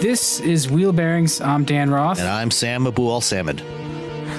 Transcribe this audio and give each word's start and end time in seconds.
This 0.00 0.40
is 0.40 0.68
Wheel 0.68 0.92
Bearings. 0.92 1.40
I'm 1.40 1.64
Dan 1.64 1.90
Roth. 1.90 2.18
And 2.18 2.26
I'm 2.26 2.50
Sam 2.50 2.86
Abuelsamid. 2.86 3.62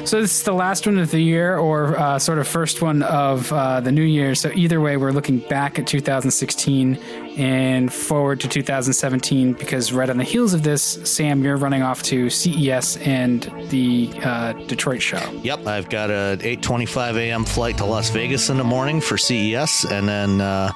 So 0.05 0.21
this 0.21 0.37
is 0.37 0.43
the 0.43 0.53
last 0.53 0.87
one 0.87 0.97
of 0.97 1.11
the 1.11 1.19
year, 1.19 1.57
or 1.57 1.97
uh, 1.97 2.17
sort 2.17 2.39
of 2.39 2.47
first 2.47 2.81
one 2.81 3.03
of 3.03 3.51
uh, 3.53 3.79
the 3.79 3.91
new 3.91 4.03
year. 4.03 4.33
So 4.33 4.51
either 4.55 4.81
way, 4.81 4.97
we're 4.97 5.11
looking 5.11 5.39
back 5.39 5.77
at 5.77 5.85
2016 5.85 6.95
and 7.37 7.93
forward 7.93 8.39
to 8.39 8.47
2017 8.47 9.53
because 9.53 9.93
right 9.93 10.09
on 10.09 10.17
the 10.17 10.23
heels 10.23 10.53
of 10.53 10.63
this, 10.63 10.81
Sam, 11.03 11.43
you're 11.43 11.57
running 11.57 11.83
off 11.83 12.01
to 12.03 12.29
CES 12.29 12.97
and 12.97 13.43
the 13.69 14.11
uh, 14.23 14.53
Detroit 14.67 15.01
show. 15.01 15.21
Yep, 15.43 15.67
I've 15.67 15.89
got 15.89 16.09
a 16.09 16.37
8:25 16.41 17.15
a.m. 17.17 17.45
flight 17.45 17.77
to 17.77 17.85
Las 17.85 18.09
Vegas 18.09 18.49
in 18.49 18.57
the 18.57 18.63
morning 18.63 19.01
for 19.01 19.17
CES, 19.17 19.85
and 19.85 20.07
then 20.07 20.41
uh, 20.41 20.71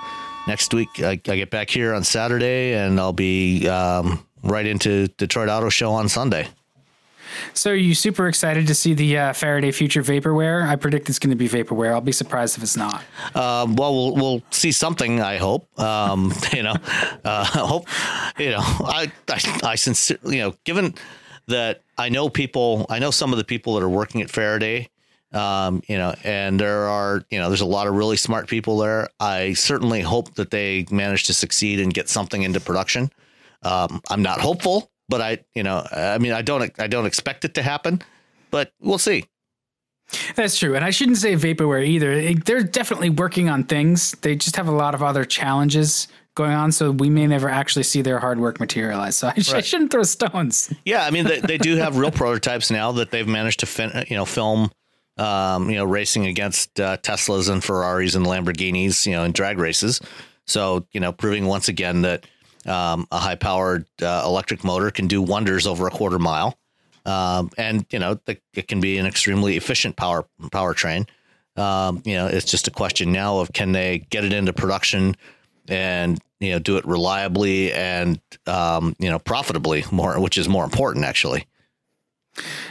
next 0.47 0.73
week 0.73 0.89
I, 0.99 1.11
I, 1.11 1.17
get 1.17 1.49
back 1.49 1.69
here 1.69 1.93
on 1.93 2.03
Saturday, 2.03 2.73
and 2.75 2.99
I'll 2.99 3.13
be 3.13 3.67
um, 3.67 4.25
right 4.43 4.65
into 4.65 5.07
Detroit 5.07 5.49
Auto 5.49 5.69
Show 5.69 5.91
on 5.91 6.07
Sunday. 6.07 6.47
So, 7.53 7.71
are 7.71 7.75
you 7.75 7.95
super 7.95 8.27
excited 8.27 8.67
to 8.67 8.75
see 8.75 8.93
the 8.93 9.17
uh, 9.17 9.33
Faraday 9.33 9.71
Future 9.71 10.03
vaporware? 10.03 10.67
I 10.67 10.75
predict 10.75 11.09
it's 11.09 11.19
going 11.19 11.29
to 11.29 11.35
be 11.35 11.49
vaporware. 11.49 11.93
I'll 11.93 12.01
be 12.01 12.11
surprised 12.11 12.57
if 12.57 12.63
it's 12.63 12.77
not. 12.77 13.03
Um, 13.35 13.75
well, 13.75 13.93
well, 13.93 14.15
we'll 14.15 14.43
see 14.51 14.71
something. 14.71 15.21
I 15.21 15.37
hope. 15.37 15.67
Um, 15.79 16.33
you 16.53 16.63
know, 16.63 16.75
uh, 17.23 17.45
hope. 17.45 17.87
You 18.37 18.51
know, 18.51 18.61
I, 18.61 19.11
I, 19.29 19.59
I 19.63 19.75
sincerely, 19.75 20.37
you 20.37 20.43
know, 20.43 20.55
given 20.63 20.95
that 21.47 21.81
I 21.97 22.09
know 22.09 22.29
people, 22.29 22.85
I 22.89 22.99
know 22.99 23.11
some 23.11 23.31
of 23.31 23.37
the 23.37 23.43
people 23.43 23.75
that 23.75 23.83
are 23.83 23.89
working 23.89 24.21
at 24.21 24.29
Faraday. 24.29 24.89
Um, 25.31 25.81
you 25.87 25.97
know, 25.97 26.13
and 26.23 26.59
there 26.59 26.87
are, 26.87 27.25
you 27.31 27.39
know, 27.39 27.49
there's 27.49 27.61
a 27.61 27.65
lot 27.65 27.87
of 27.87 27.95
really 27.95 28.17
smart 28.17 28.47
people 28.47 28.77
there. 28.77 29.09
I 29.19 29.53
certainly 29.53 30.01
hope 30.01 30.35
that 30.35 30.51
they 30.51 30.85
manage 30.91 31.23
to 31.23 31.33
succeed 31.33 31.79
and 31.79 31.91
get 31.91 32.07
something 32.07 32.43
into 32.43 32.59
production. 32.59 33.11
Um, 33.63 34.01
I'm 34.11 34.21
not 34.21 34.39
hopeful, 34.39 34.91
but 35.13 35.21
I, 35.21 35.37
you 35.53 35.61
know, 35.61 35.85
I 35.91 36.17
mean, 36.17 36.31
I 36.31 36.41
don't, 36.41 36.71
I 36.79 36.87
don't 36.87 37.05
expect 37.05 37.45
it 37.45 37.53
to 37.53 37.61
happen, 37.61 38.01
but 38.49 38.73
we'll 38.79 38.97
see. 38.97 39.25
That's 40.35 40.57
true, 40.57 40.73
and 40.73 40.83
I 40.83 40.89
shouldn't 40.89 41.17
say 41.17 41.35
vaporware 41.35 41.85
either. 41.85 42.33
They're 42.33 42.63
definitely 42.63 43.11
working 43.11 43.47
on 43.47 43.65
things. 43.65 44.13
They 44.21 44.35
just 44.35 44.55
have 44.55 44.67
a 44.67 44.71
lot 44.71 44.95
of 44.95 45.03
other 45.03 45.23
challenges 45.23 46.07
going 46.33 46.53
on, 46.53 46.71
so 46.71 46.89
we 46.89 47.11
may 47.11 47.27
never 47.27 47.47
actually 47.47 47.83
see 47.83 48.01
their 48.01 48.17
hard 48.17 48.39
work 48.39 48.59
materialize. 48.59 49.15
So 49.17 49.27
I, 49.27 49.39
sh- 49.39 49.53
right. 49.53 49.57
I 49.59 49.61
shouldn't 49.61 49.91
throw 49.91 50.01
stones. 50.01 50.73
Yeah, 50.83 51.05
I 51.05 51.11
mean, 51.11 51.25
they, 51.25 51.41
they 51.41 51.59
do 51.59 51.75
have 51.75 51.95
real 51.97 52.09
prototypes 52.23 52.71
now 52.71 52.91
that 52.93 53.11
they've 53.11 53.27
managed 53.27 53.59
to, 53.59 53.67
fin- 53.67 54.05
you 54.09 54.15
know, 54.15 54.25
film. 54.25 54.71
Um, 55.19 55.69
you 55.69 55.75
know, 55.75 55.85
racing 55.85 56.25
against 56.25 56.79
uh, 56.79 56.97
Teslas 56.97 57.47
and 57.47 57.63
Ferraris 57.63 58.15
and 58.15 58.25
Lamborghinis, 58.25 59.05
you 59.05 59.11
know, 59.11 59.23
in 59.23 59.31
drag 59.31 59.59
races. 59.59 60.01
So, 60.47 60.87
you 60.91 60.99
know, 60.99 61.11
proving 61.11 61.45
once 61.45 61.67
again 61.67 62.01
that 62.01 62.25
um, 62.65 63.07
a 63.11 63.19
high 63.19 63.35
powered 63.35 63.85
uh, 64.01 64.23
electric 64.25 64.63
motor 64.63 64.91
can 64.91 65.07
do 65.07 65.21
wonders 65.21 65.67
over 65.67 65.87
a 65.87 65.91
quarter 65.91 66.19
mile. 66.19 66.57
Um, 67.05 67.49
and 67.57 67.85
you 67.89 67.99
know 67.99 68.19
the, 68.25 68.37
it 68.53 68.67
can 68.67 68.79
be 68.79 68.97
an 68.97 69.05
extremely 69.05 69.57
efficient 69.57 69.95
power 69.95 70.25
powertrain. 70.41 71.07
Um, 71.55 72.01
you 72.05 72.15
know, 72.15 72.27
it's 72.27 72.49
just 72.49 72.67
a 72.67 72.71
question 72.71 73.11
now 73.11 73.39
of 73.39 73.51
can 73.53 73.73
they 73.73 73.99
get 74.09 74.23
it 74.23 74.33
into 74.33 74.53
production 74.53 75.15
and 75.67 76.19
you 76.39 76.51
know 76.51 76.59
do 76.59 76.77
it 76.77 76.85
reliably 76.85 77.73
and 77.73 78.19
um, 78.47 78.95
you 78.99 79.09
know 79.09 79.19
profitably 79.19 79.83
more, 79.91 80.19
which 80.19 80.37
is 80.37 80.47
more 80.47 80.63
important 80.63 81.05
actually. 81.05 81.45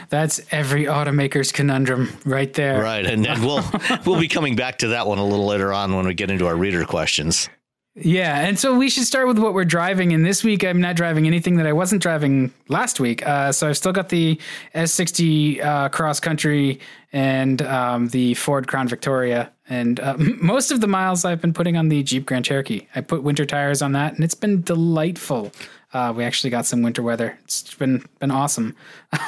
That's 0.09 0.41
every 0.51 0.85
automaker's 0.85 1.51
conundrum 1.51 2.09
right 2.25 2.51
there. 2.53 2.81
Right, 2.81 3.05
and, 3.05 3.25
and 3.25 3.45
we'll 3.45 3.63
we'll 4.05 4.19
be 4.19 4.27
coming 4.27 4.55
back 4.55 4.79
to 4.79 4.89
that 4.89 5.07
one 5.07 5.19
a 5.19 5.25
little 5.25 5.45
later 5.45 5.71
on 5.71 5.95
when 5.95 6.07
we 6.07 6.13
get 6.13 6.31
into 6.31 6.47
our 6.47 6.55
reader 6.55 6.83
questions. 6.85 7.49
Yeah, 7.95 8.39
and 8.39 8.57
so 8.57 8.75
we 8.75 8.89
should 8.89 9.03
start 9.03 9.27
with 9.27 9.37
what 9.37 9.53
we're 9.53 9.65
driving. 9.65 10.13
And 10.13 10.25
this 10.25 10.43
week, 10.43 10.63
I'm 10.63 10.81
not 10.81 10.95
driving 10.95 11.27
anything 11.27 11.57
that 11.57 11.67
I 11.67 11.73
wasn't 11.73 12.01
driving 12.01 12.51
last 12.67 12.99
week. 12.99 13.25
Uh, 13.25 13.51
so 13.51 13.69
I've 13.69 13.77
still 13.77 13.91
got 13.91 14.09
the 14.09 14.39
S60 14.73 15.63
uh, 15.63 15.89
cross 15.89 16.19
country 16.19 16.79
and 17.11 17.61
um, 17.61 18.07
the 18.07 18.33
Ford 18.33 18.67
Crown 18.67 18.87
Victoria. 18.87 19.51
And 19.69 19.99
uh, 19.99 20.15
most 20.17 20.71
of 20.71 20.81
the 20.81 20.87
miles 20.87 21.23
I've 21.23 21.39
been 21.39 21.53
putting 21.53 21.77
on 21.77 21.89
the 21.89 22.01
Jeep 22.01 22.25
Grand 22.25 22.45
Cherokee. 22.45 22.87
I 22.95 23.01
put 23.01 23.21
winter 23.21 23.45
tires 23.45 23.83
on 23.83 23.91
that, 23.91 24.15
and 24.15 24.23
it's 24.23 24.33
been 24.33 24.63
delightful. 24.63 25.51
Uh, 25.93 26.11
we 26.15 26.23
actually 26.23 26.49
got 26.49 26.65
some 26.65 26.81
winter 26.81 27.03
weather. 27.03 27.37
It's 27.43 27.75
been 27.75 28.03
been 28.19 28.31
awesome. 28.31 28.75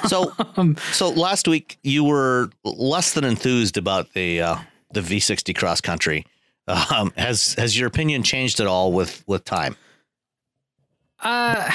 so, 0.08 0.34
um, 0.58 0.76
so 0.92 1.10
last 1.10 1.48
week 1.48 1.78
you 1.84 2.04
were 2.04 2.50
less 2.64 3.14
than 3.14 3.26
enthused 3.26 3.78
about 3.78 4.14
the 4.14 4.42
uh, 4.42 4.58
the 4.92 5.02
V60 5.02 5.56
cross 5.56 5.82
country. 5.82 6.26
Um, 6.68 7.14
has 7.16 7.54
has 7.56 7.78
your 7.78 7.88
opinion 7.88 8.24
changed 8.24 8.60
at 8.60 8.68
all 8.68 8.92
with 8.92 9.24
with 9.28 9.46
time? 9.46 9.76
Uh 11.20 11.72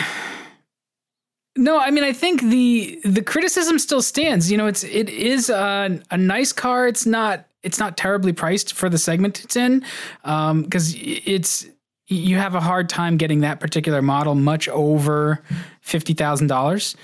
no, 1.57 1.79
I 1.79 1.91
mean 1.91 2.05
I 2.05 2.13
think 2.13 2.43
the 2.43 3.01
the 3.05 3.23
criticism 3.23 3.79
still 3.79 4.03
stands. 4.03 4.51
You 4.51 4.57
know, 4.57 4.67
it's 4.67 4.85
it 4.85 5.09
is 5.09 5.51
a, 5.51 6.01
a 6.11 6.17
nice 6.17 6.53
car. 6.53 6.89
It's 6.89 7.07
not 7.07 7.47
it's 7.63 7.79
not 7.79 7.97
terribly 7.97 8.33
priced 8.33 8.73
for 8.73 8.89
the 8.89 8.99
segment 8.99 9.45
it's 9.45 9.57
in, 9.57 9.85
because 10.23 10.95
um, 10.95 11.01
it's 11.01 11.67
you 12.07 12.37
have 12.37 12.55
a 12.55 12.61
hard 12.61 12.89
time 12.89 13.17
getting 13.17 13.41
that 13.41 13.61
particular 13.61 14.03
model 14.03 14.35
much 14.35 14.69
over 14.69 15.43
fifty 15.81 16.15
thousand 16.15 16.51
um, 16.51 16.57
dollars. 16.57 16.97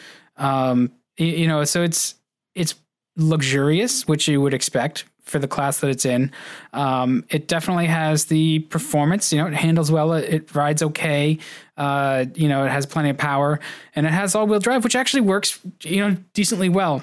You 1.18 1.46
know, 1.46 1.64
so 1.64 1.82
it's 1.82 2.14
it's 2.54 2.74
luxurious, 3.16 4.06
which 4.08 4.28
you 4.28 4.40
would 4.40 4.54
expect 4.54 5.04
for 5.26 5.38
the 5.40 5.48
class 5.48 5.80
that 5.80 5.90
it's 5.90 6.06
in. 6.06 6.30
Um, 6.72 7.24
it 7.28 7.48
definitely 7.48 7.86
has 7.86 8.26
the 8.26 8.60
performance. 8.60 9.32
You 9.32 9.40
know, 9.40 9.48
it 9.48 9.54
handles 9.54 9.90
well. 9.92 10.12
It, 10.14 10.32
it 10.32 10.54
rides 10.54 10.82
okay. 10.82 11.38
Uh, 11.76 12.26
you 12.34 12.48
know, 12.48 12.64
it 12.64 12.70
has 12.70 12.86
plenty 12.86 13.10
of 13.10 13.18
power, 13.18 13.60
and 13.94 14.06
it 14.06 14.12
has 14.12 14.34
all-wheel 14.34 14.60
drive, 14.60 14.84
which 14.84 14.96
actually 14.96 15.20
works. 15.20 15.58
You 15.82 16.08
know, 16.08 16.16
decently 16.32 16.68
well. 16.68 17.02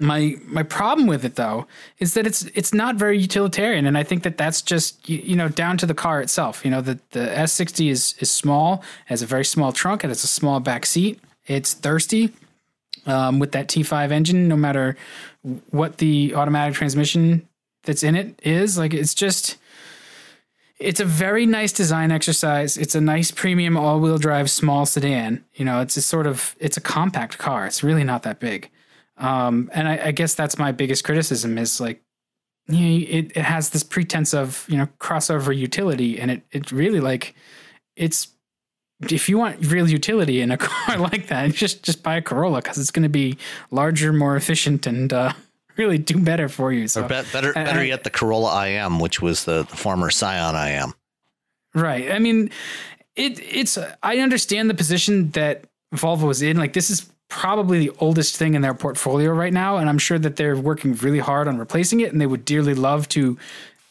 My 0.00 0.36
my 0.44 0.62
problem 0.62 1.08
with 1.08 1.24
it 1.24 1.34
though 1.34 1.66
is 1.98 2.14
that 2.14 2.24
it's 2.24 2.42
it's 2.54 2.72
not 2.72 2.94
very 2.94 3.18
utilitarian, 3.18 3.84
and 3.84 3.98
I 3.98 4.04
think 4.04 4.22
that 4.22 4.36
that's 4.38 4.62
just 4.62 5.08
you, 5.08 5.18
you 5.18 5.34
know 5.34 5.48
down 5.48 5.76
to 5.78 5.86
the 5.86 5.94
car 5.94 6.20
itself. 6.20 6.64
You 6.64 6.70
know, 6.70 6.80
the 6.80 7.00
the 7.10 7.20
S60 7.20 7.90
is 7.90 8.14
is 8.20 8.30
small, 8.30 8.84
has 9.06 9.22
a 9.22 9.26
very 9.26 9.44
small 9.44 9.72
trunk, 9.72 10.04
and 10.04 10.12
it's 10.12 10.22
a 10.22 10.28
small 10.28 10.60
back 10.60 10.86
seat. 10.86 11.18
It's 11.48 11.72
thirsty 11.72 12.32
um, 13.08 13.38
with 13.38 13.52
that 13.52 13.68
T5 13.68 14.10
engine, 14.10 14.46
no 14.46 14.56
matter 14.56 14.96
what 15.70 15.98
the 15.98 16.34
automatic 16.34 16.74
transmission 16.74 17.48
that's 17.84 18.02
in 18.02 18.14
it 18.14 18.38
is. 18.44 18.78
Like 18.78 18.94
it's 18.94 19.14
just 19.14 19.56
it's 20.78 21.00
a 21.00 21.04
very 21.04 21.44
nice 21.44 21.72
design 21.72 22.12
exercise. 22.12 22.76
It's 22.76 22.94
a 22.94 23.00
nice 23.00 23.32
premium 23.32 23.76
all-wheel 23.76 24.18
drive 24.18 24.48
small 24.48 24.86
sedan. 24.86 25.44
You 25.54 25.64
know, 25.64 25.80
it's 25.80 25.96
a 25.96 26.02
sort 26.02 26.26
of 26.26 26.54
it's 26.60 26.76
a 26.76 26.80
compact 26.80 27.38
car. 27.38 27.66
It's 27.66 27.82
really 27.82 28.04
not 28.04 28.22
that 28.22 28.38
big. 28.38 28.70
Um, 29.16 29.68
and 29.74 29.88
I, 29.88 30.06
I 30.06 30.10
guess 30.12 30.34
that's 30.34 30.58
my 30.58 30.70
biggest 30.70 31.02
criticism 31.02 31.58
is 31.58 31.80
like, 31.80 32.00
you 32.68 32.78
know, 32.78 33.06
it, 33.08 33.32
it 33.36 33.42
has 33.42 33.70
this 33.70 33.82
pretense 33.82 34.32
of 34.34 34.66
you 34.68 34.76
know 34.76 34.86
crossover 35.00 35.56
utility, 35.56 36.20
and 36.20 36.30
it 36.30 36.42
it 36.52 36.70
really 36.70 37.00
like 37.00 37.34
it's 37.96 38.28
if 39.02 39.28
you 39.28 39.38
want 39.38 39.64
real 39.66 39.88
utility 39.88 40.40
in 40.40 40.50
a 40.50 40.56
car 40.58 40.98
like 40.98 41.28
that, 41.28 41.52
just 41.52 41.82
just 41.82 42.02
buy 42.02 42.16
a 42.16 42.22
Corolla 42.22 42.62
because 42.62 42.78
it's 42.78 42.90
going 42.90 43.04
to 43.04 43.08
be 43.08 43.38
larger, 43.70 44.12
more 44.12 44.36
efficient, 44.36 44.86
and 44.86 45.12
uh, 45.12 45.32
really 45.76 45.98
do 45.98 46.18
better 46.18 46.48
for 46.48 46.72
you. 46.72 46.88
So 46.88 47.04
or 47.04 47.08
be- 47.08 47.22
better, 47.32 47.52
better 47.52 47.84
yet, 47.84 48.04
the 48.04 48.10
Corolla 48.10 48.68
IM, 48.68 48.98
which 48.98 49.22
was 49.22 49.44
the, 49.44 49.64
the 49.64 49.76
former 49.76 50.10
Scion 50.10 50.54
IM. 50.54 50.94
Right. 51.74 52.10
I 52.10 52.18
mean, 52.18 52.50
it 53.16 53.38
it's 53.40 53.78
I 54.02 54.18
understand 54.18 54.68
the 54.68 54.74
position 54.74 55.30
that 55.30 55.64
Volvo 55.94 56.26
was 56.26 56.42
in. 56.42 56.56
Like 56.56 56.72
this 56.72 56.90
is 56.90 57.10
probably 57.28 57.78
the 57.78 57.92
oldest 57.98 58.36
thing 58.36 58.54
in 58.54 58.62
their 58.62 58.74
portfolio 58.74 59.32
right 59.32 59.52
now, 59.52 59.76
and 59.76 59.88
I'm 59.88 59.98
sure 59.98 60.18
that 60.18 60.36
they're 60.36 60.56
working 60.56 60.94
really 60.94 61.18
hard 61.18 61.46
on 61.46 61.58
replacing 61.58 62.00
it, 62.00 62.10
and 62.12 62.20
they 62.20 62.26
would 62.26 62.44
dearly 62.44 62.74
love 62.74 63.08
to 63.10 63.38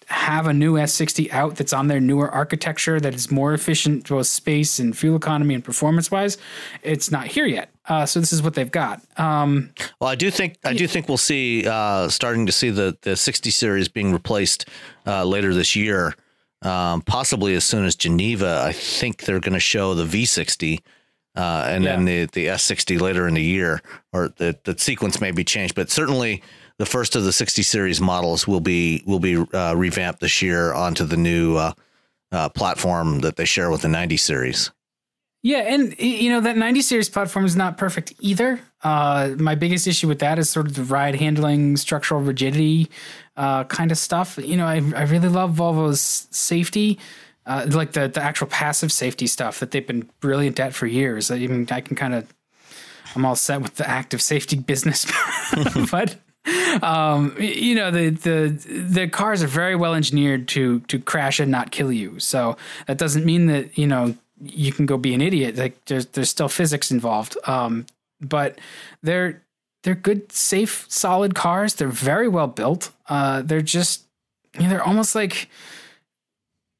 have 0.08 0.48
a 0.48 0.54
new 0.54 0.74
S60 0.76 1.32
out 1.32 1.58
that's 1.58 1.74
on 1.74 1.88
their 1.88 2.00
newer 2.00 2.30
architecture 2.30 2.98
that 3.00 3.14
is 3.14 3.30
more 3.30 3.54
efficient 3.54 4.08
both 4.08 4.28
space 4.28 4.80
and 4.80 4.98
fuel 4.98 5.18
economy 5.18 5.54
and 5.54 5.64
performance 5.64 6.10
wise. 6.10 6.38
It's 6.82 7.12
not 7.12 7.28
here 7.28 7.46
yet, 7.46 7.70
uh, 7.88 8.06
so 8.06 8.22
this 8.22 8.32
is 8.32 8.42
what 8.42 8.54
they've 8.54 8.72
got. 8.72 9.02
Um, 9.18 9.72
well, 10.00 10.10
I 10.10 10.16
do 10.16 10.32
think 10.32 10.58
I 10.64 10.74
do 10.74 10.88
think 10.88 11.10
we'll 11.10 11.18
see 11.18 11.68
uh, 11.68 12.08
starting 12.08 12.46
to 12.46 12.54
see 12.54 12.70
the 12.70 12.98
the 13.02 13.18
60 13.18 13.50
series 13.52 13.90
being 13.90 14.14
replaced 14.14 14.70
uh, 15.06 15.26
later 15.26 15.54
this 15.54 15.76
year, 15.76 16.16
um, 16.62 17.02
possibly 17.02 17.54
as 17.56 17.66
soon 17.66 17.84
as 17.84 17.96
Geneva. 17.96 18.64
I 18.66 18.72
think 18.72 19.26
they're 19.26 19.42
going 19.42 19.54
to 19.54 19.60
show 19.60 19.94
the 19.94 20.06
V60. 20.06 20.80
Uh, 21.36 21.68
and 21.70 21.84
yeah. 21.84 21.92
then 21.92 22.06
the, 22.06 22.26
the 22.26 22.48
S60 22.48 23.00
later 23.00 23.28
in 23.28 23.36
the 23.36 23.44
year, 23.44 23.80
or 24.12 24.30
the, 24.38 24.58
the 24.64 24.76
sequence 24.76 25.22
may 25.22 25.30
be 25.30 25.44
changed, 25.44 25.76
but 25.76 25.92
certainly 25.92 26.42
the 26.78 26.86
first 26.86 27.16
of 27.16 27.24
the 27.24 27.32
60 27.32 27.64
series 27.64 28.00
models 28.00 28.48
will 28.48 28.60
be 28.60 29.04
will 29.06 29.20
be 29.20 29.38
uh, 29.54 29.74
revamped 29.76 30.20
this 30.20 30.42
year 30.42 30.74
onto 30.74 31.06
the 31.06 31.18
new 31.18 31.56
uh, 31.56 31.74
uh, 32.32 32.50
platform 32.50 33.20
that 33.20 33.36
they 33.36 33.46
share 33.46 33.70
with 33.72 33.82
the 33.82 33.88
90 33.88 34.18
series. 34.18 34.72
Yeah, 35.44 35.60
and 35.60 35.98
you 36.00 36.30
know 36.30 36.42
that 36.42 36.58
90 36.58 36.82
series 36.82 37.10
platform 37.10 37.46
is 37.46 37.56
not 37.56 37.78
perfect 37.78 38.14
either. 38.20 38.60
Uh, 38.84 39.36
my 39.38 39.56
biggest 39.56 39.88
issue 39.88 40.08
with 40.08 40.20
that 40.20 40.40
is 40.40 40.50
sort 40.50 40.68
of 40.68 40.76
the 40.76 40.84
ride 40.84 41.16
handling, 41.16 41.78
structural 41.78 42.22
rigidity, 42.22 42.90
uh, 43.38 43.64
kind 43.66 43.92
of 43.92 43.98
stuff. 43.98 44.38
You 44.38 44.58
know, 44.58 44.66
I 44.66 44.76
I 44.96 45.04
really 45.04 45.30
love 45.30 45.56
Volvo's 45.56 46.28
safety. 46.32 47.00
Uh, 47.46 47.66
like 47.70 47.94
the, 47.94 48.10
the 48.10 48.22
actual 48.22 48.48
passive 48.48 48.92
safety 48.92 49.26
stuff 49.26 49.62
that 49.62 49.72
they've 49.72 49.88
been 49.88 50.10
brilliant 50.20 50.60
at 50.60 50.74
for 50.74 50.86
years. 50.86 51.32
I 51.32 51.38
even 51.38 51.66
I 51.72 51.80
can 51.80 51.96
kind 51.96 52.14
of 52.14 52.34
I'm 53.16 53.24
all 53.24 53.38
set 53.38 53.62
with 53.62 53.76
the 53.76 53.90
active 53.90 54.22
safety 54.22 54.58
business, 54.58 55.10
but 55.92 56.18
um, 56.82 57.36
you 57.40 57.76
know 57.76 57.92
the 57.92 58.10
the 58.10 58.50
the 58.90 59.08
cars 59.08 59.44
are 59.44 59.48
very 59.48 59.76
well 59.76 59.94
engineered 59.94 60.48
to 60.50 60.80
to 60.82 61.00
crash 61.00 61.40
and 61.40 61.52
not 61.52 61.72
kill 61.72 61.92
you. 61.92 62.20
So 62.20 62.58
that 62.88 62.98
doesn't 62.98 63.26
mean 63.26 63.48
that 63.48 63.78
you 63.78 63.88
know 63.88 64.16
you 64.42 64.72
can 64.72 64.86
go 64.86 64.98
be 64.98 65.14
an 65.14 65.22
idiot. 65.22 65.58
Like 65.58 65.84
there's 65.86 66.06
there's 66.08 66.30
still 66.30 66.50
physics 66.50 66.92
involved. 66.92 67.38
Um, 67.46 67.86
but 68.22 68.60
they're 69.04 69.44
they're 69.84 69.96
good, 69.96 70.32
safe, 70.32 70.86
solid 70.90 71.36
cars. 71.36 71.76
They're 71.76 71.88
very 71.88 72.28
well 72.28 72.48
built. 72.48 72.92
Uh, 73.08 73.42
they're 73.42 73.62
just 73.62 74.04
you 74.56 74.64
know, 74.64 74.70
they're 74.70 74.84
almost 74.84 75.16
like 75.16 75.50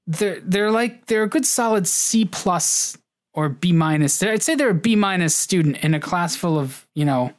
they're 0.06 0.40
they're 0.42 0.72
like 0.72 1.06
they're 1.08 1.24
a 1.24 1.30
good 1.30 1.46
solid 1.46 1.88
C 1.88 2.26
plus 2.26 2.98
or 3.34 3.50
B 3.50 3.72
minus. 3.72 4.22
I'd 4.24 4.44
say 4.44 4.56
they're 4.56 4.70
a 4.70 4.74
B 4.74 4.96
minus 4.96 5.36
student 5.36 5.78
in 5.84 5.94
a 5.94 6.00
class 6.00 6.36
full 6.36 6.58
of 6.58 6.88
you 6.96 7.06
know 7.06 7.34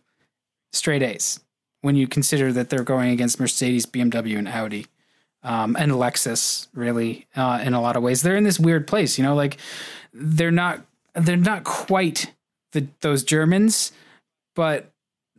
straight 0.72 1.02
A's 1.02 1.40
when 1.80 1.96
you 1.96 2.08
consider 2.08 2.52
that 2.52 2.70
they're 2.70 2.82
going 2.82 3.10
against 3.10 3.38
Mercedes, 3.38 3.86
BMW, 3.86 4.38
and 4.38 4.48
Audi, 4.48 4.86
um, 5.42 5.76
and 5.76 5.92
Lexus, 5.92 6.66
really, 6.74 7.26
uh, 7.36 7.60
in 7.62 7.74
a 7.74 7.80
lot 7.80 7.96
of 7.96 8.02
ways. 8.02 8.22
They're 8.22 8.36
in 8.36 8.44
this 8.44 8.58
weird 8.58 8.86
place, 8.86 9.18
you 9.18 9.24
know, 9.24 9.34
like 9.34 9.58
they're 10.12 10.50
not 10.50 10.80
they're 11.14 11.36
not 11.36 11.64
quite 11.64 12.32
the 12.72 12.86
those 13.00 13.22
Germans, 13.22 13.92
but 14.54 14.90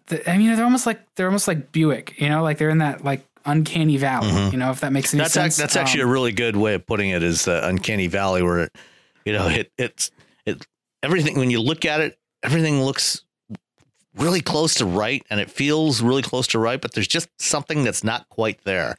the, 0.07 0.29
I 0.29 0.37
mean, 0.37 0.55
they're 0.55 0.65
almost 0.65 0.85
like 0.85 1.01
they're 1.15 1.27
almost 1.27 1.47
like 1.47 1.71
Buick, 1.71 2.19
you 2.19 2.29
know, 2.29 2.43
like 2.43 2.57
they're 2.57 2.69
in 2.69 2.79
that 2.79 3.03
like 3.03 3.25
uncanny 3.45 3.97
valley, 3.97 4.27
mm-hmm. 4.27 4.51
you 4.51 4.57
know, 4.57 4.71
if 4.71 4.81
that 4.81 4.91
makes 4.91 5.13
any 5.13 5.21
that's 5.21 5.33
sense. 5.33 5.57
that's 5.57 5.75
um, 5.75 5.81
actually 5.81 6.01
a 6.01 6.07
really 6.07 6.31
good 6.31 6.55
way 6.55 6.73
of 6.73 6.85
putting 6.85 7.09
it 7.09 7.23
is 7.23 7.45
the 7.45 7.65
uncanny 7.67 8.07
valley 8.07 8.43
where 8.43 8.59
it, 8.59 8.75
you 9.25 9.33
know, 9.33 9.47
it 9.47 9.71
it's 9.77 10.11
it 10.45 10.65
everything 11.03 11.37
when 11.37 11.51
you 11.51 11.61
look 11.61 11.85
at 11.85 12.01
it, 12.01 12.17
everything 12.43 12.81
looks 12.81 13.23
really 14.15 14.41
close 14.41 14.75
to 14.75 14.85
right 14.85 15.23
and 15.29 15.39
it 15.39 15.49
feels 15.49 16.01
really 16.01 16.21
close 16.21 16.47
to 16.47 16.59
right, 16.59 16.81
but 16.81 16.93
there's 16.93 17.07
just 17.07 17.29
something 17.41 17.83
that's 17.83 18.03
not 18.03 18.27
quite 18.29 18.63
there. 18.63 18.97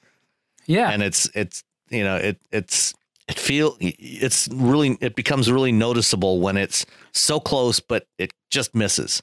Yeah. 0.66 0.90
And 0.90 1.02
it's, 1.02 1.28
it's, 1.34 1.64
you 1.90 2.04
know, 2.04 2.16
it, 2.16 2.38
it's, 2.52 2.94
it 3.28 3.38
feel 3.38 3.76
it's 3.80 4.48
really, 4.52 4.98
it 5.00 5.14
becomes 5.14 5.50
really 5.50 5.72
noticeable 5.72 6.40
when 6.40 6.56
it's 6.56 6.84
so 7.12 7.40
close, 7.40 7.80
but 7.80 8.06
it 8.18 8.32
just 8.50 8.74
misses. 8.74 9.22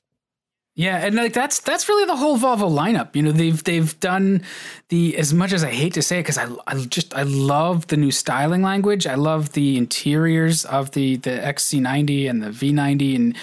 Yeah, 0.77 0.97
and 0.97 1.15
like 1.15 1.33
that's 1.33 1.59
that's 1.59 1.89
really 1.89 2.05
the 2.05 2.15
whole 2.15 2.37
Volvo 2.37 2.69
lineup. 2.69 3.15
You 3.15 3.23
know, 3.23 3.31
they've 3.31 3.63
they've 3.63 3.99
done 3.99 4.43
the 4.89 5.17
as 5.17 5.33
much 5.33 5.51
as 5.51 5.63
I 5.63 5.71
hate 5.71 5.95
to 5.95 6.03
say 6.03 6.19
it 6.19 6.21
because 6.21 6.37
I 6.37 6.49
I 6.67 6.85
just 6.85 7.15
I 7.15 7.23
love 7.23 7.87
the 7.87 7.97
new 7.97 8.11
styling 8.11 8.61
language. 8.61 9.07
I 9.07 9.15
love 9.15 9.53
the 9.53 9.75
interiors 9.75 10.65
of 10.65 10.91
the 10.91 11.15
the 11.15 11.31
XC90 11.31 12.29
and 12.29 12.43
the 12.43 12.49
V90 12.49 13.15
and 13.15 13.35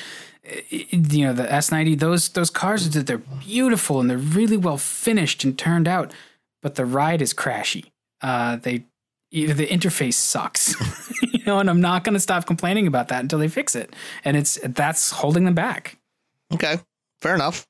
you 0.69 1.27
know 1.27 1.33
the 1.33 1.45
S90 1.45 1.99
those 1.99 2.29
those 2.31 2.51
cars 2.51 2.89
they're 2.91 3.19
beautiful 3.19 4.01
and 4.01 4.11
they're 4.11 4.19
really 4.19 4.57
well 4.57 4.77
finished 4.77 5.45
and 5.45 5.59
turned 5.59 5.89
out 5.89 6.13
but 6.63 6.75
the 6.75 6.85
ride 6.85 7.23
is 7.23 7.33
crashy 7.33 7.87
uh, 8.21 8.57
they 8.57 8.85
the 9.31 9.67
interface 9.67 10.15
sucks 10.15 10.77
you 11.23 11.45
know 11.47 11.59
and 11.59 11.71
I'm 11.71 11.81
not 11.81 12.05
going 12.05 12.15
to 12.15 12.21
stop 12.21 12.47
complaining 12.47 12.87
about 12.87 13.09
that 13.09 13.23
until 13.23 13.39
they 13.39 13.49
fix 13.49 13.75
it 13.75 13.95
and 14.25 14.37
it's 14.37 14.59
that's 14.63 15.11
holding 15.11 15.45
them 15.45 15.55
back 15.55 15.99
okay 16.53 16.79
fair 17.21 17.35
enough 17.35 17.67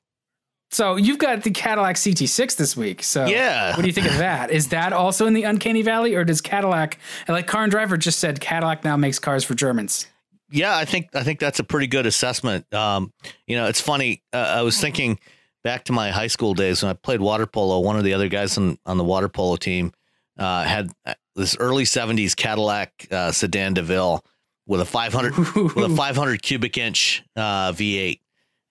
so 0.71 0.97
you've 0.97 1.19
got 1.19 1.43
the 1.43 1.51
Cadillac 1.51 1.95
CT6 1.95 2.57
this 2.57 2.75
week. 2.75 3.01
So 3.01 3.27
yeah, 3.27 3.69
what 3.77 3.81
do 3.81 3.87
you 3.87 3.93
think 3.93 4.07
of 4.07 4.17
that? 4.17 4.51
Is 4.51 4.69
that 4.69 4.91
also 4.91 5.25
in 5.25 5.33
the 5.33 5.43
uncanny 5.43 5.83
valley, 5.83 6.15
or 6.15 6.25
does 6.25 6.41
Cadillac, 6.41 6.97
like 7.29 7.47
Car 7.47 7.63
and 7.63 7.71
Driver 7.71 7.95
just 7.95 8.19
said, 8.19 8.41
Cadillac 8.41 8.83
now 8.83 8.97
makes 8.97 9.17
cars 9.17 9.45
for 9.45 9.53
Germans? 9.53 10.07
Yeah, 10.55 10.77
I 10.77 10.85
think 10.85 11.09
I 11.13 11.23
think 11.23 11.39
that's 11.39 11.59
a 11.59 11.63
pretty 11.63 11.87
good 11.87 12.05
assessment. 12.05 12.73
Um, 12.73 13.11
you 13.45 13.57
know, 13.57 13.67
it's 13.67 13.81
funny. 13.81 14.23
Uh, 14.31 14.37
I 14.37 14.61
was 14.61 14.79
thinking 14.79 15.19
back 15.63 15.83
to 15.85 15.91
my 15.93 16.11
high 16.11 16.27
school 16.27 16.53
days 16.53 16.81
when 16.81 16.89
I 16.89 16.93
played 16.93 17.19
water 17.19 17.45
polo. 17.45 17.79
One 17.79 17.97
of 17.97 18.05
the 18.05 18.13
other 18.13 18.29
guys 18.29 18.57
on 18.57 18.79
on 18.85 18.97
the 18.97 19.03
water 19.03 19.27
polo 19.27 19.57
team 19.57 19.91
uh, 20.39 20.63
had 20.63 20.91
uh, 21.05 21.13
this 21.35 21.57
early 21.57 21.83
'70s 21.83 22.35
Cadillac 22.35 23.07
uh, 23.11 23.33
sedan 23.33 23.73
DeVille 23.73 24.23
with 24.65 24.79
a 24.79 24.85
500 24.85 25.37
with 25.37 25.91
a 25.91 25.95
500 25.95 26.41
cubic 26.41 26.77
inch 26.77 27.23
uh, 27.35 27.73
V8. 27.73 28.19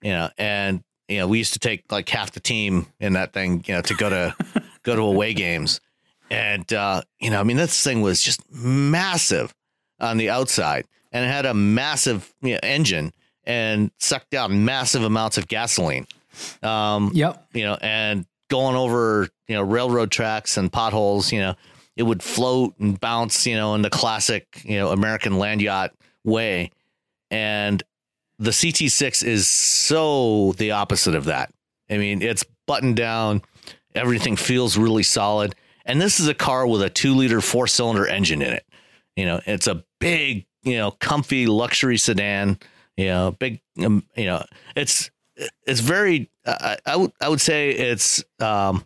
You 0.01 0.11
know, 0.11 0.29
and 0.39 0.83
you 1.07 1.19
know 1.19 1.27
we 1.27 1.37
used 1.37 1.53
to 1.53 1.59
take 1.59 1.91
like 1.91 2.09
half 2.09 2.31
the 2.31 2.39
team 2.39 2.87
in 2.99 3.13
that 3.13 3.31
thing. 3.31 3.63
You 3.67 3.75
know, 3.75 3.81
to 3.81 3.93
go 3.93 4.09
to 4.09 4.35
go 4.81 4.95
to 4.95 5.01
away 5.03 5.35
games, 5.35 5.81
and 6.31 6.71
uh, 6.73 7.03
you 7.19 7.29
know, 7.29 7.39
I 7.39 7.43
mean, 7.43 7.57
this 7.57 7.83
thing 7.83 8.01
was 8.01 8.23
just 8.23 8.41
massive 8.51 9.53
on 9.99 10.17
the 10.17 10.31
outside 10.31 10.87
and 11.15 11.23
it 11.23 11.29
had 11.29 11.45
a 11.45 11.53
massive 11.53 12.33
you 12.41 12.55
know, 12.55 12.59
engine 12.61 13.13
and 13.45 13.89
sucked 13.99 14.33
out 14.33 14.51
massive 14.51 15.01
amounts 15.01 15.37
of 15.37 15.47
gasoline. 15.47 16.07
Um, 16.61 17.11
yep. 17.13 17.47
You 17.53 17.63
know, 17.63 17.77
and 17.79 18.25
going 18.49 18.75
over 18.75 19.29
you 19.47 19.55
know 19.55 19.61
railroad 19.61 20.11
tracks 20.11 20.57
and 20.57 20.69
potholes, 20.71 21.31
you 21.31 21.39
know, 21.39 21.55
it 21.95 22.03
would 22.03 22.21
float 22.21 22.77
and 22.79 22.99
bounce, 22.99 23.47
you 23.47 23.55
know, 23.55 23.75
in 23.75 23.81
the 23.81 23.89
classic 23.89 24.61
you 24.65 24.77
know 24.77 24.89
American 24.89 25.39
land 25.39 25.61
yacht 25.61 25.93
way, 26.25 26.71
and 27.31 27.81
the 28.37 28.51
CT6 28.51 29.23
is 29.23 29.47
so 29.47 30.51
the 30.57 30.71
opposite 30.71 31.15
of 31.15 31.25
that. 31.25 31.49
I 31.89 31.97
mean, 31.97 32.21
it's 32.21 32.43
buttoned 32.67 32.97
down. 32.97 33.41
Everything 33.93 34.35
feels 34.35 34.77
really 34.77 35.03
solid. 35.03 35.55
And 35.85 36.01
this 36.01 36.19
is 36.19 36.27
a 36.27 36.33
car 36.33 36.67
with 36.67 36.81
a 36.81 36.89
two 36.89 37.13
liter 37.15 37.39
four 37.39 37.67
cylinder 37.67 38.05
engine 38.05 38.41
in 38.41 38.51
it. 38.51 38.65
You 39.15 39.23
know, 39.25 39.39
it's 39.45 39.67
a 39.67 39.85
big 40.01 40.45
you 40.65 40.77
know, 40.77 40.91
comfy 40.91 41.45
luxury 41.45 41.97
sedan. 41.97 42.59
You 42.97 43.05
know, 43.05 43.31
big. 43.31 43.61
Um, 43.83 44.03
you 44.15 44.25
know, 44.25 44.43
it's 44.75 45.11
it's 45.65 45.79
very. 45.79 46.29
Uh, 46.45 46.75
I 46.85 46.95
would 46.95 47.11
I 47.21 47.29
would 47.29 47.41
say 47.41 47.71
it's 47.71 48.23
um, 48.39 48.85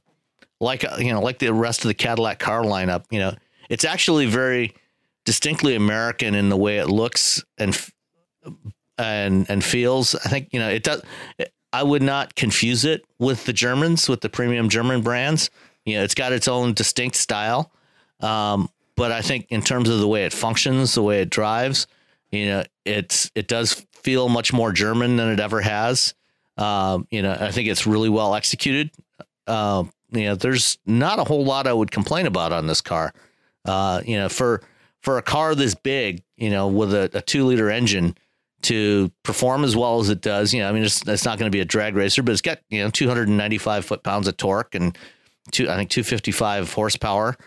like 0.60 0.84
you 1.00 1.12
know 1.12 1.22
like 1.22 1.40
the 1.40 1.54
rest 1.54 1.84
of 1.84 1.88
the 1.88 1.94
Cadillac 1.94 2.40
car 2.40 2.64
lineup. 2.64 3.06
You 3.10 3.20
know, 3.20 3.34
it's 3.70 3.86
actually 3.86 4.26
very 4.26 4.74
distinctly 5.26 5.76
American 5.76 6.36
in 6.36 6.50
the 6.50 6.58
way 6.58 6.78
it 6.78 6.88
looks 6.88 7.44
and 7.58 7.78
and 8.98 9.50
and 9.50 9.64
feels. 9.64 10.16
I 10.16 10.30
think 10.30 10.50
you 10.52 10.60
know 10.60 10.70
it 10.70 10.84
does. 10.84 11.02
I 11.72 11.84
would 11.84 12.02
not 12.02 12.36
confuse 12.36 12.84
it 12.84 13.06
with 13.20 13.46
the 13.46 13.54
Germans, 13.54 14.10
with 14.10 14.22
the 14.22 14.30
premium 14.30 14.70
German 14.70 15.02
brands. 15.02 15.50
You 15.86 15.98
know, 15.98 16.04
it's 16.04 16.16
got 16.16 16.34
its 16.34 16.48
own 16.48 16.74
distinct 16.74 17.16
style. 17.16 17.72
Um, 18.20 18.70
but 19.00 19.14
I 19.14 19.22
think 19.22 19.48
in 19.50 19.62
terms 19.62 19.88
of 19.88 20.00
the 20.00 20.08
way 20.10 20.26
it 20.26 20.34
functions, 20.34 20.94
the 20.94 21.02
way 21.02 21.22
it 21.22 21.30
drives, 21.30 21.88
you 22.32 22.48
know, 22.48 22.64
it's 22.84 23.32
it 23.34 23.48
does 23.48 23.86
feel 23.94 24.28
much 24.28 24.52
more 24.52 24.74
German 24.74 25.16
than 25.16 25.30
it 25.30 25.40
ever 25.40 25.62
has. 25.62 26.14
Um, 26.58 27.08
you 27.10 27.22
know, 27.22 27.32
I 27.40 27.52
think 27.52 27.70
it's 27.70 27.88
really 27.88 28.10
well 28.10 28.36
executed. 28.36 28.92
Uh, 29.48 29.86
you 30.12 30.26
know, 30.26 30.36
there's 30.36 30.78
not 30.86 31.18
a 31.18 31.24
whole 31.24 31.46
lot 31.46 31.66
I 31.66 31.72
would 31.72 31.92
complain 31.92 32.26
about 32.26 32.52
on 32.52 32.68
this 32.68 32.82
car. 32.82 33.14
Uh, 33.64 34.02
you 34.06 34.18
know, 34.18 34.28
for 34.28 34.62
for 35.02 35.18
a 35.18 35.22
car 35.22 35.56
this 35.56 35.76
big, 35.76 36.22
you 36.36 36.50
know, 36.50 36.68
with 36.68 36.94
a, 36.94 37.10
a 37.14 37.22
two 37.22 37.46
liter 37.46 37.70
engine 37.70 38.18
to 38.64 39.10
perform 39.24 39.64
as 39.64 39.78
well 39.78 40.02
as 40.02 40.10
it 40.10 40.20
does, 40.20 40.54
you 40.54 40.60
know, 40.60 40.68
I 40.68 40.74
mean, 40.74 40.84
it's, 40.84 41.08
it's 41.08 41.24
not 41.24 41.40
going 41.40 41.50
to 41.50 41.56
be 41.56 41.62
a 41.62 41.66
drag 41.66 41.96
racer, 41.96 42.22
but 42.22 42.34
it's 42.34 42.42
got 42.42 42.60
you 42.68 42.84
know 42.84 42.90
295 42.90 43.86
foot 43.86 44.04
pounds 44.04 44.28
of 44.28 44.36
torque 44.36 44.76
and 44.76 44.98
two, 45.52 45.70
I 45.70 45.78
think 45.78 45.90
255 45.90 46.74
horsepower. 46.74 47.38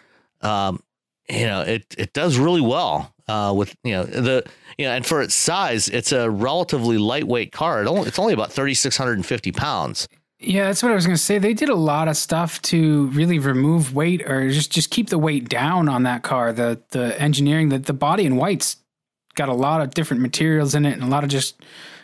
Um, 0.40 0.82
you 1.28 1.46
know, 1.46 1.62
it 1.62 1.94
it 1.96 2.12
does 2.12 2.38
really 2.38 2.60
well. 2.60 3.12
Uh, 3.28 3.52
with 3.56 3.74
you 3.84 3.92
know 3.92 4.04
the 4.04 4.44
you 4.76 4.84
know, 4.84 4.92
and 4.92 5.06
for 5.06 5.22
its 5.22 5.34
size, 5.34 5.88
it's 5.88 6.12
a 6.12 6.28
relatively 6.28 6.98
lightweight 6.98 7.52
car. 7.52 7.82
It 7.82 7.86
only, 7.86 8.08
it's 8.08 8.18
only 8.18 8.34
about 8.34 8.52
thirty 8.52 8.74
six 8.74 8.96
hundred 8.96 9.14
and 9.14 9.26
fifty 9.26 9.52
pounds. 9.52 10.08
Yeah, 10.38 10.64
that's 10.64 10.82
what 10.82 10.90
I 10.90 10.96
was 10.96 11.06
going 11.06 11.16
to 11.16 11.22
say. 11.22 11.38
They 11.38 11.54
did 11.54 11.68
a 11.68 11.76
lot 11.76 12.08
of 12.08 12.16
stuff 12.16 12.60
to 12.62 13.06
really 13.08 13.38
remove 13.38 13.94
weight 13.94 14.28
or 14.28 14.50
just 14.50 14.72
just 14.72 14.90
keep 14.90 15.08
the 15.08 15.18
weight 15.18 15.48
down 15.48 15.88
on 15.88 16.02
that 16.02 16.24
car. 16.24 16.52
The 16.52 16.80
the 16.90 17.18
engineering, 17.20 17.68
the 17.68 17.78
the 17.78 17.92
body 17.92 18.26
in 18.26 18.36
whites 18.36 18.76
got 19.34 19.48
a 19.48 19.54
lot 19.54 19.80
of 19.80 19.94
different 19.94 20.20
materials 20.20 20.74
in 20.74 20.84
it 20.84 20.92
and 20.92 21.02
a 21.02 21.06
lot 21.06 21.24
of 21.24 21.30
just 21.30 21.62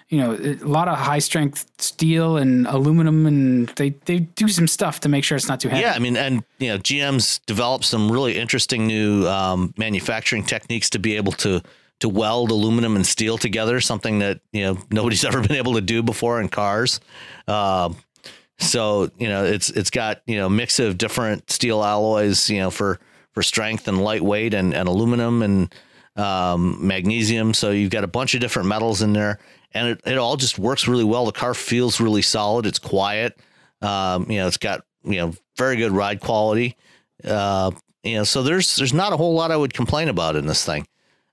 you 0.09 0.19
know 0.19 0.35
a 0.35 0.55
lot 0.65 0.89
of 0.89 0.97
high 0.97 1.19
strength 1.19 1.67
steel 1.79 2.39
and 2.39 2.67
aluminum 2.67 3.27
and 3.27 3.69
they 3.71 3.91
they 4.07 4.21
do 4.21 4.49
some 4.49 4.67
stuff 4.67 5.01
to 5.01 5.09
make 5.09 5.23
sure 5.23 5.37
it's 5.37 5.49
not 5.49 5.61
too 5.61 5.69
heavy. 5.69 5.83
Yeah, 5.83 5.93
I 5.93 5.99
mean, 5.99 6.17
and 6.17 6.45
you 6.59 6.69
know, 6.69 6.79
GM's 6.79 7.41
developed 7.47 7.85
some 7.85 8.11
really 8.11 8.37
interesting 8.37 8.87
new 8.87 9.27
um, 9.27 9.75
manufacturing 9.77 10.45
techniques 10.45 10.91
to 10.91 10.99
be 10.99 11.17
able 11.17 11.33
to 11.33 11.63
to 12.01 12.09
weld 12.09 12.51
aluminum 12.51 12.97
and 12.97 13.07
steel 13.07 13.37
together, 13.37 13.81
something 13.81 14.21
that 14.21 14.41
you 14.53 14.63
know 14.63 14.79
nobody's 14.91 15.25
ever 15.27 15.43
been 15.43 15.57
able 15.57 15.75
to 15.75 15.83
do 15.83 16.03
before 16.03 16.41
in 16.41 16.49
cars. 16.49 17.01
Uh, 17.47 17.93
so 18.59 19.11
you 19.19 19.29
know, 19.29 19.45
it's 19.45 19.69
it's 19.71 19.91
got 19.91 20.23
you 20.27 20.37
know 20.37 20.49
mix 20.49 20.79
of 20.79 20.97
different 20.97 21.51
steel 21.51 21.85
alloys, 21.85 22.49
you 22.49 22.59
know, 22.59 22.71
for 22.71 22.99
for 23.33 23.43
strength 23.43 23.89
and 23.89 24.03
lightweight, 24.03 24.55
and 24.55 24.75
and 24.75 24.89
aluminum 24.89 25.43
and 25.43 25.75
um, 26.17 26.85
magnesium. 26.85 27.55
So 27.55 27.71
you've 27.71 27.91
got 27.91 28.05
a 28.05 28.09
bunch 28.09 28.35
of 28.35 28.41
different 28.41 28.69
metals 28.69 29.03
in 29.03 29.13
there, 29.13 29.39
and 29.73 29.89
it, 29.89 30.01
it 30.07 30.19
all 30.19 30.37
just 30.37 30.59
works 30.59 30.89
really 30.89 31.05
well. 31.05 31.27
The 31.27 31.33
car 31.33 31.55
feels 31.55 32.01
really 32.01 32.23
solid. 32.23 32.67
It's 32.67 32.79
quiet. 32.79 33.39
Um, 33.83 34.31
you 34.31 34.39
know, 34.39 34.47
it's 34.47 34.57
got 34.57 34.85
you 35.05 35.17
know 35.17 35.35
very 35.57 35.77
good 35.77 35.93
ride 35.93 36.21
quality. 36.21 36.77
Uh, 37.25 37.73
you 38.03 38.17
know, 38.17 38.25
so 38.25 38.43
there's 38.43 38.77
there's 38.77 38.95
not 38.95 39.13
a 39.13 39.17
whole 39.17 39.35
lot 39.35 39.51
I 39.51 39.57
would 39.57 39.75
complain 39.75 40.09
about 40.09 40.37
in 40.37 40.47
this 40.47 40.65
thing. 40.65 40.87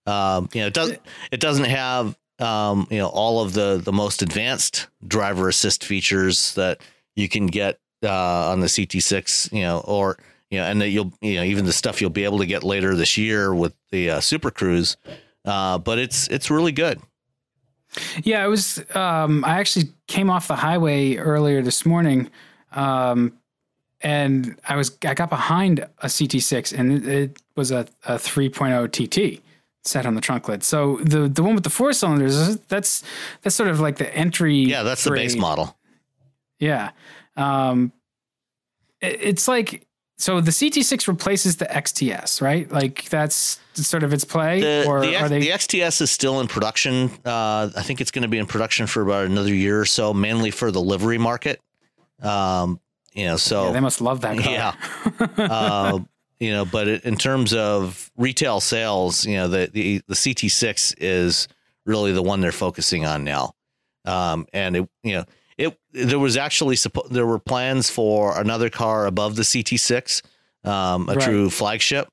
Um, 0.05 0.49
you 0.53 0.61
know, 0.61 0.67
it 0.67 0.73
doesn't 0.73 1.01
it 1.31 1.39
doesn't 1.39 1.65
have 1.65 2.17
um, 2.39 2.87
you 2.89 2.97
know 2.97 3.07
all 3.07 3.41
of 3.41 3.53
the 3.53 3.81
the 3.83 3.93
most 3.93 4.21
advanced 4.21 4.87
driver 5.07 5.49
assist 5.49 5.83
features 5.83 6.53
that 6.55 6.81
you 7.15 7.29
can 7.29 7.47
get 7.47 7.79
uh, 8.03 8.51
on 8.51 8.59
the 8.59 8.67
CT6. 8.67 9.53
You 9.53 9.61
know, 9.61 9.79
or 9.79 10.17
you 10.49 10.59
know, 10.59 10.65
and 10.65 10.81
that 10.81 10.89
you'll 10.89 11.13
you 11.21 11.35
know 11.35 11.43
even 11.43 11.65
the 11.65 11.73
stuff 11.73 12.01
you'll 12.01 12.09
be 12.09 12.25
able 12.25 12.39
to 12.39 12.45
get 12.45 12.63
later 12.63 12.95
this 12.95 13.17
year 13.17 13.53
with 13.53 13.73
the 13.91 14.11
uh, 14.11 14.19
Super 14.19 14.51
Cruise. 14.51 14.97
Uh, 15.43 15.77
but 15.77 15.99
it's 15.99 16.27
it's 16.27 16.49
really 16.49 16.71
good. 16.71 16.99
Yeah, 18.23 18.45
it 18.45 18.49
was. 18.49 18.83
Um, 18.95 19.43
I 19.45 19.59
actually 19.59 19.89
came 20.07 20.29
off 20.29 20.47
the 20.47 20.55
highway 20.55 21.15
earlier 21.15 21.61
this 21.61 21.85
morning, 21.85 22.29
um, 22.71 23.33
and 24.01 24.57
I 24.67 24.75
was 24.75 24.97
I 25.05 25.13
got 25.13 25.29
behind 25.29 25.79
a 25.79 26.07
CT6, 26.07 26.77
and 26.77 26.91
it, 26.91 27.07
it 27.07 27.41
was 27.55 27.71
a, 27.71 27.87
a 28.05 28.15
3.0 28.15 28.91
TT 28.91 29.41
set 29.83 30.05
on 30.05 30.15
the 30.15 30.21
trunk 30.21 30.47
lid. 30.47 30.63
So 30.63 30.97
the 30.97 31.27
the 31.27 31.43
one 31.43 31.55
with 31.55 31.63
the 31.63 31.69
four 31.69 31.93
cylinders, 31.93 32.57
that's 32.67 33.03
that's 33.41 33.55
sort 33.55 33.69
of 33.69 33.79
like 33.79 33.97
the 33.97 34.13
entry. 34.15 34.55
Yeah, 34.55 34.83
that's 34.83 35.03
the 35.03 35.11
base 35.11 35.35
model. 35.35 35.77
Yeah, 36.59 36.91
um, 37.35 37.91
it, 39.01 39.17
it's 39.21 39.47
like 39.47 39.84
so 40.17 40.39
the 40.39 40.51
CT6 40.51 41.07
replaces 41.07 41.57
the 41.57 41.65
XTS, 41.65 42.41
right? 42.41 42.71
Like 42.71 43.09
that's 43.09 43.59
sort 43.73 44.03
of 44.03 44.13
its 44.13 44.23
play, 44.23 44.61
The, 44.61 44.85
or 44.87 45.01
the, 45.01 45.15
are 45.17 45.27
they? 45.27 45.39
the 45.39 45.49
XTS 45.49 46.01
is 46.01 46.11
still 46.11 46.39
in 46.39 46.47
production. 46.47 47.09
Uh, 47.25 47.69
I 47.75 47.81
think 47.81 47.99
it's 47.99 48.11
going 48.11 48.23
to 48.23 48.29
be 48.29 48.37
in 48.37 48.45
production 48.45 48.87
for 48.87 49.01
about 49.01 49.25
another 49.25 49.53
year 49.53 49.79
or 49.79 49.85
so, 49.85 50.13
mainly 50.13 50.51
for 50.51 50.71
the 50.71 50.81
livery 50.81 51.17
market. 51.17 51.59
Um, 52.21 52.79
you 53.13 53.25
know, 53.25 53.37
so 53.37 53.65
yeah, 53.67 53.71
they 53.73 53.79
must 53.81 53.99
love 54.01 54.21
that 54.21 54.37
car. 54.39 54.51
Yeah. 54.51 54.75
uh, 55.37 55.99
you 56.39 56.51
know, 56.51 56.65
but 56.65 56.87
it, 56.87 57.03
in 57.03 57.17
terms 57.17 57.53
of 57.53 58.11
retail 58.17 58.59
sales, 58.59 59.25
you 59.25 59.35
know, 59.35 59.47
the, 59.47 59.69
the, 59.71 60.01
the 60.07 60.15
CT6 60.15 60.95
is 60.99 61.47
really 61.85 62.11
the 62.11 62.23
one 62.23 62.41
they're 62.41 62.51
focusing 62.51 63.05
on 63.05 63.23
now. 63.23 63.53
Um, 64.05 64.45
and 64.53 64.77
it, 64.77 64.89
you 65.03 65.13
know, 65.13 65.25
it, 65.57 65.77
there 65.91 66.19
was 66.19 66.37
actually, 66.37 66.77
there 67.09 67.25
were 67.25 67.39
plans 67.39 67.89
for 67.89 68.39
another 68.39 68.69
car 68.69 69.05
above 69.05 69.35
the 69.35 69.43
CT6, 69.43 70.21
um, 70.63 71.09
a 71.09 71.13
Right. 71.13 71.21
true 71.21 71.49
flagship. 71.49 72.07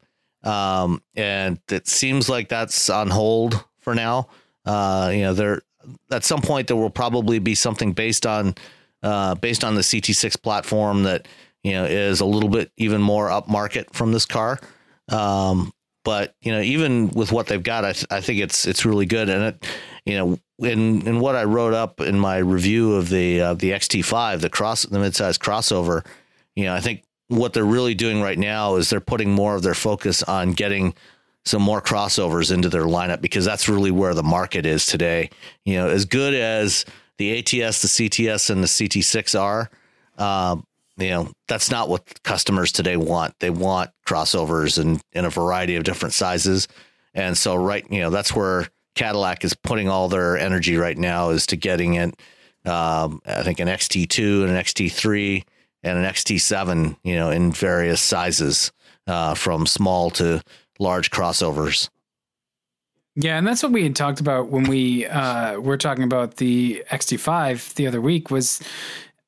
Um, 0.44 1.02
and 1.14 1.58
it 1.70 1.86
seems 1.88 2.28
like 2.28 2.48
that's 2.48 2.90
on 2.90 3.10
hold 3.10 3.64
for 3.80 3.94
now. 3.94 4.28
Uh, 4.64 5.10
you 5.12 5.20
know, 5.22 5.34
there, 5.34 5.62
at 6.10 6.24
some 6.24 6.40
point 6.40 6.68
there 6.68 6.76
will 6.76 6.90
probably 6.90 7.38
be 7.38 7.54
something 7.54 7.92
based 7.92 8.26
on, 8.26 8.54
uh, 9.02 9.34
based 9.36 9.64
on 9.64 9.74
the 9.74 9.82
CT6 9.82 10.40
platform 10.40 11.02
that, 11.04 11.26
you 11.64 11.72
know, 11.72 11.84
is 11.84 12.20
a 12.20 12.24
little 12.24 12.48
bit 12.48 12.70
even 12.76 13.00
more 13.00 13.28
upmarket 13.28 13.92
from 13.92 14.12
this 14.12 14.26
car. 14.26 14.58
Um, 15.08 15.72
but 16.04 16.34
you 16.42 16.52
know, 16.52 16.60
even 16.60 17.10
with 17.10 17.32
what 17.32 17.46
they've 17.46 17.62
got, 17.62 17.84
I, 17.84 17.92
th- 17.92 18.06
I 18.10 18.20
think 18.20 18.40
it's 18.40 18.66
it's 18.66 18.84
really 18.84 19.06
good. 19.06 19.28
And 19.28 19.44
it, 19.44 19.66
you 20.04 20.16
know, 20.16 20.38
in 20.58 21.06
in 21.06 21.20
what 21.20 21.36
I 21.36 21.44
wrote 21.44 21.74
up 21.74 22.00
in 22.00 22.18
my 22.18 22.38
review 22.38 22.94
of 22.94 23.08
the 23.08 23.40
uh, 23.40 23.54
the 23.54 23.70
XT5, 23.70 24.40
the 24.40 24.50
cross 24.50 24.82
the 24.82 24.98
midsize 24.98 25.38
crossover, 25.38 26.04
you 26.56 26.64
know, 26.64 26.74
I 26.74 26.80
think 26.80 27.04
what 27.28 27.52
they're 27.52 27.64
really 27.64 27.94
doing 27.94 28.20
right 28.20 28.38
now 28.38 28.76
is 28.76 28.90
they're 28.90 29.00
putting 29.00 29.32
more 29.32 29.54
of 29.54 29.62
their 29.62 29.74
focus 29.74 30.22
on 30.22 30.52
getting 30.52 30.94
some 31.44 31.62
more 31.62 31.80
crossovers 31.80 32.52
into 32.52 32.68
their 32.68 32.84
lineup 32.84 33.20
because 33.20 33.44
that's 33.44 33.68
really 33.68 33.90
where 33.90 34.14
the 34.14 34.22
market 34.22 34.66
is 34.66 34.86
today. 34.86 35.30
You 35.64 35.74
know, 35.74 35.88
as 35.88 36.04
good 36.04 36.34
as 36.34 36.84
the 37.18 37.38
ATS, 37.38 37.82
the 37.82 37.88
CTS, 37.88 38.50
and 38.50 38.62
the 38.62 38.68
CT6 38.68 39.40
are, 39.40 39.70
um, 40.18 40.64
you 40.96 41.10
know, 41.10 41.32
that's 41.48 41.70
not 41.70 41.88
what 41.88 42.22
customers 42.22 42.72
today 42.72 42.96
want. 42.96 43.34
They 43.40 43.50
want 43.50 43.90
crossovers 44.06 44.78
and 44.78 45.00
in 45.12 45.24
a 45.24 45.30
variety 45.30 45.76
of 45.76 45.84
different 45.84 46.14
sizes. 46.14 46.68
And 47.14 47.36
so, 47.36 47.54
right, 47.54 47.84
you 47.90 48.00
know, 48.00 48.10
that's 48.10 48.34
where 48.34 48.68
Cadillac 48.94 49.44
is 49.44 49.54
putting 49.54 49.88
all 49.88 50.08
their 50.08 50.36
energy 50.36 50.76
right 50.76 50.96
now 50.96 51.30
is 51.30 51.46
to 51.46 51.56
getting 51.56 51.94
it. 51.94 52.14
Um, 52.64 53.20
I 53.26 53.42
think 53.42 53.58
an 53.58 53.68
XT2 53.68 54.42
and 54.42 54.50
an 54.50 54.62
XT3 54.62 55.44
and 55.82 55.98
an 55.98 56.04
XT7, 56.04 56.96
you 57.02 57.16
know, 57.16 57.30
in 57.30 57.52
various 57.52 58.00
sizes, 58.00 58.70
uh, 59.06 59.34
from 59.34 59.66
small 59.66 60.10
to 60.10 60.42
large 60.78 61.10
crossovers. 61.10 61.88
Yeah, 63.14 63.36
and 63.36 63.46
that's 63.46 63.62
what 63.62 63.72
we 63.72 63.82
had 63.82 63.94
talked 63.94 64.20
about 64.20 64.48
when 64.48 64.64
we 64.64 65.06
uh, 65.06 65.58
were 65.60 65.76
talking 65.76 66.04
about 66.04 66.36
the 66.36 66.82
XT5 66.90 67.74
the 67.74 67.86
other 67.86 68.00
week. 68.00 68.30
Was 68.30 68.62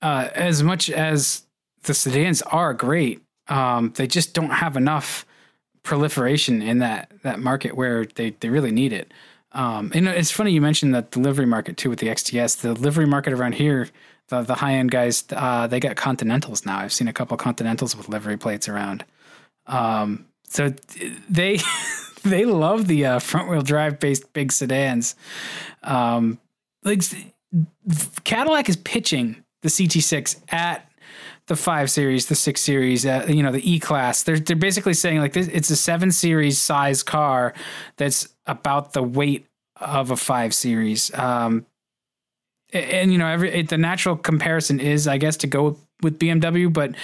uh, 0.01 0.29
as 0.35 0.63
much 0.63 0.89
as 0.89 1.43
the 1.85 1.95
sedans 1.95 2.43
are 2.43 2.75
great, 2.75 3.23
um, 3.49 3.93
they 3.97 4.07
just 4.07 4.35
don't 4.35 4.51
have 4.51 4.77
enough 4.77 5.27
proliferation 5.83 6.63
in 6.63 6.79
that 6.79 7.13
that 7.23 7.39
market 7.39 7.77
where 7.77 8.07
they 8.07 8.31
they 8.41 8.49
really 8.49 8.73
need 8.73 8.93
it. 8.93 9.13
Um, 9.53 9.93
and 9.95 10.09
it's 10.09 10.33
funny 10.33 10.51
you 10.51 10.61
mentioned 10.61 10.95
that 10.95 11.13
delivery 11.13 11.47
market 11.47 11.77
too 11.77 11.89
with 11.89 12.01
the 12.01 12.09
XTS. 12.09 12.61
The 12.61 12.75
delivery 12.75 13.07
market 13.07 13.33
around 13.33 13.55
here, 13.55 13.89
the 14.29 14.43
the 14.43 14.55
high 14.55 14.75
end 14.75 14.91
guys, 14.91 15.25
uh, 15.31 15.67
they 15.67 15.79
got 15.79 15.97
Continentals 15.97 16.67
now. 16.67 16.79
I've 16.79 16.93
seen 16.93 17.09
a 17.09 17.13
couple 17.13 17.37
Continentals 17.37 17.97
with 17.97 18.09
livery 18.09 18.37
plates 18.37 18.69
around. 18.69 19.05
Um, 19.67 20.27
so 20.49 20.75
they 21.29 21.61
they 22.25 22.45
love 22.45 22.89
the 22.89 23.07
uh, 23.07 23.19
front 23.19 23.49
wheel 23.49 23.63
drive 23.63 24.01
based 24.01 24.33
big 24.33 24.51
sedans. 24.51 25.15
Um, 25.83 26.41
like 26.83 27.03
Cadillac 28.25 28.69
is 28.69 28.77
pitching 28.77 29.45
the 29.63 29.69
CT6 29.69 30.41
at 30.53 30.91
the 31.47 31.57
five 31.57 31.91
series, 31.91 32.27
the 32.27 32.35
six 32.35 32.61
series, 32.61 33.05
uh, 33.05 33.27
you 33.29 33.43
know, 33.43 33.53
the 33.53 33.71
E 33.71 33.79
class. 33.79 34.23
They're 34.23 34.39
they're 34.39 34.57
basically 34.57 34.95
saying 34.95 35.19
like 35.19 35.33
this, 35.33 35.49
it's 35.49 35.71
a 35.71 35.77
seven 35.77 36.11
series 36.11 36.59
size 36.59 37.03
car 37.03 37.55
that's 37.97 38.29
about 38.47 38.93
the 38.93 39.03
weight 39.03 39.47
of 39.77 40.11
a 40.11 40.17
five 40.17 40.55
series. 40.55 41.13
Um, 41.15 41.67
and, 42.73 42.91
and, 42.91 43.13
you 43.13 43.19
know, 43.19 43.27
every 43.27 43.51
it, 43.53 43.69
the 43.69 43.79
natural 43.79 44.17
comparison 44.17 44.81
is, 44.81 45.07
I 45.07 45.19
guess, 45.19 45.37
to 45.39 45.47
go 45.47 45.79
with 46.03 46.19
BMW, 46.19 46.73
but 46.73 46.95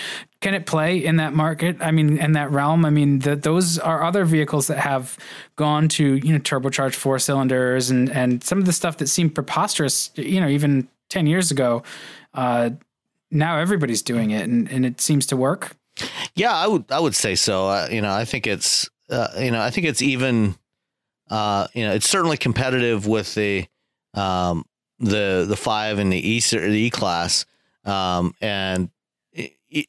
can 0.41 0.55
it 0.55 0.67
play 0.67 1.05
in 1.05 1.17
that 1.17 1.33
market? 1.33 1.77
I 1.81 1.91
mean, 1.91 2.19
in 2.19 2.33
that 2.33 2.51
realm? 2.51 2.85
I 2.85 2.91
mean, 2.91 3.21
the, 3.21 3.37
those 3.37 3.79
are 3.79 4.03
other 4.03 4.25
vehicles 4.25 4.67
that 4.67 4.79
have 4.79 5.19
gone 5.57 5.89
to 5.89 6.17
you 6.17 6.33
know 6.33 6.39
turbocharged 6.39 6.95
four 6.95 7.19
cylinders 7.19 7.91
and 7.91 8.11
and 8.11 8.43
some 8.43 8.59
of 8.59 8.67
the 8.67 8.73
stuff 8.73 8.97
that 8.99 9.09
seemed 9.09 9.35
preposterous, 9.35 10.11
you 10.15 10.41
know, 10.41 10.49
even 10.49 10.89
ten 11.09 11.27
years 11.27 11.51
ago. 11.51 11.83
Uh, 12.33 12.71
now 13.31 13.59
everybody's 13.59 14.03
doing 14.03 14.31
it, 14.31 14.49
and, 14.49 14.71
and 14.71 14.85
it 14.85 15.01
seems 15.01 15.27
to 15.27 15.37
work. 15.37 15.77
Yeah, 16.35 16.55
I 16.55 16.67
would 16.67 16.91
I 16.91 17.01
would 17.01 17.15
say 17.15 17.35
so. 17.35 17.69
Uh, 17.69 17.89
you 17.91 18.01
know, 18.01 18.13
I 18.13 18.25
think 18.25 18.47
it's 18.47 18.89
uh, 19.11 19.29
you 19.39 19.51
know 19.51 19.61
I 19.61 19.71
think 19.71 19.87
it's 19.87 20.03
even 20.03 20.57
uh, 21.29 21.67
you 21.75 21.87
know 21.87 21.93
it's 21.93 22.09
certainly 22.09 22.37
competitive 22.37 23.07
with 23.07 23.35
the 23.35 23.67
um, 24.15 24.65
the 24.99 25.45
the 25.49 25.57
five 25.57 25.99
and 25.99 26.13
the 26.13 26.29
E 26.29 26.41
the 26.41 26.71
E 26.71 26.91
class 26.91 27.45
um, 27.85 28.35
and 28.41 28.91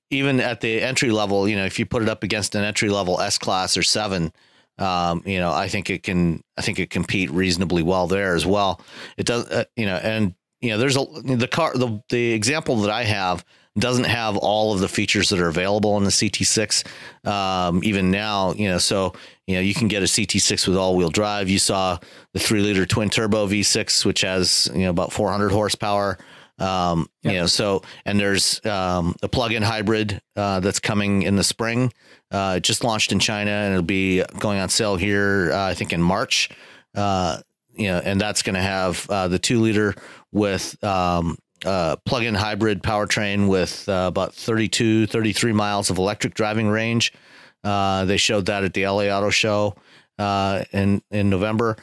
even 0.09 0.39
at 0.39 0.61
the 0.61 0.81
entry 0.81 1.11
level, 1.11 1.47
you 1.47 1.55
know, 1.55 1.65
if 1.65 1.79
you 1.79 1.85
put 1.85 2.03
it 2.03 2.09
up 2.09 2.23
against 2.23 2.55
an 2.55 2.63
entry 2.63 2.89
level 2.89 3.19
S 3.19 3.37
class 3.37 3.77
or 3.77 3.83
seven. 3.83 4.31
Um, 4.77 5.21
you 5.25 5.37
know, 5.37 5.51
I 5.51 5.67
think 5.67 5.89
it 5.89 6.01
can. 6.01 6.43
I 6.57 6.61
think 6.61 6.79
it 6.79 6.89
compete 6.89 7.29
reasonably 7.29 7.83
well 7.83 8.07
there 8.07 8.35
as 8.35 8.45
well. 8.45 8.81
It 9.17 9.25
does, 9.27 9.47
uh, 9.49 9.65
you 9.75 9.85
know, 9.85 9.97
and 9.97 10.33
you 10.61 10.69
know, 10.69 10.77
there's 10.77 10.97
a 10.97 11.05
the 11.23 11.47
car 11.47 11.73
the 11.73 12.01
the 12.09 12.31
example 12.33 12.77
that 12.77 12.91
I 12.91 13.03
have 13.03 13.43
doesn't 13.77 14.05
have 14.05 14.35
all 14.37 14.73
of 14.73 14.79
the 14.79 14.87
features 14.87 15.29
that 15.29 15.39
are 15.39 15.47
available 15.47 15.97
in 15.97 16.03
the 16.03 16.09
CT6. 16.09 16.85
Um, 17.27 17.81
even 17.83 18.11
now, 18.11 18.53
you 18.53 18.67
know, 18.67 18.77
so 18.77 19.13
you 19.47 19.55
know 19.55 19.61
you 19.61 19.73
can 19.73 19.87
get 19.87 20.03
a 20.03 20.05
CT6 20.05 20.67
with 20.67 20.77
all-wheel 20.77 21.09
drive. 21.09 21.49
You 21.49 21.59
saw 21.59 21.97
the 22.33 22.39
three-liter 22.39 22.85
twin-turbo 22.85 23.47
V6, 23.47 24.05
which 24.05 24.21
has 24.21 24.69
you 24.73 24.81
know 24.81 24.89
about 24.89 25.11
400 25.11 25.51
horsepower. 25.51 26.17
Um, 26.59 27.09
yep. 27.23 27.33
You 27.33 27.39
know, 27.39 27.45
so 27.47 27.81
and 28.05 28.19
there's 28.19 28.63
um, 28.65 29.15
a 29.23 29.27
plug-in 29.27 29.63
hybrid 29.63 30.21
uh, 30.35 30.59
that's 30.59 30.79
coming 30.79 31.23
in 31.23 31.35
the 31.35 31.43
spring. 31.43 31.91
Uh, 32.29 32.55
it 32.57 32.63
just 32.63 32.83
launched 32.83 33.11
in 33.11 33.19
China 33.19 33.51
and 33.51 33.73
it'll 33.73 33.83
be 33.83 34.23
going 34.39 34.59
on 34.59 34.69
sale 34.69 34.95
here, 34.95 35.51
uh, 35.51 35.67
I 35.67 35.73
think, 35.73 35.91
in 35.91 36.01
March. 36.01 36.49
Uh, 36.93 37.41
you 37.73 37.87
know, 37.87 37.99
and 37.99 38.21
that's 38.21 38.41
going 38.41 38.55
to 38.55 38.61
have 38.61 39.09
uh, 39.09 39.27
the 39.27 39.39
two-liter 39.39 39.95
with 40.31 40.81
um, 40.83 41.37
uh, 41.65 41.95
plug-in 42.05 42.35
hybrid 42.35 42.81
powertrain 42.81 43.47
with 43.47 43.87
uh, 43.87 44.05
about 44.07 44.33
32, 44.33 45.07
33 45.07 45.51
miles 45.53 45.89
of 45.89 45.97
electric 45.97 46.33
driving 46.33 46.67
range. 46.67 47.13
Uh, 47.63 48.05
they 48.05 48.17
showed 48.17 48.47
that 48.47 48.63
at 48.63 48.73
the 48.73 48.87
LA 48.87 49.05
Auto 49.05 49.29
Show 49.29 49.75
uh, 50.17 50.63
in 50.71 51.01
in 51.11 51.29
November. 51.29 51.77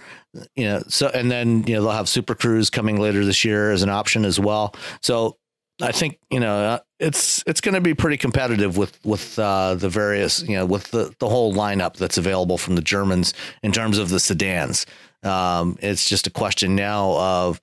You 0.56 0.64
know, 0.64 0.82
so 0.88 1.08
and 1.08 1.30
then 1.30 1.64
you 1.66 1.74
know 1.74 1.82
they'll 1.82 1.92
have 1.92 2.08
Super 2.08 2.34
Cruise 2.34 2.70
coming 2.70 3.00
later 3.00 3.24
this 3.24 3.44
year 3.44 3.70
as 3.70 3.82
an 3.82 3.88
option 3.88 4.24
as 4.24 4.40
well. 4.40 4.74
So 5.00 5.36
I 5.80 5.92
think 5.92 6.18
you 6.30 6.40
know 6.40 6.56
uh, 6.64 6.78
it's 6.98 7.44
it's 7.46 7.60
going 7.60 7.74
to 7.74 7.80
be 7.80 7.94
pretty 7.94 8.16
competitive 8.16 8.76
with 8.76 8.98
with 9.04 9.38
uh, 9.38 9.74
the 9.74 9.88
various 9.88 10.42
you 10.42 10.56
know 10.56 10.66
with 10.66 10.90
the 10.90 11.14
the 11.20 11.28
whole 11.28 11.54
lineup 11.54 11.96
that's 11.96 12.18
available 12.18 12.58
from 12.58 12.74
the 12.74 12.82
Germans 12.82 13.34
in 13.62 13.72
terms 13.72 13.98
of 13.98 14.08
the 14.08 14.20
sedans. 14.20 14.86
Um, 15.22 15.76
it's 15.80 16.08
just 16.08 16.26
a 16.26 16.30
question 16.30 16.74
now 16.74 17.12
of 17.12 17.60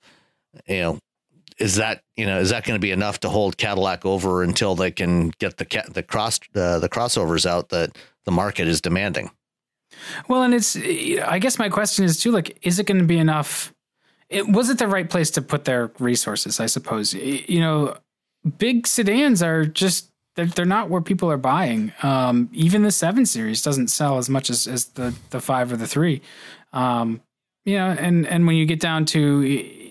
you 0.66 0.80
know 0.80 0.98
is 1.58 1.76
that 1.76 2.02
you 2.16 2.26
know 2.26 2.38
is 2.38 2.50
that 2.50 2.64
going 2.64 2.76
to 2.76 2.80
be 2.80 2.90
enough 2.90 3.20
to 3.20 3.28
hold 3.28 3.56
Cadillac 3.56 4.04
over 4.04 4.42
until 4.42 4.74
they 4.74 4.90
can 4.90 5.30
get 5.38 5.56
the 5.56 5.84
the 5.90 6.02
cross 6.02 6.38
uh, 6.54 6.78
the 6.78 6.88
crossovers 6.88 7.46
out 7.46 7.70
that 7.70 7.96
the 8.24 8.32
market 8.32 8.68
is 8.68 8.80
demanding? 8.80 9.30
Well, 10.28 10.42
and 10.42 10.54
it's 10.54 10.76
I 10.76 11.38
guess 11.38 11.58
my 11.58 11.68
question 11.68 12.04
is 12.04 12.20
too 12.20 12.30
like 12.30 12.58
is 12.62 12.78
it 12.78 12.86
going 12.86 13.00
to 13.00 13.06
be 13.06 13.18
enough? 13.18 13.72
It 14.28 14.48
was 14.48 14.68
it 14.68 14.78
the 14.78 14.88
right 14.88 15.08
place 15.08 15.30
to 15.32 15.42
put 15.42 15.64
their 15.64 15.92
resources? 15.98 16.60
I 16.60 16.66
suppose 16.66 17.14
you 17.14 17.60
know 17.60 17.96
big 18.58 18.86
sedans 18.86 19.42
are 19.42 19.64
just 19.64 20.10
they're, 20.34 20.46
they're 20.46 20.64
not 20.66 20.90
where 20.90 21.00
people 21.00 21.30
are 21.30 21.38
buying. 21.38 21.92
Um, 22.02 22.50
even 22.52 22.82
the 22.82 22.92
seven 22.92 23.24
series 23.24 23.62
doesn't 23.62 23.88
sell 23.88 24.18
as 24.18 24.28
much 24.28 24.50
as, 24.50 24.66
as 24.66 24.86
the 24.86 25.14
the 25.30 25.40
five 25.40 25.72
or 25.72 25.76
the 25.76 25.86
three. 25.86 26.20
Um, 26.72 27.22
you 27.64 27.78
know, 27.78 27.86
and 27.86 28.26
and 28.26 28.46
when 28.46 28.56
you 28.56 28.66
get 28.66 28.80
down 28.80 29.06
to 29.06 29.42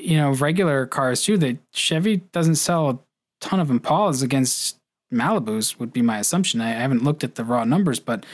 you 0.06 0.18
know 0.18 0.32
regular 0.32 0.86
cars 0.86 1.24
too, 1.24 1.38
that 1.40 1.58
Chevy 1.74 2.18
doesn't 2.32 2.56
sell 2.56 2.90
a 2.90 3.00
ton 3.42 3.60
of 3.60 3.70
Impalas 3.70 4.24
against 4.24 4.78
Malibus 5.14 5.80
would 5.80 5.94
be 5.94 6.02
my 6.02 6.20
assumption. 6.20 6.62
I, 6.62 6.72
haven't 6.72 7.04
looked 7.04 7.24
at 7.24 7.36
the 7.36 7.44
raw 7.44 7.64
numbers, 7.64 8.00
but 8.00 8.26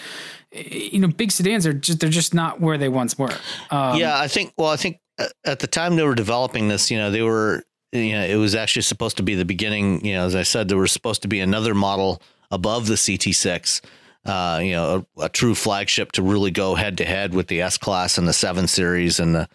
you 0.51 1.00
know, 1.00 1.08
big 1.08 1.32
sedans 1.32 1.66
are 1.66 1.74
just 1.74 2.00
they're 2.00 2.10
just 2.10 2.34
not 2.34 2.60
where 2.60 2.78
they 2.78 2.90
once 2.90 3.18
were. 3.18 3.34
Um, 3.70 3.98
yeah, 3.98 4.20
I 4.20 4.28
think. 4.28 4.54
Well, 4.58 4.70
I 4.70 4.78
think 4.78 5.00
at 5.46 5.60
the 5.60 5.68
time 5.68 5.96
they 5.96 6.04
were 6.04 6.16
developing 6.16 6.68
this, 6.68 6.90
you 6.90 6.98
know, 6.98 7.12
they 7.12 7.22
were 7.22 7.63
you 7.92 8.13
know, 8.13 8.24
it 8.24 8.36
was 8.36 8.56
actually 8.56 8.84
supposed 8.84 9.18
to 9.18 9.24
be 9.24 9.36
the 9.36 9.46
beginning. 9.46 10.06
You 10.06 10.16
know, 10.16 10.25
as 10.25 10.36
I 10.36 10.44
said, 10.44 10.70
there 10.70 10.78
was 10.78 10.92
supposed 10.92 11.22
to 11.24 11.28
be 11.28 11.40
another 11.40 11.74
model 11.74 12.22
above 12.50 12.88
the 12.88 12.96
CT6. 12.96 13.82
Uh, 14.24 14.60
you 14.62 14.72
know, 14.72 15.06
a, 15.18 15.24
a, 15.24 15.30
true 15.30 15.56
flagship 15.56 16.12
to 16.12 16.22
really 16.22 16.51
go 16.51 16.75
head 16.75 16.96
to 17.00 17.06
head 17.06 17.34
with 17.34 17.48
the 17.48 17.60
S 17.60 17.75
class 17.75 18.20
and 18.20 18.28
the 18.28 18.34
seven 18.34 18.68
series 18.68 19.20
and 19.20 19.34
the 19.34 19.50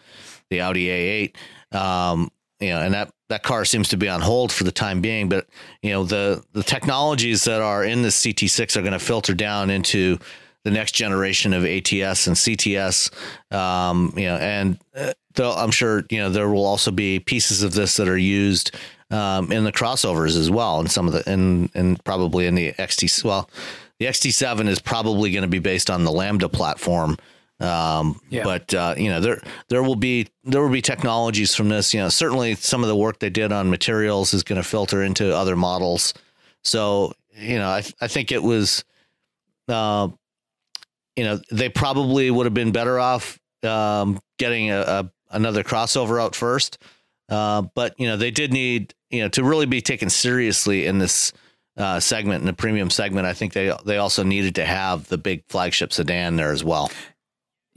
the 0.49 0.59
Audi 0.59 0.87
A8. 0.87 1.35
Um, 1.71 2.31
you 2.59 2.69
know, 2.69 2.81
and 2.81 2.93
that 2.93 3.11
that 3.29 3.43
car 3.43 3.65
seems 3.65 3.89
to 3.89 3.97
be 3.97 4.09
on 4.09 4.21
hold 4.21 4.51
for 4.51 4.63
the 4.63 4.71
time 4.71 5.01
being. 5.01 5.29
But 5.29 5.47
you 5.81 5.91
know, 5.91 6.03
the 6.03 6.43
the 6.53 6.63
technologies 6.63 7.43
that 7.43 7.61
are 7.61 7.83
in 7.83 8.01
the 8.01 8.09
CT6 8.09 8.75
are 8.75 8.81
going 8.81 8.93
to 8.93 8.99
filter 8.99 9.33
down 9.33 9.69
into 9.69 10.17
the 10.63 10.71
next 10.71 10.93
generation 10.93 11.53
of 11.53 11.63
ATS 11.63 12.27
and 12.27 12.35
CTS. 12.35 13.11
Um, 13.53 14.13
you 14.17 14.25
know, 14.25 14.37
and 14.37 14.79
uh, 14.95 15.13
I'm 15.39 15.71
sure 15.71 16.03
you 16.09 16.19
know 16.19 16.29
there 16.29 16.49
will 16.49 16.65
also 16.65 16.91
be 16.91 17.19
pieces 17.19 17.63
of 17.63 17.73
this 17.73 17.97
that 17.97 18.07
are 18.07 18.17
used 18.17 18.75
um, 19.11 19.51
in 19.51 19.63
the 19.63 19.71
crossovers 19.71 20.37
as 20.37 20.49
well, 20.49 20.79
and 20.79 20.91
some 20.91 21.07
of 21.07 21.13
the 21.13 21.29
and 21.29 21.69
and 21.75 22.03
probably 22.03 22.47
in 22.47 22.55
the 22.55 22.73
XT. 22.73 23.23
Well, 23.23 23.49
the 23.99 24.05
XT7 24.05 24.67
is 24.67 24.79
probably 24.79 25.31
going 25.31 25.43
to 25.43 25.47
be 25.47 25.59
based 25.59 25.89
on 25.89 26.03
the 26.03 26.11
Lambda 26.11 26.49
platform. 26.49 27.17
Um, 27.59 28.21
yeah. 28.29 28.43
but 28.43 28.71
uh, 28.73 28.93
you 28.97 29.09
know 29.09 29.19
there 29.19 29.41
there 29.69 29.81
will 29.81 29.95
be 29.95 30.27
there 30.43 30.61
will 30.61 30.69
be 30.69 30.81
technologies 30.81 31.55
from 31.55 31.69
this. 31.69 31.93
You 31.93 32.01
know, 32.01 32.09
certainly 32.09 32.55
some 32.55 32.83
of 32.83 32.87
the 32.87 32.95
work 32.95 33.19
they 33.19 33.31
did 33.31 33.51
on 33.51 33.69
materials 33.69 34.33
is 34.33 34.43
going 34.43 34.61
to 34.61 34.67
filter 34.67 35.01
into 35.03 35.35
other 35.35 35.55
models. 35.55 36.13
So 36.63 37.13
you 37.35 37.57
know, 37.57 37.69
I 37.69 37.83
I 38.01 38.07
think 38.07 38.31
it 38.31 38.43
was. 38.43 38.83
Uh, 39.67 40.09
you 41.17 41.23
know, 41.23 41.41
they 41.51 41.67
probably 41.67 42.29
would 42.29 42.45
have 42.45 42.53
been 42.53 42.71
better 42.71 42.99
off 42.99 43.39
um, 43.63 44.19
getting 44.37 44.69
a, 44.69 44.79
a, 44.79 45.11
another 45.31 45.63
crossover 45.63 46.21
out 46.21 46.35
first. 46.35 46.77
Uh, 47.27 47.63
but 47.73 47.99
you 47.99 48.07
know, 48.07 48.15
they 48.15 48.31
did 48.31 48.53
need 48.53 48.93
you 49.09 49.21
know 49.21 49.29
to 49.29 49.43
really 49.43 49.65
be 49.65 49.81
taken 49.81 50.09
seriously 50.09 50.85
in 50.85 50.99
this 50.99 51.33
uh, 51.75 51.99
segment 51.99 52.41
in 52.41 52.47
the 52.47 52.53
premium 52.53 52.89
segment. 52.89 53.27
I 53.27 53.33
think 53.33 53.53
they 53.53 53.73
they 53.85 53.97
also 53.97 54.23
needed 54.23 54.55
to 54.55 54.65
have 54.65 55.07
the 55.09 55.17
big 55.17 55.43
flagship 55.49 55.91
sedan 55.91 56.35
there 56.35 56.51
as 56.51 56.63
well. 56.63 56.91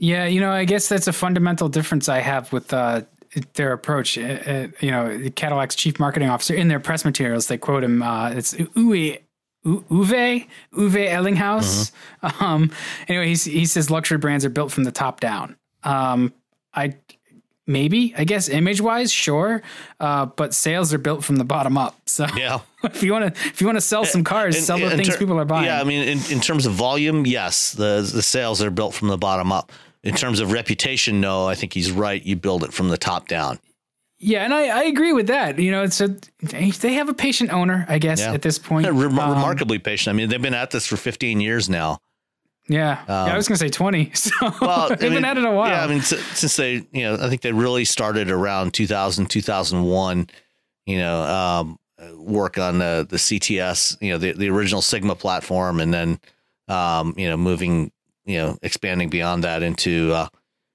Yeah, 0.01 0.25
you 0.25 0.41
know, 0.41 0.51
I 0.51 0.65
guess 0.65 0.89
that's 0.89 1.05
a 1.05 1.13
fundamental 1.13 1.69
difference 1.69 2.09
I 2.09 2.21
have 2.21 2.51
with 2.51 2.73
uh, 2.73 3.03
their 3.53 3.71
approach. 3.71 4.17
Uh, 4.17 4.21
uh 4.23 4.67
you 4.79 4.89
know, 4.89 5.29
Cadillac's 5.35 5.75
chief 5.75 5.99
marketing 5.99 6.27
officer 6.27 6.55
in 6.55 6.69
their 6.69 6.79
press 6.79 7.05
materials, 7.05 7.45
they 7.47 7.59
quote 7.59 7.83
him. 7.83 8.01
Uh, 8.01 8.31
it's 8.31 8.55
Uwe 8.55 9.19
Uwe 9.63 10.47
Uwe 10.73 11.07
Ellinghaus. 11.07 11.91
Mm-hmm. 12.23 12.43
Um, 12.43 12.71
anyway, 13.07 13.27
he 13.35 13.51
he 13.51 13.65
says 13.67 13.91
luxury 13.91 14.17
brands 14.17 14.43
are 14.43 14.49
built 14.49 14.71
from 14.71 14.85
the 14.85 14.91
top 14.91 15.19
down. 15.19 15.55
Um, 15.83 16.33
I 16.73 16.95
maybe 17.67 18.15
I 18.17 18.23
guess 18.23 18.49
image 18.49 18.81
wise, 18.81 19.11
sure, 19.11 19.61
uh, 19.99 20.25
but 20.25 20.55
sales 20.55 20.95
are 20.95 20.97
built 20.97 21.23
from 21.23 21.35
the 21.35 21.45
bottom 21.45 21.77
up. 21.77 21.95
So 22.11 22.25
yeah, 22.35 22.59
if 22.83 23.03
you 23.03 23.13
want 23.13 23.33
to 23.33 23.41
if 23.47 23.61
you 23.61 23.67
want 23.67 23.77
to 23.77 23.81
sell 23.81 24.03
some 24.03 24.25
cars, 24.25 24.57
in, 24.57 24.63
sell 24.63 24.77
the 24.77 24.89
things 24.89 25.09
ter- 25.09 25.17
people 25.17 25.39
are 25.39 25.45
buying. 25.45 25.65
Yeah, 25.65 25.79
I 25.79 25.85
mean, 25.85 26.05
in, 26.05 26.19
in 26.29 26.41
terms 26.41 26.65
of 26.65 26.73
volume, 26.73 27.25
yes, 27.25 27.71
the 27.71 28.01
the 28.01 28.21
sales 28.21 28.61
are 28.61 28.69
built 28.69 28.93
from 28.93 29.07
the 29.07 29.17
bottom 29.17 29.51
up. 29.51 29.71
In 30.03 30.15
terms 30.15 30.39
of 30.39 30.51
reputation, 30.51 31.21
no, 31.21 31.47
I 31.47 31.53
think 31.53 31.73
he's 31.73 31.91
right. 31.91 32.23
You 32.23 32.35
build 32.35 32.63
it 32.63 32.73
from 32.73 32.89
the 32.89 32.97
top 32.97 33.27
down. 33.27 33.59
Yeah, 34.17 34.43
and 34.43 34.53
I, 34.53 34.67
I 34.67 34.83
agree 34.83 35.13
with 35.13 35.27
that. 35.27 35.57
You 35.57 35.71
know, 35.71 35.83
it's 35.83 35.99
a 35.99 36.15
they 36.41 36.93
have 36.93 37.09
a 37.09 37.13
patient 37.13 37.51
owner, 37.51 37.85
I 37.89 37.97
guess, 37.97 38.19
yeah. 38.19 38.33
at 38.33 38.41
this 38.41 38.59
point. 38.59 38.87
Re- 38.87 39.05
um, 39.05 39.17
remarkably 39.17 39.79
patient. 39.79 40.13
I 40.13 40.17
mean, 40.17 40.29
they've 40.29 40.41
been 40.41 40.53
at 40.53 40.71
this 40.71 40.85
for 40.85 40.95
15 40.95 41.41
years 41.41 41.69
now. 41.69 41.99
Yeah, 42.67 42.99
um, 43.07 43.27
yeah 43.27 43.33
I 43.33 43.35
was 43.35 43.47
going 43.47 43.57
to 43.57 43.65
say 43.65 43.69
20. 43.69 44.11
So 44.15 44.31
well, 44.61 44.89
they've 44.89 44.99
I 44.99 45.03
mean, 45.05 45.13
been 45.13 45.25
at 45.25 45.37
it 45.37 45.43
a 45.43 45.51
while. 45.51 45.69
Yeah, 45.69 45.83
I 45.83 45.87
mean, 45.87 46.01
since 46.01 46.55
they, 46.55 46.85
you 46.91 47.03
know, 47.03 47.15
I 47.15 47.29
think 47.29 47.41
they 47.41 47.51
really 47.51 47.85
started 47.85 48.29
around 48.29 48.73
2000, 48.73 49.27
2001. 49.27 50.29
You 50.85 50.97
know, 50.97 51.21
um, 51.23 51.79
work 52.15 52.57
on 52.57 52.79
the 52.79 53.05
the 53.09 53.17
CTS, 53.17 53.97
you 54.01 54.11
know, 54.11 54.17
the 54.17 54.33
the 54.33 54.49
original 54.49 54.81
Sigma 54.81 55.15
platform, 55.15 55.79
and 55.79 55.93
then, 55.93 56.19
um, 56.67 57.13
you 57.17 57.27
know, 57.27 57.37
moving, 57.37 57.91
you 58.25 58.37
know, 58.37 58.57
expanding 58.61 59.09
beyond 59.09 59.43
that 59.43 59.63
into. 59.63 60.13
Uh, 60.13 60.27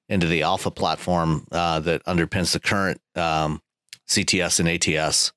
into 0.08 0.26
the 0.26 0.42
alpha 0.42 0.70
platform 0.70 1.46
uh, 1.50 1.80
that 1.80 2.04
underpins 2.04 2.52
the 2.52 2.60
current 2.60 3.00
um, 3.16 3.60
CTS 4.08 4.60
and 4.60 4.68
ATS. 4.68 5.32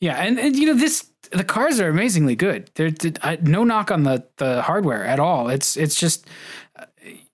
Yeah, 0.00 0.16
and, 0.16 0.38
and 0.38 0.56
you 0.56 0.66
know 0.66 0.74
this 0.74 1.10
the 1.30 1.44
cars 1.44 1.80
are 1.80 1.88
amazingly 1.88 2.34
good. 2.34 2.70
There's 2.74 2.94
no 3.42 3.64
knock 3.64 3.90
on 3.90 4.02
the 4.02 4.26
the 4.36 4.62
hardware 4.62 5.04
at 5.04 5.20
all. 5.20 5.48
It's 5.48 5.76
it's 5.76 5.94
just 5.94 6.26
uh, 6.76 6.86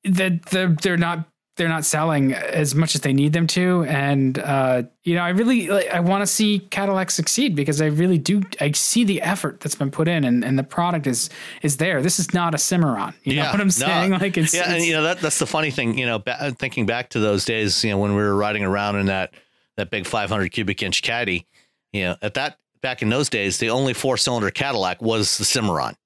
that 0.05 0.47
they're, 0.47 0.69
they're 0.69 0.97
not 0.97 1.29
they're 1.59 1.69
not 1.69 1.85
selling 1.85 2.33
as 2.33 2.75
much 2.75 2.95
as 2.95 3.03
they 3.03 3.13
need 3.13 3.35
them 3.35 3.47
to. 3.49 3.85
And 3.85 4.39
uh, 4.39 4.85
you 5.09 5.15
know 5.15 5.23
i 5.23 5.31
really 5.31 5.69
like, 5.69 5.89
i 5.89 6.01
want 6.01 6.21
to 6.21 6.27
see 6.27 6.59
cadillac 6.59 7.11
succeed 7.11 7.57
because 7.57 7.81
i 7.81 7.87
really 7.87 8.19
do 8.19 8.43
i 8.61 8.71
see 8.73 9.05
the 9.05 9.23
effort 9.23 9.59
that's 9.61 9.75
been 9.75 9.91
put 9.91 10.07
in 10.07 10.23
and, 10.23 10.45
and 10.45 10.59
the 10.59 10.63
product 10.63 11.07
is 11.07 11.31
is 11.63 11.79
there. 11.79 12.03
This 12.03 12.19
is 12.19 12.35
not 12.35 12.55
a 12.55 12.59
cimarron 12.59 13.15
you 13.25 13.35
yeah, 13.35 13.45
know 13.45 13.53
what 13.53 13.61
i'm 13.61 13.71
saying? 13.71 14.11
No, 14.11 14.19
like 14.19 14.37
it's 14.37 14.55
yeah 14.55 14.61
it's, 14.61 14.71
and 14.71 14.85
you 14.85 14.93
know 14.93 15.03
that 15.03 15.21
that's 15.21 15.39
the 15.39 15.47
funny 15.47 15.71
thing 15.71 15.99
you 15.99 16.07
know 16.07 16.19
ba- 16.19 16.55
thinking 16.59 16.85
back 16.85 17.09
to 17.11 17.21
those 17.21 17.45
days 17.45 17.83
you 17.83 17.91
know 17.91 17.99
when 17.99 18.15
we 18.15 18.23
were 18.23 18.37
riding 18.37 18.65
around 18.65 18.97
in 18.97 19.07
that 19.07 19.33
that 19.77 19.91
big 19.91 20.07
500 20.07 20.53
cubic 20.53 20.83
inch 20.83 21.03
caddy 21.03 21.47
you 21.93 22.05
know 22.05 22.17
at 22.21 22.35
that 22.35 22.59
back 22.83 23.01
in 23.01 23.09
those 23.09 23.31
days 23.31 23.59
the 23.59 23.71
only 23.71 23.95
four 23.95 24.17
cylinder 24.17 24.51
cadillac 24.51 25.01
was 25.01 25.39
the 25.39 25.45
cimarron 25.45 25.97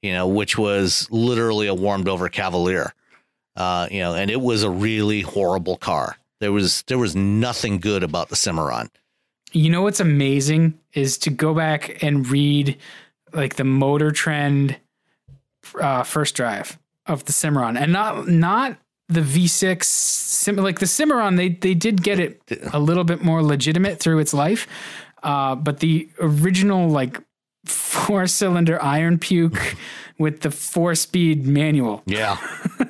you 0.00 0.12
know 0.12 0.28
which 0.28 0.56
was 0.56 1.08
literally 1.10 1.66
a 1.66 1.74
warmed 1.74 2.08
over 2.08 2.28
cavalier 2.28 2.94
uh, 3.56 3.88
you 3.90 4.00
know, 4.00 4.14
and 4.14 4.30
it 4.30 4.40
was 4.40 4.62
a 4.62 4.70
really 4.70 5.20
horrible 5.20 5.76
car. 5.76 6.16
There 6.40 6.52
was 6.52 6.82
there 6.88 6.98
was 6.98 7.14
nothing 7.14 7.78
good 7.78 8.02
about 8.02 8.28
the 8.28 8.36
Cimarron. 8.36 8.90
You 9.52 9.70
know 9.70 9.82
what's 9.82 10.00
amazing 10.00 10.78
is 10.92 11.16
to 11.18 11.30
go 11.30 11.54
back 11.54 12.02
and 12.02 12.26
read 12.28 12.76
like 13.32 13.56
the 13.56 13.64
Motor 13.64 14.10
Trend 14.10 14.76
uh, 15.80 16.02
first 16.02 16.34
drive 16.34 16.78
of 17.06 17.24
the 17.24 17.32
Cimarron, 17.32 17.76
and 17.76 17.92
not 17.92 18.28
not 18.28 18.76
the 19.08 19.20
V6 19.20 19.84
Sim- 19.84 20.56
like 20.56 20.80
the 20.80 20.86
Cimarron. 20.86 21.36
They 21.36 21.50
they 21.50 21.74
did 21.74 22.02
get 22.02 22.18
it 22.18 22.42
a 22.72 22.80
little 22.80 23.04
bit 23.04 23.22
more 23.22 23.42
legitimate 23.42 24.00
through 24.00 24.18
its 24.18 24.34
life. 24.34 24.66
Uh, 25.22 25.54
but 25.54 25.80
the 25.80 26.08
original 26.20 26.88
like 26.88 27.18
four 27.64 28.26
cylinder 28.26 28.82
iron 28.82 29.18
puke 29.18 29.76
with 30.18 30.40
the 30.40 30.50
four 30.50 30.94
speed 30.94 31.46
manual. 31.46 32.02
Yeah. 32.06 32.36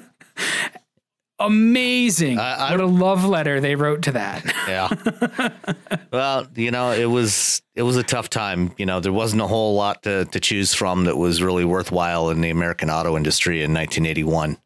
Amazing. 1.39 2.39
I- 2.39 2.71
what 2.71 2.81
a 2.81 2.87
love 2.87 3.25
letter 3.25 3.61
they 3.61 3.75
wrote 3.75 4.03
to 4.03 4.13
that. 4.13 4.45
Yeah. 4.69 6.03
well, 6.13 6.47
you 6.55 6.71
know, 6.71 6.93
it 6.93 7.07
was 7.07 7.61
it 7.75 7.83
was 7.83 7.97
a 7.97 8.03
tough 8.03 8.31
time. 8.31 8.73
You 8.79 8.87
know, 8.87 9.01
there 9.01 9.13
wasn't 9.13 9.43
a 9.43 9.47
whole 9.47 9.75
lot 9.75 10.05
to, 10.05 10.27
to 10.27 10.41
choose 10.41 10.75
from 10.75 11.05
that 11.05 11.17
was 11.17 11.43
really 11.43 11.65
worthwhile 11.65 12.31
in 12.31 12.41
the 12.41 12.51
American 12.51 12.89
auto 12.89 13.17
industry 13.17 13.63
in 13.63 13.75
1981. 13.75 14.59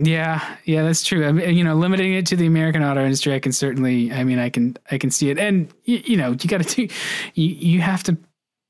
Yeah, 0.00 0.56
yeah, 0.64 0.84
that's 0.84 1.02
true. 1.02 1.26
I 1.26 1.32
mean, 1.32 1.56
you 1.56 1.64
know, 1.64 1.74
limiting 1.74 2.14
it 2.14 2.24
to 2.26 2.36
the 2.36 2.46
American 2.46 2.84
auto 2.84 3.02
industry, 3.02 3.34
I 3.34 3.40
can 3.40 3.50
certainly. 3.50 4.12
I 4.12 4.22
mean, 4.22 4.38
I 4.38 4.48
can, 4.48 4.76
I 4.92 4.98
can 4.98 5.10
see 5.10 5.28
it, 5.30 5.38
and 5.38 5.68
you, 5.84 6.00
you 6.04 6.16
know, 6.16 6.30
you 6.30 6.48
got 6.48 6.62
to 6.62 6.86
do, 6.86 6.94
you, 7.34 7.48
you 7.48 7.80
have 7.80 8.04
to 8.04 8.16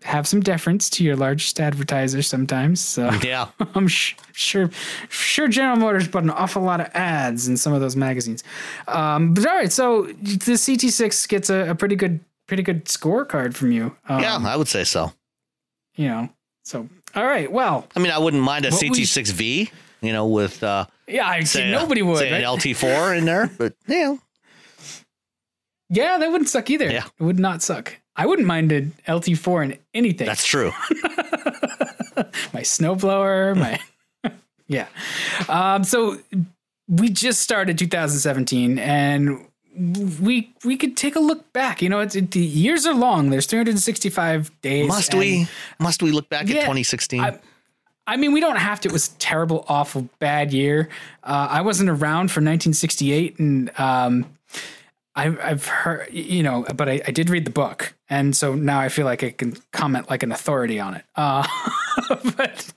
have 0.05 0.29
some 0.29 0.41
deference 0.41 0.89
to 0.91 1.03
your 1.05 1.17
largest 1.17 1.59
advertiser 1.61 2.23
sometimes. 2.23 2.81
So 2.81 3.11
Yeah. 3.23 3.49
I'm 3.75 3.89
sh- 3.89 4.15
sure, 4.33 4.71
sure, 5.09 5.49
General 5.49 5.77
Motors 5.77 6.07
put 6.07 6.23
an 6.23 6.31
awful 6.31 6.63
lot 6.63 6.81
of 6.81 6.87
ads 6.95 7.49
in 7.49 7.57
some 7.57 7.73
of 7.73 7.81
those 7.81 7.97
magazines. 7.97 8.45
Um, 8.87 9.35
but 9.35 9.45
all 9.47 9.57
right, 9.57 9.73
so 9.73 10.03
the 10.05 10.55
CT6 10.55 11.29
gets 11.29 11.51
a, 11.51 11.71
a 11.71 11.75
pretty 11.75 11.97
good, 11.97 12.21
pretty 12.47 12.63
good 12.63 12.85
scorecard 12.85 13.55
from 13.55 13.73
you. 13.73 13.97
Um, 14.09 14.21
Yeah, 14.23 14.39
I 14.41 14.57
would 14.57 14.69
say 14.69 14.85
so. 14.85 15.13
you 15.97 16.07
know, 16.09 16.29
so 16.65 16.89
all 17.15 17.25
right, 17.25 17.51
well, 17.51 17.89
I 17.97 17.99
mean, 18.01 18.13
I 18.13 18.19
wouldn't 18.19 18.43
mind 18.43 18.67
a 18.67 18.71
CT6V, 18.71 19.71
you 20.01 20.13
know, 20.13 20.27
with 20.29 20.63
uh 20.63 20.87
yeah, 21.09 21.27
I 21.27 21.41
say, 21.43 21.65
see 21.65 21.71
nobody 21.73 22.03
would. 22.03 22.19
say 22.19 22.31
right? 22.31 22.43
an 22.45 22.59
LT4 22.59 23.19
in 23.19 23.25
there, 23.25 23.51
but 23.59 23.75
you 23.89 23.99
know, 23.99 24.19
Yeah, 25.91 26.19
that 26.19 26.31
wouldn't 26.31 26.51
suck 26.51 26.71
either. 26.71 26.91
Yeah. 26.91 27.05
It 27.19 27.23
would 27.25 27.39
not 27.39 27.63
suck. 27.63 27.97
I 28.19 28.27
wouldn't 28.27 28.47
mind 28.49 28.73
an 28.73 28.93
LT4 29.07 29.65
in 29.65 29.79
anything. 29.95 30.27
that's 30.27 30.45
true. 30.45 30.73
my 32.53 32.63
snowblower, 32.63 33.57
my 33.57 34.33
yeah. 34.67 34.89
Um, 35.49 35.85
so 35.85 36.19
we 36.89 37.11
just 37.11 37.41
started 37.41 37.79
2017, 37.79 38.79
and 38.81 39.47
we 40.21 40.53
we 40.65 40.77
could 40.77 40.97
take 40.97 41.15
a 41.15 41.21
look 41.21 41.53
back. 41.53 41.81
You 41.81 41.89
know, 41.89 42.01
it's 42.01 42.17
it, 42.17 42.33
the 42.33 42.41
years 42.41 42.87
are 42.87 42.95
long. 42.95 43.31
There's 43.31 43.47
365 43.47 44.51
days. 44.61 44.89
Must 44.89 45.13
and- 45.13 45.21
we 45.21 45.47
must 45.79 46.03
we 46.03 46.11
look 46.11 46.29
back 46.29 46.43
at 46.51 46.55
2016? 46.55 47.21
I- 47.21 47.39
I 48.09 48.17
mean, 48.17 48.33
we 48.33 48.41
don't 48.41 48.57
have 48.57 48.81
to. 48.81 48.89
It 48.89 48.93
was 48.93 49.09
a 49.09 49.19
terrible, 49.19 49.67
awful, 49.69 50.09
bad 50.19 50.51
year. 50.51 50.89
Uh, 51.23 51.47
I 51.51 51.61
wasn't 51.61 51.91
around 51.91 52.31
for 52.31 52.41
1968, 52.41 53.39
and 53.39 53.71
um, 53.79 54.25
I've, 55.19 55.41
I've 55.41 55.67
heard, 55.67 56.09
you 56.13 56.43
know, 56.45 56.65
but 56.77 56.89
I, 56.89 57.01
I 57.07 57.11
did 57.11 57.29
read 57.29 57.45
the 57.45 57.51
book, 57.51 57.95
and 58.09 58.37
so 58.37 58.55
now 58.55 58.79
I 58.79 58.89
feel 58.89 59.05
like 59.05 59.25
I 59.25 59.31
can 59.31 59.57
comment 59.73 60.09
like 60.09 60.23
an 60.23 60.31
authority 60.31 60.79
on 60.79 60.95
it. 60.95 61.05
Uh, 61.17 61.47
but 62.37 62.73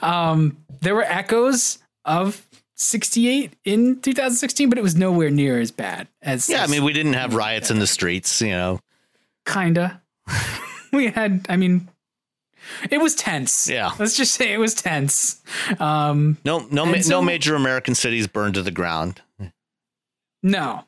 um, 0.00 0.56
there 0.80 0.94
were 0.94 1.02
echoes 1.02 1.78
of 2.04 2.46
68 2.76 3.54
in 3.64 4.00
2016, 4.00 4.68
but 4.68 4.78
it 4.78 4.82
was 4.82 4.94
nowhere 4.94 5.28
near 5.30 5.58
as 5.60 5.70
bad 5.72 6.06
as 6.22 6.48
yeah, 6.48 6.62
I 6.62 6.68
mean, 6.68 6.84
we 6.84 6.92
didn't 6.92 7.14
have 7.14 7.34
riots 7.34 7.70
in 7.70 7.78
the 7.80 7.86
streets, 7.86 8.40
you 8.40 8.50
know. 8.50 8.78
kinda. 9.44 10.00
we 10.92 11.08
had, 11.08 11.44
I 11.48 11.56
mean, 11.56 11.88
it 12.90 12.98
was 12.98 13.16
tense. 13.16 13.68
Yeah. 13.68 13.90
let's 13.98 14.16
just 14.16 14.34
say 14.34 14.52
it 14.52 14.58
was 14.58 14.74
tense. 14.74 15.42
Um, 15.80 16.38
No 16.44 16.60
no 16.70 16.86
ma- 16.86 16.98
so- 17.00 17.10
no 17.10 17.22
major 17.22 17.56
American 17.56 17.96
cities 17.96 18.28
burned 18.28 18.54
to 18.54 18.62
the 18.62 18.70
ground. 18.70 19.20
No, 20.44 20.84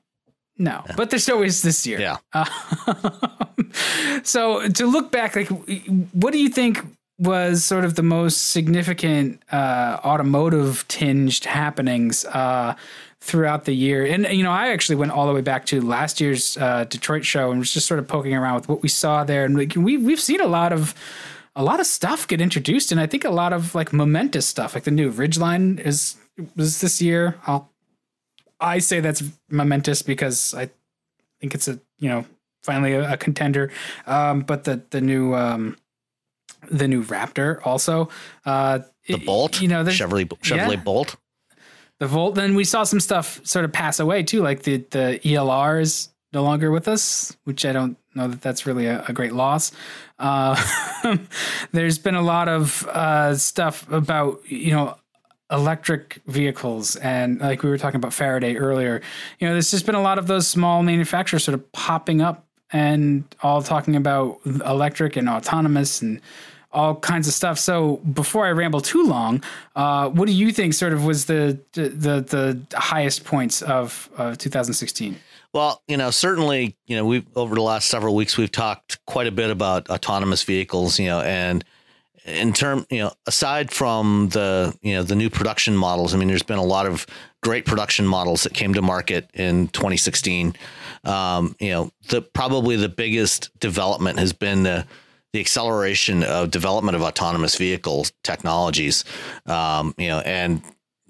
no, 0.57 0.85
but 0.97 1.11
there's 1.11 1.29
always 1.29 1.63
this 1.63 1.87
year. 1.87 2.01
Yeah. 2.01 2.17
Um, 2.33 3.73
so 4.23 4.69
to 4.69 4.87
look 4.87 5.11
back, 5.11 5.35
like, 5.35 5.49
what 5.49 6.33
do 6.33 6.39
you 6.39 6.49
think 6.49 6.79
was 7.19 7.65
sort 7.65 7.85
of 7.85 7.95
the 7.95 8.03
most 8.03 8.51
significant 8.51 9.43
uh, 9.53 10.01
automotive 10.05 10.87
tinged 10.89 11.45
happenings 11.45 12.25
uh, 12.27 12.75
throughout 13.21 13.65
the 13.65 13.73
year? 13.73 14.07
And 14.07 14.27
you 14.29 14.45
know, 14.45 14.53
I 14.53 14.69
actually 14.69 14.97
went 14.97 15.11
all 15.11 15.27
the 15.27 15.33
way 15.33 15.41
back 15.41 15.67
to 15.67 15.81
last 15.81 16.21
year's 16.21 16.57
uh, 16.57 16.85
Detroit 16.85 17.25
show 17.25 17.51
and 17.51 17.59
was 17.59 17.73
just 17.73 17.89
sort 17.89 17.99
of 17.99 18.07
poking 18.07 18.35
around 18.35 18.55
with 18.55 18.69
what 18.69 18.83
we 18.83 18.89
saw 18.89 19.25
there, 19.25 19.45
and 19.45 19.57
like 19.57 19.75
we 19.77 19.97
we've 19.97 20.21
seen 20.21 20.41
a 20.41 20.49
lot 20.49 20.73
of. 20.73 20.95
A 21.57 21.63
lot 21.63 21.79
of 21.79 21.87
stuff 21.87 22.27
get 22.27 22.41
introduced, 22.41 22.91
and 22.91 23.01
I 23.01 23.07
think 23.07 23.25
a 23.25 23.31
lot 23.31 23.53
of 23.53 23.77
like 23.77 23.93
momentous 23.93 24.45
stuff, 24.45 24.75
like 24.75 24.83
the 24.83 24.91
new 24.91 25.13
Ridgeline 25.13 25.79
is 25.79 26.17
was 26.57 26.81
this 26.81 27.01
year. 27.01 27.37
I'll 27.47 27.71
I 28.61 28.79
say 28.79 29.01
that's 29.01 29.23
momentous 29.51 30.03
because 30.03 30.55
I 30.55 30.71
think 31.41 31.55
it's 31.55 31.69
a 31.69 31.81
you 31.99 32.09
know 32.09 32.25
finally 32.63 32.93
a, 32.95 33.13
a 33.13 33.17
contender. 33.17 33.71
Um, 34.07 34.41
but 34.41 34.65
the 34.65 34.83
the 34.91 35.01
new 35.01 35.35
um, 35.35 35.77
the 36.71 36.89
new 36.89 37.05
Raptor 37.05 37.65
also 37.65 38.09
uh, 38.45 38.81
The 39.07 39.19
Bolt, 39.19 39.61
you 39.61 39.69
know, 39.69 39.85
Chevrolet 39.85 40.27
Chevrolet 40.27 40.75
yeah. 40.75 40.83
Bolt. 40.83 41.17
the 41.99 42.07
Volt. 42.07 42.35
Then 42.35 42.55
we 42.55 42.65
saw 42.65 42.85
some 42.85 43.01
stuff 43.01 43.41
sort 43.45 43.65
of 43.65 43.73
pass 43.73 44.01
away 44.01 44.23
too, 44.23 44.43
like 44.43 44.63
the 44.63 44.79
the 44.91 45.21
ELR 45.23 45.81
is 45.81 46.09
no 46.33 46.43
longer 46.43 46.71
with 46.71 46.89
us, 46.89 47.37
which 47.45 47.65
I 47.65 47.73
don't 47.73 47.97
know 48.15 48.29
that 48.29 48.43
that's 48.43 48.67
really 48.67 48.87
a, 48.87 49.05
a 49.07 49.13
great 49.13 49.33
loss. 49.33 49.73
Uh, 50.19 50.61
there's 51.73 51.99
been 51.99 52.17
a 52.17 52.23
lot 52.23 52.49
of 52.49 52.87
uh, 52.89 53.35
stuff 53.37 53.91
about 53.91 54.41
you 54.51 54.73
know 54.73 54.97
electric 55.55 56.21
vehicles 56.27 56.97
and 56.97 57.41
like 57.41 57.63
we 57.63 57.71
were 57.71 57.79
talking 57.79 57.97
about 57.97 58.13
Faraday 58.13 58.57
earlier. 58.57 59.01
You 59.39 59.47
know, 59.47 59.55
there's 59.55 59.71
just 59.71 59.87
been 59.87 59.95
a 59.95 60.03
lot 60.03 60.19
of 60.19 60.27
those 60.27 60.49
small 60.49 60.83
manufacturers 60.83 61.45
sort 61.45 61.55
of 61.55 61.73
popping 61.73 62.21
up 62.21 62.45
and 62.73 63.25
all 63.43 63.63
talking 63.63 63.95
about 63.95 64.41
electric 64.45 65.17
and 65.17 65.29
autonomous 65.29 66.03
and 66.03 66.21
all 66.73 66.97
kinds 66.97 67.29
of 67.29 67.35
stuff. 67.35 67.57
So 67.57 67.99
before 67.99 68.47
I 68.47 68.51
ramble 68.51 68.81
too 68.81 69.07
long, 69.07 69.45
uh, 69.77 70.09
what 70.09 70.27
do 70.27 70.33
you 70.33 70.51
think 70.51 70.75
sort 70.75 70.93
of 70.93 71.05
was 71.05 71.27
the 71.27 71.59
the 71.73 71.89
the 71.89 72.61
highest 72.77 73.25
points 73.25 73.63
of 73.63 74.11
uh, 74.19 74.35
2016? 74.35 75.17
Well, 75.53 75.83
you 75.87 75.97
know, 75.97 76.11
certainly, 76.11 76.77
you 76.87 76.97
know, 76.97 77.05
we've 77.05 77.25
over 77.37 77.55
the 77.55 77.63
last 77.63 77.89
several 77.89 78.17
weeks 78.17 78.37
we've 78.37 78.51
talked 78.51 78.99
quite 79.07 79.29
a 79.29 79.31
bit 79.31 79.51
about 79.51 79.89
autonomous 79.89 80.43
vehicles, 80.43 80.99
you 80.99 81.07
know, 81.07 81.21
and 81.21 81.65
in 82.25 82.53
term, 82.53 82.87
you 82.91 83.01
know, 83.01 83.13
aside 83.27 83.71
from 83.71 84.29
the, 84.31 84.75
you 84.83 84.95
know, 84.95 85.03
the 85.03 85.15
new 85.15 85.29
production 85.29 85.77
models, 85.77 86.15
I 86.15 86.17
mean, 86.17 86.29
there's 86.29 86.43
been 86.43 86.59
a 86.59 86.65
lot 86.65 86.87
of 86.87 87.07
great 87.43 87.67
production 87.67 88.07
models 88.07 88.45
that 88.45 88.55
came 88.55 88.75
to 88.75 88.83
market 88.83 89.31
in 89.35 89.69
2016. 89.69 90.55
Um, 91.05 91.55
you 91.61 91.71
know, 91.71 91.91
the 92.09 92.23
probably 92.23 92.77
the 92.77 92.89
biggest 92.89 93.51
development 93.61 94.19
has 94.19 94.33
been 94.33 94.63
the 94.63 94.87
the 95.33 95.41
acceleration 95.41 96.23
of 96.23 96.53
development 96.53 96.95
of 96.95 97.03
autonomous 97.03 97.57
vehicles 97.57 98.13
technologies. 98.23 99.05
Um, 99.47 99.93
you 99.99 100.09
know, 100.09 100.21
and 100.21 100.63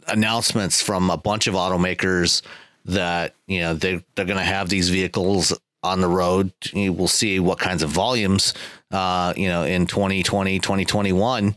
announcements 0.09 0.81
from 0.81 1.11
a 1.11 1.17
bunch 1.17 1.47
of 1.47 1.55
automakers 1.55 2.43
that 2.87 3.35
you 3.47 3.61
know 3.61 3.75
they 3.75 4.03
they're 4.15 4.25
going 4.25 4.39
to 4.39 4.45
have 4.45 4.69
these 4.69 4.89
vehicles 4.89 5.57
on 5.83 6.01
the 6.01 6.09
road. 6.09 6.53
You 6.73 6.93
will 6.93 7.09
see 7.09 7.39
what 7.39 7.59
kinds 7.59 7.83
of 7.83 7.91
volumes, 7.91 8.55
uh, 8.95 9.35
you 9.37 9.49
know, 9.49 9.65
in 9.65 9.87
2020, 9.87 10.61
2021. 10.61 11.57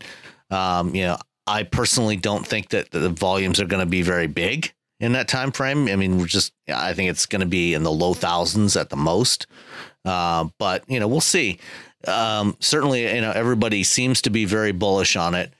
Um, 0.50 0.96
you 0.96 1.04
know, 1.04 1.18
I 1.46 1.64
personally 1.64 2.18
don't 2.18 2.46
think 2.46 2.70
that 2.70 2.92
the 2.92 3.10
volumes 3.10 3.62
are 3.62 3.66
going 3.66 3.86
to 3.86 3.90
be 3.90 4.02
very 4.02 4.28
big 4.28 4.74
in 5.00 5.12
that 5.14 5.28
time 5.28 5.52
frame. 5.52 5.88
I 5.88 5.96
mean, 5.96 6.18
we're 6.18 6.26
just 6.26 6.52
I 6.68 6.94
think 6.94 7.10
it's 7.10 7.28
going 7.28 7.42
to 7.42 7.48
be 7.48 7.74
in 7.74 7.84
the 7.84 7.92
low 7.92 8.14
thousands 8.14 8.76
at 8.76 8.90
the 8.90 8.98
most. 8.98 9.46
Uh, 10.04 10.48
but 10.58 10.84
you 10.90 11.00
know, 11.00 11.08
we'll 11.08 11.22
see. 11.22 11.60
Um, 12.08 12.56
certainly, 12.60 13.14
you 13.14 13.22
know, 13.22 13.32
everybody 13.32 13.84
seems 13.84 14.22
to 14.24 14.30
be 14.30 14.46
very 14.46 14.72
bullish 14.72 15.16
on 15.16 15.36
it. 15.36 15.54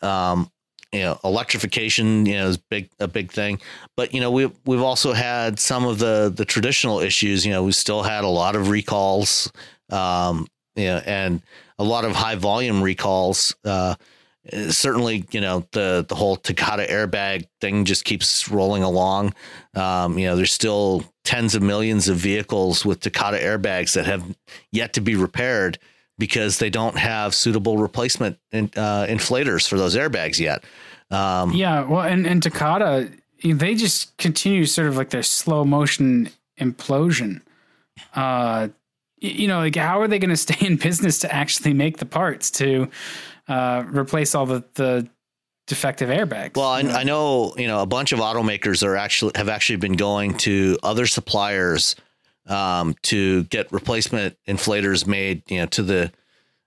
Um, 0.00 0.50
you 0.90 1.00
know, 1.00 1.18
electrification, 1.24 2.26
you 2.26 2.34
know, 2.34 2.48
is 2.48 2.56
big 2.56 2.90
a 2.98 3.08
big 3.08 3.30
thing. 3.30 3.60
But 3.96 4.12
you 4.12 4.20
know, 4.20 4.30
we've 4.30 4.52
we've 4.66 4.82
also 4.82 5.12
had 5.12 5.60
some 5.60 5.86
of 5.86 5.98
the 5.98 6.32
the 6.34 6.44
traditional 6.44 7.00
issues. 7.00 7.46
You 7.46 7.52
know, 7.52 7.62
we 7.62 7.72
still 7.72 8.02
had 8.02 8.24
a 8.24 8.28
lot 8.28 8.56
of 8.56 8.68
recalls, 8.68 9.52
um, 9.90 10.48
know, 10.76 11.02
and 11.04 11.42
a 11.78 11.84
lot 11.84 12.04
of 12.04 12.12
high 12.12 12.36
volume 12.36 12.82
recalls. 12.82 13.54
Uh, 13.64 13.94
certainly, 14.70 15.24
you 15.30 15.40
know, 15.40 15.66
the 15.72 16.04
the 16.08 16.14
whole 16.14 16.36
Takata 16.36 16.86
airbag 16.88 17.46
thing 17.60 17.84
just 17.84 18.04
keeps 18.04 18.48
rolling 18.48 18.82
along. 18.82 19.34
Um, 19.74 20.18
you 20.18 20.26
know, 20.26 20.36
there's 20.36 20.52
still 20.52 21.04
tens 21.24 21.54
of 21.54 21.62
millions 21.62 22.08
of 22.08 22.16
vehicles 22.16 22.84
with 22.84 23.00
Takata 23.00 23.38
airbags 23.38 23.94
that 23.94 24.06
have 24.06 24.24
yet 24.72 24.92
to 24.94 25.00
be 25.00 25.14
repaired 25.14 25.78
because 26.18 26.58
they 26.58 26.70
don't 26.70 26.96
have 26.96 27.34
suitable 27.34 27.78
replacement 27.78 28.38
in, 28.50 28.70
uh, 28.76 29.06
inflators 29.08 29.68
for 29.68 29.76
those 29.76 29.96
airbags 29.96 30.38
yet. 30.38 30.64
Um, 31.10 31.52
Yeah, 31.52 31.84
well, 31.84 32.02
and 32.02 32.26
and 32.26 32.42
Takata, 32.42 33.10
they 33.42 33.74
just 33.74 34.16
continue 34.18 34.66
sort 34.66 34.88
of 34.88 34.96
like 34.96 35.10
their 35.10 35.22
slow 35.22 35.64
motion 35.64 36.30
implosion. 36.60 37.42
Uh, 38.14 38.68
you 39.22 39.48
know, 39.48 39.60
like 39.60 39.76
how 39.76 40.00
are 40.00 40.08
they 40.08 40.18
going 40.18 40.30
to 40.36 40.36
stay 40.36 40.66
in 40.66 40.76
business 40.76 41.18
to 41.20 41.32
actually 41.32 41.74
make 41.74 41.98
the 41.98 42.06
parts 42.06 42.50
to 42.52 42.90
uh, 43.48 43.84
replace 43.86 44.34
all 44.34 44.46
the 44.46 44.64
the 44.74 45.08
defective 45.66 46.08
airbags? 46.08 46.56
Well, 46.56 46.68
I, 46.68 46.80
I 46.80 47.02
know 47.04 47.54
you 47.56 47.66
know 47.66 47.80
a 47.80 47.86
bunch 47.86 48.12
of 48.12 48.18
automakers 48.18 48.82
are 48.84 48.96
actually 48.96 49.32
have 49.36 49.48
actually 49.48 49.76
been 49.76 49.94
going 49.94 50.36
to 50.38 50.78
other 50.82 51.06
suppliers 51.06 51.96
um, 52.46 52.94
to 53.02 53.44
get 53.44 53.72
replacement 53.72 54.36
inflators 54.48 55.06
made, 55.06 55.42
you 55.48 55.58
know, 55.58 55.66
to 55.66 55.82
the 55.82 56.12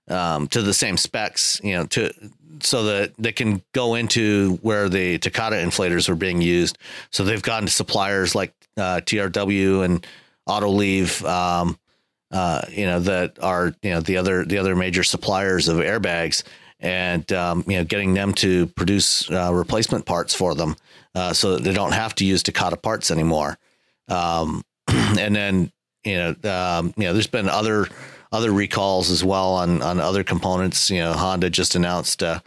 um, 0.08 0.46
to 0.48 0.62
the 0.62 0.74
same 0.74 0.96
specs, 0.96 1.60
you 1.64 1.74
know, 1.74 1.84
to 1.86 2.12
so 2.60 2.84
that 2.84 3.12
they 3.18 3.32
can 3.32 3.62
go 3.72 3.94
into 3.94 4.58
where 4.62 4.88
the 4.88 5.18
Takata 5.18 5.56
inflators 5.56 6.08
are 6.08 6.14
being 6.14 6.40
used. 6.40 6.78
So 7.10 7.24
they've 7.24 7.42
gone 7.42 7.66
to 7.66 7.70
suppliers 7.70 8.34
like 8.34 8.54
uh, 8.76 9.00
TRW 9.04 9.84
and 9.84 10.06
Autoliv, 10.48 11.28
um, 11.28 11.78
uh, 12.30 12.62
you 12.70 12.86
know, 12.86 13.00
that 13.00 13.38
are 13.42 13.74
you 13.82 13.90
know 13.90 14.00
the 14.00 14.16
other 14.16 14.44
the 14.44 14.58
other 14.58 14.74
major 14.74 15.02
suppliers 15.02 15.68
of 15.68 15.78
airbags, 15.78 16.42
and 16.80 17.30
um, 17.32 17.64
you 17.66 17.76
know, 17.76 17.84
getting 17.84 18.14
them 18.14 18.32
to 18.34 18.66
produce 18.68 19.30
uh, 19.30 19.50
replacement 19.52 20.06
parts 20.06 20.34
for 20.34 20.54
them, 20.54 20.76
uh, 21.14 21.32
so 21.32 21.54
that 21.54 21.64
they 21.64 21.72
don't 21.72 21.92
have 21.92 22.14
to 22.16 22.24
use 22.24 22.42
Takata 22.42 22.76
parts 22.76 23.10
anymore. 23.10 23.58
Um, 24.08 24.64
and 24.88 25.34
then 25.34 25.72
you 26.04 26.16
know, 26.16 26.50
um, 26.50 26.92
you 26.96 27.04
know, 27.04 27.12
there's 27.12 27.26
been 27.26 27.48
other 27.48 27.88
other 28.32 28.50
recalls 28.50 29.10
as 29.10 29.24
well 29.24 29.54
on 29.54 29.82
on 29.82 30.00
other 30.00 30.24
components. 30.24 30.90
You 30.90 31.00
know, 31.00 31.12
Honda 31.12 31.50
just 31.50 31.74
announced 31.74 32.22
uh, 32.22 32.40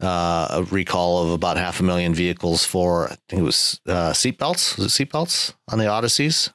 uh, 0.00 0.48
a 0.50 0.62
recall 0.64 1.24
of 1.24 1.30
about 1.30 1.56
half 1.56 1.80
a 1.80 1.82
million 1.82 2.14
vehicles 2.14 2.64
for 2.64 3.08
I 3.08 3.16
think 3.28 3.40
it 3.40 3.44
was 3.44 3.80
uh, 3.86 4.12
seatbelts. 4.12 4.76
Was 4.76 4.86
it 4.98 5.08
seatbelts 5.08 5.54
on 5.68 5.78
the 5.78 5.86
Odysseys? 5.86 6.50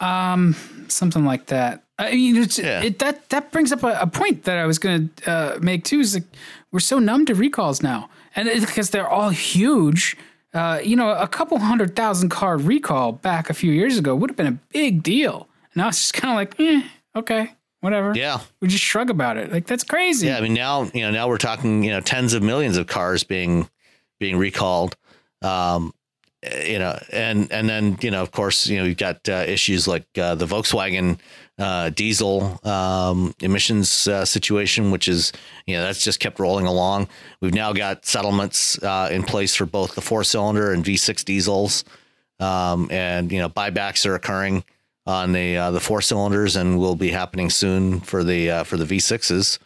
Um, 0.00 0.56
something 0.88 1.24
like 1.24 1.46
that. 1.46 1.84
I 1.98 2.12
mean, 2.12 2.36
it's, 2.36 2.58
Yeah. 2.58 2.82
it, 2.82 2.98
that 3.00 3.28
that 3.30 3.52
brings 3.52 3.70
up 3.72 3.82
a, 3.82 3.98
a 4.00 4.06
point 4.06 4.44
that 4.44 4.58
I 4.58 4.66
was 4.66 4.78
going 4.78 5.10
to 5.16 5.30
uh, 5.30 5.58
make 5.60 5.84
too. 5.84 6.00
Is 6.00 6.14
like 6.14 6.24
we're 6.72 6.80
so 6.80 6.98
numb 6.98 7.26
to 7.26 7.34
recalls 7.34 7.82
now, 7.82 8.08
and 8.34 8.48
because 8.60 8.90
they're 8.90 9.08
all 9.08 9.30
huge. 9.30 10.16
Uh, 10.54 10.78
you 10.84 10.96
know, 10.96 11.10
a 11.12 11.26
couple 11.28 11.58
hundred 11.58 11.96
thousand 11.96 12.28
car 12.28 12.58
recall 12.58 13.12
back 13.12 13.48
a 13.48 13.54
few 13.54 13.72
years 13.72 13.96
ago 13.96 14.14
would 14.14 14.28
have 14.28 14.36
been 14.36 14.46
a 14.46 14.58
big 14.70 15.02
deal. 15.02 15.48
Now 15.74 15.88
it's 15.88 15.98
just 15.98 16.12
kind 16.12 16.30
of 16.30 16.36
like, 16.36 16.60
eh, 16.60 16.82
okay, 17.16 17.54
whatever. 17.80 18.12
Yeah, 18.14 18.40
We 18.60 18.68
just 18.68 18.84
shrug 18.84 19.08
about 19.08 19.38
it. 19.38 19.50
Like 19.50 19.66
that's 19.66 19.82
crazy. 19.84 20.26
yeah. 20.26 20.36
I 20.36 20.42
mean, 20.42 20.52
now 20.52 20.90
you 20.92 21.00
know 21.02 21.10
now 21.10 21.26
we're 21.28 21.38
talking 21.38 21.82
you 21.82 21.90
know 21.90 22.00
tens 22.00 22.34
of 22.34 22.42
millions 22.42 22.76
of 22.76 22.86
cars 22.86 23.24
being 23.24 23.68
being 24.20 24.36
recalled. 24.36 24.96
Um, 25.40 25.94
you 26.66 26.78
know, 26.78 26.98
and 27.12 27.50
and 27.52 27.66
then 27.68 27.96
you 28.02 28.10
know, 28.10 28.20
of 28.20 28.30
course, 28.32 28.66
you 28.66 28.76
know, 28.78 28.84
you've 28.84 28.98
got 28.98 29.26
uh, 29.28 29.44
issues 29.46 29.88
like 29.88 30.06
uh, 30.18 30.34
the 30.34 30.44
Volkswagen 30.46 31.18
uh, 31.62 31.90
diesel 31.90 32.58
um, 32.64 33.32
emissions 33.40 34.08
uh, 34.08 34.24
situation, 34.24 34.90
which 34.90 35.06
is 35.06 35.32
you 35.66 35.76
know 35.76 35.82
that's 35.84 36.02
just 36.02 36.18
kept 36.18 36.40
rolling 36.40 36.66
along. 36.66 37.08
We've 37.40 37.54
now 37.54 37.72
got 37.72 38.04
settlements 38.04 38.82
uh, 38.82 39.08
in 39.12 39.22
place 39.22 39.54
for 39.54 39.64
both 39.64 39.94
the 39.94 40.00
four 40.00 40.24
cylinder 40.24 40.72
and 40.72 40.84
V6 40.84 41.24
diesels, 41.24 41.84
um, 42.40 42.88
and 42.90 43.30
you 43.30 43.38
know 43.38 43.48
buybacks 43.48 44.04
are 44.06 44.16
occurring 44.16 44.64
on 45.06 45.32
the 45.32 45.56
uh, 45.56 45.70
the 45.70 45.78
four 45.78 46.02
cylinders 46.02 46.56
and 46.56 46.80
will 46.80 46.96
be 46.96 47.10
happening 47.10 47.48
soon 47.48 48.00
for 48.00 48.24
the 48.24 48.50
uh, 48.50 48.64
for 48.64 48.76
the 48.76 48.84
V6s. 48.84 49.60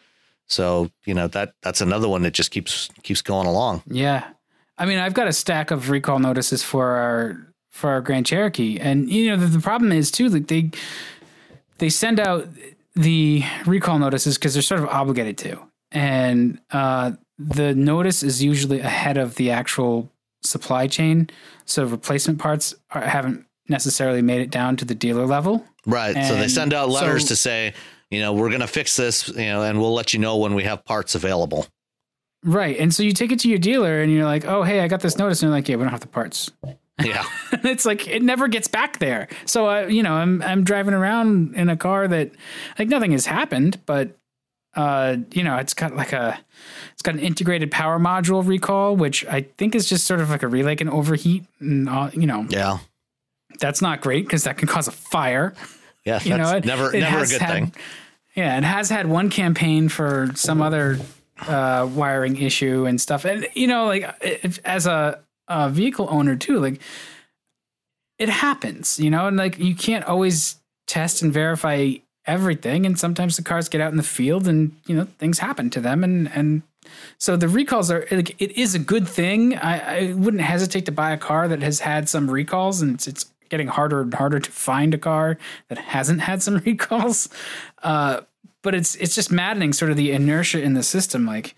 So 0.48 0.90
you 1.06 1.14
know 1.14 1.28
that 1.28 1.54
that's 1.62 1.80
another 1.80 2.08
one 2.08 2.22
that 2.22 2.34
just 2.34 2.50
keeps 2.50 2.90
keeps 3.04 3.22
going 3.22 3.46
along. 3.46 3.82
Yeah. 3.86 4.28
I 4.78 4.84
mean, 4.84 4.98
I've 4.98 5.14
got 5.14 5.26
a 5.26 5.32
stack 5.32 5.70
of 5.70 5.88
recall 5.88 6.18
notices 6.18 6.62
for 6.62 6.86
our 6.86 7.54
for 7.70 7.88
our 7.88 8.02
Grand 8.02 8.26
Cherokee, 8.26 8.78
and 8.78 9.08
you 9.08 9.30
know 9.30 9.36
the, 9.36 9.46
the 9.46 9.60
problem 9.60 9.92
is 9.92 10.10
too 10.10 10.28
like 10.28 10.48
they 10.48 10.70
they 11.78 11.88
send 11.88 12.20
out 12.20 12.48
the 12.94 13.44
recall 13.66 13.98
notices 13.98 14.38
because 14.38 14.54
they're 14.54 14.62
sort 14.62 14.80
of 14.80 14.88
obligated 14.88 15.38
to, 15.38 15.60
and 15.92 16.60
uh, 16.70 17.12
the 17.38 17.74
notice 17.74 18.22
is 18.22 18.42
usually 18.42 18.80
ahead 18.80 19.18
of 19.18 19.34
the 19.34 19.50
actual 19.50 20.10
supply 20.42 20.86
chain, 20.86 21.28
so 21.64 21.84
replacement 21.84 22.38
parts 22.38 22.74
are, 22.90 23.02
haven't 23.02 23.46
necessarily 23.68 24.22
made 24.22 24.40
it 24.40 24.50
down 24.50 24.76
to 24.76 24.84
the 24.84 24.94
dealer 24.94 25.26
level. 25.26 25.64
Right. 25.84 26.14
so 26.26 26.34
they 26.36 26.48
send 26.48 26.72
out 26.72 26.88
letters 26.88 27.24
so- 27.24 27.28
to 27.28 27.36
say, 27.36 27.74
you 28.10 28.20
know, 28.20 28.32
we're 28.32 28.48
going 28.48 28.60
to 28.60 28.66
fix 28.68 28.96
this, 28.96 29.28
you 29.28 29.46
know, 29.46 29.62
and 29.62 29.80
we'll 29.80 29.94
let 29.94 30.12
you 30.12 30.20
know 30.20 30.36
when 30.36 30.54
we 30.54 30.62
have 30.64 30.84
parts 30.84 31.14
available. 31.14 31.66
Right, 32.44 32.78
and 32.78 32.94
so 32.94 33.02
you 33.02 33.12
take 33.12 33.32
it 33.32 33.40
to 33.40 33.48
your 33.48 33.58
dealer, 33.58 34.00
and 34.00 34.12
you're 34.12 34.24
like, 34.24 34.44
"Oh, 34.44 34.62
hey, 34.62 34.80
I 34.80 34.86
got 34.86 35.00
this 35.00 35.18
notice," 35.18 35.42
and 35.42 35.50
they're 35.50 35.58
like, 35.58 35.68
"Yeah, 35.68 35.76
we 35.76 35.82
don't 35.82 35.90
have 35.90 36.00
the 36.00 36.06
parts." 36.06 36.52
Yeah. 37.04 37.24
it's 37.52 37.84
like 37.84 38.08
it 38.08 38.22
never 38.22 38.48
gets 38.48 38.68
back 38.68 38.98
there. 38.98 39.28
So 39.44 39.68
uh, 39.68 39.80
you 39.86 40.02
know, 40.02 40.14
I'm 40.14 40.42
I'm 40.42 40.64
driving 40.64 40.94
around 40.94 41.54
in 41.54 41.68
a 41.68 41.76
car 41.76 42.08
that 42.08 42.32
like 42.78 42.88
nothing 42.88 43.12
has 43.12 43.26
happened, 43.26 43.80
but 43.86 44.16
uh, 44.74 45.16
you 45.32 45.42
know, 45.42 45.56
it's 45.56 45.74
got 45.74 45.96
like 45.96 46.12
a 46.12 46.38
it's 46.92 47.02
got 47.02 47.14
an 47.14 47.20
integrated 47.20 47.70
power 47.70 47.98
module 47.98 48.46
recall, 48.46 48.94
which 48.96 49.24
I 49.26 49.42
think 49.58 49.74
is 49.74 49.88
just 49.88 50.04
sort 50.06 50.20
of 50.20 50.30
like 50.30 50.42
a 50.42 50.48
relay 50.48 50.76
can 50.76 50.88
overheat, 50.88 51.44
and 51.60 51.88
uh, 51.88 52.10
you 52.12 52.26
know, 52.26 52.46
yeah. 52.50 52.78
that's 53.58 53.80
not 53.82 54.00
great 54.00 54.26
because 54.26 54.44
that 54.44 54.58
can 54.58 54.68
cause 54.68 54.86
a 54.88 54.92
fire. 54.92 55.54
Yeah. 56.04 56.14
That's 56.14 56.26
You 56.26 56.36
know, 56.36 56.56
it- 56.56 56.64
never, 56.64 56.94
it 56.94 57.00
never 57.00 57.24
a 57.24 57.26
good 57.26 57.40
had- 57.40 57.52
thing. 57.52 57.74
Yeah, 58.34 58.58
it 58.58 58.64
has 58.64 58.90
had 58.90 59.06
one 59.06 59.30
campaign 59.30 59.88
for 59.88 60.28
some 60.34 60.60
other 60.60 60.98
uh, 61.48 61.88
wiring 61.90 62.36
issue 62.36 62.84
and 62.84 63.00
stuff, 63.00 63.24
and 63.24 63.48
you 63.54 63.66
know, 63.66 63.86
like 63.86 64.14
if, 64.20 64.60
as 64.64 64.86
a, 64.86 65.20
a 65.48 65.70
vehicle 65.70 66.08
owner 66.10 66.36
too, 66.36 66.58
like 66.58 66.80
it 68.18 68.28
happens, 68.28 68.98
you 68.98 69.10
know, 69.10 69.26
and 69.26 69.36
like 69.36 69.58
you 69.58 69.74
can't 69.74 70.04
always 70.04 70.56
test 70.86 71.22
and 71.22 71.32
verify 71.32 71.94
everything, 72.26 72.86
and 72.86 72.98
sometimes 72.98 73.36
the 73.36 73.42
cars 73.42 73.68
get 73.68 73.80
out 73.80 73.90
in 73.90 73.96
the 73.96 74.02
field, 74.02 74.48
and 74.48 74.76
you 74.86 74.96
know 74.96 75.06
things 75.18 75.38
happen 75.38 75.70
to 75.70 75.80
them, 75.80 76.02
and 76.02 76.30
and 76.32 76.62
so 77.18 77.36
the 77.36 77.48
recalls 77.48 77.90
are 77.90 78.06
like 78.10 78.40
it 78.40 78.52
is 78.52 78.74
a 78.74 78.78
good 78.78 79.08
thing. 79.08 79.56
I, 79.56 79.98
I 79.98 80.12
wouldn't 80.12 80.42
hesitate 80.42 80.86
to 80.86 80.92
buy 80.92 81.12
a 81.12 81.18
car 81.18 81.48
that 81.48 81.62
has 81.62 81.80
had 81.80 82.08
some 82.08 82.30
recalls, 82.30 82.80
and 82.80 82.94
it's 82.94 83.06
it's 83.06 83.26
getting 83.48 83.68
harder 83.68 84.00
and 84.00 84.14
harder 84.14 84.40
to 84.40 84.50
find 84.50 84.92
a 84.94 84.98
car 84.98 85.38
that 85.68 85.78
hasn't 85.78 86.20
had 86.20 86.42
some 86.42 86.56
recalls. 86.66 87.28
Uh, 87.82 88.22
but 88.62 88.74
it's 88.74 88.94
it's 88.96 89.14
just 89.14 89.30
maddening, 89.30 89.72
sort 89.72 89.90
of 89.90 89.96
the 89.96 90.12
inertia 90.12 90.60
in 90.60 90.74
the 90.74 90.82
system. 90.82 91.26
Like, 91.26 91.54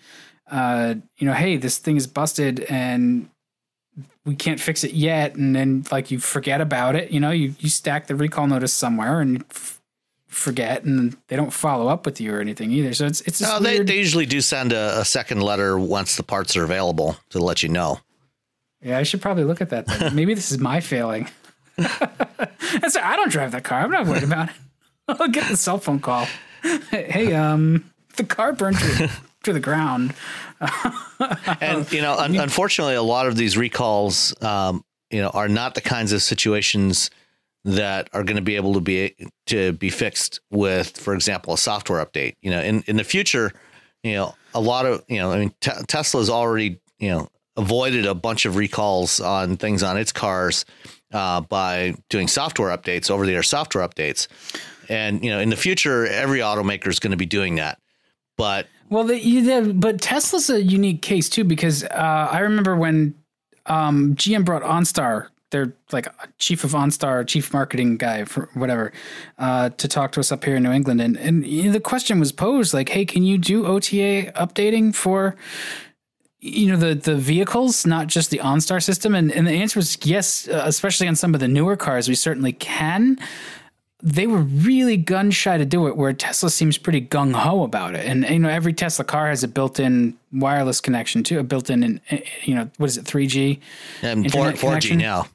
uh, 0.51 0.96
you 1.18 1.27
know, 1.27 1.35
hey, 1.35 1.57
this 1.57 1.79
thing 1.79 1.96
is 1.96 2.07
busted 2.07 2.61
and 2.61 3.29
we 4.24 4.34
can't 4.37 4.61
fix 4.61 4.84
it 4.84 4.92
yet, 4.92 5.34
and 5.34 5.54
then 5.54 5.84
like 5.90 6.11
you 6.11 6.18
forget 6.18 6.61
about 6.61 6.96
it. 6.96 7.11
You 7.11 7.20
know, 7.20 7.30
you 7.30 7.54
you 7.58 7.68
stack 7.68 8.06
the 8.06 8.14
recall 8.14 8.46
notice 8.46 8.72
somewhere 8.72 9.20
and. 9.20 9.44
F- 9.50 9.74
forget 10.28 10.84
and 10.84 11.16
they 11.28 11.37
don't 11.37 11.54
follow 11.54 11.88
up 11.88 12.04
with 12.04 12.20
you 12.20 12.32
or 12.32 12.38
anything 12.38 12.70
either 12.70 12.92
so 12.92 13.06
it's 13.06 13.22
it's 13.22 13.40
No, 13.40 13.58
they, 13.58 13.80
they 13.80 13.96
usually 13.96 14.26
do 14.26 14.42
send 14.42 14.74
a, 14.74 15.00
a 15.00 15.04
second 15.04 15.40
letter 15.40 15.78
once 15.78 16.16
the 16.16 16.22
parts 16.22 16.54
are 16.54 16.64
available 16.64 17.16
to 17.30 17.38
let 17.38 17.62
you 17.62 17.70
know. 17.70 17.98
Yeah, 18.82 18.98
I 18.98 19.02
should 19.02 19.20
probably 19.20 19.44
look 19.44 19.61
at 19.61 19.70
that. 19.70 19.87
Then. 19.87 20.14
Maybe 20.14 20.34
this 20.34 20.52
is 20.52 20.58
my 20.58 20.80
failing. 20.80 21.28
That's 21.76 22.96
I 22.96 23.16
don't 23.16 23.30
drive 23.30 23.52
that 23.52 23.64
car. 23.64 23.80
I'm 23.80 23.90
not 23.90 24.06
worried 24.06 24.22
about 24.22 24.50
it. 24.50 24.54
I'll 25.08 25.28
get 25.28 25.48
the 25.48 25.56
cell 25.56 25.78
phone 25.78 26.00
call. 26.00 26.26
Hey, 26.90 27.32
um, 27.34 27.88
the 28.16 28.24
car 28.24 28.52
burned 28.52 28.78
to, 28.78 29.11
to 29.44 29.52
the 29.52 29.61
ground. 29.61 30.12
And 31.61 31.90
you 31.92 32.03
know, 32.03 32.14
un- 32.14 32.37
unfortunately, 32.37 32.94
a 32.94 33.03
lot 33.03 33.27
of 33.27 33.37
these 33.37 33.57
recalls, 33.57 34.40
um, 34.42 34.85
you 35.11 35.21
know, 35.21 35.31
are 35.31 35.49
not 35.49 35.75
the 35.75 35.81
kinds 35.81 36.12
of 36.12 36.23
situations 36.23 37.11
that 37.64 38.09
are 38.12 38.23
going 38.23 38.37
to 38.37 38.42
be 38.42 38.57
able 38.57 38.75
to 38.75 38.81
be 38.81 39.14
to 39.47 39.73
be 39.73 39.90
fixed 39.90 40.40
with, 40.51 40.97
for 40.97 41.14
example, 41.14 41.55
a 41.55 41.59
software 41.59 42.05
update. 42.05 42.37
You 42.40 42.51
know, 42.51 42.61
in 42.61 42.83
in 42.87 42.97
the 42.97 43.05
future, 43.05 43.53
you 44.03 44.14
know, 44.14 44.35
a 44.55 44.61
lot 44.61 44.87
of 44.87 45.05
you 45.09 45.18
know, 45.18 45.33
I 45.33 45.38
mean, 45.38 45.55
te- 45.61 45.83
Tesla's 45.87 46.31
already 46.31 46.81
you 46.99 47.11
know 47.11 47.29
avoided 47.57 48.07
a 48.07 48.14
bunch 48.14 48.47
of 48.47 48.57
recalls 48.57 49.21
on 49.21 49.57
things 49.57 49.83
on 49.83 49.97
its 49.97 50.12
cars 50.12 50.64
uh, 51.12 51.40
by 51.40 51.94
doing 52.09 52.29
software 52.29 52.77
updates, 52.77 53.11
over 53.11 53.27
the 53.27 53.35
air 53.35 53.42
software 53.42 53.87
updates. 53.87 54.29
And 54.88 55.23
you 55.25 55.31
know, 55.31 55.40
in 55.40 55.51
the 55.51 55.57
future, 55.57 56.07
every 56.07 56.38
automaker 56.38 56.88
is 56.88 57.01
going 57.01 57.11
to 57.11 57.16
be 57.16 57.27
doing 57.27 57.57
that. 57.57 57.79
But 58.37 58.68
Well, 58.90 59.05
the, 59.05 59.20
you, 59.20 59.74
but 59.74 60.01
Tesla's 60.01 60.48
a 60.48 60.62
unique 60.62 61.03
case 61.03 61.29
too 61.29 61.44
because 61.44 61.85
uh, 61.85 62.29
I 62.31 62.40
remember 62.40 62.74
when 62.74 63.14
um, 63.66 64.14
GM 64.14 64.44
brought 64.44 64.62
OnStar, 64.62 65.29
their 65.51 65.74
like 65.92 66.09
chief 66.38 66.64
of 66.64 66.72
OnStar, 66.72 67.27
chief 67.27 67.53
marketing 67.53 67.96
guy 67.96 68.24
for 68.24 68.48
whatever, 68.55 68.92
uh, 69.38 69.70
to 69.70 69.88
talk 69.88 70.12
to 70.12 70.20
us 70.20 70.33
up 70.33 70.44
here 70.44 70.57
in 70.57 70.62
New 70.62 70.72
England, 70.72 71.01
and 71.01 71.16
and 71.16 71.46
you 71.46 71.64
know, 71.64 71.72
the 71.72 71.81
question 71.81 72.18
was 72.18 72.33
posed 72.33 72.74
like, 72.74 72.88
hey, 72.90 73.05
can 73.05 73.24
you 73.24 73.38
do 73.38 73.66
OTA 73.66 74.33
updating 74.37 74.94
for 74.94 75.37
you 76.40 76.70
know 76.70 76.77
the 76.77 76.94
the 76.94 77.16
vehicles, 77.16 77.87
not 77.87 78.07
just 78.07 78.31
the 78.31 78.38
OnStar 78.38 78.83
system? 78.83 79.14
And 79.14 79.33
and 79.33 79.46
the 79.46 79.53
answer 79.53 79.79
was 79.79 79.98
yes, 80.05 80.48
uh, 80.48 80.62
especially 80.64 81.09
on 81.09 81.16
some 81.16 81.35
of 81.35 81.40
the 81.40 81.48
newer 81.48 81.77
cars, 81.77 82.09
we 82.09 82.14
certainly 82.14 82.53
can 82.53 83.18
they 84.02 84.26
were 84.26 84.38
really 84.38 84.96
gun 84.96 85.30
shy 85.30 85.58
to 85.58 85.64
do 85.64 85.88
it, 85.88 85.96
where 85.96 86.12
Tesla 86.12 86.50
seems 86.50 86.78
pretty 86.78 87.00
gung 87.00 87.34
ho 87.34 87.64
about 87.64 87.94
it. 87.94 88.06
And 88.06 88.24
you 88.28 88.38
know, 88.38 88.48
every 88.48 88.72
Tesla 88.72 89.04
car 89.04 89.28
has 89.28 89.42
a 89.42 89.48
built-in 89.48 90.16
wireless 90.32 90.80
connection 90.80 91.22
too, 91.24 91.38
a 91.40 91.42
built-in, 91.42 91.82
in, 91.82 92.00
you 92.44 92.54
know, 92.54 92.70
what 92.76 92.90
is 92.90 92.96
it, 92.96 93.04
three 93.04 93.26
G? 93.26 93.61
and 94.02 94.30
4, 94.30 94.52
4G 94.52 94.61
connection? 94.61 94.98
now. 94.98 95.26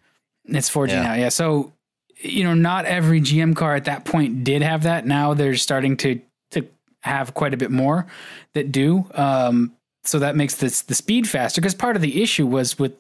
It's 0.45 0.69
four 0.69 0.87
G 0.87 0.93
Yeah. 0.93 1.03
now, 1.03 1.13
yeah. 1.15 1.29
So 1.29 1.73
you 2.19 2.43
know, 2.43 2.53
not 2.53 2.85
every 2.85 3.19
GM 3.19 3.53
car 3.55 3.75
at 3.75 3.85
that 3.85 4.05
point 4.05 4.43
did 4.45 4.61
have 4.61 4.83
that. 4.83 5.05
Now 5.05 5.33
they're 5.33 5.55
starting 5.57 5.97
to 5.97 6.21
to 6.51 6.65
have 7.01 7.33
quite 7.33 7.53
a 7.53 7.57
bit 7.57 7.69
more 7.71 8.05
that 8.53 8.71
do. 8.71 9.05
Um, 9.13 9.73
so 10.05 10.19
that 10.19 10.35
makes 10.35 10.55
this 10.55 10.81
the 10.81 10.95
speed 10.95 11.27
faster 11.27 11.59
because 11.61 11.75
part 11.75 11.95
of 11.95 12.01
the 12.01 12.21
issue 12.21 12.45
was 12.47 12.79
with 12.79 12.93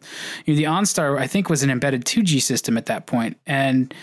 you 0.45 0.53
know, 0.53 0.57
the 0.57 0.63
OnStar. 0.65 1.17
I 1.19 1.27
think 1.27 1.49
was 1.49 1.63
an 1.63 1.69
embedded 1.69 2.05
2G 2.05 2.41
system 2.41 2.77
at 2.77 2.85
that 2.87 3.05
point, 3.05 3.37
and 3.45 3.93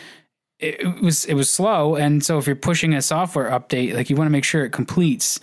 it, 0.60 1.02
was 1.02 1.24
it 1.24 1.34
was 1.34 1.50
slow, 1.50 1.96
and 1.96 2.24
so 2.24 2.38
if 2.38 2.46
you're 2.46 2.56
pushing 2.56 2.94
a 2.94 3.02
software 3.02 3.50
update, 3.50 3.94
like 3.94 4.10
you 4.10 4.16
want 4.16 4.26
to 4.26 4.32
make 4.32 4.44
sure 4.44 4.64
it 4.64 4.70
completes 4.70 5.40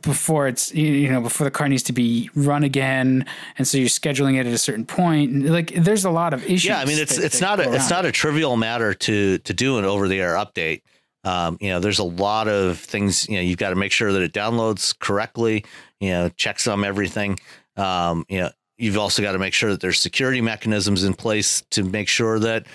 before 0.00 0.48
it's 0.48 0.74
you 0.74 1.10
know 1.10 1.20
before 1.20 1.44
the 1.44 1.50
car 1.50 1.68
needs 1.68 1.82
to 1.82 1.92
be 1.92 2.30
run 2.34 2.64
again. 2.64 3.26
And 3.58 3.68
so 3.68 3.76
you're 3.76 3.88
scheduling 3.88 4.38
it 4.40 4.46
at 4.46 4.52
a 4.52 4.58
certain 4.58 4.86
point. 4.86 5.44
Like 5.44 5.74
there's 5.74 6.04
a 6.04 6.10
lot 6.10 6.32
of 6.32 6.42
issues 6.44 6.64
yeah 6.66 6.80
i 6.80 6.84
mean 6.84 6.98
it's 6.98 7.16
that, 7.16 7.24
it's 7.24 7.40
that 7.40 7.58
not 7.58 7.60
a 7.60 7.74
it's 7.74 7.90
not 7.90 8.06
a 8.06 8.12
trivial 8.12 8.56
matter 8.56 8.94
to 8.94 9.38
to 9.38 9.54
do 9.54 9.78
an 9.78 9.84
over 9.84 10.08
the 10.08 10.20
air 10.20 10.34
update. 10.34 10.82
Um, 11.24 11.58
you 11.60 11.68
know 11.68 11.80
there's 11.80 11.98
a 11.98 12.04
lot 12.04 12.48
of 12.48 12.78
things 12.78 13.28
you 13.28 13.36
know 13.36 13.42
you've 13.42 13.58
got 13.58 13.70
to 13.70 13.76
make 13.76 13.92
sure 13.92 14.12
that 14.12 14.22
it 14.22 14.32
downloads 14.32 14.98
correctly 14.98 15.64
you 16.00 16.10
know 16.10 16.28
checks 16.30 16.66
on 16.66 16.84
everything. 16.84 17.38
Um, 17.76 18.24
you 18.28 18.40
know 18.40 18.50
you've 18.78 18.98
also 18.98 19.22
got 19.22 19.32
to 19.32 19.38
make 19.38 19.54
sure 19.54 19.70
that 19.70 19.80
there's 19.80 19.98
security 19.98 20.40
mechanisms 20.40 21.04
in 21.04 21.14
place 21.14 21.62
to 21.70 21.84
make 21.84 22.08
sure 22.08 22.38
that 22.40 22.66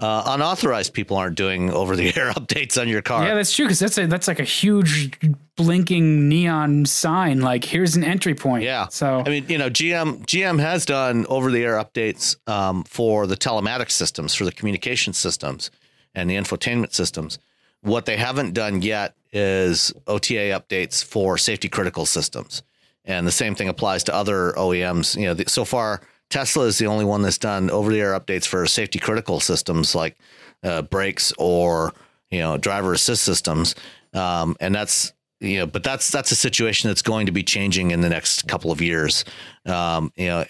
uh, 0.00 0.24
unauthorized 0.26 0.92
people 0.92 1.16
aren't 1.16 1.36
doing 1.36 1.70
over 1.70 1.94
the 1.96 2.06
air 2.16 2.32
updates 2.34 2.80
on 2.80 2.88
your 2.88 3.02
car. 3.02 3.24
Yeah, 3.24 3.34
that's 3.34 3.54
true 3.54 3.66
because 3.66 3.78
that's 3.78 3.98
a 3.98 4.06
that's 4.06 4.28
like 4.28 4.40
a 4.40 4.44
huge 4.44 5.18
blinking 5.56 6.28
neon 6.28 6.84
sign. 6.86 7.40
Like 7.40 7.64
here's 7.64 7.94
an 7.96 8.04
entry 8.04 8.34
point. 8.34 8.64
Yeah. 8.64 8.88
So 8.88 9.22
I 9.24 9.30
mean, 9.30 9.46
you 9.48 9.58
know, 9.58 9.70
GM 9.70 10.26
GM 10.26 10.60
has 10.60 10.84
done 10.84 11.26
over 11.28 11.50
the 11.50 11.62
air 11.62 11.76
updates 11.82 12.36
um, 12.48 12.82
for 12.84 13.26
the 13.26 13.36
telematics 13.36 13.92
systems, 13.92 14.34
for 14.34 14.44
the 14.44 14.52
communication 14.52 15.12
systems, 15.12 15.70
and 16.14 16.28
the 16.28 16.34
infotainment 16.34 16.92
systems. 16.92 17.38
What 17.82 18.06
they 18.06 18.16
haven't 18.16 18.54
done 18.54 18.82
yet 18.82 19.14
is 19.32 19.92
OTA 20.06 20.58
updates 20.58 21.04
for 21.04 21.36
safety 21.36 21.68
critical 21.68 22.06
systems, 22.06 22.62
and 23.04 23.26
the 23.26 23.32
same 23.32 23.54
thing 23.54 23.68
applies 23.68 24.02
to 24.04 24.14
other 24.14 24.52
OEMs. 24.56 25.16
You 25.16 25.26
know, 25.26 25.34
the, 25.34 25.44
so 25.48 25.64
far 25.64 26.00
Tesla 26.30 26.64
is 26.64 26.78
the 26.78 26.86
only 26.86 27.04
one 27.04 27.22
that's 27.22 27.38
done 27.38 27.70
over 27.70 27.92
the 27.92 28.00
air 28.00 28.18
updates 28.18 28.46
for 28.46 28.66
safety 28.66 28.98
critical 28.98 29.40
systems 29.40 29.94
like 29.94 30.16
uh, 30.62 30.82
brakes 30.82 31.32
or 31.38 31.92
you 32.30 32.40
know 32.40 32.56
driver 32.56 32.92
assist 32.92 33.22
systems, 33.22 33.74
um, 34.14 34.56
and 34.60 34.74
that's 34.74 35.12
you 35.40 35.58
know, 35.58 35.66
but 35.66 35.82
that's 35.82 36.10
that's 36.10 36.30
a 36.30 36.36
situation 36.36 36.88
that's 36.88 37.02
going 37.02 37.26
to 37.26 37.32
be 37.32 37.42
changing 37.42 37.90
in 37.90 38.00
the 38.00 38.08
next 38.08 38.48
couple 38.48 38.70
of 38.72 38.80
years. 38.80 39.24
Um, 39.66 40.12
you 40.16 40.26
know, 40.26 40.44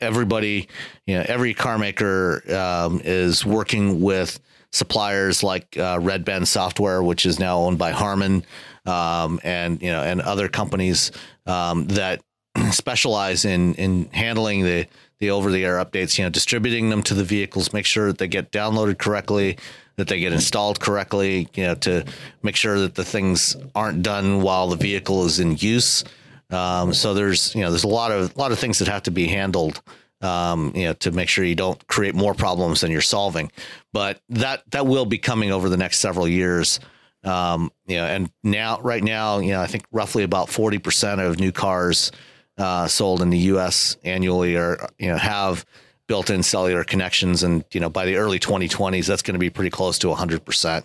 everybody, 0.00 0.68
you 1.06 1.16
know, 1.16 1.24
every 1.28 1.54
car 1.54 1.78
maker 1.78 2.42
um, 2.54 3.00
is 3.04 3.44
working 3.44 4.00
with 4.00 4.40
suppliers 4.72 5.42
like 5.42 5.76
uh, 5.78 5.98
Red 6.00 6.24
Bend 6.24 6.46
Software, 6.46 7.02
which 7.02 7.26
is 7.26 7.38
now 7.38 7.58
owned 7.58 7.78
by 7.78 7.90
Harman, 7.90 8.44
um, 8.86 9.40
and 9.42 9.80
you 9.82 9.90
know, 9.90 10.02
and 10.02 10.20
other 10.20 10.48
companies 10.48 11.12
um, 11.46 11.86
that 11.88 12.20
specialize 12.70 13.44
in 13.44 13.74
in 13.74 14.08
handling 14.12 14.64
the 14.64 14.86
the 15.18 15.30
over 15.30 15.50
the 15.50 15.64
air 15.64 15.76
updates, 15.76 16.18
you 16.18 16.24
know, 16.24 16.30
distributing 16.30 16.90
them 16.90 17.02
to 17.02 17.14
the 17.14 17.24
vehicles, 17.24 17.72
make 17.72 17.86
sure 17.86 18.06
that 18.06 18.18
they 18.18 18.28
get 18.28 18.52
downloaded 18.52 18.98
correctly, 18.98 19.58
that 19.96 20.06
they 20.06 20.20
get 20.20 20.32
installed 20.32 20.80
correctly, 20.80 21.48
you 21.54 21.64
know, 21.64 21.74
to 21.74 22.04
make 22.42 22.56
sure 22.56 22.78
that 22.78 22.94
the 22.94 23.04
things 23.04 23.56
aren't 23.74 24.02
done 24.02 24.42
while 24.42 24.68
the 24.68 24.76
vehicle 24.76 25.24
is 25.24 25.40
in 25.40 25.56
use. 25.56 26.04
Um, 26.50 26.94
so 26.94 27.14
there's, 27.14 27.54
you 27.54 27.62
know, 27.62 27.70
there's 27.70 27.84
a 27.84 27.88
lot 27.88 28.12
of 28.12 28.34
a 28.34 28.38
lot 28.38 28.52
of 28.52 28.58
things 28.58 28.78
that 28.78 28.88
have 28.88 29.02
to 29.02 29.10
be 29.10 29.26
handled, 29.26 29.82
um, 30.22 30.72
you 30.74 30.84
know, 30.84 30.92
to 30.94 31.10
make 31.10 31.28
sure 31.28 31.44
you 31.44 31.56
don't 31.56 31.84
create 31.88 32.14
more 32.14 32.32
problems 32.32 32.80
than 32.80 32.90
you're 32.90 33.00
solving. 33.00 33.50
But 33.92 34.20
that 34.30 34.62
that 34.70 34.86
will 34.86 35.04
be 35.04 35.18
coming 35.18 35.50
over 35.50 35.68
the 35.68 35.76
next 35.76 35.98
several 35.98 36.28
years. 36.28 36.80
Um, 37.24 37.72
you 37.86 37.96
know, 37.96 38.04
and 38.04 38.30
now, 38.44 38.80
right 38.80 39.02
now, 39.02 39.40
you 39.40 39.50
know, 39.50 39.60
I 39.60 39.66
think 39.66 39.84
roughly 39.90 40.22
about 40.22 40.46
40% 40.48 41.18
of 41.18 41.40
new 41.40 41.50
cars 41.50 42.12
uh, 42.58 42.86
sold 42.86 43.22
in 43.22 43.30
the 43.30 43.38
U.S. 43.38 43.96
annually 44.04 44.56
or 44.56 44.88
you 44.98 45.08
know 45.08 45.16
have 45.16 45.64
built-in 46.06 46.42
cellular 46.42 46.84
connections, 46.84 47.42
and 47.42 47.64
you 47.72 47.80
know 47.80 47.88
by 47.88 48.04
the 48.04 48.16
early 48.16 48.38
2020s, 48.38 49.06
that's 49.06 49.22
going 49.22 49.34
to 49.34 49.38
be 49.38 49.50
pretty 49.50 49.70
close 49.70 49.98
to 50.00 50.08
100 50.08 50.44
percent. 50.44 50.84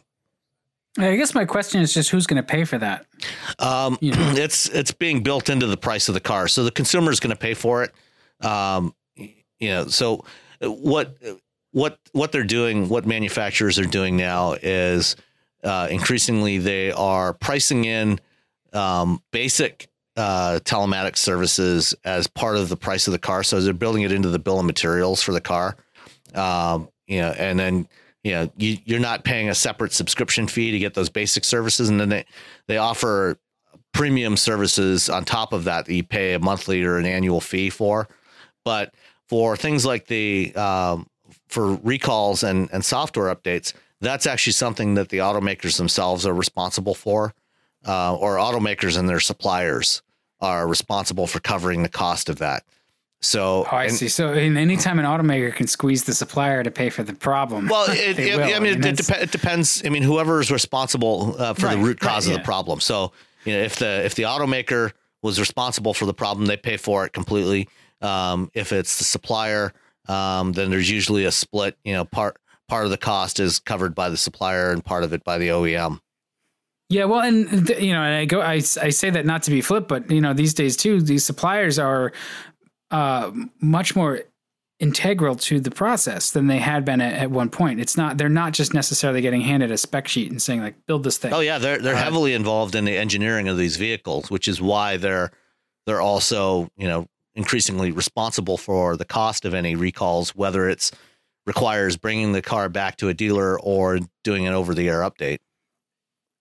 I 0.98 1.16
guess 1.16 1.34
my 1.34 1.46
question 1.46 1.82
is 1.82 1.92
just 1.92 2.12
who's 2.12 2.28
going 2.28 2.42
to 2.42 2.48
pay 2.48 2.66
for 2.66 2.78
that? 2.78 3.08
Um, 3.58 3.98
you 4.00 4.12
know? 4.12 4.34
It's 4.36 4.70
it's 4.70 4.92
being 4.92 5.24
built 5.24 5.50
into 5.50 5.66
the 5.66 5.78
price 5.78 6.08
of 6.08 6.14
the 6.14 6.20
car, 6.20 6.48
so 6.48 6.64
the 6.64 6.72
consumer 6.72 7.12
is 7.12 7.20
going 7.20 7.36
to 7.36 7.40
pay 7.40 7.56
for 7.56 7.84
it. 7.84 7.92
Um, 8.46 8.94
you 9.16 9.70
know, 9.70 9.88
so 9.88 10.26
what 10.62 11.18
what 11.72 12.00
what 12.12 12.32
they're 12.32 12.44
doing, 12.44 12.90
what 12.90 13.06
manufacturers 13.06 13.80
are 13.80 13.86
doing 13.86 14.16
now 14.16 14.54
is 14.54 15.16
uh, 15.64 15.88
increasingly 15.90 16.60
they 16.60 16.92
are 16.92 17.34
pricing 17.34 17.86
in 17.86 18.20
um, 18.74 19.22
basic 19.32 19.88
uh, 20.16 20.60
telematics 20.64 21.18
services 21.18 21.96
as 22.04 22.28
part 22.28 22.56
of 22.56 22.70
the 22.70 22.78
price 22.78 23.08
of 23.08 23.14
the 23.14 23.20
car. 23.20 23.44
So 23.44 23.60
they're 23.62 23.74
building 23.74 24.04
it 24.04 24.12
into 24.12 24.30
the 24.30 24.40
bill 24.40 24.60
of 24.60 24.66
materials 24.66 25.22
for 25.22 25.32
the 25.32 25.42
car. 25.42 25.76
Um, 26.36 26.90
you 27.08 27.22
know, 27.22 27.32
and 27.32 27.60
then 27.60 27.88
you 28.24 28.32
know 28.32 28.50
you, 28.58 28.78
you're 28.86 29.00
not 29.00 29.24
paying 29.24 29.50
a 29.50 29.56
separate 29.56 29.92
subscription 29.94 30.48
fee 30.48 30.72
to 30.72 30.80
get 30.80 30.94
those 30.94 31.10
basic 31.10 31.44
services, 31.44 31.90
and 31.90 32.00
then 32.00 32.10
they 32.10 32.26
they 32.68 32.78
offer 32.78 33.38
premium 33.94 34.38
services 34.38 35.10
on 35.10 35.24
top 35.24 35.54
of 35.54 35.66
that 35.66 35.86
that 35.86 35.94
you 35.94 36.04
pay 36.04 36.34
a 36.34 36.40
monthly 36.40 36.84
or 36.84 36.98
an 36.98 37.06
annual 37.06 37.42
fee 37.42 37.70
for. 37.70 38.08
But 38.66 38.94
for 39.28 39.56
things 39.56 39.86
like 39.86 40.08
the 40.08 40.56
um, 40.56 41.08
for 41.48 41.76
recalls 41.76 42.44
and 42.44 42.70
and 42.72 42.84
software 42.86 43.34
updates, 43.34 43.74
that's 44.00 44.26
actually 44.26 44.54
something 44.54 44.96
that 44.96 45.10
the 45.10 45.18
automakers 45.18 45.78
themselves 45.78 46.26
are 46.26 46.34
responsible 46.34 46.96
for 46.96 47.34
uh, 47.88 48.16
or 48.16 48.38
automakers 48.38 48.98
and 48.98 49.08
their 49.08 49.20
suppliers 49.20 50.02
are 50.40 50.68
responsible 50.68 51.28
for 51.28 51.40
covering 51.40 51.84
the 51.84 51.90
cost 51.90 52.30
of 52.30 52.40
that. 52.40 52.64
So 53.22 53.66
oh, 53.72 53.76
I 53.76 53.86
and, 53.86 53.94
see. 53.94 54.10
So 54.10 54.30
anytime 54.34 55.00
an 55.00 55.06
automaker 55.06 55.54
can 55.56 55.68
squeeze 55.68 56.04
the 56.04 56.14
supplier 56.14 56.62
to 56.62 56.70
pay 56.70 56.90
for 56.90 57.04
the 57.04 57.14
problem, 57.14 57.68
well, 57.68 57.86
it, 57.90 58.20
it, 58.20 58.34
I 58.34 58.46
mean, 58.46 58.56
I 58.56 58.60
mean 58.60 58.84
it, 58.84 58.98
dep- 58.98 59.22
it, 59.22 59.32
depends. 59.32 59.82
I 59.86 59.90
mean, 59.90 60.04
whoever 60.04 60.42
is 60.42 60.52
responsible 60.52 61.36
uh, 61.40 61.54
for 61.54 61.68
right, 61.68 61.78
the 61.78 61.84
root 61.84 62.00
cause 62.00 62.28
right, 62.28 62.34
of 62.34 62.38
yeah. 62.38 62.38
the 62.40 62.44
problem. 62.44 62.82
So 62.82 63.14
you 63.46 63.54
know, 63.54 63.60
if 63.60 63.78
the 63.78 64.04
if 64.04 64.16
the 64.16 64.24
automaker 64.24 64.92
was 65.22 65.40
responsible 65.40 65.94
for 65.94 66.06
the 66.06 66.14
problem, 66.14 66.48
they 66.48 66.58
pay 66.58 66.76
for 66.76 67.06
it 67.06 67.14
completely. 67.14 67.70
Um, 68.02 68.52
if 68.54 68.74
it's 68.74 68.98
the 68.98 69.06
supplier, 69.06 69.74
um, 70.10 70.52
then 70.52 70.70
there's 70.70 70.92
usually 70.92 71.24
a 71.24 71.32
split. 71.32 71.78
You 71.86 71.94
know, 71.94 72.04
part 72.04 72.38
part 72.68 72.84
of 72.84 72.92
the 72.92 72.98
cost 72.98 73.40
is 73.40 73.60
covered 73.60 73.96
by 73.96 74.10
the 74.10 74.18
supplier 74.18 74.72
and 74.72 74.84
part 74.84 75.06
of 75.06 75.14
it 75.14 75.24
by 75.24 75.38
the 75.38 75.48
OEM. 75.48 76.00
Yeah, 76.94 77.06
well, 77.06 77.22
and 77.22 77.70
you 77.70 77.92
know, 77.92 78.04
and 78.04 78.14
I 78.14 78.26
go, 78.26 78.40
I, 78.40 78.54
I 78.54 78.60
say 78.60 79.10
that 79.10 79.26
not 79.26 79.42
to 79.44 79.52
be 79.52 79.62
flip, 79.62 79.88
but 79.88 80.12
you 80.12 80.22
know, 80.22 80.34
these 80.34 80.54
days 80.54 80.78
too, 80.78 81.02
these 81.02 81.26
suppliers 81.26 81.80
are 81.80 82.14
uh, 82.92 83.32
much 83.60 83.96
more 83.96 84.22
integral 84.80 85.36
to 85.36 85.60
the 85.60 85.72
process 85.72 86.30
than 86.30 86.46
they 86.46 86.60
had 86.60 86.86
been 86.86 87.02
at, 87.02 87.14
at, 87.14 87.32
one 87.32 87.50
point. 87.50 87.80
It's 87.80 87.98
not 87.98 88.20
they're 88.20 88.30
not 88.30 88.54
just 88.54 88.76
necessarily 88.76 89.22
getting 89.22 89.42
handed 89.42 89.72
a 89.72 89.78
spec 89.78 90.08
sheet 90.08 90.30
and 90.30 90.40
saying 90.40 90.62
like 90.62 90.76
build 90.86 91.04
this 91.04 91.18
thing. 91.18 91.34
Oh 91.34 91.40
yeah, 91.40 91.58
they're 91.58 91.80
they're 91.80 91.96
uh, 91.96 92.04
heavily 92.04 92.34
involved 92.34 92.76
in 92.76 92.86
the 92.86 92.96
engineering 92.96 93.48
of 93.48 93.58
these 93.58 93.76
vehicles, 93.76 94.30
which 94.30 94.48
is 94.48 94.62
why 94.62 94.98
they're 94.98 95.32
they're 95.88 96.02
also 96.02 96.70
you 96.78 96.88
know 96.88 97.08
increasingly 97.34 97.92
responsible 97.92 98.58
for 98.58 98.98
the 98.98 99.06
cost 99.06 99.46
of 99.46 99.56
any 99.56 99.76
recalls, 99.76 100.36
whether 100.36 100.70
it's 100.70 100.92
requires 101.48 101.98
bringing 101.98 102.34
the 102.34 102.42
car 102.44 102.70
back 102.70 102.98
to 102.98 103.10
a 103.10 103.16
dealer 103.16 103.60
or 103.60 104.00
doing 104.24 104.46
an 104.46 104.54
over 104.54 104.76
the 104.76 104.88
air 104.90 105.00
update. 105.00 105.40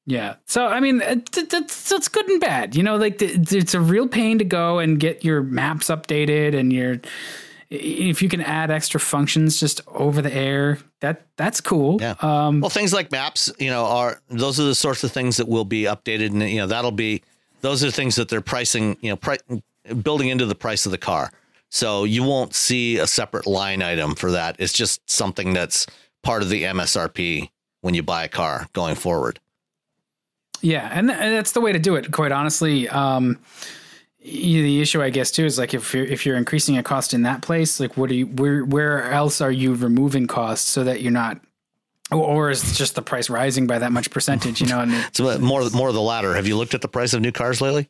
Yeah. 0.07 0.37
So 0.47 0.67
I 0.67 0.81
mean, 0.81 1.01
it's, 1.05 1.93
it's 1.93 2.09
good 2.09 2.29
and 2.29 2.41
bad. 2.41 2.75
You 2.75 2.83
know, 2.83 2.97
like 2.97 3.21
it's 3.21 3.75
a 3.75 3.81
real 3.81 4.09
pain 4.09 4.39
to 4.39 4.45
go 4.45 4.79
and 4.79 4.99
get 4.99 5.25
your 5.25 5.43
maps 5.43 5.89
updated 5.89 6.59
and 6.59 6.73
your 6.73 7.01
if 7.71 8.21
you 8.21 8.29
can 8.29 8.43
add 8.43 8.71
extra 8.71 9.01
functions 9.01 9.59
just 9.59 9.81
over 9.87 10.21
the 10.21 10.33
air, 10.33 10.79
that 11.01 11.27
that's 11.37 11.61
cool. 11.61 11.99
Yeah. 12.01 12.17
Um, 12.21 12.61
well, 12.61 12.69
things 12.69 12.93
like 12.93 13.11
maps, 13.11 13.51
you 13.59 13.71
know, 13.71 13.87
are 13.87 14.21
those 14.29 14.61
are 14.61 14.65
the 14.65 14.75
sorts 14.75 15.05
of 15.05 15.13
things 15.13 15.39
that 15.39 15.49
will 15.49 15.65
be 15.65 15.85
updated, 15.85 16.29
and 16.29 16.43
you 16.43 16.59
know 16.59 16.67
that'll 16.67 16.91
be 16.91 17.23
those 17.63 17.83
are 17.83 17.91
things 17.91 18.17
that 18.17 18.29
they're 18.29 18.43
pricing, 18.43 18.99
you 19.01 19.11
know, 19.11 19.17
pri- 19.17 19.39
building 20.03 20.29
into 20.29 20.45
the 20.45 20.55
price 20.55 20.85
of 20.85 20.93
the 20.93 20.99
car. 20.99 21.33
So 21.71 22.05
you 22.05 22.23
won't 22.23 22.55
see 22.55 22.99
a 22.99 23.07
separate 23.07 23.47
line 23.47 23.81
item 23.81 24.15
for 24.15 24.33
that. 24.33 24.57
It's 24.59 24.75
just 24.75 25.09
something 25.09 25.55
that's 25.55 25.87
part 26.23 26.43
of 26.43 26.51
the 26.51 26.65
MSRP 26.65 27.49
when 27.81 27.95
you 27.95 28.03
buy 28.03 28.25
a 28.25 28.29
car 28.29 28.69
going 28.75 28.97
forward. 28.97 29.41
Yeah, 30.63 30.89
and, 30.93 31.09
that's 31.09 31.53
the 31.53 31.61
way 31.61 31.73
to 31.73 31.79
do 31.79 31.97
it. 31.97 32.13
Quite 32.13 32.33
honestly, 32.33 32.89
um, 32.89 33.39
the 34.21 34.81
issue 34.81 35.03
I 35.03 35.11
guess 35.11 35.31
too 35.31 35.45
is 35.45 35.59
like 35.59 35.75
if 35.75 35.93
you're 35.93 36.07
if 36.07 36.25
you're 36.25 36.37
increasing 36.37 36.79
a 36.79 36.83
cost 36.83 37.13
in 37.13 37.23
that 37.23 37.43
place, 37.43 37.81
like 37.81 37.97
what 37.97 38.11
are 38.11 38.15
you 38.15 38.27
where 38.27 38.65
where 38.65 39.11
else 39.11 39.41
are 39.41 39.51
you 39.51 39.75
removing 39.75 40.29
costs 40.29 40.69
so 40.69 40.85
that 40.85 41.03
you're 41.03 41.13
not 41.13 41.41
or 42.13 42.51
is 42.51 42.77
just 42.77 42.95
the 42.95 43.03
price 43.03 43.29
rising 43.29 43.67
by 43.67 43.79
that 43.81 43.91
much 43.91 44.11
percentage? 44.11 44.61
You 44.61 44.69
know, 44.69 44.81
and 44.81 44.93
it's 44.95 45.19
so 45.19 45.39
more 45.39 45.69
more 45.71 45.89
of 45.89 45.95
the 45.95 46.03
latter. 46.03 46.35
Have 46.35 46.47
you 46.47 46.57
looked 46.57 46.75
at 46.75 46.81
the 46.81 46.89
price 46.89 47.13
of 47.13 47.21
new 47.21 47.33
cars 47.33 47.61
lately? 47.61 47.89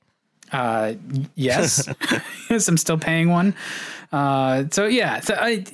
Uh, 0.51 0.95
yes, 1.35 1.89
yes, 2.51 2.69
I'm 2.69 2.79
still 2.79 2.99
paying 2.99 3.29
one. 3.29 3.55
Uh, 4.11 4.65
so 4.71 4.87
yeah, 4.87 5.21
so 5.21 5.35
I 5.39 5.65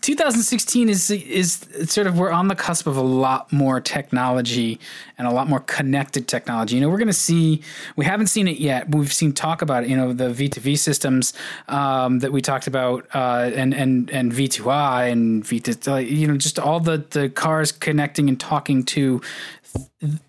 2016 0.00 0.88
is 0.88 1.10
is 1.10 1.66
sort 1.84 2.06
of 2.06 2.18
we're 2.18 2.30
on 2.30 2.48
the 2.48 2.54
cusp 2.54 2.86
of 2.86 2.96
a 2.96 3.02
lot 3.02 3.52
more 3.52 3.80
technology 3.80 4.80
and 5.18 5.26
a 5.26 5.30
lot 5.30 5.48
more 5.48 5.60
connected 5.60 6.26
technology. 6.26 6.76
You 6.76 6.80
know, 6.80 6.88
we're 6.88 6.98
going 6.98 7.08
to 7.08 7.12
see. 7.12 7.62
We 7.96 8.04
haven't 8.04 8.28
seen 8.28 8.48
it 8.48 8.58
yet. 8.58 8.94
We've 8.94 9.12
seen 9.12 9.32
talk 9.32 9.62
about 9.62 9.84
it. 9.84 9.90
You 9.90 9.96
know, 9.96 10.12
the 10.12 10.30
V2V 10.30 10.78
systems 10.78 11.32
um, 11.68 12.20
that 12.20 12.32
we 12.32 12.40
talked 12.40 12.66
about, 12.66 13.06
uh, 13.14 13.50
and 13.54 13.74
and 13.74 14.10
and 14.10 14.32
V2I 14.32 15.12
and 15.12 15.44
V2. 15.44 16.10
You 16.10 16.28
know, 16.28 16.36
just 16.36 16.58
all 16.58 16.80
the 16.80 17.04
the 17.10 17.28
cars 17.28 17.72
connecting 17.72 18.28
and 18.28 18.40
talking 18.40 18.84
to 18.84 19.20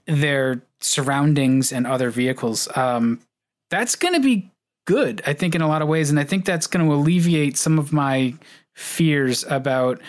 their 0.06 0.62
surroundings 0.80 1.72
and 1.72 1.88
other 1.88 2.10
vehicles. 2.10 2.68
Um, 2.76 3.20
that's 3.70 3.96
going 3.96 4.14
to 4.14 4.20
be 4.20 4.52
good, 4.86 5.22
I 5.26 5.34
think, 5.34 5.56
in 5.56 5.62
a 5.62 5.68
lot 5.68 5.82
of 5.82 5.88
ways, 5.88 6.10
and 6.10 6.20
I 6.20 6.24
think 6.24 6.46
that's 6.46 6.68
going 6.68 6.86
to 6.86 6.94
alleviate 6.94 7.58
some 7.58 7.80
of 7.80 7.94
my 7.94 8.34
fears 8.76 9.44
about 9.50 10.02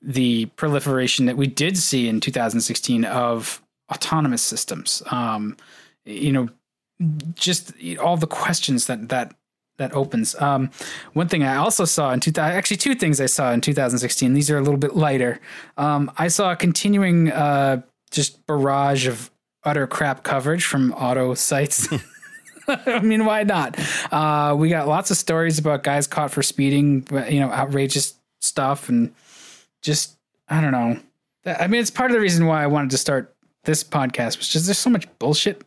the 0.00 0.46
proliferation 0.56 1.26
that 1.26 1.36
we 1.36 1.46
did 1.46 1.78
see 1.78 2.08
in 2.08 2.20
2016 2.20 3.04
of 3.04 3.62
autonomous 3.90 4.42
systems. 4.42 5.02
Um, 5.10 5.56
you 6.04 6.32
know, 6.32 6.48
just 7.34 7.72
all 8.00 8.16
the 8.16 8.26
questions 8.26 8.86
that 8.86 9.08
that 9.08 9.34
that 9.78 9.92
opens. 9.94 10.40
Um, 10.40 10.70
one 11.14 11.28
thing 11.28 11.42
I 11.42 11.56
also 11.56 11.84
saw 11.84 12.12
in 12.12 12.20
two, 12.20 12.32
actually 12.38 12.76
two 12.76 12.94
things 12.94 13.20
I 13.20 13.26
saw 13.26 13.52
in 13.52 13.60
2016. 13.60 14.34
These 14.34 14.50
are 14.50 14.58
a 14.58 14.60
little 14.60 14.78
bit 14.78 14.94
lighter. 14.94 15.40
Um, 15.76 16.10
I 16.18 16.28
saw 16.28 16.52
a 16.52 16.56
continuing 16.56 17.32
uh, 17.32 17.82
just 18.10 18.46
barrage 18.46 19.06
of 19.06 19.30
utter 19.64 19.86
crap 19.86 20.22
coverage 20.22 20.64
from 20.64 20.92
auto 20.92 21.34
sites. 21.34 21.88
I 22.68 23.00
mean, 23.00 23.24
why 23.24 23.42
not? 23.42 23.78
Uh, 24.12 24.54
we 24.56 24.68
got 24.68 24.88
lots 24.88 25.10
of 25.10 25.16
stories 25.16 25.58
about 25.58 25.82
guys 25.82 26.06
caught 26.06 26.30
for 26.30 26.42
speeding, 26.42 27.06
you 27.28 27.40
know, 27.40 27.50
outrageous 27.50 28.14
stuff, 28.40 28.88
and 28.88 29.14
just 29.82 30.16
I 30.48 30.60
don't 30.60 30.72
know. 30.72 30.98
I 31.44 31.66
mean, 31.66 31.80
it's 31.80 31.90
part 31.90 32.10
of 32.10 32.14
the 32.14 32.20
reason 32.20 32.46
why 32.46 32.62
I 32.62 32.66
wanted 32.66 32.90
to 32.90 32.98
start 32.98 33.34
this 33.64 33.84
podcast, 33.84 34.38
was 34.38 34.48
just 34.48 34.66
there's 34.66 34.78
so 34.78 34.90
much 34.90 35.06
bullshit. 35.18 35.62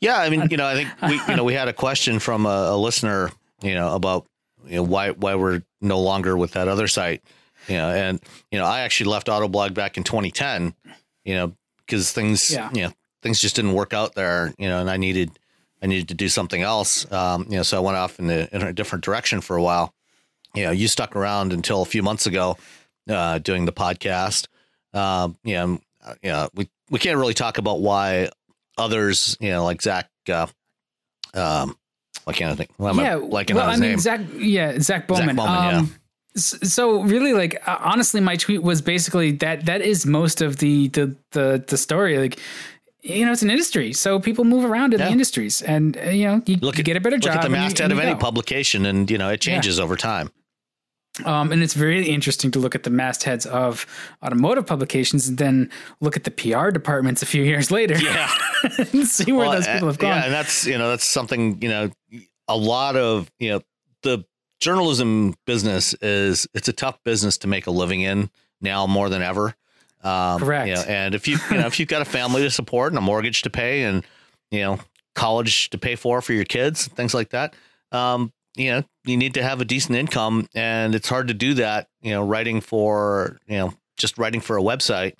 Yeah, 0.00 0.18
I 0.18 0.30
mean, 0.30 0.46
you 0.50 0.56
know, 0.56 0.66
I 0.66 0.74
think 0.74 0.88
we, 1.02 1.32
you 1.32 1.36
know, 1.36 1.44
we 1.44 1.54
had 1.54 1.68
a 1.68 1.72
question 1.72 2.18
from 2.18 2.46
a, 2.46 2.70
a 2.70 2.76
listener, 2.76 3.30
you 3.62 3.74
know, 3.74 3.94
about 3.94 4.26
you 4.64 4.76
know 4.76 4.82
why 4.82 5.10
why 5.10 5.34
we're 5.34 5.62
no 5.80 6.00
longer 6.00 6.36
with 6.36 6.52
that 6.52 6.68
other 6.68 6.88
site, 6.88 7.22
you 7.68 7.76
know, 7.76 7.90
and 7.90 8.20
you 8.50 8.58
know, 8.58 8.64
I 8.64 8.80
actually 8.80 9.10
left 9.10 9.26
Autoblog 9.26 9.74
back 9.74 9.96
in 9.96 10.04
2010, 10.04 10.74
you 11.24 11.34
know, 11.34 11.52
because 11.84 12.12
things, 12.12 12.50
yeah. 12.50 12.70
you 12.72 12.82
know, 12.82 12.92
things 13.22 13.40
just 13.40 13.56
didn't 13.56 13.74
work 13.74 13.92
out 13.92 14.14
there, 14.14 14.54
you 14.58 14.68
know, 14.68 14.80
and 14.80 14.90
I 14.90 14.96
needed 14.96 15.38
I 15.82 15.86
needed 15.86 16.08
to 16.08 16.14
do 16.14 16.28
something 16.28 16.62
else. 16.62 17.10
Um, 17.12 17.46
you 17.48 17.56
know, 17.56 17.62
so 17.62 17.76
I 17.76 17.80
went 17.80 17.96
off 17.96 18.18
in 18.18 18.30
a, 18.30 18.48
in 18.52 18.62
a, 18.62 18.72
different 18.72 19.04
direction 19.04 19.40
for 19.40 19.56
a 19.56 19.62
while. 19.62 19.92
You 20.54 20.64
know, 20.64 20.70
you 20.70 20.88
stuck 20.88 21.14
around 21.14 21.52
until 21.52 21.82
a 21.82 21.84
few 21.84 22.02
months 22.02 22.26
ago 22.26 22.56
uh, 23.08 23.38
doing 23.38 23.66
the 23.66 23.72
podcast. 23.72 24.46
Um, 24.94 25.36
you 25.44 25.54
know, 25.54 25.80
you 26.22 26.30
know, 26.30 26.48
we 26.54 26.68
we 26.90 26.98
can't 26.98 27.18
really 27.18 27.34
talk 27.34 27.58
about 27.58 27.80
why 27.80 28.30
others, 28.78 29.36
you 29.40 29.50
know, 29.50 29.64
like 29.64 29.82
Zach. 29.82 30.08
Uh, 30.28 30.46
um, 31.34 31.76
I 32.26 32.32
can't 32.32 32.56
think. 32.56 32.70
Why 32.76 32.90
am 32.90 32.98
yeah, 32.98 33.14
I 33.14 33.16
well, 33.16 33.68
I 33.68 33.72
mean, 33.72 33.80
name? 33.80 33.98
Zach. 33.98 34.20
Yeah, 34.34 34.78
Zach 34.80 35.06
Bowman. 35.06 35.26
Zach 35.26 35.36
Bowman 35.36 35.74
um, 35.74 35.84
yeah. 35.84 35.86
So 36.36 37.02
really, 37.02 37.32
like 37.32 37.62
uh, 37.66 37.78
honestly, 37.80 38.20
my 38.20 38.36
tweet 38.36 38.62
was 38.62 38.82
basically 38.82 39.32
that 39.32 39.66
that 39.66 39.80
is 39.80 40.06
most 40.06 40.42
of 40.42 40.58
the 40.58 40.88
the 40.88 41.14
the 41.32 41.64
the 41.66 41.78
story. 41.78 42.18
Like 42.18 42.38
you 43.06 43.24
know, 43.24 43.32
it's 43.32 43.42
an 43.42 43.50
industry, 43.50 43.92
so 43.92 44.18
people 44.18 44.44
move 44.44 44.64
around 44.64 44.94
in 44.94 45.00
yeah. 45.00 45.06
the 45.06 45.12
industries, 45.12 45.62
and 45.62 45.96
uh, 45.96 46.10
you 46.10 46.26
know, 46.26 46.42
you, 46.46 46.56
look 46.56 46.74
at, 46.74 46.78
you 46.78 46.84
get 46.84 46.96
a 46.96 47.00
better 47.00 47.18
job. 47.18 47.36
Look 47.36 47.44
at 47.44 47.48
the 47.48 47.50
masthead 47.50 47.92
of 47.92 47.98
any 47.98 48.12
go. 48.12 48.18
publication, 48.18 48.86
and 48.86 49.10
you 49.10 49.18
know, 49.18 49.30
it 49.30 49.40
changes 49.40 49.78
yeah. 49.78 49.84
over 49.84 49.96
time. 49.96 50.30
Um, 51.24 51.50
and 51.50 51.62
it's 51.62 51.72
very 51.72 52.06
interesting 52.06 52.50
to 52.50 52.58
look 52.58 52.74
at 52.74 52.82
the 52.82 52.90
mastheads 52.90 53.46
of 53.46 53.86
automotive 54.22 54.66
publications, 54.66 55.28
and 55.28 55.38
then 55.38 55.70
look 56.00 56.16
at 56.16 56.24
the 56.24 56.30
PR 56.30 56.70
departments 56.70 57.22
a 57.22 57.26
few 57.26 57.42
years 57.52 57.70
later. 57.70 57.96
Yeah, 57.98 58.30
and 58.78 59.06
see 59.06 59.32
where 59.32 59.48
well, 59.48 59.52
those 59.52 59.66
people 59.66 59.88
have 59.88 59.98
gone. 59.98 60.10
Yeah, 60.10 60.24
and 60.24 60.32
that's 60.32 60.66
you 60.66 60.76
know, 60.76 60.90
that's 60.90 61.06
something 61.06 61.62
you 61.62 61.68
know, 61.68 61.90
a 62.48 62.56
lot 62.56 62.96
of 62.96 63.30
you 63.38 63.50
know, 63.50 63.60
the 64.02 64.24
journalism 64.60 65.34
business 65.46 65.94
is 65.94 66.46
it's 66.54 66.68
a 66.68 66.72
tough 66.72 67.02
business 67.04 67.38
to 67.38 67.46
make 67.46 67.66
a 67.66 67.70
living 67.70 68.00
in 68.00 68.30
now 68.60 68.86
more 68.86 69.08
than 69.08 69.22
ever. 69.22 69.54
Um, 70.06 70.38
Correct. 70.38 70.68
You 70.68 70.74
know, 70.74 70.82
and 70.82 71.14
if 71.16 71.26
you 71.26 71.36
you 71.50 71.58
know 71.58 71.66
if 71.66 71.80
you've 71.80 71.88
got 71.88 72.00
a 72.00 72.04
family 72.04 72.42
to 72.42 72.50
support 72.50 72.92
and 72.92 72.98
a 72.98 73.02
mortgage 73.02 73.42
to 73.42 73.50
pay 73.50 73.82
and 73.82 74.04
you 74.52 74.60
know 74.60 74.78
college 75.16 75.70
to 75.70 75.78
pay 75.78 75.96
for 75.96 76.22
for 76.22 76.32
your 76.32 76.44
kids, 76.44 76.86
things 76.86 77.12
like 77.12 77.30
that, 77.30 77.54
um, 77.90 78.32
you 78.54 78.70
know 78.70 78.84
you 79.04 79.16
need 79.16 79.34
to 79.34 79.42
have 79.42 79.60
a 79.60 79.64
decent 79.64 79.96
income, 79.96 80.48
and 80.54 80.94
it's 80.94 81.08
hard 81.08 81.26
to 81.28 81.34
do 81.34 81.54
that. 81.54 81.88
You 82.02 82.12
know, 82.12 82.24
writing 82.24 82.60
for 82.60 83.38
you 83.48 83.56
know 83.58 83.74
just 83.96 84.16
writing 84.16 84.40
for 84.40 84.56
a 84.56 84.62
website. 84.62 85.14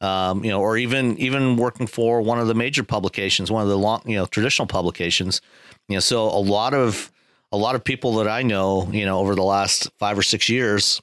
Um, 0.00 0.42
you 0.42 0.50
know, 0.50 0.60
or 0.60 0.76
even 0.76 1.16
even 1.18 1.56
working 1.56 1.86
for 1.86 2.20
one 2.20 2.40
of 2.40 2.48
the 2.48 2.54
major 2.54 2.82
publications, 2.82 3.52
one 3.52 3.62
of 3.62 3.68
the 3.68 3.78
long, 3.78 4.02
you 4.04 4.16
know, 4.16 4.26
traditional 4.26 4.66
publications. 4.66 5.40
You 5.88 5.94
know, 5.94 6.00
so 6.00 6.24
a 6.24 6.42
lot 6.42 6.74
of 6.74 7.12
a 7.52 7.56
lot 7.56 7.76
of 7.76 7.84
people 7.84 8.14
that 8.14 8.26
I 8.26 8.42
know, 8.42 8.88
you 8.90 9.04
know, 9.04 9.20
over 9.20 9.36
the 9.36 9.44
last 9.44 9.88
five 10.00 10.18
or 10.18 10.24
six 10.24 10.48
years, 10.48 11.00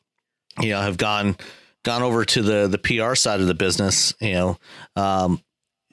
you 0.59 0.71
know, 0.71 0.81
have 0.81 0.97
gone 0.97 1.37
gone 1.83 2.01
over 2.01 2.25
to 2.25 2.41
the 2.41 2.67
the 2.67 2.77
PR 2.77 3.15
side 3.15 3.41
of 3.41 3.47
the 3.47 3.53
business, 3.53 4.13
you 4.19 4.33
know, 4.33 4.57
um, 4.95 5.41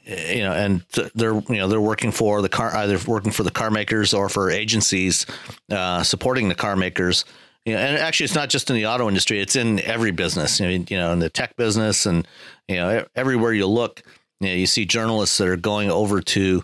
you 0.05 0.41
know, 0.41 0.53
and 0.53 0.84
they're 1.14 1.34
you 1.34 1.57
know 1.57 1.68
they're 1.68 1.80
working 1.80 2.12
for 2.12 2.43
the 2.43 2.49
car 2.49 2.74
either 2.76 2.99
working 3.07 3.32
for 3.32 3.43
the 3.43 3.51
car 3.51 3.70
makers 3.70 4.14
or 4.14 4.28
for 4.28 4.51
agencies 4.51 5.26
uh, 5.70 6.03
supporting 6.03 6.49
the 6.49 6.55
car 6.55 6.76
makers. 6.76 7.24
You 7.64 7.74
know, 7.74 7.80
and 7.80 7.99
actually, 7.99 8.24
it's 8.24 8.34
not 8.34 8.49
just 8.49 8.70
in 8.70 8.76
the 8.76 8.87
auto 8.87 9.09
industry; 9.09 9.41
it's 9.41 9.57
in 9.57 9.80
every 9.80 10.12
business. 10.12 10.61
You 10.61 10.66
know, 10.66 10.84
you 10.89 10.97
know, 10.97 11.12
in 11.12 11.18
the 11.18 11.28
tech 11.28 11.57
business, 11.57 12.07
and 12.07 12.26
you 12.68 12.76
know, 12.76 13.05
everywhere 13.16 13.53
you 13.53 13.66
look, 13.66 14.03
you 14.41 14.49
know, 14.49 14.55
you 14.55 14.66
see 14.66 14.84
journalists 14.84 15.39
that 15.39 15.49
are 15.49 15.57
going 15.57 15.91
over 15.91 16.20
to 16.20 16.62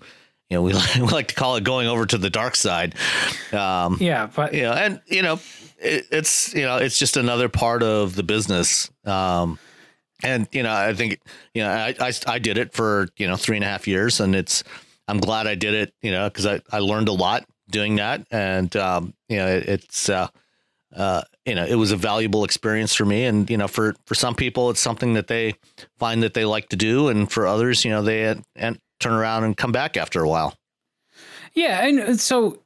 you 0.53 0.59
know, 0.59 0.63
we 0.63 0.75
like, 0.75 0.95
we 0.97 1.03
like 1.03 1.29
to 1.29 1.35
call 1.35 1.57
it 1.57 1.65
going 1.65 1.89
over 1.89 2.05
to 2.05 2.19
the 2.19 2.29
dark 2.29 2.57
side. 2.57 2.95
Um, 3.53 3.97
yeah, 4.01 4.29
but 4.35 4.53
you 4.53 4.63
know, 4.63 4.73
and 4.73 5.01
you 5.07 5.23
know, 5.23 5.41
it, 5.83 6.07
it's 6.11 6.55
you 6.55 6.63
know, 6.63 6.77
it's 6.77 6.99
just 6.99 7.17
another 7.17 7.49
part 7.49 7.83
of 7.83 8.15
the 8.15 8.23
business. 8.23 8.91
Um, 9.05 9.59
and 10.23 10.49
you 10.53 10.63
know, 10.63 10.73
I 10.73 10.95
think 10.95 11.21
you 11.55 11.63
know, 11.63 11.71
I, 11.71 11.95
I, 12.01 12.13
I 12.27 12.39
did 12.39 12.59
it 12.59 12.73
for 12.73 13.09
you 13.17 13.27
know 13.27 13.37
three 13.37 13.57
and 13.57 13.65
a 13.65 13.69
half 13.69 13.87
years, 13.87 14.21
and 14.21 14.35
it's 14.35 14.65
I'm 15.09 15.19
glad 15.19 15.47
I 15.47 15.55
did 15.55 15.75
it. 15.75 15.95
You 16.03 16.13
know, 16.13 16.29
because 16.29 16.47
I 16.47 16.61
I 16.71 16.79
learned 16.79 17.09
a 17.09 17.13
lot 17.13 17.45
doing 17.71 17.97
that, 17.97 18.27
and 18.31 18.75
um, 18.77 19.15
you 19.29 19.37
know, 19.37 19.49
it, 19.49 19.69
it's 19.69 20.09
uh, 20.09 20.29
uh, 20.95 21.23
you 21.47 21.55
know, 21.55 21.65
it 21.65 21.75
was 21.75 21.91
a 21.91 21.97
valuable 21.97 22.45
experience 22.45 22.95
for 22.95 23.05
me. 23.05 23.25
And, 23.25 23.49
you 23.49 23.57
know, 23.57 23.69
for, 23.69 23.95
for 24.07 24.15
some 24.15 24.35
people, 24.35 24.71
it's 24.71 24.81
something 24.81 25.15
that 25.15 25.27
they 25.27 25.55
find 25.99 26.23
that 26.23 26.35
they 26.35 26.45
like 26.45 26.69
to 26.69 26.77
do. 26.77 27.09
And 27.09 27.31
for 27.31 27.47
others, 27.47 27.85
you 27.85 27.91
know, 27.91 28.03
they 28.03 28.35
and 28.55 28.79
turn 29.01 29.13
around 29.13 29.45
and 29.45 29.57
come 29.57 29.73
back 29.73 29.97
after 29.97 30.23
a 30.23 30.29
while. 30.29 30.55
Yeah, 31.55 31.87
and 31.87 32.21
so 32.21 32.63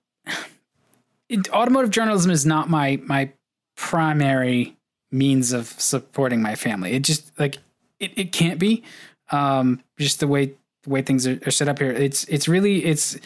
automotive 1.51 1.91
journalism 1.91 2.31
is 2.31 2.47
not 2.47 2.69
my 2.69 3.01
my 3.05 3.33
primary 3.77 4.77
means 5.11 5.53
of 5.53 5.69
supporting 5.79 6.43
my 6.43 6.55
family. 6.55 6.93
It 6.93 7.03
just 7.03 7.39
like 7.39 7.59
it, 8.01 8.13
it 8.17 8.33
can't 8.33 8.59
be. 8.59 8.83
Um, 9.31 9.83
just 9.99 10.21
the 10.21 10.29
way 10.29 10.55
the 10.85 10.91
way 10.91 11.03
things 11.03 11.27
are, 11.27 11.39
are 11.47 11.51
set 11.51 11.69
up 11.69 11.79
here. 11.79 11.91
It's 11.91 12.25
it's 12.25 12.49
really 12.49 12.85
it's 12.85 13.19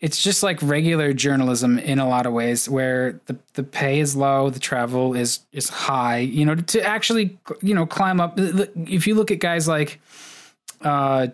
it's 0.00 0.22
just 0.22 0.42
like 0.42 0.62
regular 0.62 1.12
journalism 1.12 1.78
in 1.78 1.98
a 1.98 2.08
lot 2.08 2.24
of 2.24 2.32
ways 2.32 2.68
where 2.68 3.20
the, 3.26 3.36
the 3.52 3.62
pay 3.62 4.00
is 4.00 4.16
low 4.16 4.48
the 4.48 4.58
travel 4.58 5.14
is 5.14 5.40
is 5.52 5.68
high 5.68 6.16
you 6.16 6.42
know 6.42 6.54
to 6.54 6.82
actually 6.82 7.38
you 7.60 7.74
know 7.74 7.84
climb 7.84 8.18
up 8.18 8.32
if 8.38 9.06
you 9.06 9.14
look 9.14 9.30
at 9.30 9.40
guys 9.40 9.68
like 9.68 10.00
uh 10.80 11.26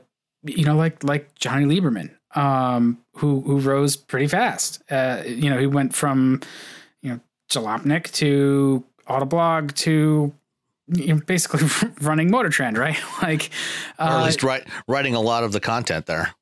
you 0.49 0.65
know, 0.65 0.77
like 0.77 1.03
like 1.05 1.35
Jonny 1.35 1.65
Lieberman, 1.65 2.11
um, 2.37 2.99
who 3.15 3.41
who 3.41 3.59
rose 3.59 3.97
pretty 3.97 4.29
fast. 4.29 4.83
Uh, 4.91 5.23
you 5.27 5.51
know, 5.51 5.59
he 5.59 5.67
went 5.67 5.95
from 5.95 6.41
you 7.03 7.11
know 7.11 7.21
Jalopnik 7.51 8.13
to 8.13 8.85
Autoblog 9.09 9.75
to 9.77 10.33
you 10.89 11.15
know, 11.15 11.21
basically 11.27 11.67
running 12.01 12.31
Motor 12.31 12.49
Trend, 12.49 12.79
right? 12.79 12.99
like, 13.23 13.51
uh, 13.99 14.05
or 14.05 14.21
at 14.21 14.25
least 14.25 14.43
write, 14.43 14.65
writing 14.87 15.15
a 15.15 15.21
lot 15.21 15.45
of 15.45 15.53
the 15.53 15.61
content 15.61 16.07
there. 16.07 16.35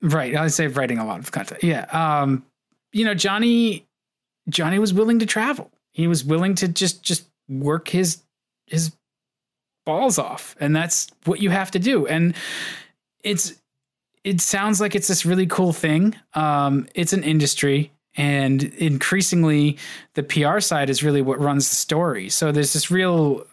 Right, 0.00 0.34
I'd 0.34 0.52
say 0.52 0.66
writing 0.66 0.98
a 0.98 1.06
lot 1.06 1.20
of 1.20 1.30
content. 1.30 1.62
Yeah, 1.62 1.84
um, 1.92 2.44
you 2.92 3.04
know, 3.04 3.14
Jonny 3.14 3.86
Jonny 4.48 4.78
was 4.78 4.92
willing 4.92 5.18
to 5.20 5.26
travel. 5.26 5.70
He 5.92 6.06
was 6.06 6.24
willing 6.24 6.54
to 6.56 6.68
just 6.68 7.02
just 7.02 7.28
work 7.48 7.88
his 7.88 8.22
his 8.66 8.92
balls 9.86 10.18
off, 10.18 10.56
and 10.58 10.74
that's 10.74 11.08
what 11.24 11.40
you 11.40 11.50
have 11.50 11.70
to 11.72 11.78
do. 11.78 12.06
And 12.06 12.34
it's 13.22 13.54
it 14.24 14.40
sounds 14.40 14.80
like 14.80 14.94
it's 14.94 15.08
this 15.08 15.26
really 15.26 15.46
cool 15.46 15.72
thing. 15.72 16.14
Um, 16.34 16.86
it's 16.94 17.12
an 17.12 17.22
industry, 17.22 17.92
and 18.16 18.62
increasingly, 18.62 19.78
the 20.14 20.22
PR 20.22 20.60
side 20.60 20.90
is 20.90 21.02
really 21.02 21.22
what 21.22 21.40
runs 21.40 21.68
the 21.68 21.76
story. 21.76 22.28
So 22.28 22.52
there's 22.52 22.72
this 22.72 22.90
real. 22.90 23.46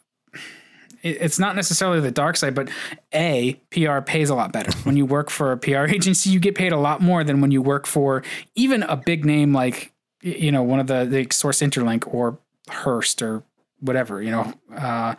It's 1.01 1.39
not 1.39 1.55
necessarily 1.55 2.01
the 2.01 2.11
dark 2.11 2.35
side, 2.35 2.53
but 2.53 2.69
a 3.13 3.53
PR 3.71 4.01
pays 4.01 4.29
a 4.29 4.35
lot 4.35 4.51
better. 4.51 4.71
when 4.83 4.97
you 4.97 5.05
work 5.05 5.29
for 5.29 5.53
a 5.53 5.57
PR 5.57 5.85
agency, 5.89 6.29
you 6.29 6.39
get 6.39 6.55
paid 6.55 6.73
a 6.73 6.77
lot 6.77 7.01
more 7.01 7.23
than 7.23 7.39
when 7.39 7.51
you 7.51 7.61
work 7.61 7.87
for 7.87 8.21
even 8.55 8.83
a 8.83 8.97
big 8.97 9.23
name 9.23 9.53
like 9.53 9.93
you 10.21 10.51
know 10.51 10.61
one 10.61 10.81
of 10.81 10.87
the 10.87 11.05
the 11.05 11.27
Source 11.31 11.59
Interlink 11.59 12.13
or 12.13 12.37
Hearst 12.69 13.21
or 13.21 13.43
whatever, 13.79 14.21
you 14.21 14.31
know, 14.31 14.53
uh, 14.75 15.15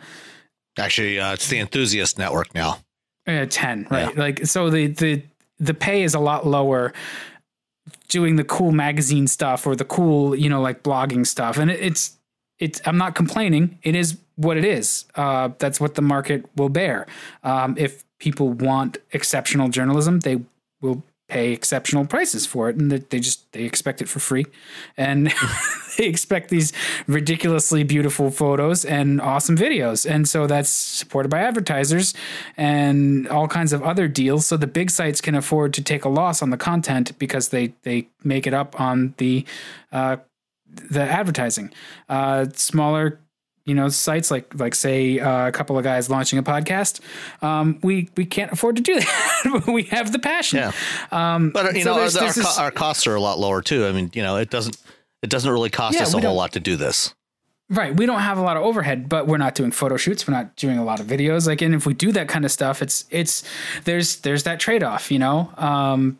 Actually, 0.77 1.19
uh, 1.19 1.33
it's 1.33 1.47
the 1.47 1.59
Enthusiast 1.59 2.17
Network 2.17 2.53
now. 2.55 2.79
uh, 3.27 3.45
10, 3.49 3.87
right? 3.89 4.15
Like, 4.15 4.45
so 4.45 4.69
the, 4.69 4.87
the, 4.87 5.21
the 5.61 5.73
pay 5.73 6.03
is 6.03 6.13
a 6.13 6.19
lot 6.19 6.45
lower 6.45 6.91
doing 8.09 8.35
the 8.35 8.43
cool 8.43 8.71
magazine 8.71 9.27
stuff 9.27 9.65
or 9.65 9.75
the 9.75 9.85
cool, 9.85 10.35
you 10.35 10.49
know, 10.49 10.61
like 10.61 10.83
blogging 10.83 11.25
stuff. 11.25 11.57
And 11.57 11.71
it, 11.71 11.79
it's, 11.79 12.17
it's, 12.59 12.81
I'm 12.85 12.97
not 12.97 13.15
complaining. 13.15 13.79
It 13.83 13.95
is 13.95 14.17
what 14.35 14.57
it 14.57 14.65
is. 14.65 15.05
Uh, 15.15 15.49
that's 15.59 15.79
what 15.79 15.95
the 15.95 16.01
market 16.01 16.45
will 16.55 16.69
bear. 16.69 17.07
Um, 17.43 17.75
if 17.77 18.03
people 18.19 18.49
want 18.49 18.97
exceptional 19.11 19.69
journalism, 19.69 20.19
they 20.19 20.41
will 20.81 21.03
pay 21.31 21.53
exceptional 21.53 22.05
prices 22.05 22.45
for 22.45 22.69
it 22.69 22.75
and 22.75 22.91
that 22.91 23.09
they 23.09 23.19
just 23.19 23.49
they 23.53 23.63
expect 23.63 24.01
it 24.01 24.09
for 24.09 24.19
free. 24.19 24.45
And 24.97 25.33
they 25.97 26.05
expect 26.05 26.49
these 26.49 26.73
ridiculously 27.07 27.83
beautiful 27.83 28.31
photos 28.31 28.83
and 28.83 29.21
awesome 29.21 29.57
videos. 29.57 30.05
And 30.09 30.27
so 30.27 30.45
that's 30.45 30.69
supported 30.69 31.29
by 31.29 31.39
advertisers 31.39 32.13
and 32.57 33.29
all 33.29 33.47
kinds 33.47 33.71
of 33.71 33.81
other 33.81 34.09
deals. 34.09 34.45
So 34.45 34.57
the 34.57 34.67
big 34.67 34.91
sites 34.91 35.21
can 35.21 35.33
afford 35.33 35.73
to 35.75 35.81
take 35.81 36.03
a 36.03 36.09
loss 36.09 36.41
on 36.41 36.49
the 36.49 36.57
content 36.57 37.17
because 37.17 37.49
they 37.49 37.73
they 37.83 38.09
make 38.23 38.45
it 38.45 38.53
up 38.53 38.79
on 38.79 39.13
the 39.17 39.45
uh, 39.93 40.17
the 40.67 41.01
advertising. 41.01 41.71
Uh, 42.09 42.47
smaller 42.53 43.21
you 43.65 43.75
know 43.75 43.89
sites 43.89 44.31
like 44.31 44.53
like 44.59 44.73
say 44.75 45.19
uh, 45.19 45.47
a 45.47 45.51
couple 45.51 45.77
of 45.77 45.83
guys 45.83 46.09
launching 46.09 46.39
a 46.39 46.43
podcast 46.43 46.99
um, 47.43 47.77
we 47.83 48.09
we 48.17 48.25
can't 48.25 48.51
afford 48.51 48.75
to 48.75 48.81
do 48.81 48.95
that 48.99 49.63
we 49.67 49.83
have 49.83 50.11
the 50.11 50.19
passion 50.19 50.59
Yeah. 50.59 50.71
um, 51.11 51.51
But 51.51 51.75
you 51.75 51.83
so 51.83 51.91
know, 51.91 51.95
there's- 51.99 52.15
our, 52.15 52.21
there's 52.23 52.37
our, 52.37 52.43
this- 52.43 52.55
co- 52.57 52.61
our 52.63 52.71
costs 52.71 53.05
are 53.07 53.15
a 53.15 53.21
lot 53.21 53.39
lower 53.39 53.61
too. 53.61 53.85
I 53.85 53.91
mean, 53.91 54.09
you 54.13 54.23
know, 54.23 54.37
it 54.37 54.49
doesn't 54.49 54.77
it 55.21 55.29
doesn't 55.29 55.51
really 55.51 55.69
cost 55.69 55.95
Yeah, 55.97 56.03
us 56.03 56.13
a 56.13 56.19
whole 56.21 56.35
lot 56.35 56.53
to 56.53 56.59
do 56.59 56.75
this. 56.75 57.13
Right. 57.69 57.95
We 57.95 58.05
don't 58.05 58.19
have 58.19 58.37
a 58.37 58.41
lot 58.41 58.57
of 58.57 58.63
overhead, 58.63 59.07
but 59.07 59.27
we're 59.27 59.37
not 59.37 59.55
doing 59.55 59.71
photo 59.71 59.95
shoots. 59.95 60.27
We're 60.27 60.33
not 60.33 60.57
doing 60.57 60.77
a 60.77 60.83
lot 60.83 60.99
of 60.99 61.05
videos. 61.07 61.47
Like, 61.47 61.61
and 61.61 61.73
if 61.73 61.85
we 61.85 61.93
do 61.93 62.11
that 62.11 62.27
kind 62.27 62.43
of 62.43 62.51
stuff, 62.51 62.81
it's, 62.81 63.05
it's, 63.11 63.43
there's, 63.85 64.17
there's 64.17 64.43
that 64.43 64.59
trade 64.59 64.83
off, 64.83 65.09
you 65.09 65.19
know? 65.19 65.49
Um, 65.55 66.17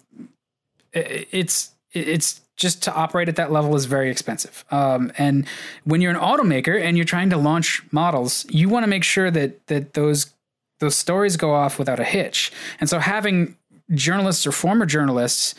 i- 0.96 1.26
it's, 1.32 1.72
it's 1.92 2.39
just 2.62 2.84
to 2.84 2.93
operate 2.93 3.28
at 3.28 3.36
that 3.36 3.51
level 3.51 3.76
is 3.76 3.86
very 3.86 4.09
expensive. 4.09 4.64
Um, 4.72 5.12
and 5.18 5.47
when 5.84 5.99
you're 5.99 6.12
an 6.12 6.20
automaker 6.20 6.80
and 6.80 6.95
you're 6.95 7.05
trying 7.05 7.32
to 7.32 7.38
launch 7.38 7.82
models, 7.91 8.45
you 8.49 8.70
want 8.70 8.84
to 8.84 8.88
make 8.88 9.03
sure 9.03 9.32
that, 9.32 9.66
that 9.68 9.95
those, 9.95 10.34
those 10.80 10.95
stories 10.95 11.36
go 11.38 11.53
off 11.53 11.80
without 11.80 11.99
a 11.99 12.03
hitch. 12.03 12.51
And 12.80 12.89
so 12.89 12.99
having 12.99 13.57
journalists 13.93 14.45
or 14.45 14.51
former 14.51 14.86
journalists 14.86 15.55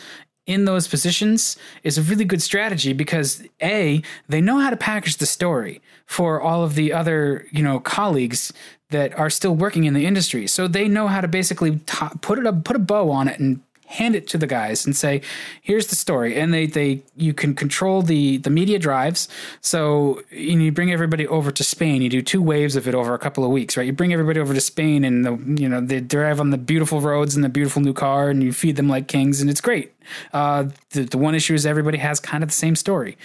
in 0.47 0.65
those 0.65 0.89
positions 0.89 1.57
is 1.85 1.99
a 1.99 2.03
really 2.03 2.25
good 2.25 2.43
strategy 2.43 2.93
because 2.93 3.47
a 3.63 4.03
they 4.29 4.41
know 4.41 4.59
how 4.59 4.71
to 4.71 4.77
package 4.77 5.19
the 5.19 5.27
story 5.27 5.81
for 6.07 6.41
all 6.41 6.65
of 6.65 6.75
the 6.75 6.93
other 6.93 7.47
you 7.53 7.63
know 7.63 7.79
colleagues 7.79 8.53
that 8.91 9.17
are 9.17 9.31
still 9.31 9.55
working 9.55 9.85
in 9.85 9.95
the 9.95 10.05
industry 10.05 10.49
so 10.49 10.67
they 10.67 10.89
know 10.89 11.07
how 11.07 11.21
to 11.21 11.29
basically 11.29 11.79
to 11.79 12.11
put 12.21 12.41
it 12.41 12.47
up 12.47 12.65
put 12.65 12.75
a 12.75 12.81
bow 12.81 13.09
on 13.11 13.29
it 13.29 13.39
and 13.39 13.61
hand 13.93 14.15
it 14.15 14.27
to 14.29 14.39
the 14.39 14.47
guys 14.47 14.87
and 14.87 14.97
say 14.97 15.21
here's 15.61 15.89
the 15.89 15.97
story. 15.97 16.39
And 16.39 16.53
they 16.53 16.67
they 16.67 17.03
you 17.17 17.35
can 17.35 17.55
control 17.55 18.03
the 18.03 18.39
the 18.39 18.51
media 18.51 18.79
drives. 18.79 19.29
So 19.61 20.23
you, 20.31 20.73
bring 20.73 20.93
everybody 20.93 21.27
over 21.27 21.53
to 21.53 21.65
spain. 21.65 22.01
You 22.03 22.09
do 22.09 22.23
two 22.23 22.41
waves 22.41 22.77
of 22.77 22.89
it 22.89 22.95
over 22.95 23.15
a 23.15 23.19
couple 23.19 23.45
of 23.45 23.51
weeks 23.51 23.77
right? 23.77 23.87
You 23.87 23.93
bring 23.93 24.13
everybody 24.13 24.41
over 24.41 24.55
to 24.55 24.61
spain 24.61 25.05
and 25.05 25.25
the 25.25 25.63
you 25.63 25.69
know 25.69 25.81
they 25.81 26.01
drive 26.01 26.41
on 26.41 26.51
the 26.51 26.59
beautiful 26.59 27.01
roads 27.01 27.37
in 27.37 27.43
the 27.43 27.49
beautiful 27.49 27.83
new 27.83 27.93
car 27.93 28.31
and 28.31 28.43
you 28.43 28.53
feed 28.53 28.77
them 28.77 28.89
like 28.89 29.09
kings 29.09 29.41
and 29.41 29.51
it's 29.51 29.61
great 29.61 29.93
uh, 30.33 30.65
the, 30.91 31.05
the 31.05 31.19
one 31.19 31.35
issue 31.35 31.55
is 31.55 31.65
everybody 31.67 31.99
has 31.99 32.21
kind 32.21 32.43
of 32.43 32.49
the 32.51 32.55
same 32.55 32.77
story 32.77 33.17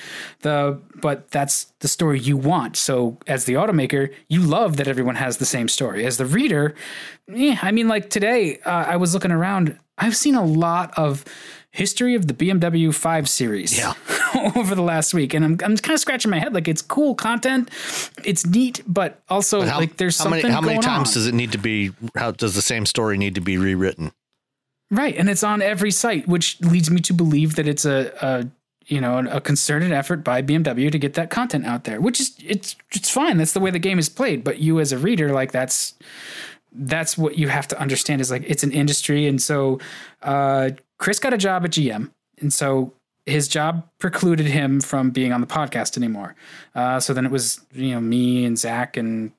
the 0.41 0.80
but 0.95 1.30
that's 1.32 1.65
the 1.80 1.88
story 1.88 2.19
you 2.19 2.36
want 2.38 2.75
so 2.75 3.17
as 3.28 3.45
the 3.45 3.53
automaker 3.53 4.13
you 4.30 4.41
love 4.41 4.78
that 4.78 4.88
everyone 4.88 5.15
has 5.15 5.38
the 5.38 5.45
same 5.45 5.67
story 5.67 6.05
as 6.05 6.17
the 6.17 6.25
reader 6.25 6.73
yeah 7.28 7.57
i 7.61 7.71
mean 7.71 7.88
like 7.88 8.09
today 8.09 8.59
uh, 8.65 8.69
i 8.88 8.95
was 8.95 9.13
looking 9.13 9.32
around 9.32 9.78
i've 9.97 10.15
seen 10.15 10.36
a 10.36 10.43
lot 10.45 10.91
of 10.97 11.23
history 11.71 12.15
of 12.15 12.28
the 12.28 12.34
bmw 12.34 12.93
5 12.93 13.30
series 13.30 13.78
Yeah. 13.78 13.93
over 14.55 14.73
the 14.75 14.82
last 14.82 15.13
week 15.13 15.34
and 15.34 15.43
i'm, 15.45 15.51
I'm 15.63 15.78
kind 15.78 15.93
of 15.93 15.99
scratching 15.99 16.32
my 16.32 16.39
head 16.39 16.53
like 16.53 16.67
it's 16.67 16.82
cool 16.82 17.13
content 17.15 17.69
it's 18.23 18.45
neat 18.45 18.82
but 18.88 19.21
also 19.30 19.59
But 19.59 19.67
how, 19.69 19.78
like 19.80 19.97
there's 19.97 20.17
how 20.17 20.23
something 20.25 20.41
many 20.43 20.53
how 20.53 20.61
many 20.61 20.80
times 20.80 21.09
on. 21.09 21.13
does 21.13 21.28
it 21.28 21.34
need 21.34 21.51
to 21.51 21.57
be? 21.57 21.91
How 22.15 22.32
does 22.32 22.55
the 22.55 22.61
same 22.61 22.86
story 22.86 23.17
need 23.17 23.36
to 23.36 23.41
be 23.41 23.57
rewritten? 23.57 24.11
Right, 24.90 25.18
and 25.18 25.30
it's 25.30 25.44
on 25.44 25.62
every 25.62 25.92
site, 25.92 26.28
which 26.28 26.62
leads 26.62 26.90
me 26.90 27.02
to 27.02 27.14
believe 27.14 27.56
that 27.56 27.68
it's 27.68 27.84
a, 27.84 28.14
a 28.22 28.48
you 28.86 29.02
know 29.02 29.20
a 29.30 29.42
concerted 29.42 29.92
effort 29.92 30.24
by 30.24 30.42
BMW 30.42 30.90
to 30.90 30.98
get 30.98 31.14
that 31.16 31.30
content 31.30 31.66
out 31.66 31.84
there, 31.84 32.00
which 32.00 32.22
is 32.22 32.36
it's 32.44 32.76
it's 32.94 33.10
fine. 33.10 33.38
That's 33.38 33.52
the 33.52 33.60
way 33.60 33.70
the 33.70 33.80
game 33.80 34.00
is 34.00 34.08
played. 34.08 34.46
But 34.46 34.60
you 34.60 34.80
as 34.80 34.94
a 34.94 34.98
reader, 34.98 35.34
like 35.34 35.52
that's 35.52 35.94
that's 36.72 37.18
what 37.18 37.38
you 37.38 37.50
have 37.50 37.68
to 37.70 37.80
understand 37.80 38.22
is 38.22 38.32
like 38.32 38.44
it's 38.48 38.64
an 38.64 38.72
industry, 38.72 39.28
and 39.28 39.42
so 39.42 39.80
uh, 40.22 40.70
Chris 40.98 41.20
got 41.20 41.34
a 41.34 41.38
job 41.38 41.66
at 41.66 41.72
GM, 41.72 42.12
and 42.40 42.54
so 42.54 42.94
his 43.26 43.50
job 43.50 43.86
precluded 44.00 44.46
him 44.46 44.80
from 44.80 45.12
being 45.12 45.34
on 45.34 45.42
the 45.42 45.48
podcast 45.48 45.98
anymore. 45.98 46.34
Uh, 46.74 46.98
so 47.02 47.14
then 47.14 47.26
it 47.26 47.32
was 47.32 47.60
you 47.74 47.92
know 47.92 48.00
me 48.00 48.46
and 48.46 48.58
Zach 48.58 48.96
and 48.96 49.34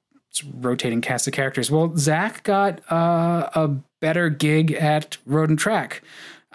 rotating 0.45 1.01
cast 1.01 1.27
of 1.27 1.33
characters. 1.33 1.71
Well, 1.71 1.97
Zach 1.97 2.43
got 2.43 2.81
uh, 2.91 3.49
a 3.55 3.69
better 4.01 4.29
gig 4.31 4.73
at 4.73 5.19
Road 5.27 5.51
and 5.51 5.59
Track. 5.59 6.03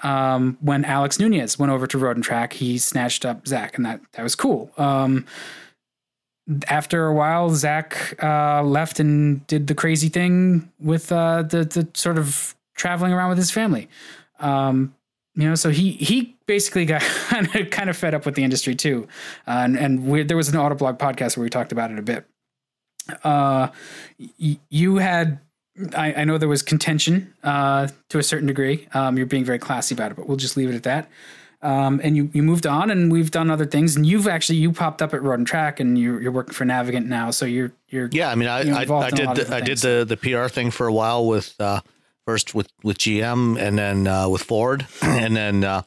Um, 0.01 0.57
when 0.59 0.83
Alex 0.83 1.19
Nunez 1.19 1.57
went 1.57 1.71
over 1.71 1.87
to 1.87 1.97
Road 1.97 2.17
and 2.17 2.23
Track, 2.23 2.53
he 2.53 2.77
snatched 2.77 3.25
up 3.25 3.47
Zach, 3.47 3.77
and 3.77 3.85
that 3.85 4.01
that 4.13 4.23
was 4.23 4.35
cool. 4.35 4.71
Um, 4.77 5.25
after 6.67 7.07
a 7.07 7.13
while, 7.13 7.49
Zach 7.51 8.21
uh, 8.21 8.61
left 8.63 8.99
and 8.99 9.45
did 9.47 9.67
the 9.67 9.75
crazy 9.75 10.09
thing 10.09 10.69
with 10.79 11.11
uh, 11.11 11.43
the 11.43 11.63
the 11.63 11.87
sort 11.93 12.17
of 12.17 12.55
traveling 12.75 13.13
around 13.13 13.29
with 13.29 13.37
his 13.37 13.51
family. 13.51 13.87
Um, 14.39 14.93
you 15.35 15.47
know, 15.47 15.55
so 15.55 15.69
he 15.69 15.91
he 15.91 16.35
basically 16.45 16.85
got 16.85 17.01
kind 17.71 17.89
of 17.89 17.95
fed 17.95 18.13
up 18.13 18.25
with 18.25 18.35
the 18.35 18.43
industry 18.43 18.75
too, 18.75 19.07
uh, 19.47 19.61
and 19.63 19.77
and 19.77 20.05
we, 20.05 20.23
there 20.23 20.37
was 20.37 20.49
an 20.49 20.55
Autoblog 20.55 20.99
podcast 20.99 21.37
where 21.37 21.43
we 21.43 21.49
talked 21.49 21.71
about 21.71 21.91
it 21.91 21.97
a 21.97 22.03
bit 22.03 22.25
uh, 23.23 23.69
y- 24.39 24.59
you 24.69 24.97
had 24.97 25.39
I, 25.95 26.13
I 26.13 26.23
know 26.23 26.37
there 26.37 26.49
was 26.49 26.61
contention 26.61 27.33
uh, 27.43 27.87
to 28.09 28.19
a 28.19 28.23
certain 28.23 28.47
degree. 28.47 28.87
Um, 28.93 29.17
you're 29.17 29.25
being 29.25 29.43
very 29.45 29.59
classy 29.59 29.95
about 29.95 30.11
it, 30.11 30.15
but 30.15 30.27
we'll 30.27 30.37
just 30.37 30.55
leave 30.55 30.69
it 30.69 30.75
at 30.75 30.83
that. 30.83 31.09
Um, 31.63 32.01
and 32.03 32.15
you, 32.17 32.29
you 32.33 32.43
moved 32.43 32.67
on, 32.67 32.91
and 32.91 33.11
we've 33.11 33.31
done 33.31 33.49
other 33.49 33.65
things. 33.65 33.95
And 33.95 34.05
you've 34.05 34.27
actually 34.27 34.57
you 34.57 34.71
popped 34.73 35.01
up 35.01 35.13
at 35.13 35.23
Road 35.23 35.39
and 35.39 35.47
Track, 35.47 35.79
and 35.79 35.97
you're, 35.97 36.21
you're 36.21 36.31
working 36.31 36.53
for 36.53 36.65
Navigant 36.65 37.05
now. 37.05 37.31
So 37.31 37.45
you're 37.45 37.71
you're 37.87 38.09
Yeah, 38.11 38.29
I 38.29 38.35
mean, 38.35 38.49
I 38.49 38.59
I, 38.81 38.81
I 38.81 39.09
did 39.09 39.35
the, 39.35 39.55
I 39.55 39.61
did 39.61 39.77
the 39.79 40.05
the 40.07 40.17
PR 40.17 40.47
thing 40.47 40.71
for 40.71 40.87
a 40.87 40.93
while 40.93 41.25
with 41.25 41.55
uh, 41.59 41.79
first 42.25 42.53
with 42.53 42.67
with 42.83 42.97
GM 42.97 43.57
and 43.57 43.77
then 43.77 44.07
uh, 44.07 44.27
with 44.27 44.43
Ford, 44.43 44.85
and 45.01 45.35
then 45.35 45.63
uh, 45.63 45.83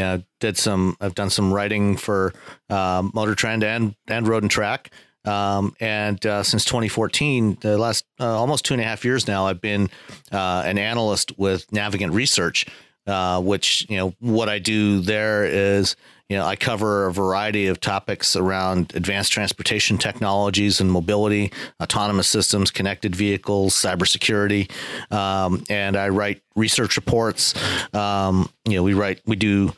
know 0.00 0.22
did 0.40 0.56
some 0.56 0.96
I've 1.00 1.14
done 1.14 1.28
some 1.30 1.52
writing 1.52 1.96
for 1.98 2.32
uh, 2.70 3.06
Motor 3.12 3.34
Trend 3.34 3.62
and 3.62 3.94
and 4.08 4.26
Road 4.26 4.42
and 4.42 4.50
Track. 4.50 4.90
Um, 5.28 5.74
and 5.78 6.24
uh, 6.24 6.42
since 6.42 6.64
2014, 6.64 7.58
the 7.60 7.76
last 7.76 8.06
uh, 8.18 8.26
almost 8.26 8.64
two 8.64 8.74
and 8.74 8.80
a 8.80 8.84
half 8.84 9.04
years 9.04 9.28
now, 9.28 9.46
I've 9.46 9.60
been 9.60 9.90
uh, 10.32 10.62
an 10.64 10.78
analyst 10.78 11.38
with 11.38 11.70
Navigant 11.70 12.14
Research, 12.14 12.66
uh, 13.06 13.40
which 13.42 13.86
you 13.90 13.98
know 13.98 14.14
what 14.20 14.48
I 14.48 14.58
do 14.58 15.00
there 15.00 15.44
is 15.44 15.96
you 16.30 16.36
know 16.38 16.46
I 16.46 16.56
cover 16.56 17.06
a 17.06 17.12
variety 17.12 17.66
of 17.66 17.78
topics 17.80 18.36
around 18.36 18.92
advanced 18.94 19.32
transportation 19.32 19.98
technologies 19.98 20.80
and 20.80 20.90
mobility, 20.90 21.52
autonomous 21.82 22.28
systems, 22.28 22.70
connected 22.70 23.14
vehicles, 23.14 23.74
cybersecurity, 23.74 24.70
um, 25.12 25.62
and 25.68 25.96
I 25.96 26.08
write 26.08 26.42
research 26.56 26.96
reports. 26.96 27.54
Um, 27.94 28.48
you 28.64 28.76
know, 28.76 28.82
we 28.82 28.94
write 28.94 29.20
we 29.26 29.36
do. 29.36 29.74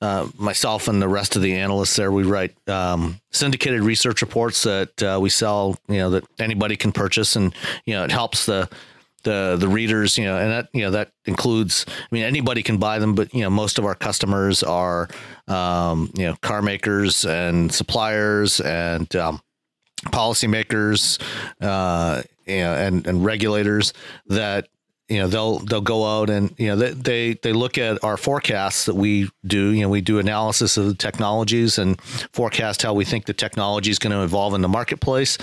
Uh, 0.00 0.28
myself 0.36 0.88
and 0.88 1.00
the 1.00 1.08
rest 1.08 1.36
of 1.36 1.42
the 1.42 1.54
analysts 1.54 1.96
there, 1.96 2.12
we 2.12 2.24
write 2.24 2.54
um, 2.68 3.20
syndicated 3.30 3.80
research 3.82 4.20
reports 4.20 4.62
that 4.62 5.02
uh, 5.02 5.18
we 5.20 5.30
sell, 5.30 5.78
you 5.88 5.96
know, 5.98 6.10
that 6.10 6.24
anybody 6.38 6.76
can 6.76 6.92
purchase, 6.92 7.36
and 7.36 7.54
you 7.86 7.94
know, 7.94 8.04
it 8.04 8.10
helps 8.10 8.46
the 8.46 8.68
the 9.24 9.56
the 9.58 9.68
readers, 9.68 10.16
you 10.16 10.24
know, 10.24 10.38
and 10.38 10.50
that 10.50 10.68
you 10.72 10.82
know 10.82 10.90
that 10.92 11.10
includes. 11.24 11.84
I 11.88 12.14
mean, 12.14 12.24
anybody 12.24 12.62
can 12.62 12.78
buy 12.78 12.98
them, 12.98 13.14
but 13.14 13.34
you 13.34 13.40
know, 13.40 13.50
most 13.50 13.78
of 13.78 13.84
our 13.84 13.94
customers 13.94 14.62
are, 14.62 15.08
um, 15.48 16.10
you 16.14 16.26
know, 16.26 16.36
car 16.42 16.62
makers 16.62 17.24
and 17.24 17.72
suppliers 17.72 18.60
and 18.60 19.14
um, 19.16 19.40
policymakers, 20.06 21.20
uh, 21.60 22.22
you 22.46 22.58
know, 22.58 22.74
and 22.74 23.06
and 23.06 23.24
regulators 23.24 23.92
that 24.26 24.68
you 25.08 25.18
know 25.18 25.28
they'll 25.28 25.58
they'll 25.58 25.80
go 25.80 26.04
out 26.04 26.30
and 26.30 26.54
you 26.58 26.68
know 26.68 26.76
they, 26.76 26.90
they 26.90 27.34
they 27.34 27.52
look 27.52 27.76
at 27.76 28.02
our 28.02 28.16
forecasts 28.16 28.86
that 28.86 28.94
we 28.94 29.30
do. 29.46 29.70
You 29.70 29.82
know 29.82 29.88
we 29.88 30.00
do 30.00 30.18
analysis 30.18 30.76
of 30.76 30.86
the 30.86 30.94
technologies 30.94 31.78
and 31.78 32.00
forecast 32.32 32.82
how 32.82 32.94
we 32.94 33.04
think 33.04 33.26
the 33.26 33.34
technology 33.34 33.90
is 33.90 33.98
going 33.98 34.12
to 34.12 34.22
evolve 34.22 34.54
in 34.54 34.62
the 34.62 34.68
marketplace. 34.68 35.36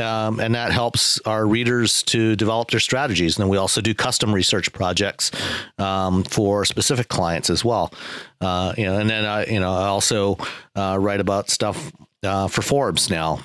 Um, 0.00 0.40
and 0.40 0.54
that 0.54 0.72
helps 0.72 1.20
our 1.20 1.46
readers 1.46 2.02
to 2.04 2.34
develop 2.34 2.70
their 2.70 2.80
strategies. 2.80 3.36
And 3.36 3.44
then 3.44 3.48
we 3.48 3.56
also 3.56 3.80
do 3.80 3.94
custom 3.94 4.34
research 4.34 4.72
projects 4.72 5.30
um, 5.78 6.24
for 6.24 6.64
specific 6.64 7.08
clients 7.08 7.48
as 7.48 7.64
well. 7.64 7.92
Uh, 8.40 8.74
you 8.76 8.84
know 8.84 8.98
and 8.98 9.08
then 9.08 9.24
I 9.24 9.46
you 9.46 9.60
know 9.60 9.72
I 9.72 9.86
also 9.86 10.36
uh, 10.74 10.98
write 11.00 11.20
about 11.20 11.48
stuff 11.50 11.92
uh, 12.24 12.48
for 12.48 12.62
Forbes 12.62 13.08
now 13.08 13.40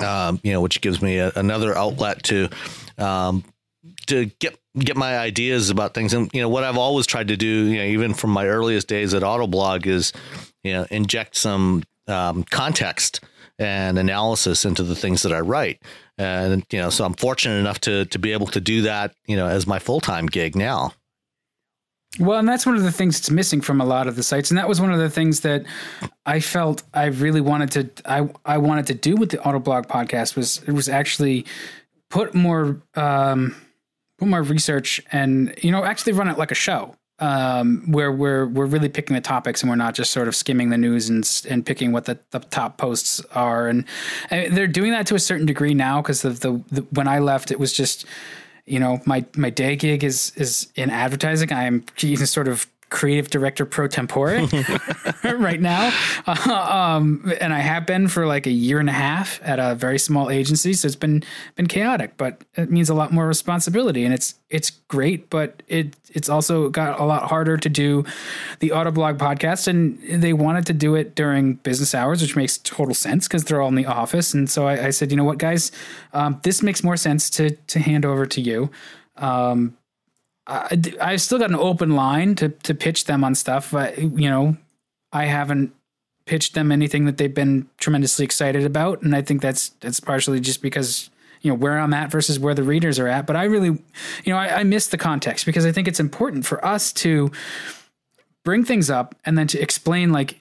um, 0.00 0.40
you 0.42 0.52
know, 0.52 0.60
which 0.60 0.80
gives 0.80 1.02
me 1.02 1.18
a, 1.18 1.32
another 1.36 1.76
outlet 1.76 2.22
to 2.24 2.48
um, 2.98 3.44
to 4.06 4.26
get 4.38 4.58
get 4.78 4.96
my 4.96 5.18
ideas 5.18 5.70
about 5.70 5.94
things. 5.94 6.14
And 6.14 6.30
you 6.32 6.40
know, 6.40 6.48
what 6.48 6.64
I've 6.64 6.78
always 6.78 7.06
tried 7.06 7.28
to 7.28 7.36
do, 7.36 7.46
you 7.46 7.78
know, 7.78 7.84
even 7.84 8.14
from 8.14 8.30
my 8.30 8.46
earliest 8.46 8.88
days 8.88 9.14
at 9.14 9.22
Autoblog, 9.22 9.86
is 9.86 10.12
you 10.62 10.72
know, 10.72 10.86
inject 10.90 11.36
some 11.36 11.82
um, 12.08 12.44
context 12.44 13.20
and 13.58 13.98
analysis 13.98 14.64
into 14.64 14.82
the 14.82 14.96
things 14.96 15.22
that 15.22 15.32
I 15.32 15.40
write. 15.40 15.82
And 16.18 16.64
you 16.70 16.78
know, 16.78 16.90
so 16.90 17.04
I'm 17.04 17.14
fortunate 17.14 17.58
enough 17.58 17.80
to 17.80 18.06
to 18.06 18.18
be 18.18 18.32
able 18.32 18.46
to 18.48 18.60
do 18.60 18.82
that, 18.82 19.14
you 19.26 19.36
know, 19.36 19.46
as 19.46 19.66
my 19.66 19.78
full 19.78 20.00
time 20.00 20.26
gig 20.26 20.56
now. 20.56 20.92
Well, 22.18 22.38
and 22.38 22.46
that's 22.46 22.66
one 22.66 22.76
of 22.76 22.82
the 22.82 22.92
things 22.92 23.18
that's 23.18 23.30
missing 23.30 23.62
from 23.62 23.80
a 23.80 23.86
lot 23.86 24.06
of 24.06 24.16
the 24.16 24.22
sites, 24.22 24.50
and 24.50 24.58
that 24.58 24.68
was 24.68 24.80
one 24.82 24.92
of 24.92 24.98
the 24.98 25.08
things 25.08 25.40
that 25.40 25.64
I 26.26 26.40
felt 26.40 26.82
I 26.92 27.06
really 27.06 27.40
wanted 27.40 27.70
to 27.70 28.10
I 28.10 28.28
I 28.44 28.58
wanted 28.58 28.86
to 28.88 28.94
do 28.94 29.16
with 29.16 29.30
the 29.30 29.38
Autoblog 29.38 29.86
podcast 29.86 30.36
was 30.36 30.62
it 30.66 30.72
was 30.72 30.88
actually 30.88 31.46
put 32.10 32.34
more 32.34 32.82
um, 32.94 33.56
put 34.22 34.28
more 34.28 34.42
research 34.42 35.00
and 35.10 35.54
you 35.62 35.70
know 35.70 35.84
actually 35.84 36.12
run 36.12 36.28
it 36.28 36.38
like 36.38 36.52
a 36.52 36.54
show 36.54 36.94
um, 37.18 37.90
where 37.90 38.10
we're 38.10 38.46
we're 38.46 38.66
really 38.66 38.88
picking 38.88 39.14
the 39.14 39.20
topics 39.20 39.62
and 39.62 39.70
we're 39.70 39.76
not 39.76 39.94
just 39.94 40.12
sort 40.12 40.28
of 40.28 40.36
skimming 40.36 40.70
the 40.70 40.78
news 40.78 41.08
and 41.08 41.28
and 41.48 41.66
picking 41.66 41.92
what 41.92 42.04
the, 42.04 42.18
the 42.30 42.40
top 42.40 42.78
posts 42.78 43.20
are. 43.32 43.68
And, 43.68 43.84
and 44.30 44.56
they're 44.56 44.66
doing 44.66 44.92
that 44.92 45.06
to 45.08 45.14
a 45.14 45.20
certain 45.20 45.46
degree 45.46 45.74
now 45.74 46.02
because 46.02 46.24
of 46.24 46.40
the, 46.40 46.62
the 46.70 46.82
when 46.90 47.06
I 47.06 47.18
left 47.18 47.50
it 47.50 47.58
was 47.60 47.72
just 47.72 48.04
you 48.64 48.78
know 48.78 49.00
my 49.06 49.24
my 49.36 49.50
day 49.50 49.76
gig 49.76 50.04
is 50.04 50.32
is 50.36 50.70
in 50.74 50.90
advertising. 50.90 51.52
I 51.52 51.64
am 51.64 51.84
sort 52.26 52.48
of 52.48 52.66
creative 52.92 53.28
director 53.30 53.66
pro 53.66 53.86
tempore 53.86 54.28
right 55.24 55.60
now. 55.60 55.92
Uh, 56.26 56.52
um, 56.52 57.32
and 57.40 57.52
i 57.52 57.58
have 57.58 57.86
been 57.86 58.08
for 58.08 58.26
like 58.26 58.46
a 58.46 58.50
year 58.50 58.78
and 58.78 58.88
a 58.88 58.92
half 58.92 59.40
at 59.42 59.58
a 59.58 59.74
very 59.74 59.98
small 59.98 60.30
agency 60.30 60.72
so 60.72 60.86
it's 60.86 60.96
been 60.96 61.22
been 61.56 61.66
chaotic 61.66 62.16
but 62.16 62.42
it 62.54 62.70
means 62.70 62.88
a 62.88 62.94
lot 62.94 63.12
more 63.12 63.26
responsibility 63.26 64.04
and 64.04 64.14
it's 64.14 64.34
it's 64.50 64.70
great 64.88 65.28
but 65.30 65.62
it 65.68 65.96
it's 66.10 66.28
also 66.28 66.68
got 66.68 66.98
a 67.00 67.04
lot 67.04 67.28
harder 67.28 67.56
to 67.56 67.68
do 67.68 68.04
the 68.60 68.70
autoblog 68.70 69.16
podcast 69.18 69.66
and 69.66 69.98
they 70.22 70.32
wanted 70.32 70.66
to 70.66 70.72
do 70.72 70.94
it 70.94 71.14
during 71.14 71.54
business 71.54 71.94
hours 71.94 72.22
which 72.22 72.36
makes 72.36 72.58
total 72.58 72.94
sense 72.94 73.26
because 73.26 73.44
they're 73.44 73.60
all 73.60 73.68
in 73.68 73.74
the 73.74 73.86
office 73.86 74.34
and 74.34 74.48
so 74.48 74.66
i, 74.66 74.86
I 74.86 74.90
said 74.90 75.10
you 75.10 75.16
know 75.16 75.24
what 75.24 75.38
guys? 75.38 75.72
Um, 76.12 76.40
this 76.44 76.62
makes 76.62 76.82
more 76.82 76.96
sense 76.96 77.28
to 77.30 77.50
to 77.50 77.78
hand 77.78 78.06
over 78.06 78.26
to 78.26 78.40
you. 78.40 78.70
Um, 79.16 79.76
I've 80.46 81.20
still 81.20 81.38
got 81.38 81.50
an 81.50 81.56
open 81.56 81.94
line 81.94 82.34
to 82.36 82.48
to 82.48 82.74
pitch 82.74 83.04
them 83.04 83.22
on 83.22 83.34
stuff, 83.34 83.70
but 83.70 83.98
you 83.98 84.28
know, 84.28 84.56
I 85.12 85.26
haven't 85.26 85.72
pitched 86.24 86.54
them 86.54 86.72
anything 86.72 87.04
that 87.04 87.16
they've 87.16 87.32
been 87.32 87.68
tremendously 87.78 88.24
excited 88.24 88.64
about, 88.64 89.02
and 89.02 89.14
I 89.14 89.22
think 89.22 89.40
that's 89.40 89.70
that's 89.80 90.00
partially 90.00 90.40
just 90.40 90.62
because 90.62 91.10
you 91.42 91.50
know 91.50 91.56
where 91.56 91.78
I'm 91.78 91.94
at 91.94 92.10
versus 92.10 92.38
where 92.38 92.54
the 92.54 92.62
readers 92.64 92.98
are 92.98 93.08
at. 93.08 93.26
But 93.26 93.36
I 93.36 93.44
really, 93.44 93.78
you 94.24 94.32
know, 94.32 94.36
I, 94.36 94.60
I 94.60 94.64
miss 94.64 94.88
the 94.88 94.98
context 94.98 95.46
because 95.46 95.64
I 95.64 95.72
think 95.72 95.86
it's 95.86 96.00
important 96.00 96.44
for 96.44 96.64
us 96.64 96.92
to 96.94 97.30
bring 98.44 98.64
things 98.64 98.90
up 98.90 99.14
and 99.24 99.38
then 99.38 99.46
to 99.48 99.60
explain 99.60 100.10
like 100.12 100.40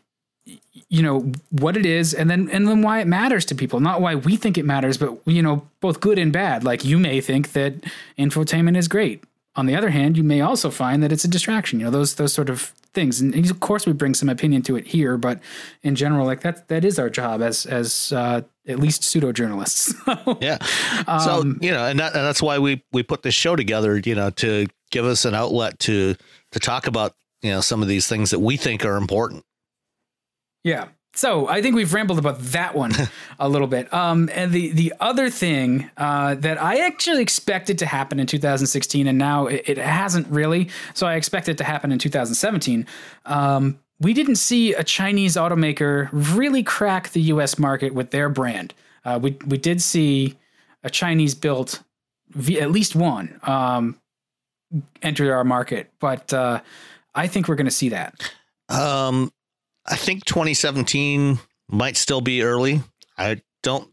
you 0.89 1.04
know 1.04 1.32
what 1.52 1.78
it 1.78 1.86
is 1.86 2.14
and 2.14 2.30
then 2.30 2.49
and 2.49 2.68
then 2.68 2.82
why 2.82 2.99
it 2.99 3.08
matters 3.08 3.45
to 3.45 3.56
people 3.56 3.80
not 3.80 4.02
why 4.02 4.16
we 4.16 4.36
think 4.36 4.58
it 4.58 4.66
matters 4.66 4.97
but 4.97 5.16
you 5.26 5.41
know 5.41 5.68
both 5.80 5.99
good 5.99 6.18
and 6.18 6.34
bad 6.34 6.64
like 6.64 6.84
you 6.84 6.97
may 6.97 7.22
think 7.22 7.52
that 7.54 7.76
infotainment 8.18 8.76
is 8.76 8.88
great 8.88 9.24
on 9.56 9.66
the 9.66 9.76
other 9.76 9.89
hand, 9.89 10.18
you 10.18 10.24
may 10.24 10.41
also 10.41 10.70
find 10.70 11.04
that 11.04 11.12
it's 11.12 11.26
a 11.26 11.28
distraction. 11.28 11.80
You 11.80 11.86
know, 11.86 11.91
those 11.91 12.16
those 12.16 12.34
sort 12.34 12.49
of 12.49 12.74
things. 12.93 13.20
And 13.20 13.34
of 13.49 13.60
course, 13.60 13.86
we 13.86 13.93
bring 13.93 14.14
some 14.14 14.30
opinion 14.30 14.62
to 14.64 14.76
it 14.76 14.88
here, 14.88 15.18
but 15.18 15.39
in 15.84 15.95
general, 15.95 16.26
like 16.26 16.41
that 16.41 16.68
that 16.70 16.86
is 16.86 16.97
our 16.97 17.10
job 17.10 17.41
as 17.41 17.66
as 17.66 18.14
uh, 18.14 18.41
at 18.68 18.80
least 18.80 19.04
pseudo 19.04 19.32
journalists. 19.32 19.93
yeah. 20.41 20.58
So 21.20 21.41
um, 21.41 21.60
you 21.62 21.72
know, 21.72 21.86
and, 21.86 21.99
that, 21.99 22.16
and 22.16 22.26
that's 22.26 22.41
why 22.41 22.60
we 22.60 22.84
we 22.91 23.04
put 23.04 23.24
this 23.24 23.34
show 23.34 23.56
together. 23.56 23.97
You 23.97 24.16
know, 24.16 24.30
to 24.32 24.68
give 24.89 25.06
us 25.06 25.26
an 25.26 25.34
outlet 25.34 25.80
to 25.80 26.16
to 26.52 26.60
talk 26.60 26.88
about 26.88 27.16
you 27.41 27.52
know 27.52 27.62
some 27.62 27.82
of 27.82 27.88
these 27.88 28.08
things 28.08 28.32
that 28.32 28.39
we 28.39 28.58
think 28.58 28.86
are 28.86 28.95
important. 28.97 29.43
Yeah. 30.64 30.88
So 31.14 31.47
I 31.47 31.62
think 31.62 31.76
we've 31.76 31.93
rambled 31.93 32.20
about 32.20 32.39
that 32.39 32.74
one 32.74 32.93
a 33.39 33.49
little 33.49 33.68
bit. 33.68 33.93
Um, 33.93 34.30
and 34.34 34.51
the 34.51 34.72
the 34.72 34.93
other 34.99 35.30
thing 35.30 35.89
uh, 35.97 36.36
that 36.36 36.62
I 36.62 36.86
actually 36.86 37.22
expected 37.22 37.78
to 37.80 37.86
happen 37.86 38.20
in 38.20 38.28
2016, 38.28 39.07
and 39.07 39.18
now 39.18 39.47
it, 39.47 39.64
it, 39.68 39.78
hasn't 39.78 40.28
really. 40.28 40.70
So 40.93 41.07
I 41.07 41.16
expect 41.16 41.49
it 41.49 41.57
to 41.57 41.64
happen 41.64 41.91
in 41.91 41.99
2017. 41.99 42.86
Um, 43.26 43.80
we 43.99 44.14
didn't 44.14 44.38
see 44.38 44.74
a 44.74 44.84
Chinese 44.84 45.36
automaker 45.36 46.09
really 46.14 46.64
crack 46.64 47.09
the 47.09 47.22
U.S. 47.24 47.59
market 47.59 47.93
with 47.93 48.12
their 48.12 48.30
brand. 48.30 48.74
Uh, 49.03 49.20
we 49.22 49.38
we 49.45 49.57
did 49.57 49.82
see 49.82 50.38
a 50.84 50.89
Chinese 50.89 51.36
built, 51.36 51.84
at 52.36 52.72
least 52.72 52.95
one, 52.95 53.39
um, 53.43 53.99
enter 55.01 55.36
our 55.36 55.43
market, 55.43 55.91
but 55.99 56.34
uh, 56.34 56.62
I 57.14 57.28
think 57.28 57.47
we're 57.47 57.55
going 57.55 57.66
to 57.66 57.72
see 57.72 57.89
that. 57.89 58.34
Um, 58.70 59.32
I 59.86 59.96
think 59.96 60.26
2017 60.26 61.40
might 61.70 61.98
still 61.98 62.22
be 62.22 62.44
early. 62.44 62.82
I 63.18 63.42
don't 63.64 63.90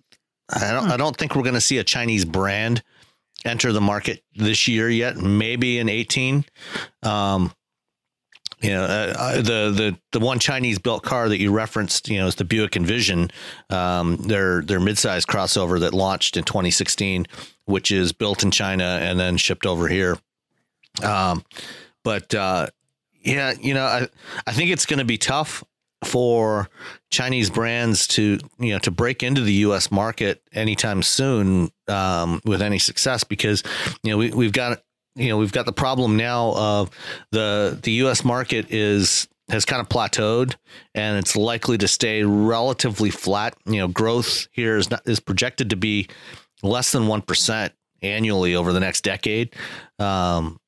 I 0.49 0.73
don't 0.73 0.91
I 0.91 0.97
don't 0.97 1.17
think 1.17 1.35
we're 1.35 1.43
going 1.43 1.55
to 1.55 1.61
see 1.61 1.79
a 1.79 1.85
Chinese 1.85 2.25
brand 2.25 2.83
enter 3.45 3.73
the 3.73 3.81
market 3.81 4.23
this 4.35 4.69
year 4.69 4.89
yet. 4.89 5.17
Maybe 5.17 5.79
in 5.79 5.89
18. 5.89 6.45
Um, 7.03 7.53
you 8.61 8.71
know, 8.71 8.83
uh, 8.83 9.15
uh, 9.17 9.37
the 9.37 9.71
the 9.71 9.99
the 10.11 10.19
one 10.19 10.41
Chinese 10.41 10.81
built 10.81 11.05
car 11.05 11.29
that 11.29 11.39
you 11.39 11.53
referenced, 11.53 12.09
you 12.09 12.19
know, 12.19 12.27
is 12.27 12.35
the 12.35 12.45
Buick 12.45 12.77
Envision, 12.77 13.31
um, 13.71 14.17
their 14.17 14.63
their 14.63 14.81
midsize 14.81 15.25
crossover 15.25 15.79
that 15.81 15.95
launched 15.95 16.37
in 16.37 16.43
2016, 16.43 17.27
which 17.67 17.93
is 17.93 18.13
built 18.13 18.43
in 18.43 18.51
China 18.51 18.99
and 19.01 19.19
then 19.21 19.37
shipped 19.37 19.65
over 19.65 19.87
here. 19.87 20.19
Um, 21.05 21.45
but 22.03 22.35
uh, 22.35 22.67
yeah, 23.21 23.55
you 23.61 23.75
know, 23.75 23.85
I 23.85 24.09
I 24.45 24.53
think 24.53 24.71
it's 24.71 24.87
going 24.87 24.99
to 24.99 25.05
be 25.05 25.19
tough 25.19 25.63
for 26.05 26.69
Chinese 27.11 27.51
brands 27.51 28.07
to 28.07 28.39
you 28.59 28.73
know 28.73 28.79
to 28.81 28.91
break 28.91 29.23
into 29.23 29.41
the 29.41 29.53
U.S. 29.55 29.91
market 29.91 30.43
anytime 30.53 31.03
soon 31.03 31.71
um, 31.89 32.41
with 32.45 32.63
any 32.63 32.79
success 32.79 33.25
because 33.25 33.63
you 34.03 34.13
know 34.13 34.19
we, 34.19 34.31
we've 34.31 34.53
got 34.53 34.83
you 35.17 35.29
know 35.29 35.37
we've 35.37 35.53
got 35.53 35.67
the 35.67 35.73
problem 35.73 36.17
now 36.17 36.53
of 36.55 36.91
the 37.33 37.79
the 37.83 37.93
U.S. 37.93 38.25
market 38.25 38.67
is 38.71 39.29
has 39.49 39.65
kind 39.65 39.81
of 39.81 39.89
plateaued 39.89 40.55
and 40.95 41.19
it's 41.19 41.35
likely 41.35 41.79
to 41.79 41.89
stay 41.89 42.23
relatively 42.23 43.11
flat. 43.11 43.57
You 43.67 43.79
know, 43.79 43.89
growth 43.89 44.47
here 44.53 44.77
is 44.77 44.91
not 44.91 45.03
is 45.07 45.21
projected 45.21 45.71
to 45.71 45.77
be 45.77 46.09
less 46.63 46.93
than 46.93 47.07
one 47.07 47.23
percent 47.23 47.73
annually 48.03 48.55
over 48.55 48.73
the 48.73 48.81
next 48.81 49.03
decade. 49.03 49.55
Um, 49.99 50.61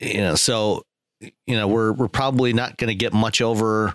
you 0.00 0.18
know, 0.18 0.34
so 0.34 0.84
you 1.20 1.56
know 1.56 1.68
we're 1.68 1.92
we're 1.92 2.08
probably 2.08 2.52
not 2.52 2.76
going 2.78 2.88
to 2.88 2.94
get 2.94 3.12
much 3.12 3.40
over 3.40 3.94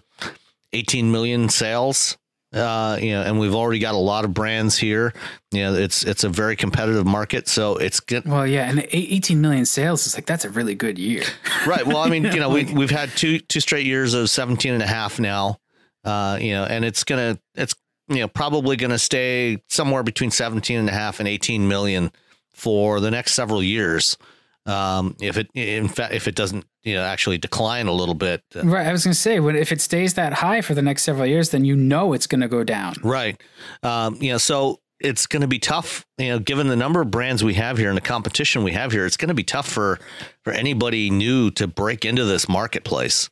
18 0.74 1.12
million 1.12 1.50
sales. 1.50 2.18
Uh, 2.54 3.00
you 3.02 3.10
know, 3.10 3.24
and 3.24 3.40
we've 3.40 3.56
already 3.56 3.80
got 3.80 3.96
a 3.96 3.98
lot 3.98 4.26
of 4.26 4.34
brands 4.34 4.78
here. 4.78 5.12
You 5.52 5.64
know, 5.64 5.74
it's 5.74 6.04
it's 6.04 6.24
a 6.24 6.30
very 6.30 6.56
competitive 6.56 7.04
market, 7.04 7.48
so 7.48 7.78
it's 7.78 8.00
good. 8.00 8.26
Well, 8.26 8.46
yeah, 8.46 8.70
and 8.70 8.86
18 8.92 9.42
million 9.42 9.66
sales 9.66 10.06
is 10.06 10.14
like 10.14 10.28
that's 10.28 10.46
a 10.46 10.52
really 10.52 10.76
good 10.76 11.00
year, 11.00 11.24
right? 11.68 11.84
Well, 11.84 11.98
I 11.98 12.10
mean, 12.10 12.26
you 12.26 12.40
know, 12.40 12.50
we 12.54 12.66
we've 12.66 12.92
had 12.92 13.10
two 13.10 13.40
two 13.40 13.60
straight 13.60 13.88
years 13.88 14.14
of 14.14 14.30
17 14.30 14.72
and 14.72 14.84
a 14.84 14.88
half 14.88 15.20
now. 15.20 15.58
Uh, 16.04 16.38
you 16.40 16.52
know, 16.52 16.64
and 16.64 16.86
it's 16.86 17.04
gonna 17.04 17.40
it's 17.56 17.74
you 18.08 18.18
know 18.18 18.28
probably 18.28 18.76
gonna 18.76 19.00
stay 19.00 19.58
somewhere 19.70 20.04
between 20.04 20.30
17 20.30 20.78
and 20.78 20.90
a 20.90 20.94
half 20.94 21.20
and 21.20 21.28
18 21.28 21.68
million 21.68 22.12
for 22.54 23.00
the 23.00 23.10
next 23.10 23.34
several 23.34 23.64
years 23.64 24.16
um, 24.66 25.16
if 25.22 25.38
it 25.38 25.50
in 25.54 25.88
fact 25.88 26.14
if 26.14 26.28
it 26.28 26.36
doesn't 26.36 26.66
you 26.84 26.96
know 26.96 27.04
actually 27.04 27.38
decline 27.38 27.88
a 27.88 27.92
little 27.92 28.16
bit. 28.16 28.44
Uh, 28.56 28.64
right. 28.64 28.88
I 28.88 28.92
was 28.92 29.04
going 29.04 29.14
to 29.14 29.20
say, 29.20 29.40
when 29.40 29.56
if 29.56 29.72
it 29.72 29.82
stays 29.82 30.14
that 30.16 30.34
high 30.34 30.62
for 30.62 30.74
the 30.74 30.82
next 30.82 31.04
several 31.04 31.26
years, 31.26 31.50
then 31.50 31.66
you 31.66 31.76
know 31.76 32.14
it's 32.14 32.28
going 32.28 32.42
to 32.42 32.48
go 32.48 32.64
down. 32.64 32.96
Right. 33.04 33.40
Um, 33.82 34.18
you 34.22 34.32
know, 34.32 34.38
so 34.38 34.80
it's 35.00 35.26
going 35.26 35.42
to 35.42 35.48
be 35.48 35.60
tough. 35.60 36.06
You 36.18 36.30
know, 36.30 36.40
given 36.40 36.68
the 36.68 36.76
number 36.76 37.02
of 37.02 37.12
brands 37.12 37.44
we 37.44 37.56
have 37.56 37.78
here 37.78 37.90
and 37.90 37.98
the 37.98 38.02
competition 38.02 38.64
we 38.64 38.72
have 38.72 38.92
here, 38.92 39.06
it's 39.06 39.18
going 39.18 39.30
to 39.30 39.36
be 39.36 39.44
tough 39.44 39.68
for 39.68 40.00
for 40.44 40.54
anybody 40.54 41.10
new 41.10 41.52
to 41.52 41.68
break 41.68 42.06
into 42.06 42.26
this 42.26 42.48
marketplace. 42.48 43.30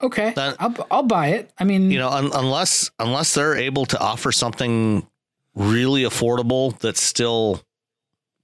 Okay, 0.00 0.32
uh, 0.36 0.54
I'll 0.58 0.86
I'll 0.90 1.02
buy 1.02 1.28
it. 1.28 1.50
I 1.58 1.64
mean, 1.64 1.90
you 1.90 1.98
know, 1.98 2.08
un- 2.08 2.30
unless 2.32 2.90
unless 2.98 3.34
they're 3.34 3.56
able 3.56 3.84
to 3.86 3.98
offer 3.98 4.32
something 4.32 5.06
really 5.54 6.02
affordable 6.02 6.78
that's 6.78 7.02
still 7.02 7.60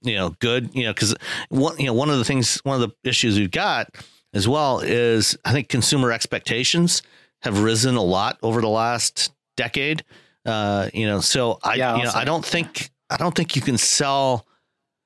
you 0.05 0.15
know 0.15 0.29
good 0.39 0.69
you 0.73 0.83
know 0.83 0.93
because 0.93 1.15
one 1.49 1.77
you 1.77 1.85
know 1.87 1.93
one 1.93 2.09
of 2.09 2.17
the 2.17 2.23
things 2.25 2.57
one 2.63 2.81
of 2.81 2.89
the 2.89 3.09
issues 3.09 3.37
we've 3.37 3.51
got 3.51 3.89
as 4.33 4.47
well 4.47 4.79
is 4.79 5.37
I 5.45 5.51
think 5.51 5.69
consumer 5.69 6.11
expectations 6.11 7.01
have 7.41 7.61
risen 7.63 7.95
a 7.95 8.01
lot 8.03 8.37
over 8.43 8.61
the 8.61 8.69
last 8.69 9.31
decade. 9.57 10.03
Uh, 10.45 10.89
you 10.93 11.05
know, 11.07 11.19
so 11.21 11.59
I 11.63 11.75
yeah, 11.75 11.97
you 11.97 12.03
know 12.03 12.11
I 12.13 12.23
don't 12.25 12.45
think 12.45 12.89
I 13.09 13.17
don't 13.17 13.35
think 13.35 13.55
you 13.55 13.61
can 13.61 13.77
sell. 13.77 14.45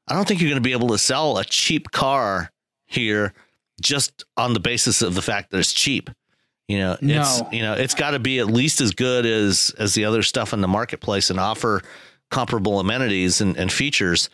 I 0.07 0.13
don't 0.15 0.27
think 0.27 0.41
you're 0.41 0.49
going 0.49 0.61
to 0.61 0.67
be 0.67 0.71
able 0.73 0.87
to 0.89 0.97
sell 0.97 1.37
a 1.37 1.45
cheap 1.45 1.91
car 1.91 2.51
here 2.87 3.33
just 3.79 4.25
on 4.35 4.53
the 4.53 4.59
basis 4.59 5.01
of 5.01 5.13
the 5.15 5.21
fact 5.21 5.51
that 5.51 5.59
it's 5.59 5.71
cheap. 5.71 6.09
You 6.67 6.79
know, 6.79 6.97
No. 7.01 7.21
it's 7.21 7.41
you 7.53 7.61
know 7.61 7.73
it's 7.73 7.95
got 7.95 8.11
to 8.11 8.19
be 8.19 8.39
at 8.39 8.47
least 8.47 8.81
as 8.81 8.91
good 8.91 9.25
as 9.25 9.73
as 9.77 9.93
the 9.93 10.05
other 10.05 10.23
stuff 10.23 10.53
in 10.53 10.61
the 10.61 10.67
marketplace 10.67 11.29
and 11.29 11.39
offer 11.39 11.81
comparable 12.31 12.79
amenities 12.79 13.41
and, 13.41 13.55
and 13.57 13.71
features. 13.71 14.29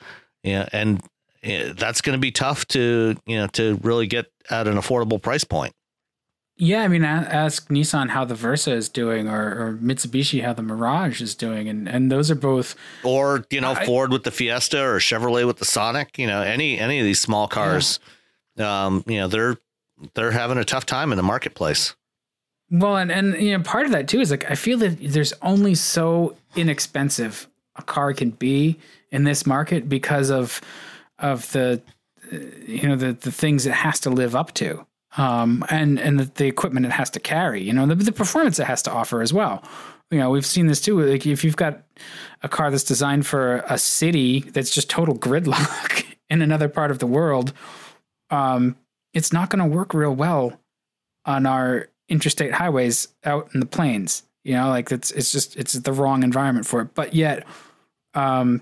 Yeah, 0.45 0.69
and 0.71 1.01
uh, 1.43 1.73
that's 1.75 2.01
going 2.01 2.15
to 2.15 2.21
be 2.21 2.31
tough 2.31 2.67
to 2.69 3.15
you 3.25 3.37
know 3.37 3.47
to 3.47 3.79
really 3.81 4.07
get 4.07 4.27
at 4.49 4.67
an 4.67 4.75
affordable 4.75 5.21
price 5.21 5.43
point. 5.43 5.73
Yeah, 6.57 6.83
I 6.83 6.87
mean, 6.87 7.03
ask 7.03 7.67
Nissan 7.67 8.09
how 8.09 8.23
the 8.23 8.35
Versa 8.35 8.71
is 8.71 8.87
doing, 8.87 9.27
or, 9.27 9.41
or 9.41 9.73
Mitsubishi 9.81 10.41
how 10.41 10.53
the 10.53 10.61
Mirage 10.61 11.21
is 11.21 11.35
doing, 11.35 11.67
and 11.67 11.89
and 11.89 12.11
those 12.11 12.29
are 12.31 12.35
both. 12.35 12.75
Or 13.03 13.43
you 13.49 13.59
know 13.59 13.71
I- 13.73 13.85
Ford 13.85 14.11
with 14.11 14.23
the 14.23 14.31
Fiesta 14.31 14.81
or 14.81 14.99
Chevrolet 14.99 15.45
with 15.45 15.57
the 15.57 15.65
Sonic. 15.65 16.17
You 16.17 16.27
know 16.27 16.41
any 16.41 16.79
any 16.79 16.99
of 16.99 17.05
these 17.05 17.19
small 17.19 17.47
cars. 17.47 17.99
Um, 18.57 19.03
you 19.07 19.17
know 19.17 19.27
they're 19.27 19.57
they're 20.13 20.31
having 20.31 20.57
a 20.57 20.63
tough 20.63 20.85
time 20.85 21.11
in 21.11 21.17
the 21.17 21.23
marketplace. 21.23 21.95
Well, 22.69 22.97
and 22.97 23.11
and 23.11 23.33
you 23.41 23.57
know, 23.57 23.63
part 23.63 23.87
of 23.87 23.91
that 23.93 24.07
too 24.07 24.21
is 24.21 24.31
like 24.31 24.49
I 24.49 24.55
feel 24.55 24.77
that 24.77 24.97
there's 25.01 25.33
only 25.41 25.75
so 25.75 26.37
inexpensive 26.55 27.47
a 27.75 27.81
car 27.81 28.13
can 28.13 28.29
be 28.29 28.79
in 29.16 29.24
this 29.24 29.45
market 29.45 29.88
because 29.88 30.30
of 30.30 30.61
of 31.20 31.49
the 31.53 31.82
uh, 32.32 32.38
you 32.68 32.88
know 32.88 32.95
the 32.95 33.13
the 33.13 33.32
things 33.32 33.66
it 33.66 33.74
has 33.74 33.99
to 34.01 34.09
live 34.09 34.36
up 34.36 34.53
to. 34.55 34.86
Um, 35.18 35.63
and 35.70 35.97
and 35.97 36.20
the, 36.20 36.26
the 36.26 36.45
equipment 36.45 36.86
it 36.86 36.91
has 36.91 37.09
to 37.11 37.22
carry, 37.22 37.63
you 37.63 37.72
know, 37.72 37.86
the, 37.86 37.95
the 37.95 38.11
performance 38.11 38.59
it 38.59 38.66
has 38.66 38.82
to 38.82 38.91
offer 38.91 39.22
as 39.22 39.32
well. 39.32 39.63
You 40.11 40.20
know, 40.20 40.30
we've 40.30 40.45
seen 40.45 40.68
this 40.68 40.82
too. 40.82 40.99
Like 40.99 41.26
if 41.26 41.45
you've 41.45 41.55
got 41.55 41.84
a 42.43 42.49
car 42.49 42.70
that's 42.70 42.84
designed 42.84 43.26
for 43.26 43.63
a 43.70 43.78
city 43.78 44.41
that's 44.41 44.72
just 44.72 44.89
total 44.89 45.18
gridlock 45.18 46.05
in 46.30 46.41
another 46.41 46.68
part 46.68 46.91
of 46.91 46.99
the 46.99 47.07
world, 47.07 47.53
um, 48.30 48.76
it's 49.13 49.32
not 49.32 49.49
going 49.49 49.63
to 49.63 49.76
work 49.76 49.93
real 49.93 50.13
well 50.13 50.59
on 51.24 51.45
our 51.45 51.88
interstate 52.09 52.51
highways 52.51 53.07
out 53.24 53.49
in 53.53 53.61
the 53.61 53.66
plains. 53.66 54.24
You 54.43 54.55
know, 54.55 54.68
like 54.68 54.91
it's 54.91 55.11
it's 55.11 55.32
just 55.32 55.55
it's 55.55 55.74
the 55.74 55.93
wrong 55.93 56.24
environment 56.24 56.68
for 56.68 56.82
it. 56.82 56.93
But 56.93 57.13
yet, 57.13 57.47
um, 58.13 58.61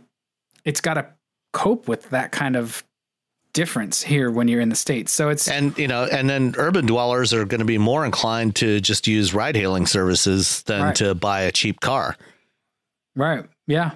it's 0.66 0.82
got 0.82 0.96
to 0.96 1.08
cope 1.54 1.88
with 1.88 2.10
that 2.10 2.32
kind 2.32 2.56
of 2.56 2.84
difference 3.54 4.02
here 4.02 4.32
when 4.32 4.48
you're 4.48 4.62
in 4.62 4.70
the 4.70 4.76
states. 4.76 5.12
So 5.12 5.30
it's 5.30 5.48
And 5.48 5.78
you 5.78 5.88
know, 5.88 6.06
and 6.06 6.28
then 6.30 6.56
urban 6.58 6.86
dwellers 6.88 7.34
are 7.34 7.46
going 7.46 7.60
to 7.60 7.66
be 7.66 7.78
more 7.78 8.04
inclined 8.06 8.56
to 8.58 8.82
just 8.82 9.06
use 9.08 9.34
ride 9.34 9.56
hailing 9.56 9.86
services 9.86 10.64
than 10.64 10.82
Right. 10.82 10.96
to 10.96 11.14
buy 11.14 11.42
a 11.42 11.52
cheap 11.52 11.80
car. 11.80 12.18
Right. 13.16 13.46
Yeah. 13.68 13.92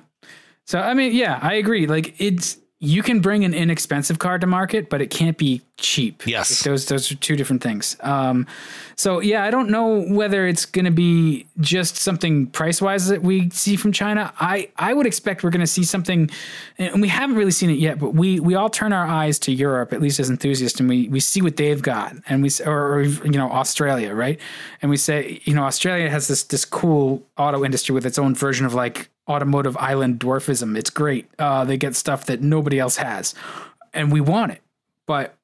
So 0.65 0.79
I 0.79 0.93
mean, 0.93 1.13
yeah, 1.13 1.39
I 1.41 1.55
agree. 1.55 1.87
Like 1.87 2.19
it's 2.21 2.57
you 2.79 3.01
can 3.01 3.21
bring 3.21 3.43
an 3.43 3.55
inexpensive 3.55 4.19
car 4.19 4.37
to 4.37 4.45
market, 4.45 4.87
but 4.87 5.01
it 5.01 5.07
can't 5.07 5.35
be 5.35 5.63
cheap. 5.77 6.27
Yes. 6.27 6.61
Those 6.61 6.85
those 6.85 7.11
are 7.11 7.15
two 7.15 7.35
different 7.35 7.63
things. 7.63 7.97
Um, 8.01 8.45
so 8.95 9.19
yeah, 9.19 9.43
I 9.43 9.49
don't 9.49 9.71
know 9.71 10.01
whether 10.01 10.45
it's 10.45 10.65
going 10.65 10.85
to 10.85 10.91
be 10.91 11.47
just 11.59 11.95
something 11.95 12.45
price 12.47 12.79
wise 12.79 13.07
that 13.07 13.23
we 13.23 13.49
see 13.49 13.77
from 13.77 13.91
China. 13.91 14.31
I 14.39 14.69
I 14.77 14.93
would 14.93 15.07
expect 15.07 15.43
we're 15.43 15.49
going 15.49 15.61
to 15.61 15.65
see 15.65 15.83
something, 15.83 16.29
and 16.77 17.01
we 17.01 17.07
haven't 17.07 17.35
really 17.35 17.51
seen 17.51 17.71
it 17.71 17.79
yet. 17.79 17.97
But 17.97 18.13
we 18.13 18.39
we 18.39 18.53
all 18.53 18.69
turn 18.69 18.93
our 18.93 19.07
eyes 19.07 19.39
to 19.39 19.51
Europe, 19.51 19.91
at 19.91 19.99
least 19.99 20.19
as 20.19 20.29
enthusiasts, 20.29 20.79
and 20.79 20.87
we 20.87 21.07
we 21.09 21.19
see 21.19 21.41
what 21.41 21.57
they've 21.57 21.81
got, 21.81 22.15
and 22.27 22.43
we 22.43 22.51
or, 22.63 22.93
or 22.93 23.01
you 23.01 23.31
know 23.31 23.49
Australia, 23.49 24.13
right? 24.13 24.39
And 24.83 24.91
we 24.91 24.97
say 24.97 25.41
you 25.45 25.55
know 25.55 25.63
Australia 25.63 26.11
has 26.11 26.27
this 26.27 26.43
this 26.43 26.63
cool 26.63 27.23
auto 27.39 27.65
industry 27.65 27.95
with 27.95 28.05
its 28.05 28.19
own 28.19 28.35
version 28.35 28.67
of 28.67 28.75
like 28.75 29.09
automotive 29.27 29.77
island 29.77 30.19
dwarfism. 30.19 30.77
It's 30.77 30.89
great. 30.89 31.29
Uh, 31.37 31.65
they 31.65 31.77
get 31.77 31.95
stuff 31.95 32.25
that 32.25 32.41
nobody 32.41 32.79
else 32.79 32.97
has, 32.97 33.35
and 33.93 34.11
we 34.11 34.21
want 34.21 34.51
it, 34.51 34.61
but 35.05 35.37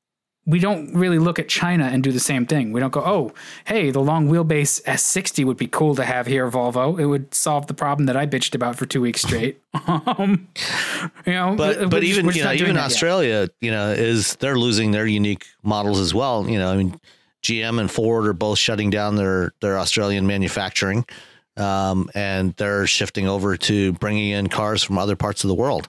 we 0.45 0.59
don't 0.59 0.93
really 0.93 1.19
look 1.19 1.39
at 1.39 1.47
China 1.47 1.85
and 1.85 2.03
do 2.03 2.11
the 2.11 2.19
same 2.19 2.45
thing. 2.45 2.73
We 2.73 2.81
don't 2.81 2.91
go, 2.91 3.01
oh, 3.05 3.33
hey, 3.65 3.91
the 3.91 4.01
long 4.01 4.27
wheelbase 4.27 4.83
S60 4.83 5.45
would 5.45 5.55
be 5.55 5.67
cool 5.67 5.95
to 5.95 6.03
have 6.03 6.27
here, 6.27 6.49
Volvo. 6.51 6.99
It 6.99 7.05
would 7.05 7.33
solve 7.33 7.67
the 7.67 7.73
problem 7.73 8.07
that 8.07 8.17
I 8.17 8.27
bitched 8.27 8.53
about 8.53 8.75
for 8.75 8.85
two 8.85 8.99
weeks 8.99 9.21
straight. 9.21 9.61
um, 9.87 10.47
you 11.25 11.33
know, 11.33 11.55
But 11.55 11.89
but 11.89 12.03
even 12.03 12.25
you 12.31 12.43
know 12.43 12.51
even 12.51 12.75
that 12.75 12.81
yet. 12.81 12.85
Australia, 12.85 13.49
you 13.61 13.71
know, 13.71 13.91
is 13.91 14.35
they're 14.37 14.57
losing 14.57 14.91
their 14.91 15.07
unique 15.07 15.45
models 15.63 15.99
as 15.99 16.13
well. 16.13 16.49
You 16.49 16.59
know, 16.59 16.71
I 16.71 16.75
mean, 16.75 16.99
GM 17.41 17.79
and 17.79 17.89
Ford 17.89 18.27
are 18.27 18.33
both 18.33 18.57
shutting 18.57 18.89
down 18.89 19.15
their 19.15 19.53
their 19.61 19.79
Australian 19.79 20.27
manufacturing, 20.27 21.05
um, 21.57 22.09
and 22.15 22.53
they're 22.55 22.87
shifting 22.87 23.27
over 23.27 23.55
to 23.57 23.93
bringing 23.93 24.29
in 24.31 24.47
cars 24.49 24.81
from 24.83 24.97
other 24.97 25.15
parts 25.15 25.43
of 25.43 25.47
the 25.47 25.55
world. 25.55 25.87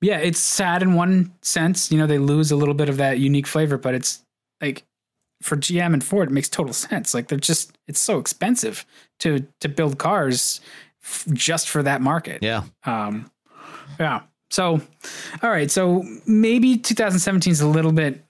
yeah, 0.00 0.18
it's 0.18 0.38
sad 0.38 0.82
in 0.82 0.94
one 0.94 1.32
sense. 1.42 1.90
You 1.90 1.98
know, 1.98 2.06
they 2.06 2.18
lose 2.18 2.50
a 2.50 2.56
little 2.56 2.74
bit 2.74 2.88
of 2.88 2.98
that 2.98 3.18
unique 3.18 3.46
flavor, 3.46 3.78
but 3.78 3.94
it's 3.94 4.22
like 4.60 4.84
for 5.42 5.56
GM 5.56 5.92
and 5.94 6.04
Ford, 6.04 6.28
it 6.30 6.32
makes 6.32 6.48
total 6.48 6.72
sense. 6.72 7.14
Like 7.14 7.28
they're 7.28 7.38
just, 7.38 7.76
it's 7.88 8.00
so 8.00 8.18
expensive 8.18 8.84
to 9.20 9.46
to 9.60 9.68
build 9.68 9.98
cars 9.98 10.60
f- 11.02 11.26
just 11.32 11.68
for 11.68 11.82
that 11.82 12.00
market. 12.00 12.42
Yeah, 12.42 12.64
Um, 12.84 13.30
yeah. 13.98 14.22
So, 14.50 14.80
all 15.42 15.50
right. 15.50 15.70
So 15.70 16.04
maybe 16.26 16.76
2017 16.76 17.50
is 17.50 17.60
a 17.60 17.66
little 17.66 17.90
bit 17.92 18.24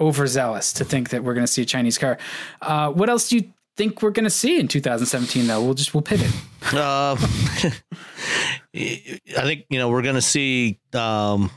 overzealous 0.00 0.72
to 0.74 0.84
think 0.84 1.10
that 1.10 1.22
we're 1.24 1.34
going 1.34 1.46
to 1.46 1.52
see 1.52 1.62
a 1.62 1.66
Chinese 1.66 1.98
car. 1.98 2.18
Uh, 2.62 2.90
what 2.90 3.08
else 3.08 3.28
do 3.28 3.36
you 3.38 3.52
think 3.76 4.02
we're 4.02 4.10
going 4.10 4.24
to 4.24 4.30
see 4.30 4.58
in 4.58 4.68
2017? 4.68 5.46
Though 5.46 5.62
we'll 5.62 5.74
just 5.74 5.94
we'll 5.94 6.02
pivot. 6.02 6.30
Uh, 6.72 7.16
I 8.74 9.42
think 9.42 9.66
you 9.70 9.78
know 9.78 9.88
we're 9.88 10.02
going 10.02 10.14
to 10.14 10.22
see 10.22 10.80
um, 10.92 11.50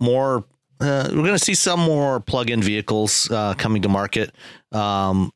more. 0.00 0.44
Uh, 0.80 1.08
we're 1.10 1.22
going 1.22 1.32
to 1.32 1.38
see 1.38 1.54
some 1.54 1.80
more 1.80 2.20
plug-in 2.20 2.62
vehicles 2.62 3.28
uh, 3.30 3.54
coming 3.54 3.82
to 3.82 3.88
market. 3.88 4.32
Um, 4.70 5.32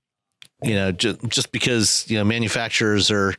you 0.63 0.75
know, 0.75 0.93
just 0.93 1.23
just 1.29 1.53
because 1.53 2.09
you 2.09 2.19
know 2.19 2.25
manufacturers 2.25 3.11
are, 3.11 3.35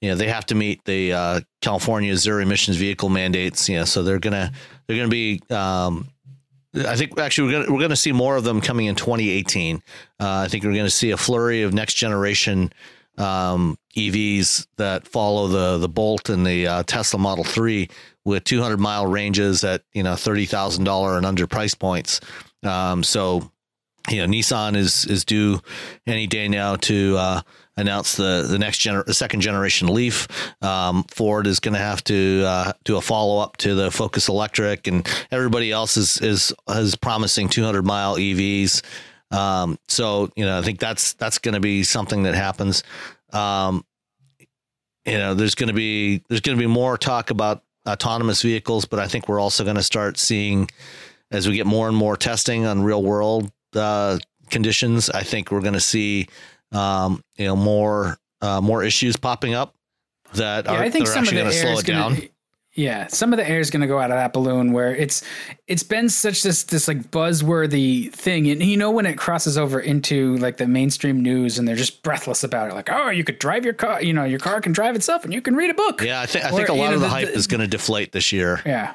you 0.00 0.10
know, 0.10 0.16
they 0.16 0.28
have 0.28 0.46
to 0.46 0.54
meet 0.54 0.84
the 0.84 1.12
uh, 1.12 1.40
California 1.62 2.16
zero 2.16 2.42
emissions 2.42 2.76
vehicle 2.76 3.08
mandates. 3.08 3.68
You 3.68 3.76
know, 3.76 3.84
so 3.84 4.02
they're 4.02 4.18
gonna 4.18 4.52
they're 4.86 4.96
gonna 4.96 5.08
be. 5.08 5.42
Um, 5.50 6.08
I 6.76 6.96
think 6.96 7.18
actually 7.18 7.52
we're 7.52 7.60
gonna 7.60 7.72
we're 7.74 7.80
gonna 7.80 7.96
see 7.96 8.12
more 8.12 8.36
of 8.36 8.44
them 8.44 8.60
coming 8.60 8.86
in 8.86 8.94
2018. 8.94 9.76
Uh, 9.76 9.80
I 10.20 10.48
think 10.48 10.64
we're 10.64 10.74
gonna 10.74 10.90
see 10.90 11.10
a 11.10 11.16
flurry 11.16 11.62
of 11.62 11.72
next 11.72 11.94
generation 11.94 12.72
um, 13.18 13.78
EVs 13.96 14.66
that 14.76 15.06
follow 15.08 15.48
the 15.48 15.78
the 15.78 15.88
Bolt 15.88 16.28
and 16.28 16.46
the 16.46 16.66
uh, 16.66 16.82
Tesla 16.82 17.18
Model 17.18 17.44
Three 17.44 17.88
with 18.24 18.44
200 18.44 18.78
mile 18.78 19.06
ranges 19.06 19.64
at 19.64 19.82
you 19.92 20.02
know 20.02 20.16
thirty 20.16 20.46
thousand 20.46 20.84
dollar 20.84 21.16
and 21.16 21.24
under 21.24 21.46
price 21.46 21.74
points. 21.74 22.20
Um, 22.62 23.02
so 23.02 23.50
you 24.10 24.18
know 24.18 24.26
Nissan 24.26 24.76
is 24.76 25.04
is 25.06 25.24
due 25.24 25.60
any 26.06 26.26
day 26.26 26.48
now 26.48 26.76
to 26.76 27.16
uh, 27.16 27.40
announce 27.76 28.16
the 28.16 28.46
the 28.48 28.58
next 28.58 28.80
gener- 28.80 29.04
the 29.04 29.14
second 29.14 29.40
generation 29.40 29.88
Leaf. 29.88 30.28
Um, 30.62 31.04
Ford 31.04 31.46
is 31.46 31.60
going 31.60 31.74
to 31.74 31.80
have 31.80 32.02
to 32.04 32.44
uh, 32.46 32.72
do 32.84 32.96
a 32.96 33.00
follow 33.00 33.38
up 33.38 33.56
to 33.58 33.74
the 33.74 33.90
Focus 33.90 34.28
Electric, 34.28 34.86
and 34.86 35.08
everybody 35.30 35.72
else 35.72 35.96
is 35.96 36.20
is 36.20 36.52
is 36.68 36.96
promising 36.96 37.48
200 37.48 37.84
mile 37.84 38.16
EVs. 38.16 38.82
Um, 39.30 39.78
so 39.88 40.30
you 40.36 40.44
know 40.44 40.58
I 40.58 40.62
think 40.62 40.78
that's 40.78 41.14
that's 41.14 41.38
going 41.38 41.54
to 41.54 41.60
be 41.60 41.82
something 41.82 42.24
that 42.24 42.34
happens. 42.34 42.82
Um, 43.32 43.84
you 45.04 45.18
know, 45.18 45.34
there's 45.34 45.54
going 45.54 45.68
to 45.68 45.74
be 45.74 46.22
there's 46.28 46.40
going 46.40 46.58
to 46.58 46.62
be 46.62 46.66
more 46.66 46.98
talk 46.98 47.30
about 47.30 47.62
autonomous 47.86 48.42
vehicles, 48.42 48.84
but 48.84 48.98
I 48.98 49.06
think 49.06 49.28
we're 49.28 49.40
also 49.40 49.62
going 49.62 49.76
to 49.76 49.82
start 49.82 50.18
seeing 50.18 50.68
as 51.30 51.48
we 51.48 51.56
get 51.56 51.66
more 51.66 51.88
and 51.88 51.96
more 51.96 52.16
testing 52.16 52.66
on 52.66 52.82
real 52.82 53.02
world 53.02 53.50
uh, 53.74 54.18
conditions. 54.50 55.08
I 55.10 55.22
think 55.22 55.50
we're 55.50 55.60
going 55.60 55.74
to 55.74 55.80
see 55.80 56.26
um, 56.72 57.22
you 57.36 57.46
know 57.46 57.56
more 57.56 58.16
uh, 58.42 58.60
more 58.60 58.82
issues 58.82 59.16
popping 59.16 59.54
up 59.54 59.74
that 60.34 60.64
Yeah, 60.66 60.72
are 60.72 60.82
I 60.82 60.90
think 60.90 61.06
some 61.06 61.22
of 61.22 61.28
actually 61.28 61.36
the 61.38 61.42
going 61.44 61.52
to 61.52 61.56
air 61.58 61.62
slow 61.64 61.72
is 61.74 61.80
it 61.80 61.86
gonna, 61.86 62.16
down. 62.16 62.28
Yeah, 62.74 63.06
some 63.06 63.32
of 63.32 63.38
the 63.38 63.48
air 63.48 63.58
is 63.60 63.70
going 63.70 63.80
to 63.80 63.86
go 63.86 63.98
out 63.98 64.10
of 64.10 64.18
that 64.18 64.34
balloon 64.34 64.72
where 64.72 64.94
it's 64.94 65.22
it's 65.66 65.82
been 65.82 66.10
such 66.10 66.42
this 66.42 66.64
this 66.64 66.88
like 66.88 67.10
buzzworthy 67.10 68.12
thing, 68.12 68.50
and 68.50 68.62
you 68.62 68.76
know 68.76 68.90
when 68.90 69.06
it 69.06 69.16
crosses 69.16 69.56
over 69.56 69.80
into 69.80 70.36
like 70.36 70.58
the 70.58 70.66
mainstream 70.66 71.22
news, 71.22 71.58
and 71.58 71.66
they're 71.66 71.74
just 71.74 72.02
breathless 72.02 72.44
about 72.44 72.70
it, 72.70 72.74
like 72.74 72.90
oh, 72.92 73.08
you 73.08 73.24
could 73.24 73.38
drive 73.38 73.64
your 73.64 73.72
car, 73.72 74.02
you 74.02 74.12
know, 74.12 74.24
your 74.24 74.38
car 74.38 74.60
can 74.60 74.72
drive 74.72 74.94
itself, 74.94 75.24
and 75.24 75.32
you 75.32 75.40
can 75.40 75.56
read 75.56 75.70
a 75.70 75.74
book. 75.74 76.02
Yeah, 76.02 76.20
I 76.20 76.26
think 76.26 76.44
I 76.44 76.50
Or, 76.50 76.56
think 76.58 76.68
a 76.68 76.74
you 76.74 76.78
lot 76.80 76.88
know, 76.90 76.94
of 76.96 77.00
the, 77.00 77.06
the- 77.06 77.10
hype 77.12 77.28
the- 77.28 77.34
is 77.34 77.46
going 77.46 77.62
to 77.62 77.66
deflate 77.66 78.12
this 78.12 78.30
year. 78.30 78.60
Yeah. 78.66 78.94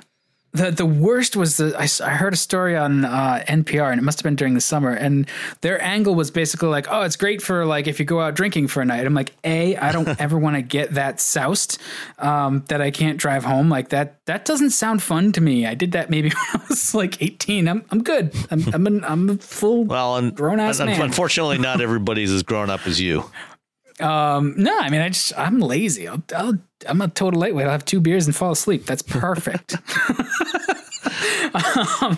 The 0.53 0.69
the 0.71 0.85
worst 0.85 1.37
was 1.37 1.57
the 1.57 1.73
I, 1.77 1.87
I 2.05 2.11
heard 2.15 2.33
a 2.33 2.37
story 2.37 2.75
on 2.75 3.05
uh, 3.05 3.43
NPR 3.47 3.89
and 3.91 3.99
it 3.99 4.03
must 4.03 4.19
have 4.19 4.23
been 4.23 4.35
during 4.35 4.53
the 4.53 4.59
summer 4.61 4.91
and 4.91 5.25
their 5.61 5.81
angle 5.81 6.13
was 6.13 6.29
basically 6.29 6.67
like 6.67 6.87
oh 6.89 7.03
it's 7.03 7.15
great 7.15 7.41
for 7.41 7.65
like 7.65 7.87
if 7.87 7.99
you 7.99 8.05
go 8.05 8.19
out 8.19 8.35
drinking 8.35 8.67
for 8.67 8.81
a 8.81 8.85
night 8.85 9.05
I'm 9.05 9.13
like 9.13 9.31
a 9.45 9.77
I 9.77 9.93
don't 9.93 10.07
ever 10.19 10.37
want 10.37 10.57
to 10.57 10.61
get 10.61 10.93
that 10.95 11.21
soused 11.21 11.79
um, 12.19 12.65
that 12.67 12.81
I 12.81 12.91
can't 12.91 13.17
drive 13.17 13.45
home 13.45 13.69
like 13.69 13.89
that 13.89 14.17
that 14.25 14.43
doesn't 14.43 14.71
sound 14.71 15.01
fun 15.01 15.31
to 15.33 15.41
me 15.41 15.65
I 15.65 15.73
did 15.73 15.93
that 15.93 16.09
maybe 16.09 16.29
when 16.51 16.61
I 16.61 16.65
was 16.67 16.93
like 16.93 17.21
18 17.21 17.69
I'm 17.69 17.85
I'm 17.89 18.03
good 18.03 18.35
I'm 18.51 18.73
I'm, 18.73 18.87
an, 18.87 19.03
I'm 19.05 19.29
a 19.29 19.37
full 19.37 19.85
Well, 19.85 20.17
and 20.17 20.35
Grown-ass 20.35 20.79
man. 20.79 21.01
unfortunately, 21.01 21.59
not 21.59 21.79
everybody's 21.81 22.31
as 22.31 22.43
grown 22.43 22.69
up 22.69 22.85
as 22.87 22.99
you. 22.99 23.23
Um, 24.01 24.55
no, 24.57 24.77
I 24.79 24.89
mean, 24.89 25.01
I 25.01 25.09
just, 25.09 25.37
I'm 25.37 25.59
lazy. 25.59 26.07
I'll, 26.07 26.23
I'll, 26.35 26.57
I'm 26.87 27.01
a 27.01 27.07
total 27.07 27.39
lightweight. 27.39 27.65
I'll 27.65 27.71
have 27.71 27.85
two 27.85 27.99
beers 27.99 28.25
and 28.25 28.35
fall 28.35 28.51
asleep. 28.51 28.85
That's 28.85 29.01
perfect. 29.01 29.75
um, 32.01 32.17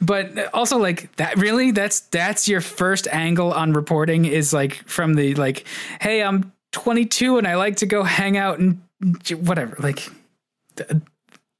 but 0.00 0.52
also 0.54 0.78
like 0.78 1.14
that 1.16 1.36
really 1.36 1.70
that's 1.70 2.00
that's 2.00 2.48
your 2.48 2.60
first 2.60 3.06
angle 3.08 3.52
on 3.52 3.72
reporting 3.72 4.24
is 4.24 4.52
like 4.52 4.74
from 4.86 5.14
the 5.14 5.34
like 5.34 5.66
hey 6.00 6.22
i'm 6.22 6.52
22 6.72 7.38
and 7.38 7.46
i 7.46 7.54
like 7.56 7.76
to 7.76 7.86
go 7.86 8.02
hang 8.02 8.36
out 8.36 8.58
and 8.58 8.80
whatever 9.46 9.76
like 9.78 10.08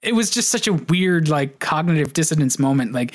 it 0.02 0.14
was 0.14 0.30
just 0.30 0.50
such 0.50 0.66
a 0.66 0.72
weird 0.72 1.28
like 1.28 1.58
cognitive 1.60 2.12
dissonance 2.12 2.58
moment 2.58 2.92
like 2.92 3.14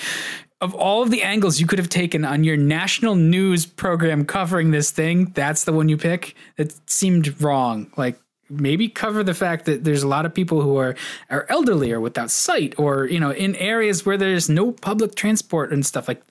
of 0.62 0.76
all 0.76 1.02
of 1.02 1.12
the 1.12 1.22
angles 1.22 1.60
you 1.60 1.68
could 1.68 1.80
have 1.80 1.90
taken 1.90 2.26
on 2.26 2.44
your 2.44 2.58
national 2.58 3.16
news 3.16 3.66
program 3.66 4.26
covering 4.26 4.72
this 4.72 4.92
thing 4.92 5.26
that's 5.36 5.64
the 5.64 5.74
one 5.74 5.90
you 5.90 5.98
pick 5.98 6.36
it 6.58 6.76
seemed 6.90 7.42
wrong 7.42 7.92
like 7.98 8.20
maybe 8.50 8.90
cover 8.90 9.24
the 9.24 9.34
fact 9.34 9.66
that 9.66 9.84
there's 9.84 10.04
a 10.04 10.08
lot 10.08 10.26
of 10.26 10.34
people 10.34 10.62
who 10.62 10.78
are 10.78 10.96
are 11.30 11.46
elderly 11.50 11.92
or 11.92 12.00
without 12.00 12.32
sight 12.32 12.74
or 12.78 13.06
you 13.06 13.20
know 13.20 13.32
in 13.32 13.56
areas 13.56 14.06
where 14.06 14.18
there's 14.18 14.50
no 14.50 14.72
public 14.72 15.16
transport 15.16 15.72
and 15.72 15.86
stuff 15.86 16.08
like 16.08 16.22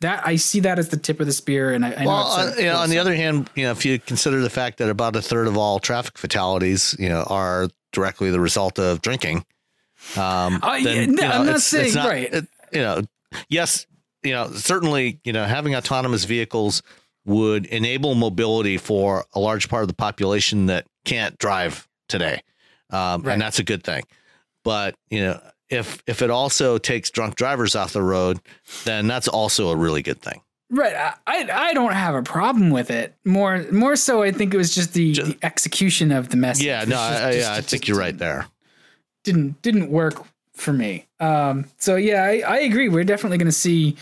that 0.00 0.26
I 0.26 0.36
see 0.36 0.60
that 0.60 0.78
as 0.78 0.88
the 0.88 0.96
tip 0.96 1.20
of 1.20 1.26
the 1.26 1.32
spear, 1.32 1.72
and 1.72 1.84
I, 1.84 1.92
I 1.92 2.06
well, 2.06 2.36
know. 2.36 2.52
Uh, 2.52 2.54
you 2.56 2.64
know, 2.64 2.76
on 2.76 2.90
the 2.90 2.98
other 2.98 3.14
hand, 3.14 3.50
you 3.54 3.64
know, 3.64 3.70
if 3.70 3.84
you 3.84 3.98
consider 3.98 4.40
the 4.40 4.50
fact 4.50 4.78
that 4.78 4.88
about 4.88 5.14
a 5.14 5.22
third 5.22 5.46
of 5.46 5.56
all 5.56 5.78
traffic 5.78 6.16
fatalities, 6.16 6.96
you 6.98 7.08
know, 7.08 7.22
are 7.28 7.68
directly 7.92 8.30
the 8.30 8.40
result 8.40 8.78
of 8.78 9.02
drinking, 9.02 9.44
um, 10.16 10.60
uh, 10.62 10.82
then, 10.82 10.84
yeah, 10.84 11.00
you 11.00 11.06
know, 11.16 11.28
I'm 11.28 11.46
not 11.46 11.60
saying 11.60 11.94
not, 11.94 12.08
right. 12.08 12.32
It, 12.32 12.46
you 12.72 12.80
know, 12.80 13.02
yes, 13.48 13.86
you 14.22 14.32
know, 14.32 14.50
certainly, 14.50 15.20
you 15.24 15.32
know, 15.32 15.44
having 15.44 15.74
autonomous 15.74 16.24
vehicles 16.24 16.82
would 17.24 17.66
enable 17.66 18.14
mobility 18.14 18.76
for 18.78 19.24
a 19.34 19.40
large 19.40 19.68
part 19.68 19.82
of 19.82 19.88
the 19.88 19.94
population 19.94 20.66
that 20.66 20.86
can't 21.04 21.36
drive 21.38 21.86
today. 22.08 22.42
Um, 22.90 23.22
right. 23.22 23.34
And 23.34 23.42
that's 23.42 23.58
a 23.58 23.62
good 23.62 23.84
thing. 23.84 24.02
But, 24.64 24.94
you 25.10 25.20
know, 25.20 25.40
if 25.68 26.02
if 26.06 26.22
it 26.22 26.30
also 26.30 26.78
takes 26.78 27.10
drunk 27.10 27.36
drivers 27.36 27.76
off 27.76 27.92
the 27.92 28.02
road, 28.02 28.40
then 28.84 29.06
that's 29.06 29.28
also 29.28 29.70
a 29.70 29.76
really 29.76 30.02
good 30.02 30.20
thing. 30.20 30.40
Right. 30.70 30.94
I 31.26 31.48
I 31.52 31.72
don't 31.74 31.92
have 31.92 32.14
a 32.14 32.22
problem 32.22 32.70
with 32.70 32.90
it. 32.90 33.14
More 33.24 33.64
more 33.70 33.96
so, 33.96 34.22
I 34.22 34.32
think 34.32 34.52
it 34.52 34.56
was 34.56 34.74
just 34.74 34.92
the, 34.94 35.12
just, 35.12 35.30
the 35.30 35.38
execution 35.44 36.12
of 36.12 36.30
the 36.30 36.36
message. 36.36 36.64
Yeah. 36.64 36.80
No. 36.80 36.96
Just, 36.96 37.22
I, 37.22 37.32
just, 37.32 37.48
yeah. 37.48 37.54
I 37.54 37.60
think 37.60 37.88
you're 37.88 37.98
right 37.98 38.16
there. 38.18 38.46
Didn't 39.24 39.62
didn't 39.62 39.90
work 39.90 40.24
for 40.60 40.72
me. 40.72 41.06
Um. 41.18 41.66
So 41.78 41.96
yeah, 41.96 42.24
I, 42.24 42.42
I 42.46 42.58
agree. 42.58 42.88
We're 42.88 43.04
definitely 43.04 43.38
going 43.38 43.46
to 43.46 43.52
see 43.52 43.96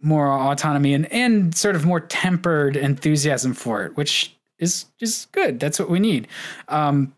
more 0.00 0.32
autonomy 0.32 0.94
and 0.94 1.10
and 1.12 1.54
sort 1.56 1.76
of 1.76 1.84
more 1.84 2.00
tempered 2.00 2.76
enthusiasm 2.76 3.54
for 3.54 3.84
it, 3.84 3.96
which 3.96 4.36
is 4.58 4.86
is 5.00 5.26
good. 5.32 5.60
That's 5.60 5.78
what 5.78 5.90
we 5.90 5.98
need. 6.00 6.28
Um, 6.68 7.14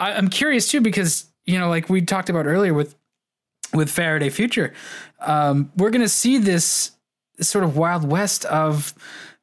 I, 0.00 0.12
I'm 0.12 0.28
curious 0.28 0.70
too 0.70 0.80
because 0.80 1.26
you 1.46 1.58
know, 1.58 1.68
like 1.68 1.88
we 1.88 2.00
talked 2.00 2.30
about 2.30 2.46
earlier 2.46 2.74
with 2.74 2.94
with 3.72 3.90
Faraday 3.90 4.30
Future, 4.30 4.72
um, 5.20 5.70
we're 5.76 5.90
going 5.90 6.02
to 6.02 6.08
see 6.08 6.38
this, 6.38 6.92
this 7.36 7.48
sort 7.48 7.64
of 7.64 7.76
wild 7.76 8.08
west 8.08 8.44
of 8.46 8.94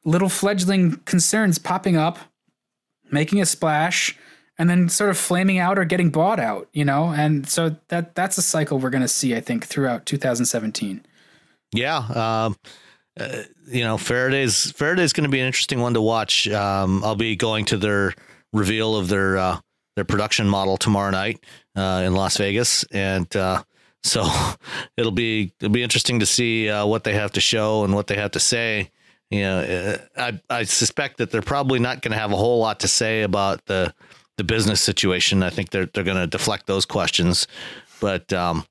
little 0.04 0.28
fledgling 0.28 0.96
concerns 1.04 1.58
popping 1.58 1.96
up, 1.96 2.18
making 3.10 3.40
a 3.40 3.46
splash, 3.46 4.16
and 4.62 4.70
then 4.70 4.88
sort 4.88 5.10
of 5.10 5.18
flaming 5.18 5.58
out 5.58 5.76
or 5.76 5.84
getting 5.84 6.10
bought 6.10 6.38
out. 6.38 6.68
You 6.72 6.84
know, 6.84 7.12
and 7.12 7.48
so 7.48 7.74
that 7.88 8.14
that's 8.14 8.38
a 8.38 8.42
cycle 8.42 8.78
we're 8.78 8.90
going 8.90 9.02
to 9.02 9.08
see, 9.08 9.34
I 9.34 9.40
think, 9.40 9.66
throughout 9.66 10.06
2017. 10.06 11.04
Yeah. 11.72 11.96
Um, 11.96 12.56
uh, 13.18 13.42
you 13.66 13.82
know, 13.82 13.98
Faraday's 13.98 14.70
Faraday's 14.70 15.12
going 15.12 15.24
to 15.24 15.30
be 15.30 15.40
an 15.40 15.46
interesting 15.46 15.80
one 15.80 15.94
to 15.94 16.00
watch. 16.00 16.46
Um, 16.48 17.02
I'll 17.02 17.16
be 17.16 17.34
going 17.34 17.64
to 17.66 17.76
their 17.76 18.14
reveal 18.52 18.94
of 18.94 19.08
their 19.08 19.36
uh, 19.36 19.58
their 19.96 20.04
production 20.04 20.48
model 20.48 20.76
tomorrow 20.76 21.10
night 21.10 21.42
uh, 21.74 22.02
in 22.06 22.14
Las 22.14 22.36
Vegas, 22.36 22.84
and 22.92 23.34
uh, 23.34 23.64
so 24.04 24.24
it'll 24.96 25.10
be 25.10 25.52
it'll 25.58 25.72
be 25.72 25.82
interesting 25.82 26.20
to 26.20 26.26
see 26.26 26.70
uh, 26.70 26.86
what 26.86 27.02
they 27.02 27.14
have 27.14 27.32
to 27.32 27.40
show 27.40 27.82
and 27.82 27.96
what 27.96 28.06
they 28.06 28.16
have 28.16 28.30
to 28.30 28.40
say. 28.40 28.92
You 29.28 29.40
know, 29.40 29.58
uh, 29.60 29.98
I 30.16 30.58
I 30.58 30.62
suspect 30.62 31.16
that 31.16 31.32
they're 31.32 31.42
probably 31.42 31.80
not 31.80 32.00
going 32.00 32.12
to 32.12 32.18
have 32.18 32.30
a 32.30 32.36
whole 32.36 32.60
lot 32.60 32.78
to 32.80 32.88
say 32.88 33.22
about 33.22 33.66
the 33.66 33.92
the 34.36 34.44
business 34.44 34.80
situation. 34.80 35.42
I 35.42 35.50
think 35.50 35.70
they're 35.70 35.86
they're 35.86 36.04
going 36.04 36.16
to 36.16 36.26
deflect 36.26 36.66
those 36.66 36.86
questions, 36.86 37.46
but 38.00 38.32
um, 38.32 38.64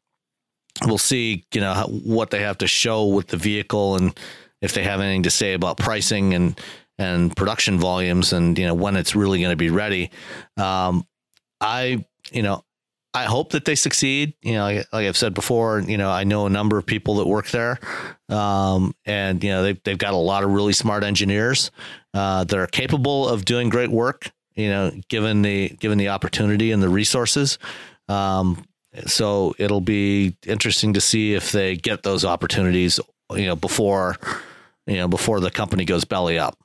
we'll 0.85 0.97
see, 0.97 1.45
you 1.53 1.61
know, 1.61 1.73
what 2.03 2.31
they 2.31 2.41
have 2.41 2.57
to 2.59 2.67
show 2.67 3.07
with 3.07 3.27
the 3.27 3.37
vehicle 3.37 3.95
and 3.95 4.17
if 4.61 4.73
they 4.73 4.83
have 4.83 4.99
anything 5.01 5.23
to 5.23 5.31
say 5.31 5.53
about 5.53 5.77
pricing 5.77 6.33
and 6.33 6.59
and 6.97 7.35
production 7.35 7.79
volumes 7.79 8.31
and 8.31 8.59
you 8.59 8.65
know 8.65 8.75
when 8.75 8.95
it's 8.95 9.15
really 9.15 9.39
going 9.39 9.51
to 9.51 9.55
be 9.55 9.69
ready. 9.69 10.11
Um, 10.57 11.05
I 11.59 12.05
you 12.31 12.43
know 12.43 12.63
I 13.13 13.25
hope 13.25 13.51
that 13.51 13.65
they 13.65 13.75
succeed. 13.75 14.33
You 14.41 14.53
know, 14.53 14.63
like, 14.63 14.87
like, 14.93 15.07
I've 15.07 15.17
said 15.17 15.33
before, 15.33 15.79
you 15.79 15.97
know, 15.97 16.09
I 16.09 16.23
know 16.23 16.45
a 16.45 16.49
number 16.49 16.77
of 16.77 16.85
people 16.85 17.15
that 17.15 17.27
work 17.27 17.49
there, 17.49 17.77
um, 18.29 18.95
and 19.05 19.43
you 19.43 19.49
know 19.49 19.63
they've 19.63 19.83
they've 19.83 19.97
got 19.97 20.13
a 20.13 20.17
lot 20.17 20.43
of 20.43 20.51
really 20.51 20.73
smart 20.73 21.03
engineers 21.03 21.71
uh, 22.13 22.43
that 22.45 22.57
are 22.57 22.67
capable 22.67 23.27
of 23.27 23.43
doing 23.43 23.69
great 23.69 23.91
work. 23.91 24.31
You 24.55 24.69
know, 24.69 24.91
given 25.07 25.41
the 25.41 25.69
given 25.69 25.97
the 25.97 26.09
opportunity 26.09 26.71
and 26.71 26.83
the 26.83 26.89
resources. 26.89 27.57
Um, 28.09 28.65
so 29.05 29.55
it'll 29.57 29.81
be 29.81 30.35
interesting 30.45 30.93
to 30.93 31.01
see 31.01 31.33
if 31.33 31.51
they 31.51 31.77
get 31.77 32.03
those 32.03 32.25
opportunities, 32.25 32.99
you 33.33 33.45
know, 33.45 33.55
before, 33.55 34.17
you 34.85 34.97
know, 34.97 35.07
before 35.07 35.39
the 35.39 35.49
company 35.49 35.85
goes 35.85 36.03
belly 36.03 36.37
up. 36.37 36.57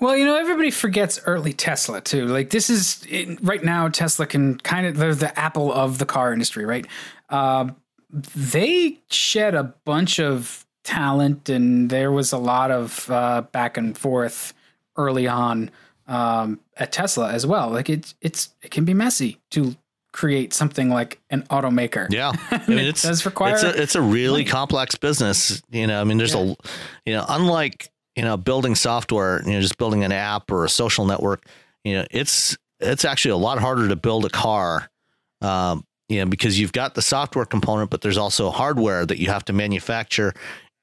Well, 0.00 0.16
you 0.16 0.26
know, 0.26 0.36
everybody 0.36 0.70
forgets 0.70 1.18
early 1.24 1.52
Tesla 1.52 2.00
too. 2.00 2.26
Like 2.26 2.50
this 2.50 2.68
is 2.68 3.06
right 3.42 3.64
now, 3.64 3.88
Tesla 3.88 4.26
can 4.26 4.58
kind 4.58 4.86
of 4.86 4.96
they're 4.96 5.14
the 5.14 5.38
Apple 5.38 5.72
of 5.72 5.98
the 5.98 6.06
car 6.06 6.32
industry, 6.32 6.66
right? 6.66 6.86
Uh, 7.30 7.70
they 8.10 9.00
shed 9.10 9.54
a 9.54 9.74
bunch 9.84 10.20
of 10.20 10.66
talent, 10.84 11.48
and 11.48 11.88
there 11.88 12.12
was 12.12 12.32
a 12.32 12.38
lot 12.38 12.70
of 12.70 13.10
uh, 13.10 13.42
back 13.52 13.78
and 13.78 13.96
forth 13.96 14.52
early 14.96 15.26
on 15.26 15.70
um, 16.12 16.60
at 16.76 16.92
Tesla 16.92 17.32
as 17.32 17.46
well. 17.46 17.70
Like 17.70 17.88
it's 17.88 18.14
it's 18.20 18.50
it 18.62 18.70
can 18.70 18.84
be 18.84 18.94
messy 18.94 19.40
to 19.52 19.74
create 20.12 20.52
something 20.52 20.90
like 20.90 21.18
an 21.30 21.42
automaker. 21.44 22.06
Yeah, 22.10 22.32
I 22.50 22.62
mean, 22.68 22.80
it 22.80 22.96
does 22.96 23.24
require. 23.24 23.54
It's 23.54 23.62
a, 23.62 23.82
it's 23.82 23.94
a 23.94 24.02
really 24.02 24.42
money. 24.42 24.44
complex 24.44 24.94
business. 24.94 25.62
You 25.70 25.86
know, 25.86 26.00
I 26.00 26.04
mean, 26.04 26.18
there's 26.18 26.34
yeah. 26.34 26.52
a, 26.52 26.56
you 27.06 27.14
know, 27.14 27.24
unlike 27.28 27.90
you 28.14 28.22
know 28.22 28.36
building 28.36 28.74
software, 28.74 29.42
you 29.46 29.52
know, 29.52 29.60
just 29.60 29.78
building 29.78 30.04
an 30.04 30.12
app 30.12 30.50
or 30.52 30.64
a 30.64 30.68
social 30.68 31.06
network. 31.06 31.46
You 31.82 31.94
know, 31.94 32.06
it's 32.10 32.58
it's 32.78 33.06
actually 33.06 33.32
a 33.32 33.36
lot 33.36 33.58
harder 33.58 33.88
to 33.88 33.96
build 33.96 34.26
a 34.26 34.30
car. 34.30 34.90
Um, 35.40 35.84
you 36.08 36.18
know, 36.18 36.26
because 36.26 36.60
you've 36.60 36.72
got 36.72 36.94
the 36.94 37.00
software 37.00 37.46
component, 37.46 37.90
but 37.90 38.02
there's 38.02 38.18
also 38.18 38.50
hardware 38.50 39.06
that 39.06 39.18
you 39.18 39.28
have 39.28 39.46
to 39.46 39.54
manufacture, 39.54 40.34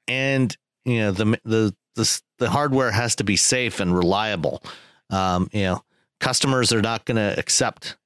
and 0.08 0.56
you 0.84 0.98
know 0.98 1.12
the 1.12 1.38
the 1.44 1.74
the, 1.94 2.20
the 2.38 2.50
hardware 2.50 2.90
has 2.90 3.14
to 3.16 3.24
be 3.24 3.36
safe 3.36 3.78
and 3.78 3.96
reliable. 3.96 4.60
Um, 5.10 5.48
you 5.52 5.62
know, 5.62 5.84
customers 6.20 6.72
are 6.72 6.82
not 6.82 7.04
going 7.04 7.16
to 7.16 7.38
accept 7.38 7.96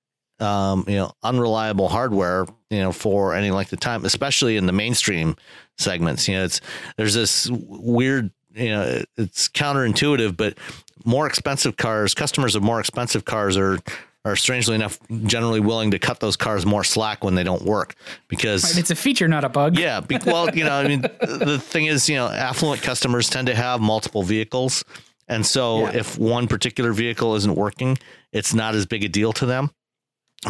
um, 0.41 0.85
you 0.89 0.97
know, 0.97 1.13
unreliable 1.23 1.89
hardware, 1.89 2.47
you 2.71 2.81
know, 2.81 2.93
for 2.93 3.35
any 3.35 3.51
length 3.51 3.73
of 3.73 3.81
time, 3.81 4.05
especially 4.05 4.57
in 4.57 4.67
the 4.67 4.73
mainstream 4.73 5.37
segments. 5.79 6.29
You 6.29 6.35
know, 6.35 6.45
it's 6.45 6.61
there's 6.97 7.15
this 7.15 7.49
weird, 7.51 8.31
you 8.55 8.69
know, 8.71 9.03
it's 9.17 9.49
counterintuitive, 9.49 10.37
but 10.37 10.59
more 11.05 11.27
expensive 11.27 11.77
cars, 11.77 12.15
customers 12.15 12.55
of 12.55 12.63
more 12.63 12.81
expensive 12.81 13.25
cars 13.25 13.57
are 13.57 13.79
are 14.27 14.37
strangely 14.37 14.75
enough 14.75 14.99
generally 15.27 15.61
willing 15.61 15.91
to 15.91 15.99
cut 15.99 16.19
those 16.21 16.35
cars 16.35 16.65
more 16.65 16.83
slack 16.83 17.23
when 17.23 17.35
they 17.35 17.45
don't 17.45 17.63
work 17.63 17.95
because 18.29 18.65
right, 18.65 18.79
it's 18.79 18.91
a 18.91 18.95
feature, 18.95 19.29
not 19.29 19.45
a 19.45 19.51
bug. 19.51 19.79
Yeah. 19.79 20.01
Be, 20.01 20.17
well, 20.25 20.49
you 20.57 20.65
know, 20.65 20.73
I 20.73 20.89
mean, 20.89 21.03
the 21.03 21.59
thing 21.63 21.87
is, 21.87 22.09
you 22.09 22.17
know, 22.17 22.29
affluent 22.29 22.81
customers 22.81 23.29
tend 23.29 23.49
to 23.49 23.55
have 23.55 23.83
multiple 23.83 24.23
vehicles. 24.23 24.83
And 25.29 25.45
so 25.45 25.81
yeah. 25.81 25.97
if 25.97 26.19
one 26.19 26.49
particular 26.49 26.93
vehicle 26.93 27.35
isn't 27.37 27.55
working, 27.55 27.99
it's 28.33 28.55
not 28.55 28.75
as 28.75 28.87
big 28.87 29.05
a 29.05 29.09
deal 29.09 29.33
to 29.35 29.47
them. 29.47 29.71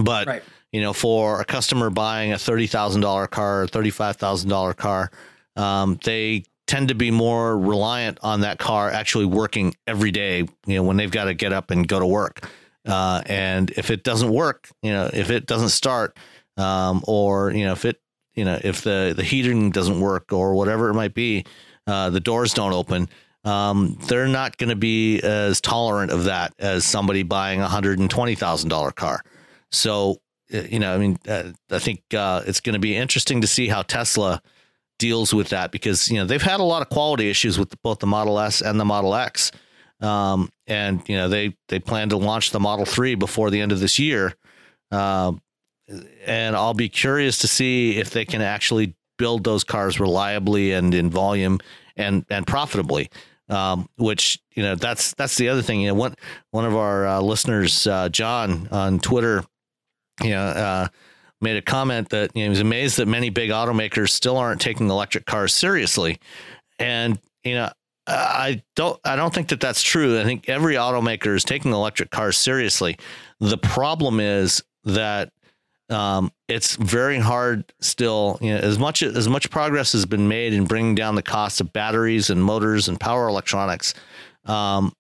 But 0.03 0.27
right. 0.27 0.43
you 0.73 0.81
know, 0.81 0.93
for 0.93 1.41
a 1.41 1.45
customer 1.45 1.91
buying 1.91 2.33
a 2.33 2.39
thirty 2.39 2.67
thousand 2.67 3.03
dollar 3.03 3.27
car, 3.27 3.67
thirty 3.67 3.91
five 3.91 4.17
thousand 4.17 4.51
dollar 4.51 4.75
car, 4.75 5.11
um, 5.57 5.99
they 6.05 6.45
tend 6.67 6.89
to 6.89 6.95
be 6.95 7.11
more 7.11 7.59
reliant 7.59 8.19
on 8.23 8.41
that 8.41 8.59
car 8.59 8.91
actually 8.91 9.27
working 9.27 9.77
every 9.87 10.11
day. 10.11 10.39
You 10.67 10.77
know, 10.77 10.83
when 10.83 10.97
they've 10.97 11.11
got 11.11 11.25
to 11.25 11.35
get 11.35 11.53
up 11.53 11.71
and 11.71 11.87
go 11.87 12.01
to 12.01 12.07
work, 12.07 12.49
uh, 12.87 13.23
and 13.27 13.71
if 13.71 13.91
it 13.91 14.03
doesn't 14.03 14.31
work, 14.31 14.69
you 14.83 14.91
know, 14.91 15.09
if 15.13 15.31
it 15.31 15.47
doesn't 15.47 15.69
start, 15.69 16.17
um, 16.57 17.03
or 17.07 17.53
you 17.53 17.65
know, 17.65 17.73
if 17.73 17.85
it, 17.85 18.01
you 18.35 18.45
know, 18.45 18.59
if 18.63 18.83
the 18.83 19.13
the 19.17 19.23
heating 19.23 19.71
doesn't 19.71 20.01
work 20.01 20.33
or 20.33 20.55
whatever 20.55 20.89
it 20.91 20.95
might 20.95 21.15
be, 21.15 21.45
uh, 21.87 22.11
the 22.11 22.21
doors 22.21 22.53
don't 22.53 22.73
open. 22.73 23.09
Um, 23.45 23.99
they're 24.07 24.29
not 24.29 24.57
going 24.57 24.71
to 24.71 24.77
be 24.77 25.21
as 25.21 25.61
tolerant 25.61 26.11
of 26.11 26.25
that 26.25 26.55
as 26.59 26.85
somebody 26.85 27.23
buying 27.23 27.61
a 27.61 27.69
hundred 27.69 27.99
and 27.99 28.11
twenty 28.11 28.35
thousand 28.35 28.71
dollar 28.71 28.91
car. 28.91 29.23
So, 29.71 30.21
uh, 30.53 30.63
you 30.63 30.79
know, 30.79 30.95
I 30.95 30.99
mean, 30.99 31.19
uh, 31.29 31.51
I 31.71 31.79
think 31.79 32.03
uh, 32.15 32.43
it's 32.47 32.61
going 32.61 32.75
to 32.75 32.79
be 32.81 32.97
interesting 32.97 33.43
to 33.43 33.47
see 33.47 33.69
how 33.69 33.83
Tesla 33.83 34.41
deals 34.99 35.35
with 35.35 35.49
that 35.49 35.73
because 35.73 36.11
you 36.11 36.19
know 36.19 36.25
they've 36.25 36.41
had 36.41 36.61
a 36.61 36.65
lot 36.65 36.83
of 36.83 36.89
quality 36.89 37.29
issues 37.29 37.59
with 37.59 37.81
both 37.83 37.99
the 37.99 38.07
Model 38.07 38.39
S 38.39 38.63
and 38.63 38.79
the 38.79 38.85
Model 38.85 39.15
X, 39.15 39.51
um, 40.01 40.49
and 40.67 41.07
you 41.09 41.17
know 41.17 41.29
they 41.29 41.55
they 41.69 41.79
plan 41.79 42.09
to 42.11 42.17
launch 42.17 42.51
the 42.51 42.61
Model 42.61 42.87
Three 42.87 43.15
before 43.15 43.51
the 43.51 43.61
end 43.61 43.73
of 43.73 43.81
this 43.81 43.99
year, 43.99 44.35
uh, 44.91 45.33
and 46.25 46.57
I'll 46.57 46.75
be 46.75 46.89
curious 46.89 47.39
to 47.39 47.49
see 47.49 47.99
if 47.99 48.11
they 48.11 48.25
can 48.25 48.41
actually 48.41 48.95
build 49.19 49.45
those 49.45 49.65
cars 49.65 50.01
reliably 50.01 50.73
and 50.73 50.95
in 50.95 51.11
volume 51.11 51.61
and 51.97 52.25
and 52.31 52.47
profitably. 52.47 53.11
Um, 53.49 53.89
which 53.99 54.41
you 54.55 54.63
know 54.63 54.75
that's 54.75 55.13
that's 55.15 55.37
the 55.37 55.51
other 55.51 55.61
thing. 55.61 55.83
You 55.83 55.89
know, 55.89 55.95
one 55.95 56.15
one 56.51 56.65
of 56.65 56.75
our 56.75 57.07
uh, 57.07 57.21
listeners, 57.21 57.87
uh, 57.87 58.09
John 58.09 58.69
on 58.71 58.99
Twitter, 58.99 59.45
you 60.23 60.31
know, 60.31 60.43
uh, 60.43 60.89
made 61.43 61.57
a 61.57 61.63
comment 61.63 62.09
that 62.09 62.31
you 62.35 62.43
know, 62.43 62.45
he 62.45 62.49
was 62.49 62.61
amazed 62.61 62.97
that 62.97 63.07
many 63.07 63.29
big 63.29 63.51
automakers 63.51 64.11
still 64.11 64.39
aren't 64.39 64.63
taking 64.63 64.89
electric 64.89 65.27
cars 65.27 65.55
seriously, 65.55 66.19
and 66.79 67.19
you 67.43 67.55
know. 67.55 67.71
I 68.07 68.63
don't. 68.77 69.01
I 69.03 69.17
don't 69.17 69.33
think 69.33 69.49
that 69.49 69.61
that's 69.61 69.81
true. 69.81 70.21
I 70.21 70.25
think 70.25 70.47
every 70.47 70.75
automaker 70.75 71.35
is 71.35 71.43
taking 71.43 71.73
electric 71.73 72.11
cars 72.11 72.37
seriously. 72.37 72.99
The 73.41 73.57
problem 73.57 74.21
is 74.21 74.63
that 74.85 75.33
um, 75.91 76.33
it's 76.49 76.77
very 76.77 77.19
hard 77.19 77.73
still. 77.81 78.39
You 78.41 78.55
know, 78.55 78.61
as 78.61 78.79
much 78.79 79.03
as 79.03 79.29
much 79.29 79.51
progress 79.51 79.93
has 79.93 80.07
been 80.07 80.29
made 80.29 80.53
in 80.53 80.65
bringing 80.65 80.95
down 80.95 81.15
the 81.15 81.23
cost 81.23 81.61
of 81.61 81.73
batteries 81.73 82.31
and 82.31 82.43
motors 82.43 82.89
and 82.89 82.99
power 82.99 83.29
electronics, 83.29 83.95
um, 84.47 84.93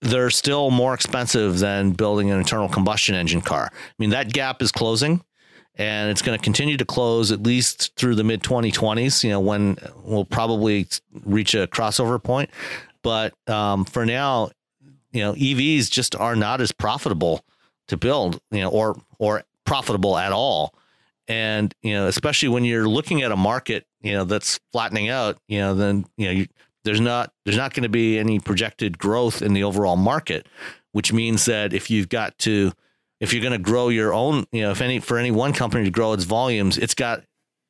they're 0.00 0.30
still 0.30 0.70
more 0.70 0.94
expensive 0.94 1.58
than 1.58 1.92
building 1.92 2.30
an 2.30 2.38
internal 2.38 2.68
combustion 2.68 3.14
engine 3.14 3.40
car. 3.40 3.70
I 3.72 3.92
mean, 3.98 4.10
that 4.10 4.32
gap 4.32 4.62
is 4.62 4.72
closing, 4.72 5.22
and 5.76 6.10
it's 6.10 6.22
going 6.22 6.38
to 6.38 6.42
continue 6.42 6.76
to 6.76 6.84
close 6.84 7.30
at 7.32 7.42
least 7.42 7.94
through 7.96 8.14
the 8.14 8.24
mid 8.24 8.42
2020s. 8.42 9.22
You 9.22 9.30
know, 9.30 9.40
when 9.40 9.76
we'll 10.02 10.24
probably 10.24 10.86
reach 11.24 11.54
a 11.54 11.66
crossover 11.66 12.22
point. 12.22 12.50
But 13.02 13.34
um, 13.50 13.84
for 13.84 14.06
now, 14.06 14.50
you 15.12 15.20
know, 15.20 15.34
EVs 15.34 15.90
just 15.90 16.16
are 16.16 16.34
not 16.34 16.62
as 16.62 16.72
profitable 16.72 17.44
to 17.88 17.98
build. 17.98 18.40
You 18.50 18.62
know, 18.62 18.70
or 18.70 18.96
or 19.18 19.44
profitable 19.64 20.16
at 20.16 20.32
all. 20.32 20.74
And, 21.26 21.74
you 21.82 21.94
know, 21.94 22.06
especially 22.06 22.50
when 22.50 22.64
you're 22.64 22.88
looking 22.88 23.22
at 23.22 23.32
a 23.32 23.36
market, 23.36 23.86
you 24.02 24.12
know, 24.12 24.24
that's 24.24 24.60
flattening 24.72 25.08
out, 25.08 25.38
you 25.48 25.58
know, 25.58 25.74
then, 25.74 26.04
you 26.16 26.26
know, 26.26 26.32
you, 26.32 26.46
there's 26.84 27.00
not, 27.00 27.32
there's 27.44 27.56
not 27.56 27.72
going 27.72 27.84
to 27.84 27.88
be 27.88 28.18
any 28.18 28.38
projected 28.38 28.98
growth 28.98 29.40
in 29.40 29.54
the 29.54 29.64
overall 29.64 29.96
market, 29.96 30.46
which 30.92 31.12
means 31.14 31.46
that 31.46 31.72
if 31.72 31.90
you've 31.90 32.10
got 32.10 32.36
to, 32.40 32.72
if 33.20 33.32
you're 33.32 33.42
going 33.42 33.52
to 33.52 33.58
grow 33.58 33.88
your 33.88 34.12
own, 34.12 34.44
you 34.52 34.60
know, 34.60 34.70
if 34.70 34.82
any, 34.82 34.98
for 34.98 35.16
any 35.16 35.30
one 35.30 35.54
company 35.54 35.84
to 35.84 35.90
grow 35.90 36.12
its 36.12 36.24
volumes, 36.24 36.76
it's 36.76 36.94
got, 36.94 37.22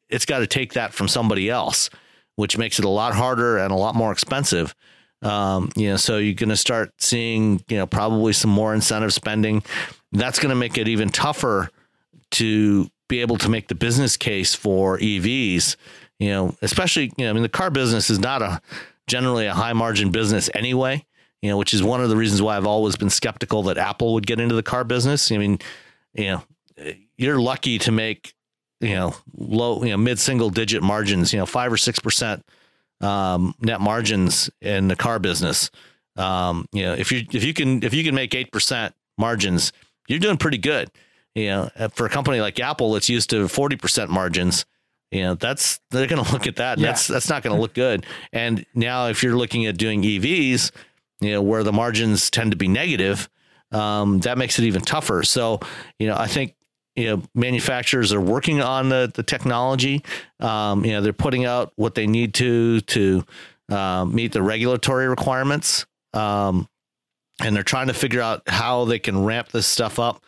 it's 0.09 0.26
got 0.26 0.40
to 0.40 0.49
take 0.49 0.72
that 0.72 0.92
from 0.92 1.07
somebody 1.07 1.49
else, 1.49 1.90
which 2.34 2.59
makes 2.59 2.80
it 2.80 2.84
a 2.84 2.88
lot 2.88 3.14
harder 3.14 3.59
and 3.59 3.70
a 3.70 3.76
lot 3.76 3.95
more 3.95 4.11
expensive. 4.11 4.74
Um, 5.22 5.70
you 5.76 5.90
know, 5.90 5.97
so 5.97 6.18
you're 6.18 6.34
going 6.34 6.49
to 6.49 6.57
start 6.57 6.90
seeing, 6.99 7.62
you 7.68 7.76
know, 7.76 7.86
probably 7.86 8.32
some 8.32 8.51
more 8.51 8.74
incentive 8.74 9.14
spending. 9.14 9.62
That's 10.11 10.40
going 10.40 10.51
to 10.51 10.57
make 10.57 10.76
it 10.76 10.88
even 10.88 11.09
tougher 11.09 11.70
to 12.35 12.89
be 13.09 13.20
able 13.20 13.39
to 13.39 13.49
make 13.49 13.68
the 13.68 13.74
business 13.74 14.16
case 14.16 14.55
for 14.55 14.99
EVs, 14.99 15.76
you 16.18 16.30
know, 16.30 16.57
especially, 16.62 17.12
you 17.16 17.24
know, 17.24 17.30
I 17.30 17.32
mean, 17.32 17.43
the 17.43 17.49
car 17.49 17.70
business 17.70 18.11
is 18.11 18.18
not 18.18 18.43
a 18.43 18.61
generally 19.07 19.47
a 19.47 19.55
high 19.55 19.72
margin 19.72 20.11
business 20.11 20.49
anyway, 20.55 21.05
you 21.43 21.51
know, 21.51 21.59
which 21.59 21.74
is 21.74 21.82
one 21.82 22.01
of 22.03 22.09
the 22.09 22.16
reasons 22.16 22.41
why 22.41 22.57
I've 22.57 22.66
always 22.66 22.97
been 22.97 23.11
skeptical 23.11 23.62
that 23.64 23.78
Apple 23.78 24.14
would 24.14 24.26
get 24.26 24.41
into 24.41 24.55
the 24.55 24.62
car 24.62 24.85
business. 24.85 25.30
I 25.30 25.39
mean, 25.39 25.59
you 26.14 26.24
know, 26.24 26.43
you're 27.16 27.41
lucky 27.41 27.78
to 27.80 27.93
make, 27.93 28.35
you 28.80 28.95
know, 28.95 29.14
low, 29.37 29.85
you 29.85 29.91
know, 29.91 29.97
mid 29.97 30.18
single 30.18 30.51
digit 30.51 30.82
margins, 30.82 31.32
you 31.32 31.39
know, 31.39 31.47
five 31.47 31.72
or 31.72 31.76
6%, 31.76 32.43
um, 33.01 33.55
net 33.61 33.80
margins 33.80 34.51
in 34.61 34.89
the 34.89 34.97
car 34.97 35.18
business. 35.18 35.70
Um, 36.16 36.66
you 36.72 36.82
know, 36.82 36.95
if 36.95 37.12
you, 37.12 37.26
if 37.32 37.45
you 37.45 37.53
can, 37.53 37.82
if 37.82 37.93
you 37.93 38.03
can 38.03 38.14
make 38.14 38.30
8% 38.30 38.93
margins, 39.18 39.72
you're 40.09 40.18
doing 40.18 40.37
pretty 40.37 40.59
good 40.59 40.91
you 41.35 41.47
know, 41.47 41.70
uh, 41.76 41.89
for 41.89 42.07
a 42.07 42.09
company 42.09 42.41
like 42.41 42.61
Apple, 42.61 42.97
it's 42.97 43.09
used 43.09 43.30
to 43.30 43.45
40% 43.45 44.09
margins. 44.09 44.64
You 45.11 45.22
know, 45.22 45.35
that's 45.35 45.80
they're 45.91 46.07
going 46.07 46.24
to 46.24 46.32
look 46.32 46.47
at 46.47 46.57
that. 46.57 46.78
Yeah. 46.78 46.89
That's 46.89 47.07
that's 47.07 47.28
not 47.28 47.43
going 47.43 47.55
to 47.55 47.61
look 47.61 47.74
good. 47.74 48.07
And 48.32 48.64
now, 48.74 49.09
if 49.09 49.22
you're 49.22 49.37
looking 49.37 49.66
at 49.66 49.76
doing 49.76 50.03
EVs, 50.03 50.70
you 51.20 51.32
know, 51.32 51.43
where 51.43 51.62
the 51.62 51.72
margins 51.72 52.30
tend 52.30 52.51
to 52.51 52.57
be 52.57 52.68
negative, 52.68 53.28
um, 53.72 54.20
that 54.20 54.39
makes 54.39 54.59
it 54.59 54.64
even 54.64 54.82
tougher. 54.82 55.22
So, 55.22 55.61
you 55.99 56.07
know, 56.07 56.16
I 56.16 56.26
think 56.26 56.55
you 56.97 57.07
know 57.07 57.22
manufacturers 57.35 58.12
are 58.12 58.20
working 58.20 58.61
on 58.61 58.89
the 58.89 59.11
the 59.12 59.22
technology. 59.22 60.05
Um, 60.41 60.85
you 60.85 60.93
know, 60.93 61.01
they're 61.01 61.12
putting 61.12 61.45
out 61.45 61.72
what 61.76 61.95
they 61.95 62.07
need 62.07 62.35
to 62.35 62.80
to 62.80 63.24
uh, 63.70 64.05
meet 64.05 64.32
the 64.32 64.43
regulatory 64.43 65.09
requirements, 65.09 65.87
um, 66.12 66.68
and 67.41 67.55
they're 67.55 67.62
trying 67.62 67.89
to 67.89 67.95
figure 67.95 68.20
out 68.20 68.43
how 68.49 68.85
they 68.85 68.99
can 68.99 69.24
ramp 69.24 69.49
this 69.49 69.66
stuff 69.66 69.99
up 69.99 70.24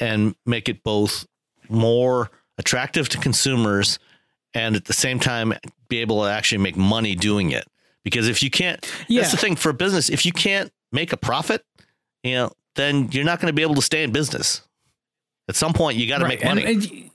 and 0.00 0.34
make 0.46 0.68
it 0.68 0.82
both 0.82 1.26
more 1.68 2.30
attractive 2.58 3.08
to 3.10 3.18
consumers 3.18 3.98
and 4.54 4.74
at 4.74 4.86
the 4.86 4.92
same 4.92 5.20
time 5.20 5.54
be 5.88 5.98
able 5.98 6.22
to 6.22 6.28
actually 6.28 6.58
make 6.58 6.76
money 6.76 7.14
doing 7.14 7.50
it. 7.50 7.66
Because 8.02 8.28
if 8.28 8.42
you 8.42 8.50
can't, 8.50 8.84
yeah. 9.08 9.20
that's 9.20 9.32
the 9.32 9.36
thing 9.36 9.56
for 9.56 9.70
a 9.70 9.74
business. 9.74 10.08
If 10.08 10.24
you 10.24 10.32
can't 10.32 10.72
make 10.90 11.12
a 11.12 11.16
profit, 11.16 11.64
you 12.22 12.34
know, 12.34 12.52
then 12.74 13.10
you're 13.12 13.24
not 13.24 13.40
going 13.40 13.48
to 13.48 13.52
be 13.52 13.62
able 13.62 13.74
to 13.74 13.82
stay 13.82 14.02
in 14.02 14.10
business. 14.10 14.62
At 15.48 15.56
some 15.56 15.72
point, 15.72 15.98
you 15.98 16.08
got 16.08 16.18
to 16.18 16.24
right. 16.24 16.40
make 16.40 16.44
money. 16.44 16.64
And, 16.64 16.84
and, 16.84 17.10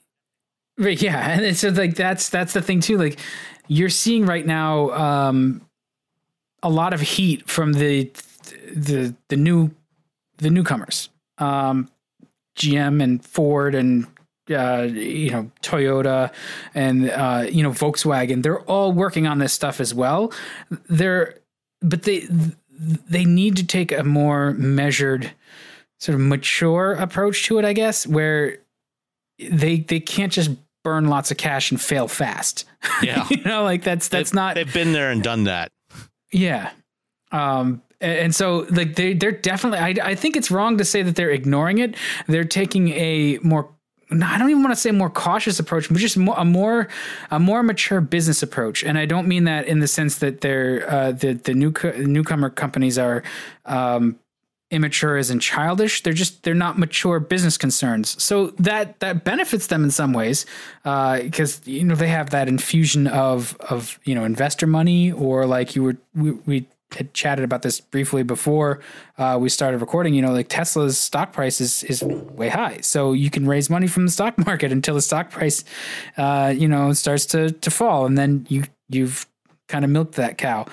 right? 0.78 1.02
Yeah, 1.02 1.30
and 1.30 1.44
it's 1.44 1.64
like 1.64 1.96
that's 1.96 2.30
that's 2.30 2.54
the 2.54 2.62
thing 2.62 2.82
too. 2.82 2.98
Like 2.98 3.20
you're 3.68 3.90
seeing 3.90 4.26
right 4.26 4.46
now, 4.46 4.92
um, 4.92 5.62
a 6.62 6.70
lot 6.70 6.94
of 6.94 7.02
heat 7.02 7.50
from 7.50 7.74
the 7.74 8.12
the 8.76 9.16
the 9.30 9.38
new 9.38 9.72
the 10.38 10.50
newcomers. 10.50 11.10
Um, 11.38 11.90
GM 12.56 13.02
and 13.04 13.24
Ford 13.24 13.76
and 13.76 14.08
uh, 14.50 14.88
you 14.92 15.32
know 15.32 15.52
Toyota 15.62 16.32
and 16.74 17.10
uh, 17.10 17.46
you 17.50 17.64
know 17.64 17.72
Volkswagen. 17.72 18.44
They're 18.44 18.62
all 18.62 18.92
working 18.92 19.28
on 19.28 19.40
this 19.40 19.54
stuff 19.54 19.80
as 19.80 19.94
well. 19.94 20.32
They're 20.90 21.40
but 21.82 22.04
they 22.04 22.28
they 22.78 23.26
need 23.26 23.58
to 23.58 23.66
take 23.66 23.92
a 23.92 24.04
more 24.04 24.54
measured, 24.54 25.32
sort 26.00 26.16
of 26.16 26.22
mature 26.22 26.94
approach 26.94 27.46
to 27.46 27.58
it. 27.60 27.66
I 27.66 27.74
guess 27.74 28.06
where 28.06 28.60
they 29.40 29.80
they 29.80 30.00
can't 30.00 30.32
just 30.32 30.52
burn 30.84 31.08
lots 31.08 31.32
of 31.32 31.38
cash 31.38 31.72
and 31.72 31.82
fail 31.82 32.08
fast. 32.08 32.66
Yeah, 33.02 33.26
you 33.30 33.44
know, 33.44 33.64
like 33.64 33.84
that's 33.84 34.08
that's 34.08 34.30
they've, 34.30 34.36
not. 34.36 34.56
They've 34.56 34.72
been 34.72 34.94
there 34.94 35.10
and 35.10 35.22
done 35.24 35.46
that. 35.46 35.72
Yeah. 36.32 36.70
Um, 37.32 37.82
and 38.06 38.36
so 38.36 38.66
like 38.70 38.96
they 38.96 39.14
they're 39.14 39.32
definitely 39.32 39.80
I, 39.80 40.10
I 40.10 40.16
think 40.16 40.36
it's 40.36 40.52
wrong 40.52 40.78
to 40.78 40.86
say 40.86 41.02
that 41.02 41.16
they're 41.16 41.32
ignoring 41.32 41.80
it 41.80 41.96
they're 42.28 42.44
taking 42.44 42.90
a 42.90 43.40
more 43.42 43.70
I 44.12 44.38
don't 44.38 44.50
even 44.52 44.62
want 44.62 44.74
to 44.76 44.80
say 44.80 44.92
more 44.92 45.10
cautious 45.10 45.60
approach, 45.60 45.90
but 45.90 45.98
just 45.98 46.16
a 46.16 46.46
more 46.46 46.88
a 47.32 47.40
more 47.40 47.64
mature 47.64 48.02
business 48.02 48.44
approach. 48.44 48.84
And 48.84 49.00
I 49.00 49.06
don't 49.06 49.28
mean 49.28 49.46
that 49.46 49.68
in 49.68 49.80
the 49.80 49.88
sense 49.88 50.20
that 50.20 50.42
they're 50.42 50.90
uh, 50.90 51.12
the 51.12 51.34
the 51.34 51.56
new 51.56 51.74
newcomer 51.98 52.52
companies 52.52 53.00
are 53.00 53.24
um, 53.66 54.20
immature 54.70 55.18
as 55.18 55.32
in 55.32 55.40
childish. 55.40 56.04
They're 56.04 56.14
just 56.14 56.44
they're 56.44 56.54
not 56.54 56.78
mature 56.78 57.20
business 57.20 57.58
concerns. 57.58 58.22
So 58.24 58.48
that 58.60 59.00
that 59.00 59.24
benefits 59.24 59.68
them 59.68 59.84
in 59.84 59.90
some 59.90 60.14
ways 60.14 60.46
because 60.84 61.60
uh, 61.60 61.62
you 61.66 61.84
know 61.84 61.96
they 61.96 62.10
have 62.10 62.30
that 62.30 62.48
infusion 62.48 63.08
of 63.08 63.58
of 63.62 64.00
you 64.04 64.14
know 64.14 64.24
investor 64.24 64.68
money 64.68 65.12
or 65.12 65.48
like 65.48 65.76
you 65.76 65.82
were 65.82 65.98
we, 66.14 66.32
we 66.32 66.68
had 66.92 67.14
chatted 67.14 67.44
about 67.44 67.62
this 67.62 67.80
briefly 67.82 68.24
before 68.24 68.80
uh, 69.18 69.38
we 69.40 69.50
started 69.50 69.80
recording. 69.82 70.14
You 70.14 70.22
know, 70.22 70.32
like 70.32 70.48
Tesla's 70.48 70.98
stock 70.98 71.34
price 71.34 71.60
is 71.60 71.84
is 71.84 72.04
way 72.04 72.50
high, 72.50 72.80
so 72.82 73.14
you 73.14 73.30
can 73.30 73.48
raise 73.48 73.70
money 73.70 73.88
from 73.88 74.06
the 74.06 74.12
stock 74.12 74.38
market 74.46 74.72
until 74.72 74.96
the 74.96 75.02
stock 75.02 75.30
price, 75.30 75.64
uh, 76.18 76.54
you 76.56 76.68
know, 76.68 76.94
starts 76.94 77.26
to 77.28 77.52
to 77.52 77.72
fall, 77.72 78.06
and 78.06 78.18
then 78.18 78.46
you 78.50 78.64
you've 78.90 79.28
kind 79.68 79.84
of 79.84 79.92
milked 79.92 80.16
that 80.16 80.38
cow. 80.38 80.66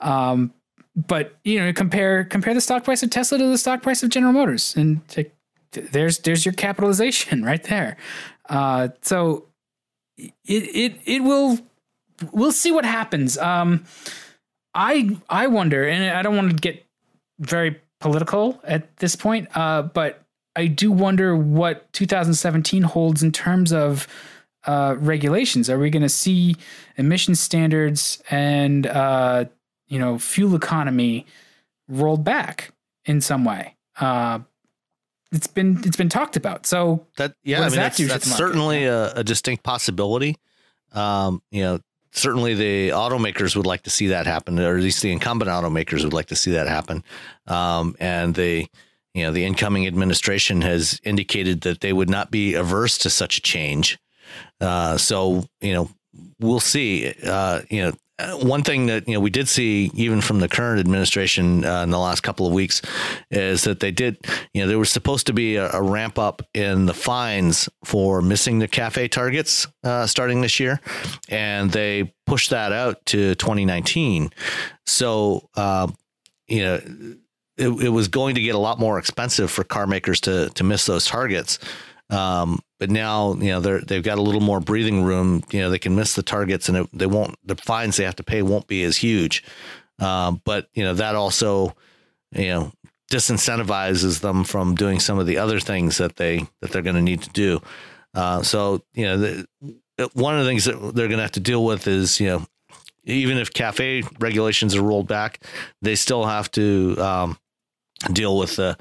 Um, 0.00 0.52
but 0.96 1.38
you 1.44 1.60
know, 1.60 1.72
compare 1.72 2.24
compare 2.24 2.54
the 2.54 2.60
stock 2.60 2.84
price 2.84 3.02
of 3.02 3.10
Tesla 3.10 3.38
to 3.38 3.46
the 3.46 3.58
stock 3.58 3.82
price 3.82 4.02
of 4.02 4.10
General 4.10 4.32
Motors, 4.32 4.76
and 4.76 5.06
to, 5.08 5.24
there's 5.72 6.18
there's 6.18 6.44
your 6.44 6.54
capitalization 6.54 7.42
right 7.44 7.62
there. 7.64 7.96
Uh, 8.48 8.88
so 9.02 9.46
it 10.18 10.32
it 10.46 11.00
it 11.04 11.22
will 11.22 11.58
we'll 12.32 12.52
see 12.52 12.72
what 12.72 12.84
happens. 12.84 13.38
Um, 13.38 13.84
I 14.74 15.16
I 15.28 15.46
wonder, 15.48 15.86
and 15.88 16.16
I 16.16 16.22
don't 16.22 16.36
want 16.36 16.50
to 16.50 16.56
get 16.56 16.84
very 17.38 17.80
political 18.00 18.60
at 18.64 18.96
this 18.96 19.16
point, 19.16 19.48
uh, 19.56 19.82
but 19.82 20.24
I 20.56 20.66
do 20.66 20.90
wonder 20.92 21.36
what 21.36 21.92
2017 21.92 22.82
holds 22.82 23.22
in 23.22 23.32
terms 23.32 23.72
of 23.72 24.06
uh, 24.64 24.96
regulations. 24.98 25.70
Are 25.70 25.78
we 25.78 25.90
going 25.90 26.02
to 26.02 26.08
see 26.08 26.56
emission 26.96 27.34
standards 27.34 28.22
and 28.30 28.86
uh, 28.86 29.46
you 29.88 29.98
know 29.98 30.18
fuel 30.18 30.54
economy 30.54 31.26
rolled 31.88 32.24
back 32.24 32.72
in 33.04 33.20
some 33.20 33.44
way? 33.44 33.76
Uh, 33.98 34.40
it's 35.32 35.46
been 35.46 35.80
it's 35.84 35.96
been 35.96 36.08
talked 36.08 36.36
about. 36.36 36.66
So 36.66 37.06
that 37.16 37.34
yeah, 37.42 37.58
I 37.58 37.60
mean 37.62 37.70
that 37.70 37.96
that's, 37.96 37.98
that's 37.98 38.36
certainly 38.36 38.84
a, 38.84 39.12
a, 39.14 39.24
distinct 39.24 39.62
possibility. 39.62 40.36
Um, 40.92 41.40
you 41.50 41.62
know, 41.62 41.80
certainly 42.12 42.54
the 42.54 42.90
automakers 42.90 43.56
would 43.56 43.66
like 43.66 43.82
to 43.82 43.90
see 43.90 44.08
that 44.08 44.26
happen, 44.26 44.58
or 44.58 44.76
at 44.76 44.82
least 44.82 45.02
the 45.02 45.12
incumbent 45.12 45.50
automakers 45.50 46.04
would 46.04 46.12
like 46.12 46.26
to 46.26 46.36
see 46.36 46.52
that 46.52 46.68
happen. 46.68 47.04
Um, 47.46 47.96
and 48.00 48.34
the 48.34 48.66
you 49.14 49.24
know 49.24 49.32
the 49.32 49.44
incoming 49.44 49.86
administration 49.86 50.62
has 50.62 51.00
indicated 51.04 51.62
that 51.62 51.80
they 51.80 51.92
would 51.92 52.10
not 52.10 52.30
be 52.30 52.54
averse 52.54 52.98
to 52.98 53.10
such 53.10 53.38
a 53.38 53.42
change. 53.42 53.98
Uh, 54.60 54.96
so 54.96 55.44
you 55.60 55.72
know 55.72 55.90
we'll 56.40 56.60
see. 56.60 57.12
Uh, 57.24 57.62
you 57.68 57.82
know, 57.82 57.92
one 58.42 58.62
thing 58.62 58.86
that 58.86 59.06
you 59.08 59.14
know 59.14 59.20
we 59.20 59.30
did 59.30 59.48
see 59.48 59.90
even 59.94 60.20
from 60.20 60.40
the 60.40 60.48
current 60.48 60.80
administration 60.80 61.64
uh, 61.64 61.82
in 61.82 61.90
the 61.90 61.98
last 61.98 62.22
couple 62.22 62.46
of 62.46 62.52
weeks 62.52 62.82
is 63.30 63.64
that 63.64 63.80
they 63.80 63.90
did 63.90 64.18
you 64.54 64.62
know 64.62 64.68
there 64.68 64.78
was 64.78 64.90
supposed 64.90 65.26
to 65.26 65.32
be 65.32 65.56
a, 65.56 65.70
a 65.72 65.82
ramp 65.82 66.18
up 66.18 66.42
in 66.54 66.86
the 66.86 66.94
fines 66.94 67.68
for 67.84 68.22
missing 68.22 68.58
the 68.58 68.68
cafe 68.68 69.08
targets 69.08 69.66
uh, 69.84 70.06
starting 70.06 70.40
this 70.40 70.60
year. 70.60 70.80
And 71.28 71.70
they 71.70 72.14
pushed 72.26 72.50
that 72.50 72.72
out 72.72 73.04
to 73.06 73.34
2019 73.34 74.30
so 74.86 75.48
uh, 75.56 75.88
you 76.48 76.62
know 76.62 76.80
it, 77.56 77.68
it 77.68 77.88
was 77.90 78.08
going 78.08 78.34
to 78.36 78.40
get 78.40 78.54
a 78.54 78.58
lot 78.58 78.78
more 78.78 78.98
expensive 78.98 79.50
for 79.50 79.64
car 79.64 79.86
makers 79.86 80.20
to 80.22 80.50
to 80.50 80.64
miss 80.64 80.86
those 80.86 81.06
targets 81.06 81.58
um, 82.10 82.60
but 82.78 82.90
now, 82.90 83.34
you 83.34 83.50
know, 83.50 83.60
they're, 83.60 83.80
they've 83.80 84.02
got 84.02 84.18
a 84.18 84.22
little 84.22 84.40
more 84.40 84.60
breathing 84.60 85.02
room. 85.02 85.42
You 85.50 85.60
know, 85.60 85.70
they 85.70 85.78
can 85.78 85.94
miss 85.94 86.14
the 86.14 86.22
targets 86.22 86.68
and 86.68 86.78
it, 86.78 86.88
they 86.92 87.06
won't, 87.06 87.36
the 87.44 87.56
fines 87.56 87.96
they 87.96 88.04
have 88.04 88.16
to 88.16 88.24
pay 88.24 88.42
won't 88.42 88.66
be 88.66 88.82
as 88.82 88.96
huge. 88.96 89.44
Um, 89.98 90.40
but, 90.44 90.68
you 90.74 90.82
know, 90.82 90.94
that 90.94 91.14
also, 91.14 91.74
you 92.32 92.48
know, 92.48 92.72
disincentivizes 93.10 94.20
them 94.20 94.44
from 94.44 94.74
doing 94.74 94.98
some 94.98 95.18
of 95.18 95.26
the 95.26 95.38
other 95.38 95.60
things 95.60 95.98
that 95.98 96.16
they, 96.16 96.46
that 96.60 96.72
they're 96.72 96.82
going 96.82 96.96
to 96.96 97.02
need 97.02 97.22
to 97.22 97.30
do. 97.30 97.60
Uh, 98.14 98.42
so, 98.42 98.82
you 98.94 99.04
know, 99.04 99.18
the, 99.18 99.46
one 100.14 100.34
of 100.34 100.44
the 100.44 100.50
things 100.50 100.64
that 100.64 100.78
they're 100.94 101.08
going 101.08 101.18
to 101.18 101.22
have 101.22 101.32
to 101.32 101.40
deal 101.40 101.64
with 101.64 101.86
is, 101.86 102.18
you 102.18 102.28
know, 102.28 102.46
even 103.04 103.38
if 103.38 103.52
cafe 103.52 104.02
regulations 104.18 104.74
are 104.74 104.82
rolled 104.82 105.08
back, 105.08 105.44
they 105.82 105.94
still 105.94 106.24
have 106.24 106.50
to 106.52 106.96
um, 106.98 107.38
deal 108.12 108.38
with 108.38 108.56
the, 108.56 108.76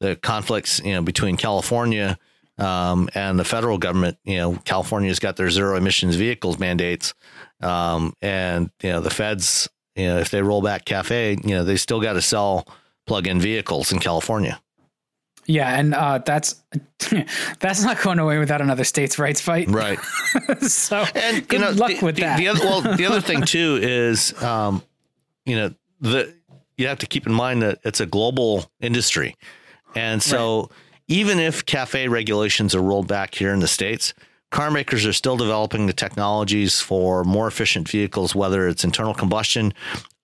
the 0.00 0.16
conflicts, 0.16 0.80
you 0.80 0.92
know, 0.92 1.02
between 1.02 1.36
California, 1.36 2.18
um, 2.58 3.08
and 3.14 3.38
the 3.38 3.44
federal 3.44 3.78
government, 3.78 4.18
you 4.24 4.36
know, 4.36 4.54
California's 4.64 5.18
got 5.18 5.36
their 5.36 5.50
zero 5.50 5.76
emissions 5.76 6.16
vehicles 6.16 6.58
mandates. 6.58 7.14
Um, 7.60 8.14
and, 8.22 8.70
you 8.82 8.90
know, 8.90 9.00
the 9.00 9.10
feds, 9.10 9.68
you 9.96 10.06
know, 10.06 10.18
if 10.18 10.30
they 10.30 10.42
roll 10.42 10.62
back 10.62 10.84
cafe, 10.84 11.36
you 11.42 11.54
know, 11.54 11.64
they 11.64 11.76
still 11.76 12.00
got 12.00 12.12
to 12.14 12.22
sell 12.22 12.66
plug 13.06 13.26
in 13.26 13.40
vehicles 13.40 13.92
in 13.92 13.98
California. 13.98 14.60
Yeah, 15.46 15.78
and 15.78 15.94
uh, 15.94 16.18
that's 16.24 16.62
that's 17.60 17.82
not 17.82 18.00
going 18.00 18.18
away 18.18 18.38
without 18.38 18.62
another 18.62 18.84
states' 18.84 19.18
rights 19.18 19.42
fight, 19.42 19.68
right? 19.68 19.98
so, 20.62 21.04
and 21.14 21.46
good 21.46 21.60
you 21.60 21.66
know, 21.66 21.72
luck 21.72 21.90
the, 21.90 22.04
with 22.04 22.16
the, 22.16 22.22
that. 22.22 22.38
The 22.38 22.48
other, 22.48 22.60
well, 22.60 22.80
the 22.96 23.04
other 23.04 23.20
thing 23.20 23.42
too 23.42 23.78
is, 23.82 24.40
um, 24.42 24.82
you 25.44 25.56
know, 25.56 25.74
the 26.00 26.34
you 26.78 26.86
have 26.86 27.00
to 27.00 27.06
keep 27.06 27.26
in 27.26 27.34
mind 27.34 27.60
that 27.60 27.78
it's 27.84 28.00
a 28.00 28.06
global 28.06 28.70
industry, 28.80 29.36
and 29.94 30.22
so 30.22 30.60
right 30.60 30.70
even 31.08 31.38
if 31.38 31.66
cafe 31.66 32.08
regulations 32.08 32.74
are 32.74 32.82
rolled 32.82 33.08
back 33.08 33.34
here 33.34 33.52
in 33.52 33.60
the 33.60 33.68
States, 33.68 34.14
car 34.50 34.70
makers 34.70 35.04
are 35.04 35.12
still 35.12 35.36
developing 35.36 35.86
the 35.86 35.92
technologies 35.92 36.80
for 36.80 37.24
more 37.24 37.46
efficient 37.48 37.88
vehicles, 37.88 38.34
whether 38.34 38.68
it's 38.68 38.84
internal 38.84 39.14
combustion 39.14 39.74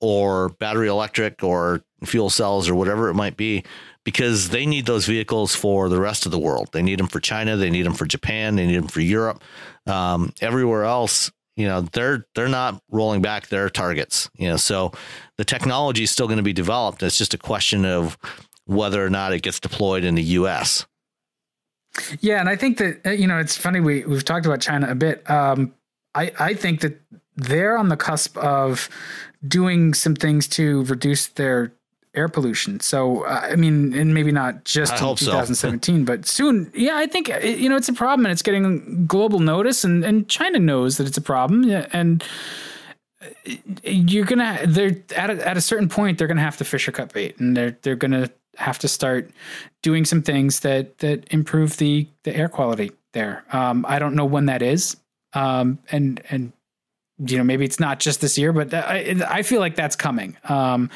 or 0.01 0.51
battery 0.61 0.89
electric 0.89 1.43
or 1.43 1.83
fuel 2.05 2.31
cells 2.31 2.69
or 2.69 2.75
whatever 2.75 3.09
it 3.09 3.15
might 3.15 3.37
be, 3.37 3.63
because 4.05 4.49
they 4.49 4.65
need 4.65 4.87
those 4.87 5.05
vehicles 5.05 5.55
for 5.55 5.89
the 5.89 6.01
rest 6.01 6.25
of 6.27 6.33
the 6.33 6.39
world. 6.39 6.69
They 6.73 6.83
need 6.83 6.99
them 6.99 7.09
for 7.09 7.21
China, 7.21 7.57
they 7.57 7.71
need 7.71 7.85
them 7.85 7.93
for 7.93 8.07
Japan, 8.07 8.57
they 8.57 8.67
need 8.67 8.79
them 8.79 8.89
for 8.89 9.01
Europe. 9.01 9.43
Um, 9.87 10.33
everywhere 10.41 10.85
else, 10.85 11.31
you 11.57 11.67
know, 11.67 11.83
they're 11.83 12.27
they're 12.35 12.49
not 12.49 12.83
rolling 12.91 13.21
back 13.21 13.49
their 13.49 13.69
targets. 13.69 14.31
You 14.35 14.49
know, 14.49 14.57
so 14.57 14.93
the 15.37 15.45
technology 15.45 16.05
is 16.05 16.11
still 16.11 16.27
going 16.27 16.39
to 16.39 16.43
be 16.43 16.55
developed. 16.55 17.03
It's 17.03 17.19
just 17.19 17.35
a 17.35 17.39
question 17.39 17.85
of 17.85 18.17
whether 18.67 19.05
or 19.05 19.11
not 19.11 19.33
it 19.33 19.43
gets 19.43 19.61
deployed 19.61 20.05
in 20.05 20.15
the 20.15 20.23
U.S. 20.23 20.87
Yeah, 22.21 22.41
and 22.41 22.49
I 22.49 22.57
think 22.57 22.79
that 22.79 23.05
uh, 23.05 23.11
you 23.11 23.27
know 23.27 23.39
it's 23.39 23.57
funny 23.57 23.81
we 23.81 24.05
we've 24.05 24.25
talked 24.25 24.47
about 24.47 24.61
China 24.61 24.91
a 24.91 24.95
bit. 24.95 25.29
Um, 25.29 25.75
I 26.15 26.33
I 26.39 26.55
think 26.55 26.81
that 26.81 27.01
they're 27.37 27.77
on 27.77 27.89
the 27.89 27.97
cusp 27.97 28.37
of 28.39 28.89
doing 29.47 29.95
some 29.95 30.15
things 30.15 30.47
to 30.49 30.85
reduce 30.85 31.29
their 31.29 31.73
air 32.15 32.29
pollution. 32.29 32.81
So 32.81 33.25
uh, 33.25 33.49
I 33.51 33.57
mean, 33.57 33.95
and 33.95 34.15
maybe 34.15 34.33
not 34.33 34.65
just 34.65 34.93
in 34.93 35.17
2017, 35.17 36.01
so. 36.01 36.05
but 36.05 36.27
soon. 36.27 36.71
Yeah, 36.75 36.97
I 36.97 37.07
think 37.07 37.31
uh, 37.31 37.39
you 37.39 37.69
know 37.69 37.77
it's 37.77 37.89
a 37.89 37.93
problem, 37.93 38.27
and 38.27 38.33
it's 38.33 38.43
getting 38.43 39.07
global 39.07 39.41
notice, 39.41 39.85
and 39.85 40.05
and 40.05 40.29
China 40.29 40.59
knows 40.59 40.97
that 40.99 41.07
it's 41.07 41.19
a 41.19 41.23
problem, 41.23 41.71
and 41.93 42.25
you're 43.83 44.25
gonna 44.25 44.61
they're 44.67 44.97
at 45.17 45.31
a, 45.31 45.49
at 45.49 45.57
a 45.57 45.61
certain 45.61 45.89
point 45.89 46.19
they're 46.19 46.29
gonna 46.29 46.41
have 46.41 46.57
to 46.57 46.65
fish 46.65 46.89
or 46.89 46.93
cut 46.93 47.13
bait, 47.13 47.39
and 47.39 47.57
they're 47.57 47.77
they're 47.83 47.97
gonna 47.97 48.31
have 48.57 48.79
to 48.81 48.89
start 48.89 49.31
doing 49.83 50.05
some 50.05 50.23
things 50.23 50.61
that 50.61 50.99
that 50.99 51.33
improve 51.33 51.77
the 51.79 52.09
the 52.25 52.35
air 52.35 52.49
quality 52.49 52.93
there. 53.13 53.45
Um, 53.53 53.85
I 53.89 53.99
don't 53.99 54.15
know 54.15 54.25
when 54.25 54.47
that 54.47 54.63
is, 54.63 54.97
um, 55.33 55.79
and 55.91 56.21
and 56.31 56.53
you 57.19 57.39
know 57.39 57.45
maybe 57.45 57.65
it's 57.65 57.81
not 57.81 58.01
just 58.01 58.21
this 58.21 58.39
year, 58.39 58.53
but 58.53 58.73
I 58.73 59.17
I 59.29 59.43
feel 59.43 59.61
like 59.61 59.77
that's 59.77 59.97
coming. 59.97 60.37
Um, 60.49 60.91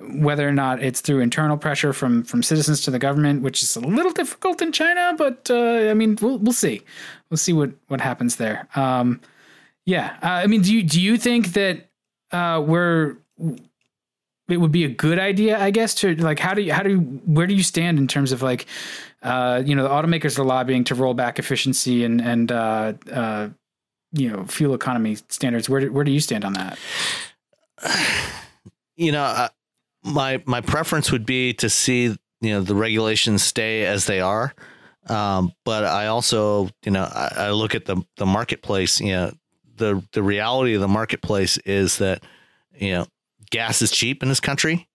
whether 0.00 0.48
or 0.48 0.52
not 0.52 0.80
it's 0.80 1.00
through 1.00 1.20
internal 1.20 1.56
pressure 1.56 1.92
from 1.92 2.22
from 2.22 2.42
citizens 2.42 2.82
to 2.82 2.90
the 2.90 2.98
government, 2.98 3.42
which 3.42 3.62
is 3.62 3.74
a 3.76 3.80
little 3.80 4.12
difficult 4.12 4.62
in 4.62 4.72
China, 4.72 5.14
but 5.16 5.50
uh, 5.50 5.90
I 5.90 5.94
mean 5.94 6.16
we'll 6.20 6.38
we'll 6.38 6.52
see, 6.52 6.82
we'll 7.30 7.38
see 7.38 7.52
what 7.52 7.70
what 7.88 8.00
happens 8.00 8.36
there. 8.36 8.68
Um, 8.76 9.20
yeah, 9.88 10.18
uh, 10.22 10.26
I 10.26 10.46
mean, 10.46 10.60
do 10.60 10.70
you 10.70 10.82
do 10.82 11.00
you 11.00 11.16
think 11.16 11.54
that 11.54 11.88
uh, 12.30 12.62
we're 12.64 13.16
it 14.48 14.56
would 14.56 14.72
be 14.72 14.84
a 14.84 14.88
good 14.88 15.18
idea, 15.18 15.60
I 15.60 15.70
guess, 15.70 15.94
to 15.96 16.14
like 16.16 16.38
how 16.38 16.54
do 16.54 16.62
you 16.62 16.72
how 16.72 16.82
do 16.82 16.90
you 16.90 16.98
where 17.26 17.46
do 17.46 17.54
you 17.54 17.62
stand 17.62 17.98
in 17.98 18.08
terms 18.08 18.32
of 18.32 18.42
like 18.42 18.66
uh, 19.22 19.62
you 19.64 19.74
know 19.74 19.82
the 19.82 19.90
automakers 19.90 20.38
are 20.38 20.44
lobbying 20.44 20.84
to 20.84 20.94
roll 20.94 21.14
back 21.14 21.38
efficiency 21.38 22.04
and 22.04 22.20
and 22.20 22.50
uh, 22.50 22.94
uh, 23.12 23.48
you 24.12 24.30
know 24.30 24.44
fuel 24.44 24.74
economy 24.74 25.16
standards. 25.28 25.68
Where 25.68 25.80
do, 25.80 25.92
where 25.92 26.04
do 26.04 26.10
you 26.10 26.20
stand 26.20 26.44
on 26.44 26.54
that? 26.54 26.78
You 29.00 29.12
know, 29.12 29.22
uh, 29.22 29.48
my 30.02 30.42
my 30.44 30.60
preference 30.60 31.12
would 31.12 31.24
be 31.24 31.52
to 31.54 31.70
see 31.70 32.16
you 32.40 32.50
know 32.50 32.60
the 32.62 32.74
regulations 32.74 33.44
stay 33.44 33.86
as 33.86 34.06
they 34.06 34.20
are, 34.20 34.52
um, 35.06 35.52
but 35.64 35.84
I 35.84 36.08
also 36.08 36.68
you 36.84 36.90
know 36.90 37.04
I, 37.04 37.32
I 37.36 37.50
look 37.52 37.76
at 37.76 37.84
the 37.84 38.02
the 38.16 38.26
marketplace. 38.26 39.00
You 39.00 39.12
know, 39.12 39.32
the 39.76 40.04
the 40.10 40.22
reality 40.24 40.74
of 40.74 40.80
the 40.80 40.88
marketplace 40.88 41.58
is 41.58 41.98
that 41.98 42.24
you 42.76 42.90
know 42.90 43.06
gas 43.50 43.82
is 43.82 43.90
cheap 43.90 44.22
in 44.22 44.28
this 44.28 44.40
country. 44.40 44.88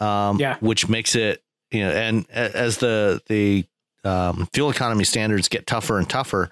Um, 0.00 0.38
yeah. 0.38 0.56
which 0.60 0.88
makes 0.88 1.16
it, 1.16 1.42
you 1.72 1.80
know, 1.80 1.90
and 1.90 2.24
as 2.30 2.78
the, 2.78 3.20
the, 3.26 3.66
um, 4.04 4.48
fuel 4.52 4.70
economy 4.70 5.02
standards 5.04 5.48
get 5.48 5.66
tougher 5.66 5.98
and 5.98 6.08
tougher, 6.08 6.50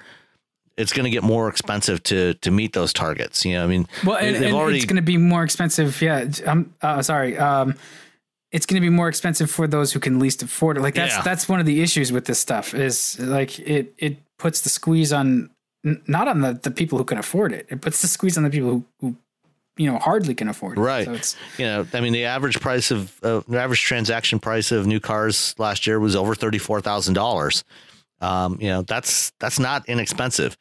it's 0.76 0.92
going 0.92 1.04
to 1.04 1.10
get 1.10 1.22
more 1.22 1.48
expensive 1.48 2.02
to 2.04 2.34
to 2.34 2.50
meet 2.50 2.72
those 2.72 2.92
targets. 2.92 3.44
You 3.44 3.54
know, 3.54 3.64
I 3.64 3.66
mean, 3.66 3.86
well, 4.04 4.16
and, 4.16 4.36
and 4.36 4.54
already... 4.54 4.76
it's 4.76 4.86
going 4.86 4.96
to 4.96 5.02
be 5.02 5.16
more 5.16 5.42
expensive. 5.42 6.00
Yeah, 6.02 6.28
I'm 6.46 6.74
uh, 6.82 7.02
sorry. 7.02 7.38
Um, 7.38 7.76
it's 8.52 8.66
going 8.66 8.80
to 8.80 8.84
be 8.84 8.90
more 8.90 9.08
expensive 9.08 9.50
for 9.50 9.66
those 9.66 9.92
who 9.92 10.00
can 10.00 10.18
least 10.18 10.42
afford 10.42 10.76
it. 10.76 10.80
Like 10.80 10.94
that's 10.94 11.16
yeah. 11.16 11.22
that's 11.22 11.48
one 11.48 11.60
of 11.60 11.66
the 11.66 11.82
issues 11.82 12.12
with 12.12 12.26
this 12.26 12.38
stuff 12.38 12.74
is 12.74 13.18
like 13.18 13.58
it 13.58 13.94
it 13.98 14.18
puts 14.38 14.60
the 14.60 14.68
squeeze 14.68 15.12
on 15.12 15.50
not 15.82 16.28
on 16.28 16.40
the, 16.40 16.52
the 16.52 16.70
people 16.70 16.98
who 16.98 17.04
can 17.04 17.18
afford 17.18 17.52
it. 17.52 17.66
It 17.70 17.80
puts 17.80 18.02
the 18.02 18.08
squeeze 18.08 18.36
on 18.36 18.44
the 18.44 18.50
people 18.50 18.70
who, 18.70 18.84
who 19.00 19.16
you 19.76 19.90
know 19.90 19.98
hardly 19.98 20.34
can 20.34 20.48
afford. 20.48 20.78
It. 20.78 20.80
Right. 20.80 21.04
So 21.04 21.12
it's 21.12 21.36
you 21.58 21.66
know 21.66 21.86
I 21.92 22.00
mean 22.00 22.12
the 22.12 22.24
average 22.24 22.60
price 22.60 22.90
of 22.90 23.12
uh, 23.22 23.42
the 23.48 23.58
average 23.58 23.82
transaction 23.82 24.38
price 24.38 24.72
of 24.72 24.86
new 24.86 25.00
cars 25.00 25.54
last 25.58 25.86
year 25.86 26.00
was 26.00 26.16
over 26.16 26.34
thirty 26.34 26.58
four 26.58 26.80
thousand 26.80 27.16
um, 27.18 27.22
dollars. 27.22 27.64
You 28.20 28.68
know 28.68 28.82
that's 28.82 29.32
that's 29.38 29.58
not 29.58 29.88
inexpensive, 29.88 30.56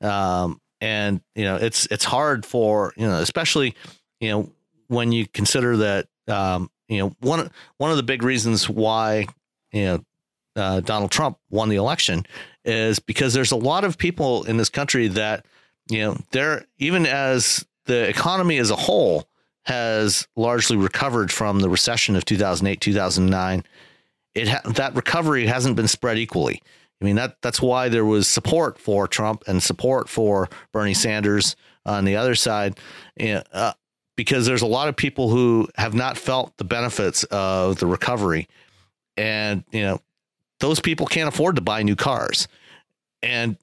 um, 0.00 0.60
and 0.80 1.20
you 1.34 1.44
know 1.44 1.56
it's 1.56 1.86
it's 1.86 2.04
hard 2.04 2.44
for 2.44 2.92
you 2.96 3.06
know 3.06 3.18
especially 3.18 3.74
you 4.20 4.30
know 4.30 4.50
when 4.88 5.12
you 5.12 5.26
consider 5.26 5.76
that 5.78 6.06
um, 6.26 6.70
you 6.88 6.98
know 6.98 7.14
one 7.20 7.50
one 7.78 7.90
of 7.90 7.96
the 7.96 8.02
big 8.02 8.22
reasons 8.22 8.68
why 8.68 9.26
you 9.72 9.84
know 9.84 10.04
uh, 10.56 10.80
Donald 10.80 11.10
Trump 11.10 11.38
won 11.50 11.68
the 11.68 11.76
election 11.76 12.26
is 12.64 12.98
because 12.98 13.32
there's 13.32 13.52
a 13.52 13.56
lot 13.56 13.84
of 13.84 13.96
people 13.96 14.44
in 14.44 14.56
this 14.56 14.68
country 14.68 15.08
that 15.08 15.46
you 15.88 16.00
know 16.00 16.16
they're 16.32 16.64
even 16.78 17.06
as 17.06 17.64
the 17.88 18.08
economy 18.08 18.58
as 18.58 18.70
a 18.70 18.76
whole 18.76 19.28
has 19.64 20.28
largely 20.36 20.76
recovered 20.76 21.32
from 21.32 21.60
the 21.60 21.68
recession 21.68 22.14
of 22.14 22.24
2008 22.24 22.80
2009 22.80 23.64
it 24.34 24.48
ha- 24.48 24.60
that 24.64 24.94
recovery 24.94 25.46
hasn't 25.46 25.74
been 25.74 25.88
spread 25.88 26.16
equally. 26.16 26.62
I 27.00 27.04
mean 27.04 27.16
that 27.16 27.36
that's 27.42 27.60
why 27.60 27.88
there 27.88 28.04
was 28.04 28.28
support 28.28 28.78
for 28.78 29.08
trump 29.08 29.44
and 29.46 29.62
support 29.62 30.08
for 30.08 30.48
bernie 30.72 30.94
sanders 30.94 31.56
on 31.84 32.04
the 32.04 32.16
other 32.16 32.34
side. 32.34 32.78
Uh, 33.20 33.72
because 34.16 34.46
there's 34.46 34.62
a 34.62 34.66
lot 34.66 34.88
of 34.88 34.96
people 34.96 35.28
who 35.30 35.68
have 35.76 35.94
not 35.94 36.18
felt 36.18 36.56
the 36.56 36.64
benefits 36.64 37.22
of 37.24 37.78
the 37.78 37.86
recovery. 37.86 38.48
And 39.16 39.64
you 39.70 39.82
know 39.82 40.00
those 40.60 40.80
people 40.80 41.06
can't 41.06 41.28
afford 41.28 41.56
to 41.56 41.62
buy 41.62 41.82
new 41.82 41.96
cars. 41.96 42.48
And 43.22 43.56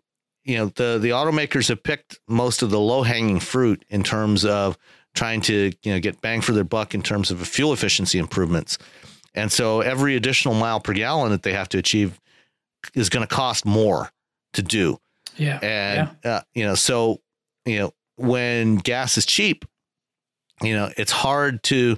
you 0.46 0.58
know 0.58 0.68
the 0.68 0.98
the 1.00 1.10
automakers 1.10 1.68
have 1.68 1.84
picked 1.84 2.20
most 2.28 2.62
of 2.62 2.70
the 2.70 2.80
low 2.80 3.04
hanging 3.04 3.40
fruit 3.40 3.84
in 3.90 4.04
terms 4.04 4.46
of 4.46 4.78
trying 5.14 5.42
to 5.42 5.72
you 5.84 5.94
know 5.94 6.00
get 6.00 6.22
bang 6.22 6.42
for 6.42 6.54
their 6.54 6.64
buck 6.64 6.94
in 6.94 7.02
terms 7.02 7.32
of 7.32 7.46
fuel 7.48 7.74
efficiency 7.74 8.18
improvements 8.18 8.78
and 9.34 9.52
so 9.52 9.82
every 9.82 10.16
additional 10.16 10.54
mile 10.54 10.80
per 10.80 10.94
gallon 10.94 11.32
that 11.32 11.44
they 11.44 11.54
have 11.54 11.70
to 11.70 11.78
achieve 11.78 12.20
is 12.94 13.10
going 13.10 13.26
to 13.28 13.36
cost 13.36 13.66
more 13.66 14.12
to 14.54 14.62
do 14.62 14.98
yeah 15.36 15.60
and 15.62 16.10
yeah. 16.24 16.32
Uh, 16.32 16.42
you 16.54 16.64
know 16.64 16.76
so 16.76 17.20
you 17.66 17.80
know 17.80 17.92
when 18.18 18.76
gas 18.78 19.18
is 19.18 19.26
cheap, 19.26 19.66
you 20.62 20.74
know, 20.76 20.90
it's 20.98 21.12
hard 21.12 21.64
to 21.64 21.98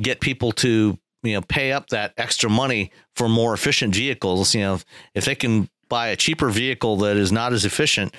get 0.00 0.20
people 0.20 0.52
to 0.52 0.98
you 1.22 1.34
know 1.34 1.42
pay 1.42 1.72
up 1.72 1.88
that 1.88 2.12
extra 2.16 2.50
money 2.50 2.90
for 3.14 3.28
more 3.28 3.54
efficient 3.54 3.94
vehicles. 3.94 4.54
You 4.54 4.60
know, 4.62 4.80
if 5.14 5.24
they 5.24 5.34
can 5.34 5.68
buy 5.92 6.08
a 6.08 6.16
cheaper 6.16 6.48
vehicle 6.48 6.96
that 6.96 7.18
is 7.18 7.30
not 7.30 7.52
as 7.52 7.66
efficient, 7.66 8.14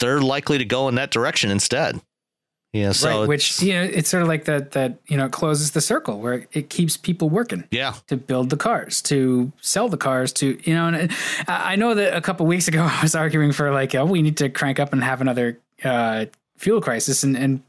they're 0.00 0.20
likely 0.20 0.58
to 0.58 0.64
go 0.64 0.88
in 0.88 0.96
that 0.96 1.12
direction 1.12 1.48
instead. 1.48 2.00
Yeah, 2.72 2.90
so 2.90 3.20
right, 3.20 3.28
which 3.28 3.62
you 3.62 3.74
know, 3.74 3.82
it's 3.82 4.08
sort 4.08 4.22
of 4.22 4.28
like 4.28 4.46
that 4.46 4.72
that 4.72 4.98
you 5.06 5.16
know 5.16 5.28
closes 5.28 5.72
the 5.72 5.80
circle 5.80 6.18
where 6.18 6.46
it 6.52 6.70
keeps 6.70 6.96
people 6.96 7.28
working. 7.28 7.64
Yeah, 7.70 7.94
to 8.08 8.16
build 8.16 8.50
the 8.50 8.56
cars, 8.56 9.00
to 9.02 9.52
sell 9.60 9.88
the 9.88 9.98
cars, 9.98 10.32
to 10.34 10.58
you 10.64 10.74
know. 10.74 10.88
And 10.88 11.12
I 11.46 11.76
know 11.76 11.94
that 11.94 12.16
a 12.16 12.20
couple 12.20 12.46
weeks 12.46 12.66
ago 12.66 12.82
I 12.90 13.02
was 13.02 13.14
arguing 13.14 13.52
for 13.52 13.70
like, 13.70 13.94
oh, 13.94 14.06
we 14.06 14.22
need 14.22 14.38
to 14.38 14.48
crank 14.48 14.80
up 14.80 14.92
and 14.92 15.04
have 15.04 15.20
another 15.20 15.60
uh, 15.84 16.26
fuel 16.56 16.80
crisis, 16.80 17.22
and 17.22 17.36
and 17.36 17.62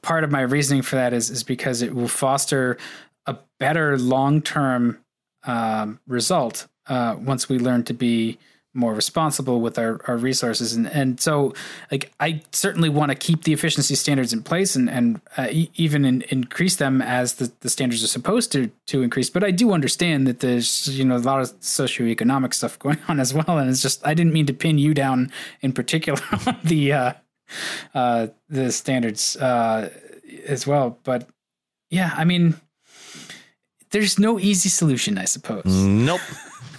part 0.00 0.24
of 0.24 0.30
my 0.30 0.42
reasoning 0.42 0.82
for 0.82 0.96
that 0.96 1.12
is 1.12 1.28
is 1.28 1.42
because 1.42 1.82
it 1.82 1.94
will 1.94 2.08
foster 2.08 2.78
a 3.26 3.36
better 3.58 3.98
long 3.98 4.40
term 4.40 4.98
um, 5.44 5.98
result 6.06 6.68
uh, 6.90 7.16
once 7.18 7.48
we 7.48 7.58
learn 7.58 7.84
to 7.84 7.94
be 7.94 8.38
more 8.72 8.94
responsible 8.94 9.60
with 9.60 9.78
our, 9.78 10.00
our 10.06 10.16
resources. 10.16 10.72
And 10.74 10.86
and 10.88 11.20
so 11.20 11.54
like 11.90 12.12
I 12.20 12.42
certainly 12.52 12.88
want 12.88 13.10
to 13.10 13.16
keep 13.16 13.42
the 13.42 13.52
efficiency 13.52 13.94
standards 13.94 14.32
in 14.32 14.42
place 14.42 14.76
and 14.76 14.88
and 14.88 15.20
uh, 15.36 15.48
e- 15.50 15.70
even 15.74 16.04
in, 16.04 16.22
increase 16.28 16.76
them 16.76 17.02
as 17.02 17.34
the, 17.34 17.52
the 17.60 17.70
standards 17.70 18.04
are 18.04 18.08
supposed 18.08 18.52
to 18.52 18.70
to 18.86 19.02
increase. 19.02 19.28
But 19.28 19.42
I 19.42 19.50
do 19.50 19.72
understand 19.72 20.26
that 20.26 20.40
there's 20.40 20.88
you 20.96 21.04
know 21.04 21.16
a 21.16 21.18
lot 21.18 21.40
of 21.40 21.58
socioeconomic 21.60 22.54
stuff 22.54 22.78
going 22.84 22.98
on 23.08 23.18
as 23.18 23.34
well. 23.34 23.58
And 23.58 23.68
it's 23.68 23.82
just 23.82 24.06
I 24.06 24.14
didn't 24.14 24.32
mean 24.32 24.46
to 24.46 24.54
pin 24.54 24.78
you 24.78 24.94
down 24.94 25.32
in 25.62 25.72
particular 25.72 26.20
on 26.46 26.56
the 26.62 26.92
uh, 26.92 27.12
uh, 27.92 28.28
the 28.48 28.70
standards 28.70 29.36
uh, 29.36 29.90
as 30.46 30.66
well. 30.66 30.98
But 31.02 31.28
yeah 31.90 32.12
I 32.16 32.24
mean 32.24 32.54
there's 33.90 34.20
no 34.20 34.38
easy 34.38 34.68
solution 34.68 35.18
I 35.18 35.24
suppose. 35.24 35.64
Nope 35.64 36.20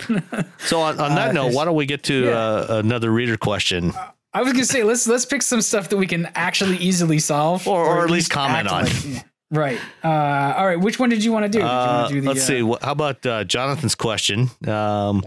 so 0.59 0.81
on, 0.81 0.99
on 0.99 1.15
that 1.15 1.29
uh, 1.29 1.33
note, 1.33 1.53
why 1.53 1.65
don't 1.65 1.75
we 1.75 1.85
get 1.85 2.03
to 2.03 2.25
yeah. 2.25 2.31
uh, 2.31 2.81
another 2.83 3.11
reader 3.11 3.37
question? 3.37 3.93
I 4.33 4.41
was 4.41 4.53
gonna 4.53 4.65
say 4.65 4.83
let's 4.83 5.07
let's 5.07 5.25
pick 5.25 5.41
some 5.41 5.61
stuff 5.61 5.89
that 5.89 5.97
we 5.97 6.07
can 6.07 6.27
actually 6.35 6.77
easily 6.77 7.19
solve, 7.19 7.67
or, 7.67 7.85
or, 7.85 7.97
or 7.97 8.03
at 8.05 8.09
least 8.09 8.29
comment 8.31 8.67
on. 8.67 8.85
Like, 8.85 9.05
yeah. 9.05 9.21
Right. 9.51 9.79
Uh, 10.01 10.53
all 10.57 10.65
right. 10.65 10.79
Which 10.79 10.97
one 10.97 11.09
did 11.09 11.23
you 11.23 11.33
want 11.33 11.51
to 11.51 11.59
do? 11.59 11.61
Uh, 11.61 12.07
do 12.07 12.21
the, 12.21 12.27
let's 12.29 12.43
see. 12.43 12.61
Uh, 12.61 12.77
how 12.81 12.93
about 12.93 13.25
uh, 13.25 13.43
Jonathan's 13.43 13.95
question 13.95 14.49
um, 14.65 15.23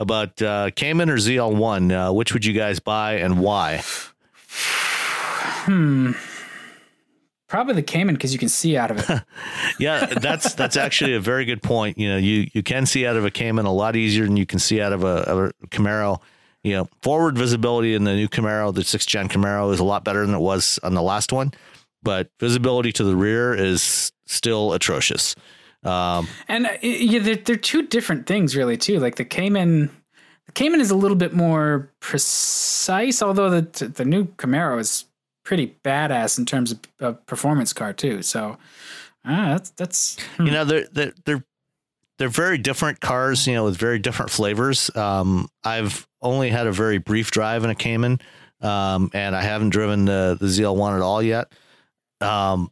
about 0.00 0.36
Cayman 0.36 1.10
or 1.10 1.18
ZL1? 1.18 2.14
which 2.14 2.32
would 2.32 2.46
you 2.46 2.54
guys 2.54 2.80
buy 2.80 3.16
and 3.16 3.38
why? 3.38 3.82
Hmm. 5.66 6.12
Probably 7.48 7.74
the 7.74 7.82
Cayman 7.82 8.16
because 8.16 8.32
you 8.32 8.40
can 8.40 8.48
see 8.48 8.76
out 8.76 8.90
of 8.90 8.98
it. 8.98 9.22
yeah, 9.78 10.06
that's 10.06 10.54
that's 10.54 10.76
actually 10.76 11.14
a 11.14 11.20
very 11.20 11.44
good 11.44 11.62
point. 11.62 11.96
You 11.96 12.08
know, 12.08 12.16
you 12.16 12.48
you 12.52 12.62
can 12.62 12.86
see 12.86 13.06
out 13.06 13.16
of 13.16 13.24
a 13.24 13.30
Cayman 13.30 13.66
a 13.66 13.72
lot 13.72 13.94
easier 13.94 14.24
than 14.24 14.36
you 14.36 14.46
can 14.46 14.58
see 14.58 14.80
out 14.80 14.92
of 14.92 15.04
a, 15.04 15.52
a 15.62 15.66
Camaro. 15.68 16.20
You 16.64 16.72
know, 16.72 16.88
forward 17.02 17.38
visibility 17.38 17.94
in 17.94 18.02
the 18.02 18.14
new 18.14 18.26
Camaro, 18.26 18.74
the 18.74 18.82
sixth 18.82 19.08
gen 19.08 19.28
Camaro, 19.28 19.72
is 19.72 19.78
a 19.78 19.84
lot 19.84 20.02
better 20.02 20.26
than 20.26 20.34
it 20.34 20.40
was 20.40 20.80
on 20.82 20.94
the 20.94 21.02
last 21.02 21.32
one, 21.32 21.52
but 22.02 22.30
visibility 22.40 22.90
to 22.92 23.04
the 23.04 23.14
rear 23.14 23.54
is 23.54 24.10
still 24.26 24.72
atrocious. 24.72 25.36
Um, 25.84 26.26
and 26.48 26.66
uh, 26.66 26.70
yeah, 26.82 27.20
they're, 27.20 27.36
they're 27.36 27.56
two 27.56 27.86
different 27.86 28.26
things, 28.26 28.56
really, 28.56 28.76
too. 28.76 28.98
Like 28.98 29.14
the 29.14 29.24
Cayman, 29.24 29.88
the 30.46 30.52
Cayman 30.52 30.80
is 30.80 30.90
a 30.90 30.96
little 30.96 31.16
bit 31.16 31.32
more 31.32 31.92
precise, 32.00 33.22
although 33.22 33.50
the 33.50 33.86
the 33.86 34.04
new 34.04 34.24
Camaro 34.24 34.80
is 34.80 35.04
pretty 35.46 35.76
badass 35.84 36.38
in 36.38 36.44
terms 36.44 36.72
of 36.72 36.80
a 37.00 37.12
performance 37.14 37.72
car 37.72 37.92
too. 37.92 38.20
So 38.20 38.58
uh, 39.24 39.48
that's 39.48 39.70
that's 39.70 40.20
hmm. 40.36 40.46
you 40.46 40.52
know 40.52 40.64
they're 40.64 40.86
they're 40.92 41.14
they're 41.24 41.44
they're 42.18 42.28
very 42.28 42.58
different 42.58 43.00
cars, 43.00 43.46
you 43.46 43.54
know, 43.54 43.64
with 43.64 43.76
very 43.76 43.98
different 43.98 44.30
flavors. 44.30 44.94
Um, 44.94 45.48
I've 45.64 46.06
only 46.20 46.50
had 46.50 46.66
a 46.66 46.72
very 46.72 46.98
brief 46.98 47.30
drive 47.30 47.62
in 47.64 47.70
a 47.70 47.74
Cayman, 47.74 48.20
um, 48.60 49.10
and 49.14 49.34
I 49.34 49.42
haven't 49.42 49.70
driven 49.70 50.04
the 50.04 50.36
the 50.38 50.46
ZL1 50.46 50.96
at 50.96 51.02
all 51.02 51.22
yet. 51.22 51.52
Um, 52.20 52.70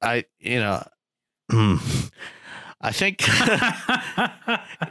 I 0.00 0.24
you 0.40 0.58
know. 0.58 0.82
Hmm, 1.50 1.76
I 2.80 2.92
think 2.92 3.22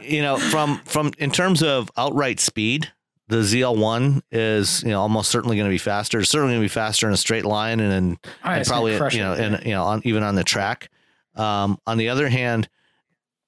you 0.02 0.22
know 0.22 0.36
from 0.36 0.78
from 0.84 1.10
in 1.18 1.32
terms 1.32 1.62
of 1.62 1.90
outright 1.96 2.38
speed, 2.38 2.92
the 3.28 3.36
ZL1 3.36 4.22
is 4.30 4.82
you 4.82 4.90
know 4.90 5.00
almost 5.00 5.30
certainly 5.30 5.56
going 5.56 5.68
to 5.68 5.74
be 5.74 5.78
faster. 5.78 6.20
It's 6.20 6.30
certainly 6.30 6.54
going 6.54 6.62
to 6.62 6.64
be 6.64 6.68
faster 6.68 7.06
in 7.06 7.14
a 7.14 7.16
straight 7.16 7.44
line 7.44 7.80
and, 7.80 7.92
and, 7.92 8.18
oh, 8.44 8.50
and 8.50 8.66
probably 8.66 8.92
you 8.92 9.22
know 9.22 9.34
and 9.34 9.64
you 9.64 9.72
know 9.72 9.84
on, 9.84 10.02
even 10.04 10.22
on 10.22 10.34
the 10.34 10.44
track. 10.44 10.90
Um, 11.34 11.78
on 11.86 11.96
the 11.96 12.10
other 12.10 12.28
hand, 12.28 12.68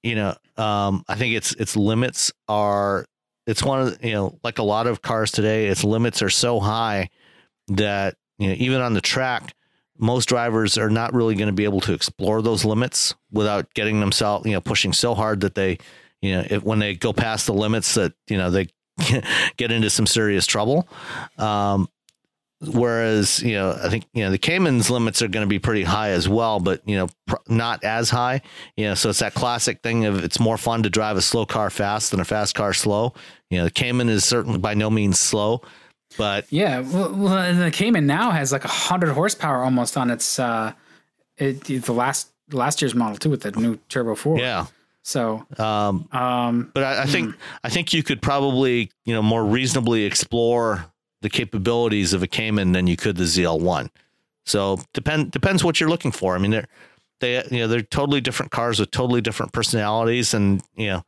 you 0.02 0.14
know 0.14 0.34
um, 0.56 1.04
I 1.08 1.16
think 1.16 1.34
its 1.34 1.52
its 1.54 1.76
limits 1.76 2.32
are 2.48 3.06
it's 3.46 3.62
one 3.62 3.80
of 3.80 4.04
you 4.04 4.12
know 4.12 4.38
like 4.42 4.58
a 4.58 4.62
lot 4.62 4.86
of 4.86 5.02
cars 5.02 5.30
today. 5.30 5.66
Its 5.66 5.84
limits 5.84 6.22
are 6.22 6.30
so 6.30 6.60
high 6.60 7.10
that 7.68 8.16
you 8.38 8.48
know 8.48 8.54
even 8.58 8.80
on 8.80 8.94
the 8.94 9.00
track, 9.00 9.54
most 9.98 10.26
drivers 10.26 10.78
are 10.78 10.90
not 10.90 11.12
really 11.12 11.34
going 11.34 11.48
to 11.48 11.52
be 11.54 11.64
able 11.64 11.80
to 11.82 11.92
explore 11.92 12.42
those 12.42 12.64
limits 12.64 13.14
without 13.30 13.72
getting 13.74 14.00
themselves 14.00 14.46
you 14.46 14.52
know 14.52 14.60
pushing 14.60 14.92
so 14.92 15.14
hard 15.14 15.40
that 15.40 15.54
they 15.54 15.78
you 16.22 16.34
know 16.34 16.46
if, 16.48 16.62
when 16.62 16.78
they 16.78 16.94
go 16.94 17.12
past 17.12 17.46
the 17.46 17.54
limits 17.54 17.94
that 17.94 18.12
you 18.28 18.38
know 18.38 18.50
they 18.50 18.68
get 19.56 19.72
into 19.72 19.90
some 19.90 20.06
serious 20.06 20.46
trouble. 20.46 20.88
Um, 21.38 21.88
whereas 22.72 23.42
you 23.42 23.52
know 23.52 23.78
i 23.82 23.88
think 23.88 24.06
you 24.14 24.24
know 24.24 24.30
the 24.30 24.38
cayman's 24.38 24.90
limits 24.90 25.20
are 25.22 25.28
going 25.28 25.44
to 25.44 25.48
be 25.48 25.58
pretty 25.58 25.82
high 25.82 26.10
as 26.10 26.28
well 26.28 26.60
but 26.60 26.80
you 26.88 26.96
know 26.96 27.08
pr- 27.26 27.36
not 27.48 27.82
as 27.84 28.10
high. 28.10 28.40
You 28.76 28.86
know 28.86 28.94
so 28.94 29.10
it's 29.10 29.18
that 29.18 29.34
classic 29.34 29.82
thing 29.82 30.04
of 30.04 30.22
it's 30.24 30.40
more 30.40 30.56
fun 30.56 30.82
to 30.84 30.90
drive 30.90 31.16
a 31.16 31.22
slow 31.22 31.46
car 31.46 31.70
fast 31.70 32.10
than 32.10 32.20
a 32.20 32.24
fast 32.24 32.54
car 32.54 32.72
slow. 32.72 33.12
You 33.50 33.58
know 33.58 33.64
the 33.64 33.70
cayman 33.70 34.08
is 34.08 34.24
certainly 34.24 34.58
by 34.58 34.74
no 34.74 34.90
means 34.90 35.18
slow 35.18 35.62
but 36.16 36.50
yeah 36.50 36.80
well, 36.80 37.14
well 37.14 37.54
the 37.54 37.70
cayman 37.70 38.06
now 38.06 38.30
has 38.30 38.52
like 38.52 38.64
a 38.64 38.68
hundred 38.68 39.12
horsepower 39.12 39.62
almost 39.62 39.96
on 39.96 40.10
its 40.10 40.38
uh 40.38 40.72
it, 41.36 41.64
the 41.64 41.92
last 41.92 42.30
last 42.52 42.80
year's 42.80 42.94
model 42.94 43.16
too 43.16 43.30
with 43.30 43.42
the 43.42 43.50
new 43.52 43.76
turbo 43.88 44.14
4 44.14 44.38
yeah 44.38 44.66
so, 45.04 45.46
um, 45.58 46.08
um, 46.12 46.70
but 46.72 46.82
I, 46.82 47.02
I 47.02 47.06
think 47.06 47.30
mm. 47.30 47.38
I 47.62 47.68
think 47.68 47.92
you 47.92 48.02
could 48.02 48.22
probably 48.22 48.90
you 49.04 49.14
know 49.14 49.22
more 49.22 49.44
reasonably 49.44 50.04
explore 50.04 50.86
the 51.20 51.28
capabilities 51.28 52.14
of 52.14 52.22
a 52.22 52.26
Cayman 52.26 52.72
than 52.72 52.86
you 52.86 52.96
could 52.96 53.16
the 53.16 53.24
ZL1. 53.24 53.90
So 54.46 54.80
depend 54.94 55.30
depends 55.30 55.62
what 55.62 55.78
you're 55.78 55.90
looking 55.90 56.10
for. 56.10 56.34
I 56.34 56.38
mean, 56.38 56.52
they're 56.52 56.68
they 57.20 57.44
you 57.50 57.58
know 57.58 57.68
they're 57.68 57.82
totally 57.82 58.22
different 58.22 58.50
cars 58.50 58.80
with 58.80 58.90
totally 58.90 59.20
different 59.20 59.52
personalities, 59.52 60.32
and 60.32 60.62
you 60.74 60.86
know 60.86 61.04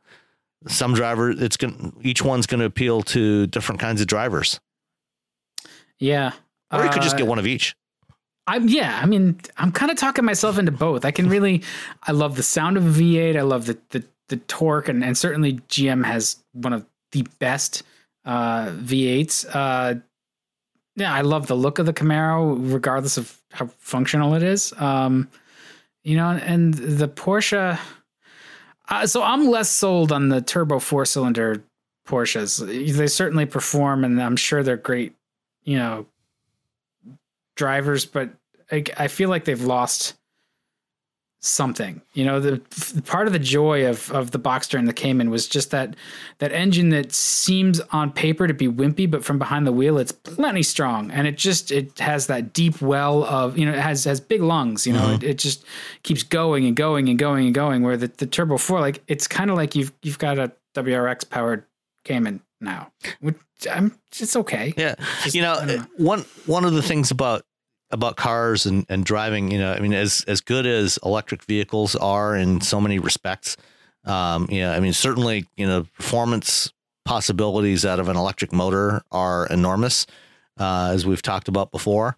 some 0.67 0.93
driver 0.93 1.31
it's 1.31 1.57
going 1.57 1.93
each 2.03 2.21
one's 2.21 2.45
going 2.45 2.59
to 2.59 2.67
appeal 2.67 3.01
to 3.01 3.47
different 3.47 3.81
kinds 3.81 3.99
of 3.99 4.05
drivers. 4.05 4.59
Yeah, 5.97 6.33
or 6.71 6.83
you 6.83 6.91
could 6.91 7.01
just 7.01 7.17
get 7.17 7.23
uh, 7.23 7.29
one 7.29 7.39
of 7.39 7.47
each. 7.47 7.75
I'm 8.47 8.69
yeah, 8.69 8.99
I 9.01 9.05
mean, 9.05 9.39
I'm 9.57 9.71
kind 9.71 9.91
of 9.91 9.97
talking 9.97 10.25
myself 10.25 10.57
into 10.57 10.71
both. 10.71 11.05
I 11.05 11.11
can 11.11 11.29
really 11.29 11.63
I 12.03 12.13
love 12.13 12.35
the 12.35 12.43
sound 12.43 12.77
of 12.77 12.85
a 12.85 13.01
V8. 13.01 13.37
I 13.37 13.41
love 13.41 13.65
the 13.65 13.77
the, 13.89 14.03
the 14.29 14.37
torque 14.37 14.87
and, 14.87 15.03
and 15.03 15.17
certainly 15.17 15.53
GM 15.69 16.05
has 16.05 16.37
one 16.53 16.73
of 16.73 16.85
the 17.11 17.27
best 17.39 17.83
uh, 18.25 18.67
V8s. 18.69 19.45
Uh, 19.53 19.99
yeah, 20.95 21.13
I 21.13 21.21
love 21.21 21.47
the 21.47 21.55
look 21.55 21.77
of 21.77 21.85
the 21.85 21.93
Camaro 21.93 22.57
regardless 22.73 23.17
of 23.17 23.37
how 23.51 23.67
functional 23.79 24.33
it 24.33 24.43
is. 24.43 24.73
Um, 24.77 25.29
you 26.03 26.15
know, 26.15 26.29
and 26.29 26.73
the 26.73 27.07
Porsche 27.07 27.77
uh, 28.89 29.05
so 29.05 29.21
I'm 29.21 29.47
less 29.47 29.69
sold 29.69 30.11
on 30.11 30.29
the 30.29 30.41
turbo 30.41 30.79
four 30.79 31.05
cylinder 31.05 31.63
Porsches. 32.07 32.65
They 32.95 33.07
certainly 33.07 33.45
perform 33.45 34.03
and 34.03 34.21
I'm 34.21 34.37
sure 34.37 34.63
they're 34.63 34.77
great, 34.77 35.13
you 35.63 35.77
know, 35.77 36.05
drivers, 37.57 38.05
but 38.05 38.29
I, 38.71 38.83
I 38.97 39.07
feel 39.07 39.29
like 39.29 39.45
they've 39.45 39.61
lost 39.61 40.15
something. 41.39 42.01
You 42.13 42.25
know, 42.25 42.39
the, 42.39 42.61
the, 42.93 43.01
part 43.01 43.27
of 43.27 43.33
the 43.33 43.39
joy 43.39 43.87
of 43.87 44.11
of 44.11 44.31
the 44.31 44.39
Boxster 44.39 44.77
and 44.77 44.87
the 44.87 44.93
Cayman 44.93 45.29
was 45.29 45.47
just 45.47 45.71
that 45.71 45.95
that 46.39 46.51
engine 46.51 46.89
that 46.89 47.13
seems 47.13 47.79
on 47.91 48.11
paper 48.11 48.47
to 48.47 48.53
be 48.53 48.67
wimpy, 48.67 49.09
but 49.09 49.23
from 49.23 49.37
behind 49.37 49.67
the 49.67 49.71
wheel 49.71 49.97
it's 49.97 50.11
plenty 50.11 50.63
strong, 50.63 51.11
and 51.11 51.27
it 51.27 51.37
just 51.37 51.71
it 51.71 51.99
has 51.99 52.27
that 52.27 52.53
deep 52.53 52.81
well 52.81 53.23
of 53.25 53.57
you 53.57 53.65
know 53.65 53.73
it 53.73 53.79
has 53.79 54.03
has 54.05 54.19
big 54.19 54.41
lungs. 54.41 54.87
You 54.87 54.93
know, 54.93 55.01
mm-hmm. 55.01 55.23
it, 55.23 55.31
it 55.31 55.37
just 55.37 55.63
keeps 56.03 56.23
going 56.23 56.65
and 56.65 56.75
going 56.75 57.09
and 57.09 57.19
going 57.19 57.45
and 57.45 57.55
going. 57.55 57.83
Where 57.83 57.97
the, 57.97 58.07
the 58.07 58.27
Turbo 58.27 58.57
Four, 58.57 58.81
like 58.81 59.03
it's 59.07 59.27
kind 59.27 59.49
of 59.49 59.57
like 59.57 59.75
you've 59.75 59.91
you've 60.01 60.19
got 60.19 60.39
a 60.39 60.51
WRX 60.75 61.29
powered 61.29 61.63
Cayman 62.03 62.41
now, 62.59 62.91
which 63.19 63.37
I'm 63.71 63.97
it's 64.11 64.35
okay. 64.35 64.73
Yeah, 64.77 64.95
just, 65.23 65.35
you 65.35 65.41
know, 65.41 65.63
know, 65.65 65.85
one 65.97 66.25
one 66.45 66.65
of 66.65 66.73
the 66.73 66.81
things 66.81 67.11
about 67.11 67.43
about 67.91 68.17
cars 68.17 68.65
and, 68.65 68.85
and 68.89 69.05
driving, 69.05 69.49
you 69.51 69.57
know, 69.59 69.73
I 69.73 69.79
mean, 69.79 69.93
as 69.93 70.23
as 70.27 70.41
good 70.41 70.65
as 70.65 70.99
electric 71.03 71.43
vehicles 71.43 71.95
are 71.95 72.35
in 72.35 72.61
so 72.61 72.81
many 72.81 72.99
respects, 72.99 73.57
um, 74.05 74.47
you 74.51 74.61
know, 74.61 74.73
I 74.73 74.79
mean, 74.79 74.93
certainly, 74.93 75.47
you 75.55 75.65
know, 75.65 75.85
performance 75.95 76.71
possibilities 77.05 77.85
out 77.85 77.99
of 77.99 78.09
an 78.09 78.17
electric 78.17 78.51
motor 78.51 79.01
are 79.11 79.47
enormous. 79.47 80.05
uh, 80.59 80.91
as 80.93 81.05
we've 81.05 81.21
talked 81.21 81.47
about 81.47 81.71
before. 81.71 82.15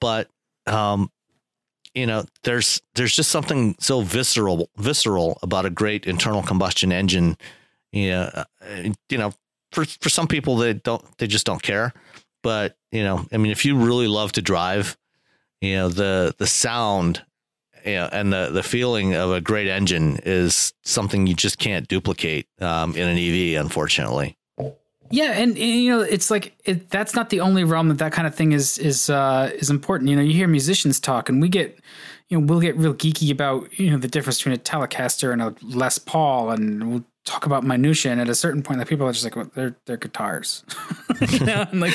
But 0.00 0.28
um, 0.66 1.10
you 1.94 2.06
know, 2.06 2.24
there's 2.44 2.80
there's 2.94 3.14
just 3.14 3.30
something 3.30 3.76
so 3.80 4.02
visceral 4.02 4.70
visceral 4.76 5.38
about 5.42 5.66
a 5.66 5.70
great 5.70 6.06
internal 6.06 6.42
combustion 6.42 6.92
engine. 6.92 7.36
You 7.92 8.10
know, 8.10 8.30
uh, 8.34 8.44
you 9.08 9.18
know, 9.18 9.32
for 9.72 9.84
for 9.84 10.08
some 10.08 10.26
people 10.26 10.56
they 10.56 10.74
don't 10.74 11.04
they 11.18 11.26
just 11.26 11.46
don't 11.46 11.62
care. 11.62 11.92
But 12.42 12.76
you 12.92 13.02
know, 13.02 13.26
I 13.32 13.36
mean, 13.36 13.52
if 13.52 13.64
you 13.64 13.76
really 13.76 14.08
love 14.08 14.32
to 14.32 14.42
drive, 14.42 14.96
you 15.60 15.74
know 15.76 15.88
the 15.88 16.34
the 16.38 16.46
sound 16.46 17.24
you 17.84 17.94
know, 17.94 18.08
and 18.12 18.32
the 18.32 18.50
the 18.50 18.62
feeling 18.62 19.14
of 19.14 19.30
a 19.30 19.40
great 19.40 19.68
engine 19.68 20.20
is 20.24 20.72
something 20.84 21.26
you 21.26 21.34
just 21.34 21.58
can't 21.58 21.88
duplicate 21.88 22.46
um, 22.60 22.94
in 22.96 23.08
an 23.08 23.16
EV, 23.16 23.60
unfortunately. 23.60 24.36
Yeah, 25.10 25.32
and, 25.32 25.52
and 25.52 25.58
you 25.58 25.90
know, 25.90 26.02
it's 26.02 26.30
like 26.30 26.54
it, 26.64 26.90
that's 26.90 27.14
not 27.14 27.30
the 27.30 27.40
only 27.40 27.64
realm 27.64 27.88
that 27.88 27.98
that 27.98 28.12
kind 28.12 28.26
of 28.26 28.34
thing 28.34 28.52
is 28.52 28.78
is 28.78 29.08
uh, 29.08 29.50
is 29.54 29.70
important. 29.70 30.10
You 30.10 30.16
know, 30.16 30.22
you 30.22 30.34
hear 30.34 30.48
musicians 30.48 31.00
talk, 31.00 31.28
and 31.28 31.40
we 31.40 31.48
get, 31.48 31.78
you 32.28 32.38
know, 32.38 32.46
we'll 32.46 32.60
get 32.60 32.76
real 32.76 32.94
geeky 32.94 33.30
about 33.30 33.78
you 33.78 33.90
know 33.90 33.96
the 33.98 34.08
difference 34.08 34.38
between 34.38 34.54
a 34.54 34.58
Telecaster 34.58 35.32
and 35.32 35.40
a 35.42 35.54
Les 35.62 35.98
Paul, 35.98 36.50
and 36.50 36.90
we'll 36.90 37.04
talk 37.24 37.46
about 37.46 37.64
minutia. 37.64 38.12
And 38.12 38.20
at 38.20 38.28
a 38.28 38.34
certain 38.34 38.62
point, 38.62 38.78
like 38.78 38.88
people 38.88 39.06
are 39.06 39.12
just 39.12 39.24
like, 39.24 39.36
well, 39.36 39.50
they're 39.54 39.76
they're 39.86 39.96
guitars, 39.96 40.64
you 41.30 41.40
know? 41.40 41.66
and 41.70 41.80
like, 41.80 41.94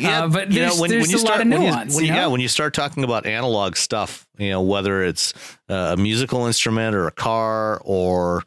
yeah, 0.00 0.24
uh, 0.24 0.28
but 0.28 0.50
you 0.50 0.60
there's, 0.60 0.74
know, 0.76 0.80
when, 0.82 0.90
there's 0.90 1.02
when 1.02 1.10
you 1.10 1.16
a 1.16 1.20
start, 1.20 1.38
lot 1.38 1.40
of 1.40 1.46
nuance. 1.46 1.94
When 1.94 2.04
you, 2.04 2.06
when 2.06 2.06
you 2.06 2.12
know? 2.12 2.18
yeah, 2.18 2.26
when 2.26 2.40
you 2.40 2.48
start 2.48 2.74
talking 2.74 3.04
about 3.04 3.26
analog 3.26 3.76
stuff, 3.76 4.26
you 4.38 4.50
know, 4.50 4.60
whether 4.62 5.02
it's 5.02 5.32
uh, 5.68 5.94
a 5.94 6.00
musical 6.00 6.46
instrument 6.46 6.94
or 6.94 7.06
a 7.06 7.12
car 7.12 7.80
or 7.84 8.42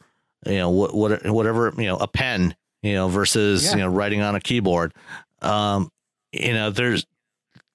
you 0.45 0.57
know 0.57 0.69
what, 0.69 0.93
what 0.93 1.25
whatever 1.27 1.73
you 1.77 1.85
know 1.85 1.97
a 1.97 2.07
pen, 2.07 2.55
you 2.83 2.93
know, 2.93 3.07
versus 3.07 3.65
Yeah. 3.65 3.71
you 3.71 3.77
know 3.77 3.87
writing 3.87 4.21
on 4.21 4.35
a 4.35 4.39
keyboard, 4.39 4.93
um, 5.41 5.89
you 6.31 6.53
know, 6.53 6.69
there's 6.69 7.07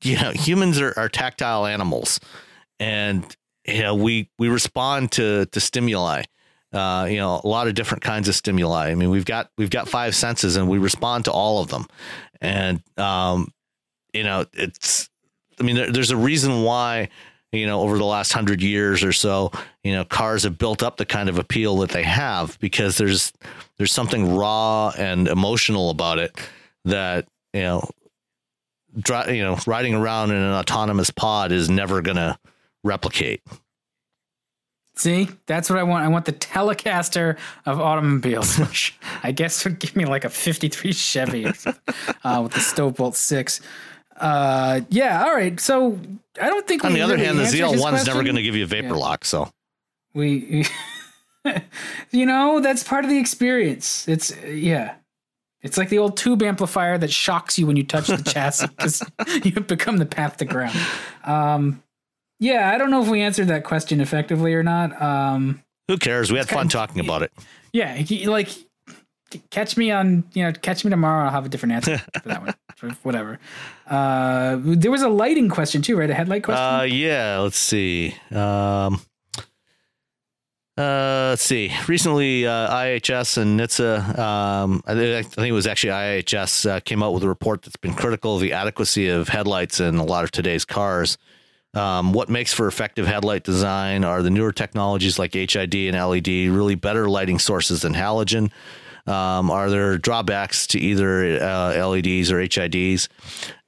you 0.02 0.16
know 0.16 0.30
humans 0.30 0.80
are, 0.80 0.94
are 0.96 1.08
tactile 1.08 1.66
animals, 1.66 2.20
and 2.82 3.36
you 3.64 3.82
know 3.82 3.94
we 3.94 4.28
we 4.38 4.48
respond 4.48 5.12
to 5.12 5.46
to 5.46 5.60
stimuli. 5.60 6.24
Uh, 6.72 7.06
you 7.08 7.18
know, 7.18 7.38
a 7.44 7.46
lot 7.46 7.68
of 7.68 7.74
different 7.74 8.02
kinds 8.02 8.28
of 8.28 8.34
stimuli. 8.34 8.90
I 8.90 8.94
mean, 8.94 9.10
we've 9.10 9.26
got 9.26 9.50
we've 9.56 9.70
got 9.70 9.88
five 9.88 10.14
senses, 10.14 10.56
and 10.56 10.68
we 10.68 10.78
respond 10.78 11.26
to 11.26 11.30
all 11.30 11.62
of 11.62 11.68
them. 11.68 11.86
And 12.40 12.82
um, 12.98 13.52
you 14.12 14.24
know, 14.24 14.46
it's. 14.52 15.08
I 15.60 15.64
mean, 15.64 15.76
there, 15.76 15.92
there's 15.92 16.10
a 16.10 16.16
reason 16.16 16.62
why 16.62 17.10
you 17.52 17.66
know 17.66 17.82
over 17.82 17.98
the 17.98 18.04
last 18.04 18.32
hundred 18.32 18.62
years 18.62 19.04
or 19.04 19.12
so, 19.12 19.52
you 19.84 19.92
know, 19.92 20.04
cars 20.04 20.42
have 20.42 20.58
built 20.58 20.82
up 20.82 20.96
the 20.96 21.04
kind 21.04 21.28
of 21.28 21.38
appeal 21.38 21.76
that 21.78 21.90
they 21.90 22.02
have 22.02 22.58
because 22.58 22.96
there's 22.96 23.32
there's 23.76 23.92
something 23.92 24.34
raw 24.34 24.92
and 24.96 25.28
emotional 25.28 25.90
about 25.90 26.18
it 26.18 26.36
that 26.86 27.28
you 27.52 27.62
know, 27.62 27.88
dri- 28.98 29.36
you 29.36 29.44
know, 29.44 29.58
riding 29.66 29.94
around 29.94 30.30
in 30.30 30.38
an 30.38 30.52
autonomous 30.52 31.10
pod 31.10 31.52
is 31.52 31.68
never 31.68 32.00
gonna 32.00 32.38
replicate. 32.84 33.42
See, 34.94 35.28
that's 35.46 35.70
what 35.70 35.78
I 35.78 35.82
want. 35.84 36.04
I 36.04 36.08
want 36.08 36.26
the 36.26 36.34
Telecaster 36.34 37.38
of 37.64 37.80
automobiles, 37.80 38.58
which 38.58 38.98
I 39.22 39.32
guess 39.32 39.64
would 39.64 39.78
give 39.78 39.96
me 39.96 40.04
like 40.04 40.24
a 40.24 40.28
'53 40.28 40.92
Chevy 40.92 41.46
uh, 41.46 41.52
with 42.42 42.52
the 42.52 42.60
Stovebolt 42.60 43.14
Six. 43.14 43.60
Uh, 44.18 44.82
yeah, 44.90 45.24
all 45.24 45.34
right. 45.34 45.58
So 45.58 45.98
I 46.40 46.48
don't 46.48 46.66
think. 46.68 46.84
On 46.84 46.92
the 46.92 47.00
other 47.00 47.14
really 47.14 47.26
hand, 47.26 47.38
the 47.38 47.44
ZL1 47.44 47.94
is 47.94 48.06
never 48.06 48.22
going 48.22 48.36
to 48.36 48.42
give 48.42 48.54
you 48.54 48.64
a 48.64 48.66
vapor 48.66 48.88
Yeah. 48.88 48.94
lock. 48.94 49.24
So 49.24 49.50
We, 50.12 50.66
you 52.10 52.26
know, 52.26 52.60
that's 52.60 52.84
part 52.84 53.04
of 53.04 53.10
the 53.10 53.18
experience. 53.18 54.06
It's 54.06 54.36
yeah. 54.44 54.96
It's 55.62 55.78
like 55.78 55.88
the 55.88 55.98
old 55.98 56.16
tube 56.16 56.42
amplifier 56.42 56.98
that 56.98 57.10
shocks 57.10 57.56
you 57.58 57.66
when 57.66 57.76
you 57.76 57.84
touch 57.84 58.08
the 58.08 58.16
chassis 58.18 58.66
because 58.66 59.02
you 59.44 59.52
have 59.52 59.68
become 59.68 59.96
the 59.98 60.06
path 60.06 60.36
to 60.38 60.44
ground. 60.44 60.76
Um, 61.24 61.82
yeah, 62.42 62.70
I 62.74 62.78
don't 62.78 62.90
know 62.90 63.02
if 63.02 63.08
we 63.08 63.20
answered 63.20 63.46
that 63.48 63.62
question 63.64 64.00
effectively 64.00 64.52
or 64.54 64.62
not. 64.62 65.00
Um, 65.00 65.62
who 65.88 65.96
cares? 65.96 66.32
We 66.32 66.38
had 66.38 66.48
fun 66.48 66.68
talking 66.68 67.00
about 67.00 67.22
it. 67.22 67.32
yeah, 67.72 67.94
he- 67.94 68.26
like 68.26 68.48
catch 69.50 69.76
me 69.78 69.90
on 69.90 70.24
you 70.34 70.42
know 70.44 70.52
catch 70.52 70.84
me 70.84 70.90
tomorrow. 70.90 71.24
I'll 71.24 71.30
have 71.30 71.46
a 71.46 71.48
different 71.48 71.72
answer 71.74 71.98
for 72.22 72.28
that 72.28 72.42
one. 72.42 72.54
Whatever. 73.02 73.38
Uh, 73.86 74.58
there 74.60 74.90
was 74.90 75.02
a 75.02 75.08
lighting 75.08 75.48
question 75.48 75.82
too, 75.82 75.96
right? 75.96 76.10
A 76.10 76.14
headlight 76.14 76.42
question. 76.42 76.64
Uh, 76.64 76.82
yeah, 76.82 77.38
let's 77.38 77.56
see. 77.58 78.14
Um, 78.32 79.00
uh, 80.78 81.28
let's 81.30 81.42
see. 81.42 81.70
Recently, 81.86 82.46
uh, 82.46 82.70
IHS 82.74 83.36
and 83.38 83.60
NHTSA, 83.60 84.18
um, 84.18 84.82
I, 84.86 84.94
thi- 84.94 85.18
I 85.18 85.22
think 85.22 85.48
it 85.48 85.52
was 85.52 85.66
actually 85.66 85.90
IHS, 85.92 86.68
uh, 86.68 86.80
came 86.80 87.02
out 87.02 87.12
with 87.12 87.22
a 87.22 87.28
report 87.28 87.62
that's 87.62 87.76
been 87.76 87.94
critical 87.94 88.36
of 88.36 88.40
the 88.42 88.52
adequacy 88.54 89.08
of 89.08 89.28
headlights 89.28 89.80
in 89.80 89.96
a 89.96 90.04
lot 90.04 90.24
of 90.24 90.30
today's 90.30 90.64
cars. 90.64 91.18
Um, 91.74 92.12
what 92.12 92.28
makes 92.28 92.52
for 92.52 92.68
effective 92.68 93.06
headlight 93.06 93.44
design 93.44 94.04
are 94.04 94.22
the 94.22 94.30
newer 94.30 94.52
technologies 94.52 95.18
like 95.18 95.32
HID 95.32 95.74
and 95.74 95.96
LED, 95.96 96.28
really 96.50 96.74
better 96.74 97.08
lighting 97.08 97.38
sources 97.38 97.82
than 97.82 97.94
halogen. 97.94 98.50
Um, 99.06 99.50
are 99.50 99.70
there 99.70 99.98
drawbacks 99.98 100.66
to 100.68 100.78
either 100.78 101.42
uh, 101.42 101.86
LEDs 101.86 102.30
or 102.30 102.38
HIDs? 102.38 103.08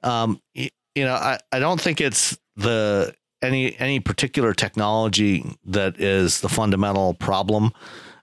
Um, 0.03 0.39
you 0.53 0.69
know, 0.95 1.13
I, 1.13 1.39
I 1.51 1.59
don't 1.59 1.81
think 1.81 1.99
it's 1.99 2.37
the 2.55 3.13
any 3.41 3.77
any 3.79 3.99
particular 3.99 4.53
technology 4.53 5.45
that 5.65 5.99
is 5.99 6.41
the 6.41 6.49
fundamental 6.49 7.13
problem. 7.15 7.71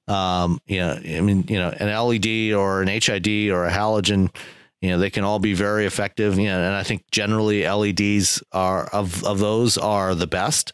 Um, 0.08 0.60
you 0.66 0.78
know, 0.78 0.92
I 0.92 1.20
mean, 1.20 1.44
you 1.48 1.58
know, 1.58 1.70
an 1.70 1.88
LED 1.88 2.52
or 2.52 2.82
an 2.82 2.88
HID 2.88 3.50
or 3.50 3.66
a 3.66 3.70
halogen, 3.70 4.34
you 4.82 4.90
know, 4.90 4.98
they 4.98 5.08
can 5.10 5.24
all 5.24 5.38
be 5.38 5.54
very 5.54 5.86
effective. 5.86 6.38
You 6.38 6.48
know, 6.48 6.58
and 6.58 6.74
I 6.74 6.82
think 6.82 7.04
generally 7.10 7.66
LEDs 7.66 8.42
are 8.52 8.84
of 8.92 9.24
of 9.24 9.38
those 9.38 9.78
are 9.78 10.14
the 10.14 10.26
best. 10.26 10.72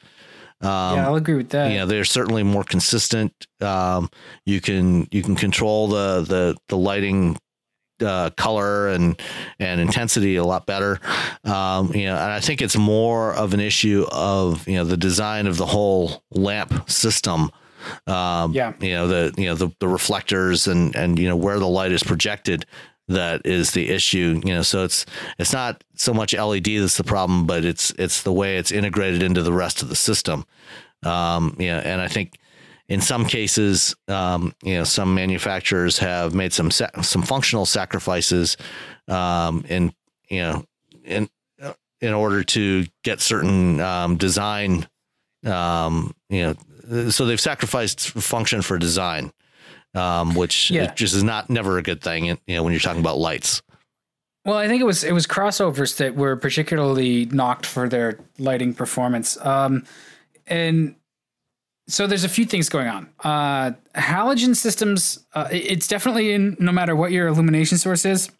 Um, 0.60 0.96
yeah, 0.96 1.06
I'll 1.06 1.14
agree 1.14 1.36
with 1.36 1.50
that. 1.50 1.70
you 1.70 1.78
know 1.78 1.86
they're 1.86 2.04
certainly 2.04 2.42
more 2.42 2.64
consistent 2.64 3.32
um 3.60 4.10
you 4.44 4.60
can 4.60 5.06
you 5.12 5.22
can 5.22 5.36
control 5.36 5.86
the 5.86 6.22
the 6.26 6.56
the 6.66 6.76
lighting 6.76 7.38
uh 8.02 8.30
color 8.30 8.88
and 8.88 9.20
and 9.60 9.80
intensity 9.80 10.34
a 10.34 10.42
lot 10.44 10.66
better 10.66 10.98
um 11.44 11.92
you 11.94 12.06
know 12.06 12.14
and 12.16 12.32
i 12.32 12.40
think 12.40 12.60
it's 12.60 12.76
more 12.76 13.34
of 13.34 13.54
an 13.54 13.60
issue 13.60 14.04
of 14.10 14.66
you 14.66 14.74
know 14.74 14.84
the 14.84 14.96
design 14.96 15.46
of 15.46 15.56
the 15.58 15.66
whole 15.66 16.24
lamp 16.32 16.90
system 16.90 17.50
um 18.08 18.52
Yeah. 18.52 18.72
you 18.80 18.90
know 18.94 19.06
the 19.06 19.34
you 19.40 19.46
know 19.46 19.54
the, 19.54 19.70
the 19.78 19.86
reflectors 19.88 20.66
and 20.66 20.94
and 20.96 21.18
you 21.20 21.28
know 21.28 21.36
where 21.36 21.60
the 21.60 21.68
light 21.68 21.92
is 21.92 22.02
projected 22.02 22.66
that 23.08 23.42
is 23.44 23.72
the 23.72 23.88
issue 23.88 24.40
you 24.44 24.54
know 24.54 24.62
so 24.62 24.84
it's 24.84 25.06
it's 25.38 25.52
not 25.52 25.82
so 25.94 26.12
much 26.12 26.34
led 26.34 26.64
that's 26.64 26.96
the 26.96 27.04
problem 27.04 27.46
but 27.46 27.64
it's 27.64 27.90
it's 27.98 28.22
the 28.22 28.32
way 28.32 28.56
it's 28.58 28.70
integrated 28.70 29.22
into 29.22 29.42
the 29.42 29.52
rest 29.52 29.82
of 29.82 29.88
the 29.88 29.96
system. 29.96 30.44
Um 31.04 31.56
you 31.58 31.68
know 31.68 31.78
and 31.78 32.00
i 32.00 32.08
think 32.08 32.38
in 32.88 33.00
some 33.00 33.24
cases 33.24 33.94
um 34.08 34.52
you 34.62 34.74
know 34.74 34.84
some 34.84 35.14
manufacturers 35.14 35.98
have 35.98 36.34
made 36.34 36.52
some 36.52 36.70
sa- 36.70 37.02
some 37.02 37.22
functional 37.22 37.66
sacrifices 37.66 38.56
um 39.08 39.64
in 39.68 39.92
you 40.28 40.42
know 40.42 40.64
in 41.04 41.28
in 42.00 42.12
order 42.12 42.44
to 42.44 42.84
get 43.04 43.20
certain 43.20 43.80
um 43.80 44.16
design 44.16 44.86
um 45.44 46.12
you 46.28 46.42
know 46.42 47.10
so 47.10 47.26
they've 47.26 47.40
sacrificed 47.40 48.10
function 48.10 48.60
for 48.62 48.78
design 48.78 49.32
um, 49.98 50.34
which 50.34 50.70
Yeah. 50.70 50.92
just 50.94 51.14
is 51.14 51.22
not 51.24 51.50
never 51.50 51.76
a 51.78 51.82
good 51.82 52.00
thing. 52.00 52.24
You 52.26 52.36
know, 52.48 52.62
when 52.62 52.72
you're 52.72 52.80
talking 52.80 53.00
about 53.00 53.18
lights. 53.18 53.60
Well, 54.44 54.56
I 54.56 54.66
think 54.68 54.80
it 54.80 54.86
was 54.86 55.04
it 55.04 55.12
was 55.12 55.26
crossovers 55.26 55.96
that 55.98 56.14
were 56.14 56.36
particularly 56.36 57.26
knocked 57.26 57.66
for 57.66 57.88
their 57.88 58.18
lighting 58.38 58.72
performance. 58.72 59.36
Um, 59.44 59.84
and 60.46 60.94
so 61.86 62.06
there's 62.06 62.24
a 62.24 62.28
few 62.28 62.46
things 62.46 62.68
going 62.68 62.86
on. 62.88 63.10
Uh, 63.24 63.72
halogen 63.94 64.54
systems, 64.56 65.26
uh, 65.34 65.48
it's 65.50 65.86
definitely 65.86 66.32
in 66.32 66.56
no 66.58 66.72
matter 66.72 66.94
what 66.96 67.12
your 67.12 67.26
illumination 67.28 67.76
source 67.78 68.04
is, 68.06 68.30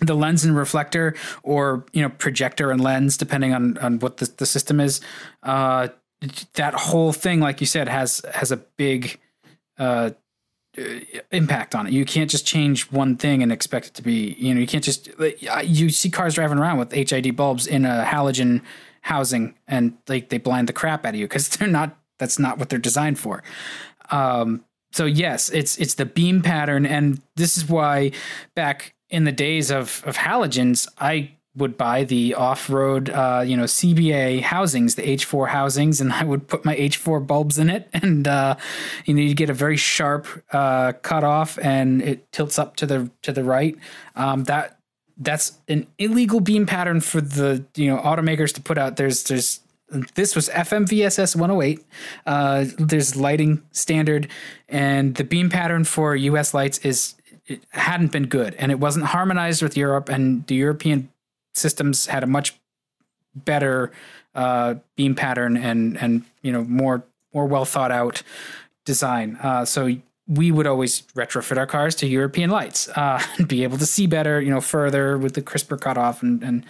the 0.00 0.14
lens 0.14 0.44
and 0.44 0.54
reflector, 0.56 1.14
or 1.42 1.86
you 1.92 2.02
know 2.02 2.10
projector 2.10 2.70
and 2.70 2.80
lens, 2.82 3.16
depending 3.16 3.54
on 3.54 3.78
on 3.78 3.98
what 4.00 4.18
the, 4.18 4.30
the 4.36 4.46
system 4.46 4.80
is. 4.80 5.00
Uh, 5.42 5.88
that 6.54 6.74
whole 6.74 7.12
thing, 7.12 7.40
like 7.40 7.60
you 7.60 7.66
said, 7.66 7.88
has 7.88 8.20
has 8.34 8.52
a 8.52 8.56
big 8.56 9.18
uh, 9.78 10.10
impact 11.30 11.74
on 11.74 11.86
it. 11.86 11.92
You 11.92 12.04
can't 12.04 12.30
just 12.30 12.46
change 12.46 12.90
one 12.90 13.16
thing 13.16 13.42
and 13.42 13.52
expect 13.52 13.88
it 13.88 13.94
to 13.94 14.02
be, 14.02 14.34
you 14.38 14.54
know, 14.54 14.60
you 14.60 14.66
can't 14.66 14.84
just, 14.84 15.10
you 15.64 15.90
see 15.90 16.10
cars 16.10 16.34
driving 16.34 16.58
around 16.58 16.78
with 16.78 16.92
HID 16.92 17.36
bulbs 17.36 17.66
in 17.66 17.84
a 17.84 18.04
halogen 18.06 18.62
housing 19.02 19.54
and 19.68 19.96
like 20.08 20.30
they 20.30 20.38
blind 20.38 20.68
the 20.68 20.72
crap 20.72 21.04
out 21.04 21.14
of 21.14 21.20
you 21.20 21.26
because 21.26 21.48
they're 21.56 21.68
not, 21.68 21.96
that's 22.18 22.38
not 22.38 22.58
what 22.58 22.68
they're 22.68 22.78
designed 22.78 23.18
for. 23.18 23.42
Um, 24.10 24.64
so 24.92 25.04
yes, 25.04 25.50
it's, 25.50 25.76
it's 25.78 25.94
the 25.94 26.06
beam 26.06 26.42
pattern. 26.42 26.86
And 26.86 27.20
this 27.36 27.56
is 27.56 27.68
why 27.68 28.12
back 28.54 28.94
in 29.10 29.24
the 29.24 29.32
days 29.32 29.70
of, 29.70 30.02
of 30.06 30.16
halogens, 30.16 30.88
I 30.98 31.32
would 31.54 31.76
buy 31.76 32.04
the 32.04 32.34
off-road, 32.34 33.10
uh, 33.10 33.42
you 33.44 33.56
know, 33.56 33.64
Cibie 33.64 34.40
housings, 34.40 34.94
the 34.94 35.02
H4 35.02 35.48
housings, 35.48 36.00
and 36.00 36.12
I 36.20 36.24
would 36.24 36.48
put 36.48 36.64
my 36.64 36.76
H4 36.76 37.26
bulbs 37.26 37.58
in 37.58 37.70
it, 37.70 37.88
and 37.92 38.26
uh, 38.26 38.56
you 39.04 39.14
know, 39.14 39.20
you 39.20 39.34
get 39.34 39.50
a 39.50 39.54
very 39.54 39.76
sharp 39.76 40.26
uh, 40.52 40.92
cutoff, 41.02 41.58
and 41.58 42.02
it 42.02 42.30
tilts 42.32 42.58
up 42.58 42.76
to 42.76 42.86
the 42.86 43.10
to 43.22 43.32
the 43.32 43.44
right. 43.44 43.76
Um, 44.16 44.44
that 44.44 44.78
that's 45.18 45.58
an 45.68 45.86
illegal 45.98 46.40
beam 46.40 46.66
pattern 46.66 47.00
for 47.00 47.20
the 47.20 47.64
you 47.76 47.88
know 47.88 47.98
automakers 47.98 48.52
to 48.54 48.62
put 48.62 48.78
out. 48.78 48.96
There's 48.96 49.24
there's 49.24 49.60
this 50.14 50.34
was 50.34 50.48
FMVSS 50.48 51.36
108. 51.36 51.84
Uh, 52.24 52.64
there's 52.78 53.14
lighting 53.14 53.62
standard, 53.72 54.28
and 54.68 55.14
the 55.16 55.24
beam 55.24 55.50
pattern 55.50 55.84
for 55.84 56.16
U.S. 56.16 56.54
lights 56.54 56.78
is 56.78 57.14
it 57.46 57.62
hadn't 57.70 58.12
been 58.12 58.26
good, 58.26 58.54
and 58.54 58.72
it 58.72 58.80
wasn't 58.80 59.06
harmonized 59.06 59.62
with 59.62 59.76
Europe, 59.76 60.08
and 60.08 60.46
the 60.46 60.54
European 60.54 61.10
systems 61.54 62.06
had 62.06 62.22
a 62.22 62.26
much 62.26 62.58
better 63.34 63.92
uh, 64.34 64.74
beam 64.96 65.14
pattern 65.14 65.56
and 65.56 65.96
and 65.98 66.24
you 66.42 66.52
know 66.52 66.64
more 66.64 67.04
more 67.32 67.46
well 67.46 67.64
thought 67.64 67.90
out 67.90 68.22
design. 68.84 69.36
Uh, 69.42 69.64
so 69.64 69.94
we 70.28 70.50
would 70.50 70.66
always 70.66 71.02
retrofit 71.14 71.56
our 71.56 71.66
cars 71.66 71.94
to 71.96 72.06
European 72.06 72.50
lights 72.50 72.88
uh, 72.90 73.22
and 73.38 73.48
be 73.48 73.62
able 73.62 73.78
to 73.78 73.86
see 73.86 74.06
better, 74.06 74.40
you 74.40 74.50
know, 74.50 74.60
further 74.60 75.18
with 75.18 75.34
the 75.34 75.42
crisper 75.42 75.76
cutoff. 75.76 76.22
And, 76.22 76.42
and 76.42 76.66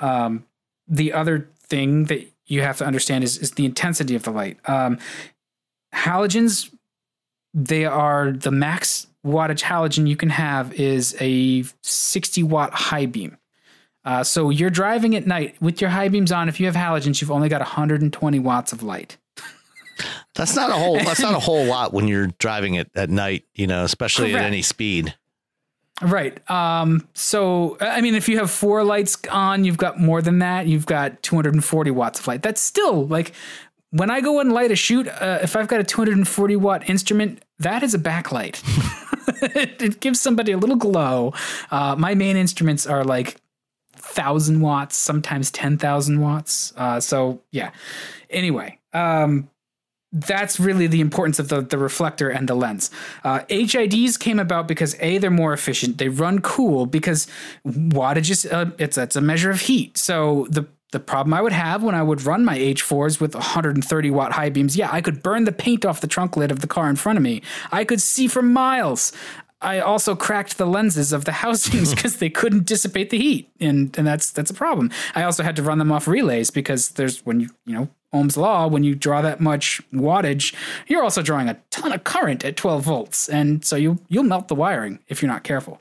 um, 0.00 0.44
the 0.88 1.12
other 1.12 1.48
thing 1.62 2.04
that 2.04 2.26
you 2.46 2.62
have 2.62 2.78
to 2.78 2.84
understand 2.84 3.24
is, 3.24 3.38
is 3.38 3.52
the 3.52 3.64
intensity 3.64 4.14
of 4.14 4.24
the 4.24 4.30
light. 4.30 4.58
Um, 4.68 4.98
halogens, 5.94 6.74
they 7.54 7.84
are 7.84 8.32
the 8.32 8.50
max 8.50 9.06
wattage 9.24 9.62
halogen 9.62 10.08
you 10.08 10.16
can 10.16 10.30
have 10.30 10.72
is 10.74 11.16
a 11.20 11.64
60 11.82 12.42
watt 12.42 12.72
high 12.72 13.06
beam. 13.06 13.36
Uh, 14.04 14.24
so 14.24 14.50
you're 14.50 14.70
driving 14.70 15.14
at 15.14 15.26
night 15.26 15.56
with 15.60 15.80
your 15.80 15.90
high 15.90 16.08
beams 16.08 16.32
on. 16.32 16.48
If 16.48 16.58
you 16.58 16.66
have 16.66 16.74
halogens, 16.74 17.20
you've 17.20 17.30
only 17.30 17.48
got 17.48 17.60
120 17.60 18.38
watts 18.38 18.72
of 18.72 18.82
light. 18.82 19.16
That's 20.34 20.56
not 20.56 20.70
a 20.70 20.74
whole. 20.74 20.96
That's 20.96 21.20
not 21.20 21.34
a 21.34 21.38
whole 21.40 21.64
lot 21.66 21.92
when 21.92 22.08
you're 22.08 22.28
driving 22.38 22.74
it 22.74 22.90
at 22.94 23.10
night. 23.10 23.44
You 23.54 23.66
know, 23.66 23.84
especially 23.84 24.30
Correct. 24.30 24.44
at 24.44 24.48
any 24.48 24.62
speed. 24.62 25.14
Right. 26.02 26.50
Um, 26.50 27.06
so, 27.12 27.76
I 27.78 28.00
mean, 28.00 28.14
if 28.14 28.26
you 28.26 28.38
have 28.38 28.50
four 28.50 28.82
lights 28.84 29.18
on, 29.30 29.64
you've 29.64 29.76
got 29.76 30.00
more 30.00 30.22
than 30.22 30.38
that. 30.38 30.66
You've 30.66 30.86
got 30.86 31.22
240 31.22 31.90
watts 31.90 32.20
of 32.20 32.26
light. 32.26 32.42
That's 32.42 32.60
still 32.60 33.06
like 33.06 33.32
when 33.90 34.08
I 34.08 34.20
go 34.20 34.40
and 34.40 34.52
light 34.52 34.70
a 34.70 34.76
shoot, 34.76 35.08
uh, 35.08 35.40
if 35.42 35.56
I've 35.56 35.68
got 35.68 35.80
a 35.80 35.84
240 35.84 36.56
watt 36.56 36.88
instrument, 36.88 37.44
that 37.58 37.82
is 37.82 37.92
a 37.92 37.98
backlight. 37.98 38.62
it, 39.56 39.82
it, 39.82 40.00
gives 40.00 40.20
somebody 40.20 40.52
a 40.52 40.58
little 40.58 40.76
glow. 40.76 41.34
Uh, 41.70 41.96
my 41.98 42.14
main 42.14 42.36
instruments 42.36 42.86
are 42.86 43.04
like 43.04 43.36
thousand 44.10 44.60
watts, 44.60 44.96
sometimes 44.96 45.50
10,000 45.50 46.20
watts. 46.20 46.72
Uh, 46.76 47.00
so, 47.00 47.40
yeah. 47.52 47.70
Anyway, 48.28 48.78
um, 48.92 49.48
that's 50.12 50.58
really 50.58 50.88
the 50.88 51.00
importance 51.00 51.38
of 51.38 51.48
the, 51.48 51.60
the 51.60 51.78
reflector 51.78 52.28
and 52.28 52.48
the 52.48 52.54
lens. 52.54 52.90
Uh, 53.22 53.40
HIDs 53.48 54.18
came 54.18 54.40
about 54.40 54.66
because 54.66 54.96
a 55.00 55.18
they're 55.18 55.30
more 55.30 55.52
efficient. 55.52 55.98
They 55.98 56.08
run 56.08 56.40
cool 56.40 56.86
because 56.86 57.28
wattage 57.64 58.30
is 58.30 58.46
uh, 58.46 58.72
it's 58.78 58.98
it's 58.98 59.14
a 59.14 59.20
measure 59.20 59.50
of 59.50 59.60
heat. 59.60 59.96
So 59.96 60.48
the 60.50 60.66
the 60.90 60.98
problem 60.98 61.32
I 61.32 61.40
would 61.40 61.52
have 61.52 61.84
when 61.84 61.94
I 61.94 62.02
would 62.02 62.24
run 62.24 62.44
my 62.44 62.58
H4s 62.58 63.20
with 63.20 63.34
130 63.34 64.10
watt 64.10 64.32
high 64.32 64.50
beams, 64.50 64.76
yeah, 64.76 64.88
I 64.90 65.00
could 65.00 65.22
burn 65.22 65.44
the 65.44 65.52
paint 65.52 65.84
off 65.84 66.00
the 66.00 66.08
trunk 66.08 66.36
lid 66.36 66.50
of 66.50 66.60
the 66.60 66.66
car 66.66 66.90
in 66.90 66.96
front 66.96 67.16
of 67.16 67.22
me. 67.22 67.42
I 67.70 67.84
could 67.84 68.00
see 68.00 68.26
for 68.26 68.42
miles. 68.42 69.12
I 69.62 69.80
also 69.80 70.16
cracked 70.16 70.56
the 70.56 70.66
lenses 70.66 71.12
of 71.12 71.24
the 71.24 71.32
housings 71.32 71.90
because 71.94 72.16
they 72.16 72.30
couldn't 72.30 72.66
dissipate 72.66 73.10
the 73.10 73.18
heat, 73.18 73.50
and 73.60 73.96
and 73.98 74.06
that's 74.06 74.30
that's 74.30 74.50
a 74.50 74.54
problem. 74.54 74.90
I 75.14 75.22
also 75.22 75.42
had 75.42 75.56
to 75.56 75.62
run 75.62 75.78
them 75.78 75.92
off 75.92 76.06
relays 76.08 76.50
because 76.50 76.90
there's 76.90 77.24
when 77.26 77.40
you 77.40 77.50
you 77.66 77.74
know 77.74 77.88
Ohm's 78.12 78.36
law, 78.36 78.66
when 78.66 78.84
you 78.84 78.94
draw 78.94 79.22
that 79.22 79.40
much 79.40 79.80
wattage, 79.92 80.54
you're 80.88 81.02
also 81.02 81.22
drawing 81.22 81.48
a 81.48 81.60
ton 81.70 81.92
of 81.92 82.04
current 82.04 82.44
at 82.44 82.56
12 82.56 82.82
volts, 82.82 83.28
and 83.28 83.64
so 83.64 83.76
you 83.76 83.98
you'll 84.08 84.24
melt 84.24 84.48
the 84.48 84.54
wiring 84.54 84.98
if 85.08 85.22
you're 85.22 85.30
not 85.30 85.44
careful. 85.44 85.80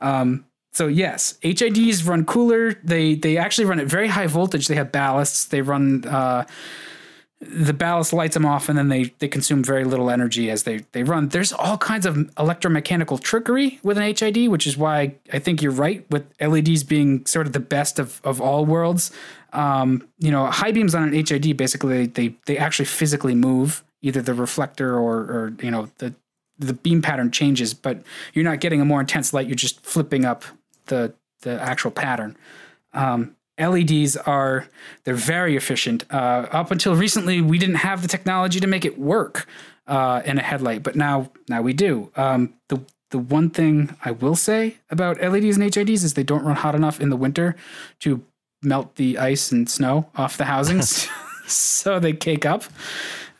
Um, 0.00 0.44
so 0.72 0.86
yes, 0.86 1.38
HIDs 1.42 2.06
run 2.06 2.24
cooler. 2.24 2.74
They 2.84 3.14
they 3.14 3.36
actually 3.36 3.66
run 3.66 3.80
at 3.80 3.86
very 3.86 4.08
high 4.08 4.26
voltage. 4.26 4.68
They 4.68 4.76
have 4.76 4.92
ballasts. 4.92 5.48
They 5.48 5.60
run. 5.60 6.04
Uh, 6.06 6.44
the 7.40 7.72
ballast 7.72 8.12
lights 8.12 8.34
them 8.34 8.44
off 8.44 8.68
and 8.68 8.76
then 8.76 8.88
they, 8.88 9.04
they 9.20 9.28
consume 9.28 9.62
very 9.62 9.84
little 9.84 10.10
energy 10.10 10.50
as 10.50 10.64
they, 10.64 10.78
they 10.90 11.04
run. 11.04 11.28
There's 11.28 11.52
all 11.52 11.78
kinds 11.78 12.04
of 12.04 12.16
electromechanical 12.16 13.20
trickery 13.20 13.78
with 13.84 13.96
an 13.96 14.02
HID, 14.16 14.48
which 14.48 14.66
is 14.66 14.76
why 14.76 15.14
I 15.32 15.38
think 15.38 15.62
you're 15.62 15.70
right 15.70 16.04
with 16.10 16.26
LEDs 16.40 16.82
being 16.82 17.24
sort 17.26 17.46
of 17.46 17.52
the 17.52 17.60
best 17.60 18.00
of, 18.00 18.20
of 18.24 18.40
all 18.40 18.64
worlds. 18.64 19.12
Um, 19.52 20.08
you 20.18 20.32
know, 20.32 20.46
high 20.46 20.72
beams 20.72 20.94
on 20.94 21.04
an 21.04 21.12
HID 21.12 21.56
basically 21.56 22.06
they 22.06 22.34
they 22.46 22.58
actually 22.58 22.84
physically 22.84 23.34
move 23.34 23.82
either 24.02 24.20
the 24.20 24.34
reflector 24.34 24.98
or 24.98 25.18
or 25.18 25.54
you 25.62 25.70
know 25.70 25.88
the 25.98 26.14
the 26.58 26.72
beam 26.74 27.00
pattern 27.00 27.30
changes, 27.30 27.72
but 27.72 28.02
you're 28.34 28.44
not 28.44 28.60
getting 28.60 28.80
a 28.80 28.84
more 28.84 29.00
intense 29.00 29.32
light. 29.32 29.46
You're 29.46 29.54
just 29.54 29.80
flipping 29.86 30.24
up 30.24 30.44
the 30.86 31.14
the 31.42 31.60
actual 31.60 31.90
pattern. 31.90 32.36
Um, 32.92 33.36
LEDs 33.58 34.16
are 34.16 34.66
they're 35.04 35.14
very 35.14 35.56
efficient. 35.56 36.04
Uh, 36.10 36.46
up 36.50 36.70
until 36.70 36.94
recently, 36.94 37.40
we 37.40 37.58
didn't 37.58 37.76
have 37.76 38.02
the 38.02 38.08
technology 38.08 38.60
to 38.60 38.66
make 38.66 38.84
it 38.84 38.98
work 38.98 39.46
uh, 39.86 40.22
in 40.24 40.38
a 40.38 40.42
headlight, 40.42 40.82
but 40.82 40.96
now 40.96 41.30
now 41.48 41.62
we 41.62 41.72
do. 41.72 42.10
Um, 42.16 42.54
the 42.68 42.80
the 43.10 43.18
one 43.18 43.50
thing 43.50 43.94
I 44.04 44.10
will 44.10 44.36
say 44.36 44.76
about 44.90 45.20
LEDs 45.20 45.56
and 45.56 45.64
HIDs 45.72 46.04
is 46.04 46.14
they 46.14 46.22
don't 46.22 46.44
run 46.44 46.56
hot 46.56 46.74
enough 46.74 47.00
in 47.00 47.08
the 47.08 47.16
winter 47.16 47.56
to 48.00 48.22
melt 48.62 48.96
the 48.96 49.18
ice 49.18 49.50
and 49.50 49.68
snow 49.68 50.10
off 50.14 50.36
the 50.36 50.44
housings, 50.44 51.08
so 51.46 51.98
they 51.98 52.12
cake 52.12 52.44
up, 52.44 52.64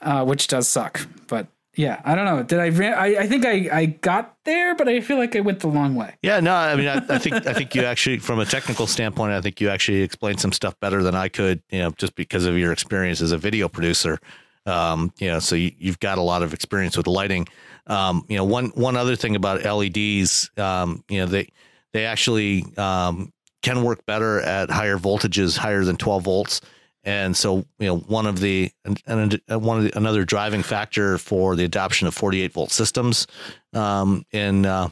uh, 0.01 0.25
which 0.25 0.47
does 0.47 0.69
suck. 0.69 1.07
But 1.27 1.49
yeah, 1.79 2.03
I 2.05 2.17
don't 2.17 2.25
know. 2.25 2.43
Did 2.43 2.59
I? 2.59 2.91
I, 2.91 3.21
I 3.21 3.27
think 3.29 3.47
I, 3.47 3.69
I 3.73 3.87
got 3.87 4.37
there, 4.45 4.75
but 4.75 4.89
I 4.89 5.01
feel 5.01 5.17
like 5.17 5.37
I 5.37 5.41
went 5.41 5.61
the 5.61 5.69
long 5.69 5.95
way. 5.95 6.17
Yeah, 6.23 6.41
no, 6.41 6.53
I 6.53 6.75
mean, 6.75 6.89
I, 6.89 6.97
I 7.09 7.19
think 7.19 7.47
I 7.47 7.53
think 7.53 7.73
you 7.73 7.85
actually, 7.85 8.19
from 8.19 8.41
a 8.41 8.45
technical 8.45 8.89
standpoint, 8.89 9.31
I 9.33 9.41
think 9.41 9.61
you 9.61 9.69
actually 9.69 10.03
explained 10.03 10.41
some 10.41 10.51
stuff 10.51 10.75
better 10.81 11.05
than 11.05 11.15
I 11.15 11.29
could. 11.29 11.63
You 11.71 11.79
know, 11.79 11.91
just 11.93 12.17
because 12.17 12.47
of 12.47 12.59
your 12.59 12.73
experience 12.73 13.21
as 13.21 13.31
a 13.31 13.39
video 13.39 13.69
producer. 13.69 14.19
Um, 14.67 15.13
you 15.21 15.29
know, 15.29 15.39
so 15.39 15.55
you, 15.55 15.73
have 15.85 16.01
got 16.01 16.19
a 16.19 16.21
lot 16.21 16.43
of 16.43 16.53
experience 16.53 16.97
with 16.97 17.07
lighting. 17.07 17.47
Um, 17.87 18.27
you 18.29 18.37
know, 18.37 18.45
one 18.45 18.71
one 18.75 18.97
other 18.97 19.15
thing 19.15 19.37
about 19.37 19.63
LEDs, 19.63 20.51
um, 20.57 21.05
you 21.09 21.21
know, 21.21 21.27
they 21.27 21.49
they 21.93 22.07
actually 22.07 22.65
um, 22.77 23.33
can 23.63 23.85
work 23.85 24.05
better 24.05 24.41
at 24.41 24.69
higher 24.69 24.99
voltages, 24.99 25.57
higher 25.57 25.85
than 25.85 25.97
12 25.97 26.25
volts. 26.25 26.61
And 27.05 27.37
so, 27.37 27.65
you 27.79 27.87
know, 27.87 27.99
one 27.99 28.27
of 28.27 28.41
the 28.41 28.71
and 28.85 29.41
one 29.49 29.79
of 29.79 29.85
the, 29.85 29.97
another 29.97 30.25
driving 30.25 30.63
factor 30.63 31.17
for 31.17 31.57
the 31.57 31.65
adoption 31.65 32.07
of 32.07 32.15
48 32.15 32.53
volt 32.53 32.71
systems 32.71 33.27
um, 33.73 34.25
in 34.33 34.67
uh, 34.67 34.89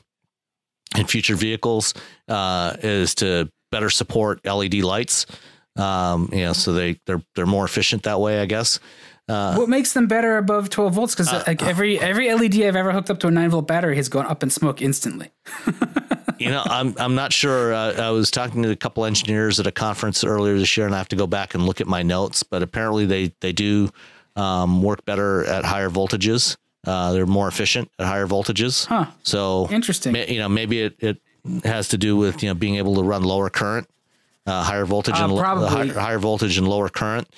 in 0.97 1.07
future 1.07 1.37
vehicles 1.37 1.95
uh, 2.29 2.77
is 2.81 3.15
to 3.17 3.51
better 3.71 3.91
support 3.91 4.45
LED 4.47 4.75
lights. 4.75 5.27
Um, 5.77 6.31
you 6.33 6.45
know, 6.45 6.53
so 6.53 6.73
they 6.73 6.99
they're 7.07 7.23
they're 7.35 7.47
more 7.47 7.65
efficient 7.65 8.05
that 8.05 8.21
way, 8.21 8.41
I 8.41 8.47
guess. 8.47 8.81
Uh, 9.29 9.57
what 9.57 9.69
makes 9.69 9.93
them 9.93 10.07
better 10.07 10.39
above 10.39 10.71
12 10.71 10.95
volts? 10.95 11.15
Because 11.15 11.33
uh, 11.33 11.43
like 11.47 11.63
every 11.63 11.99
every 11.99 12.33
LED 12.33 12.63
I've 12.63 12.77
ever 12.77 12.93
hooked 12.93 13.11
up 13.11 13.19
to 13.21 13.27
a 13.27 13.31
9 13.31 13.51
volt 13.51 13.67
battery 13.67 13.97
has 13.97 14.09
gone 14.09 14.27
up 14.27 14.43
in 14.43 14.51
smoke 14.51 14.81
instantly. 14.81 15.31
you 16.39 16.51
know, 16.51 16.63
I'm 16.65 16.95
I'm 16.99 17.15
not 17.15 17.33
sure. 17.33 17.73
Uh, 17.73 17.93
I 17.95 18.11
was 18.11 18.31
talking 18.31 18.63
to 18.63 18.71
a 18.71 18.77
couple 18.77 19.05
engineers 19.05 19.61
at 19.61 19.67
a 19.67 19.73
conference 19.73 20.25
earlier 20.25 20.59
this 20.59 20.77
year, 20.77 20.87
and 20.87 20.95
I 20.95 20.99
have 20.99 21.09
to 21.09 21.17
go 21.17 21.27
back 21.27 21.55
and 21.55 21.65
look 21.65 21.81
at 21.81 21.87
my 21.87 22.03
notes. 22.03 22.43
But 22.43 22.63
apparently, 22.63 23.07
they 23.07 23.33
they 23.41 23.53
do 23.53 23.91
um, 24.37 24.83
work 24.83 25.05
better 25.05 25.45
at 25.45 25.65
higher 25.65 25.91
voltages. 25.91 26.57
Uh, 26.85 27.13
they're 27.13 27.27
more 27.27 27.49
efficient 27.49 27.91
at 27.99 28.07
higher 28.07 28.27
voltages. 28.27 28.87
Huh. 28.87 29.07
So 29.23 29.69
interesting. 29.71 30.15
you 30.15 30.39
know, 30.39 30.49
maybe 30.49 30.83
it, 30.83 30.97
it 31.01 31.21
has 31.65 31.89
to 31.89 31.99
do 31.99 32.17
with 32.17 32.43
you 32.43 32.49
know 32.49 32.55
being 32.55 32.77
able 32.77 32.95
to 32.97 33.03
run 33.03 33.23
lower 33.23 33.51
current, 33.51 33.89
uh, 34.47 34.63
higher 34.63 34.85
voltage, 34.85 35.19
uh, 35.19 35.25
and 35.25 35.39
probably. 35.39 35.69
Higher, 35.69 36.01
higher, 36.01 36.19
voltage 36.19 36.59
and 36.59 36.69
lower 36.69 36.89
current. 36.89 37.29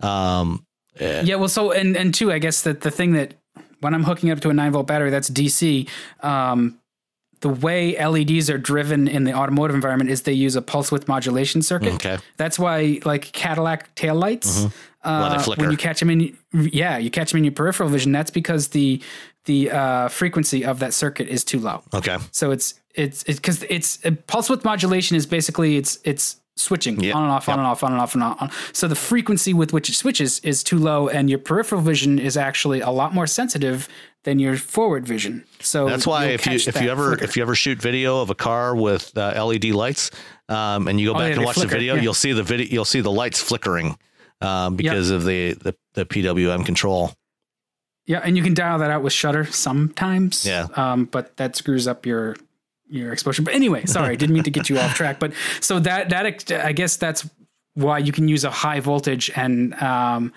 Um, 0.00 0.64
yeah. 1.00 1.22
yeah. 1.22 1.34
Well, 1.36 1.48
so 1.48 1.72
and 1.72 1.96
and 1.96 2.14
two, 2.14 2.32
I 2.32 2.38
guess 2.38 2.62
that 2.62 2.80
the 2.80 2.90
thing 2.90 3.12
that 3.12 3.34
when 3.80 3.94
I'm 3.94 4.04
hooking 4.04 4.30
up 4.30 4.40
to 4.40 4.48
a 4.48 4.54
nine 4.54 4.72
volt 4.72 4.86
battery, 4.86 5.10
that's 5.10 5.28
DC. 5.28 5.88
Um, 6.22 6.78
the 7.44 7.50
way 7.50 7.94
LEDs 8.02 8.48
are 8.48 8.56
driven 8.56 9.06
in 9.06 9.24
the 9.24 9.34
automotive 9.34 9.74
environment 9.74 10.08
is 10.08 10.22
they 10.22 10.32
use 10.32 10.56
a 10.56 10.62
pulse 10.62 10.90
width 10.90 11.06
modulation 11.08 11.60
circuit. 11.60 11.92
Okay. 11.96 12.16
That's 12.38 12.58
why, 12.58 13.00
like 13.04 13.32
Cadillac 13.32 13.94
taillights, 13.96 14.64
mm-hmm. 14.64 15.06
uh, 15.06 15.44
when 15.56 15.70
you 15.70 15.76
catch 15.76 16.00
them 16.00 16.08
in, 16.08 16.38
yeah, 16.54 16.96
you 16.96 17.10
catch 17.10 17.32
them 17.32 17.38
in 17.38 17.44
your 17.44 17.52
peripheral 17.52 17.90
vision. 17.90 18.12
That's 18.12 18.30
because 18.30 18.68
the 18.68 19.02
the 19.44 19.70
uh, 19.70 20.08
frequency 20.08 20.64
of 20.64 20.78
that 20.78 20.94
circuit 20.94 21.28
is 21.28 21.44
too 21.44 21.58
low. 21.58 21.82
Okay. 21.92 22.16
So 22.30 22.50
it's 22.50 22.80
it's 22.94 23.24
because 23.24 23.62
it's, 23.64 23.98
it's 24.02 24.22
pulse 24.26 24.48
width 24.48 24.64
modulation 24.64 25.14
is 25.14 25.26
basically 25.26 25.76
it's 25.76 25.98
it's 26.02 26.40
switching 26.56 26.98
yep. 27.00 27.14
on 27.14 27.24
and 27.24 27.32
off, 27.32 27.46
yep. 27.46 27.58
on 27.58 27.60
and 27.60 27.68
off, 27.68 27.84
on 27.84 27.92
and 27.92 28.00
off, 28.00 28.14
and 28.14 28.24
on. 28.24 28.50
So 28.72 28.88
the 28.88 28.94
frequency 28.94 29.52
with 29.52 29.74
which 29.74 29.90
it 29.90 29.96
switches 29.96 30.38
is 30.38 30.64
too 30.64 30.78
low, 30.78 31.08
and 31.08 31.28
your 31.28 31.40
peripheral 31.40 31.82
vision 31.82 32.18
is 32.18 32.38
actually 32.38 32.80
a 32.80 32.90
lot 32.90 33.12
more 33.12 33.26
sensitive 33.26 33.86
than 34.24 34.38
your 34.38 34.56
forward 34.56 35.06
vision. 35.06 35.44
So 35.60 35.88
that's 35.88 36.06
why 36.06 36.26
if 36.26 36.46
you 36.46 36.54
if 36.54 36.80
you 36.80 36.90
ever 36.90 37.10
flicker. 37.10 37.24
if 37.24 37.36
you 37.36 37.42
ever 37.42 37.54
shoot 37.54 37.80
video 37.80 38.20
of 38.20 38.30
a 38.30 38.34
car 38.34 38.74
with 38.74 39.16
uh, 39.16 39.42
LED 39.44 39.66
lights, 39.66 40.10
um, 40.48 40.88
and 40.88 41.00
you 41.00 41.08
go 41.08 41.14
oh, 41.14 41.18
back 41.18 41.30
yeah, 41.30 41.36
and 41.36 41.44
watch 41.44 41.54
flicker, 41.54 41.70
the 41.70 41.76
video, 41.76 41.94
yeah. 41.94 42.02
you'll 42.02 42.14
see 42.14 42.32
the 42.32 42.42
video, 42.42 42.66
you'll 42.68 42.84
see 42.84 43.00
the 43.00 43.12
lights 43.12 43.40
flickering 43.40 43.96
um, 44.40 44.76
because 44.76 45.10
yep. 45.10 45.16
of 45.16 45.24
the, 45.24 45.52
the 45.54 45.76
the 45.94 46.06
PWM 46.06 46.66
control. 46.66 47.12
Yeah, 48.06 48.20
and 48.22 48.36
you 48.36 48.42
can 48.42 48.52
dial 48.52 48.78
that 48.80 48.90
out 48.90 49.02
with 49.02 49.12
shutter 49.12 49.44
sometimes. 49.46 50.44
Yeah, 50.44 50.66
um, 50.74 51.04
but 51.04 51.36
that 51.36 51.56
screws 51.56 51.86
up 51.86 52.04
your 52.04 52.36
your 52.88 53.12
exposure. 53.12 53.42
But 53.42 53.54
anyway, 53.54 53.86
sorry, 53.86 54.16
didn't 54.16 54.34
mean 54.34 54.44
to 54.44 54.50
get 54.50 54.68
you 54.68 54.78
off 54.78 54.94
track. 54.96 55.18
But 55.18 55.32
so 55.60 55.80
that 55.80 56.10
that 56.10 56.50
I 56.64 56.72
guess 56.72 56.96
that's 56.96 57.28
why 57.74 57.98
you 57.98 58.12
can 58.12 58.28
use 58.28 58.44
a 58.44 58.50
high 58.50 58.80
voltage 58.80 59.30
and 59.34 59.74
um, 59.82 60.32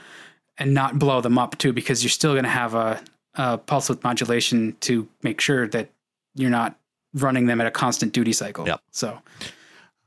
and 0.57 0.73
not 0.73 0.99
blow 0.99 1.21
them 1.21 1.37
up 1.37 1.57
too, 1.57 1.73
because 1.73 2.03
you're 2.03 2.09
still 2.09 2.33
going 2.33 2.43
to 2.43 2.49
have 2.49 2.73
a, 2.73 3.01
a 3.37 3.57
pulse 3.57 3.89
width 3.89 4.03
modulation 4.03 4.75
to 4.81 5.07
make 5.23 5.39
sure 5.41 5.67
that 5.69 5.89
you're 6.35 6.49
not 6.49 6.77
running 7.13 7.45
them 7.45 7.61
at 7.61 7.67
a 7.67 7.71
constant 7.71 8.13
duty 8.13 8.33
cycle. 8.33 8.67
Yep. 8.67 8.81
So. 8.91 9.19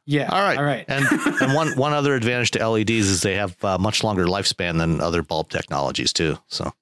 Yeah. 0.07 0.29
All 0.31 0.43
right. 0.43 0.59
All 0.59 0.65
right. 0.65 0.85
and 0.89 1.05
and 1.41 1.55
one 1.55 1.69
one 1.77 1.93
other 1.93 2.15
advantage 2.15 2.51
to 2.53 2.69
LEDs 2.69 2.91
is 2.91 3.23
they 3.23 3.37
have 3.37 3.63
uh, 3.65 3.79
much 3.79 4.03
longer 4.03 4.27
lifespan 4.27 4.79
than 4.79 5.01
other 5.01 5.23
bulb 5.23 5.51
technologies 5.51 6.13
too. 6.13 6.39
So 6.49 6.73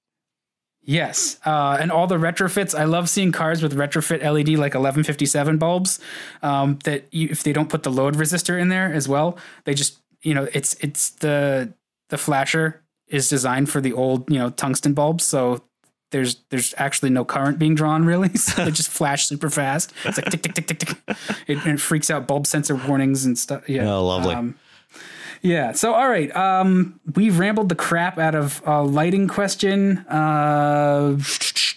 Yes, 0.88 1.38
uh, 1.44 1.76
and 1.78 1.92
all 1.92 2.06
the 2.06 2.16
retrofits. 2.16 2.74
I 2.74 2.84
love 2.84 3.10
seeing 3.10 3.30
cars 3.30 3.62
with 3.62 3.76
retrofit 3.76 4.22
LED 4.22 4.48
like 4.58 4.72
1157 4.72 5.58
bulbs. 5.58 6.00
Um, 6.42 6.78
that 6.84 7.04
you, 7.10 7.28
if 7.30 7.42
they 7.42 7.52
don't 7.52 7.68
put 7.68 7.82
the 7.82 7.90
load 7.90 8.14
resistor 8.14 8.58
in 8.58 8.70
there 8.70 8.90
as 8.90 9.06
well, 9.06 9.36
they 9.64 9.74
just 9.74 9.98
you 10.22 10.32
know 10.32 10.48
it's 10.54 10.72
it's 10.80 11.10
the 11.10 11.74
the 12.08 12.16
flasher 12.16 12.82
is 13.06 13.28
designed 13.28 13.68
for 13.68 13.82
the 13.82 13.92
old 13.92 14.30
you 14.30 14.38
know 14.38 14.48
tungsten 14.48 14.94
bulbs, 14.94 15.24
so 15.24 15.62
there's 16.10 16.36
there's 16.50 16.74
actually 16.78 17.10
no 17.10 17.24
current 17.24 17.58
being 17.58 17.74
drawn 17.74 18.04
really, 18.04 18.28
so 18.34 18.64
they 18.64 18.70
just 18.70 18.90
flash 18.90 19.26
super 19.26 19.50
fast. 19.50 19.92
It's 20.04 20.18
like 20.18 20.30
tick 20.30 20.42
tick 20.42 20.54
tick 20.54 20.66
tick 20.66 20.78
tick. 20.78 20.96
It, 21.46 21.66
it 21.66 21.80
freaks 21.80 22.10
out 22.10 22.26
bulb 22.26 22.46
sensor 22.46 22.74
warnings 22.76 23.24
and 23.24 23.38
stuff. 23.38 23.68
Yeah, 23.68 23.92
Oh, 23.92 24.06
lovely. 24.06 24.34
Um, 24.34 24.54
yeah. 25.40 25.70
So, 25.72 25.94
all 25.94 26.08
right. 26.08 26.34
Um, 26.34 26.98
we've 27.14 27.38
rambled 27.38 27.68
the 27.68 27.76
crap 27.76 28.18
out 28.18 28.34
of 28.34 28.60
a 28.66 28.82
lighting 28.82 29.28
question. 29.28 29.98
Uh, 30.08 31.16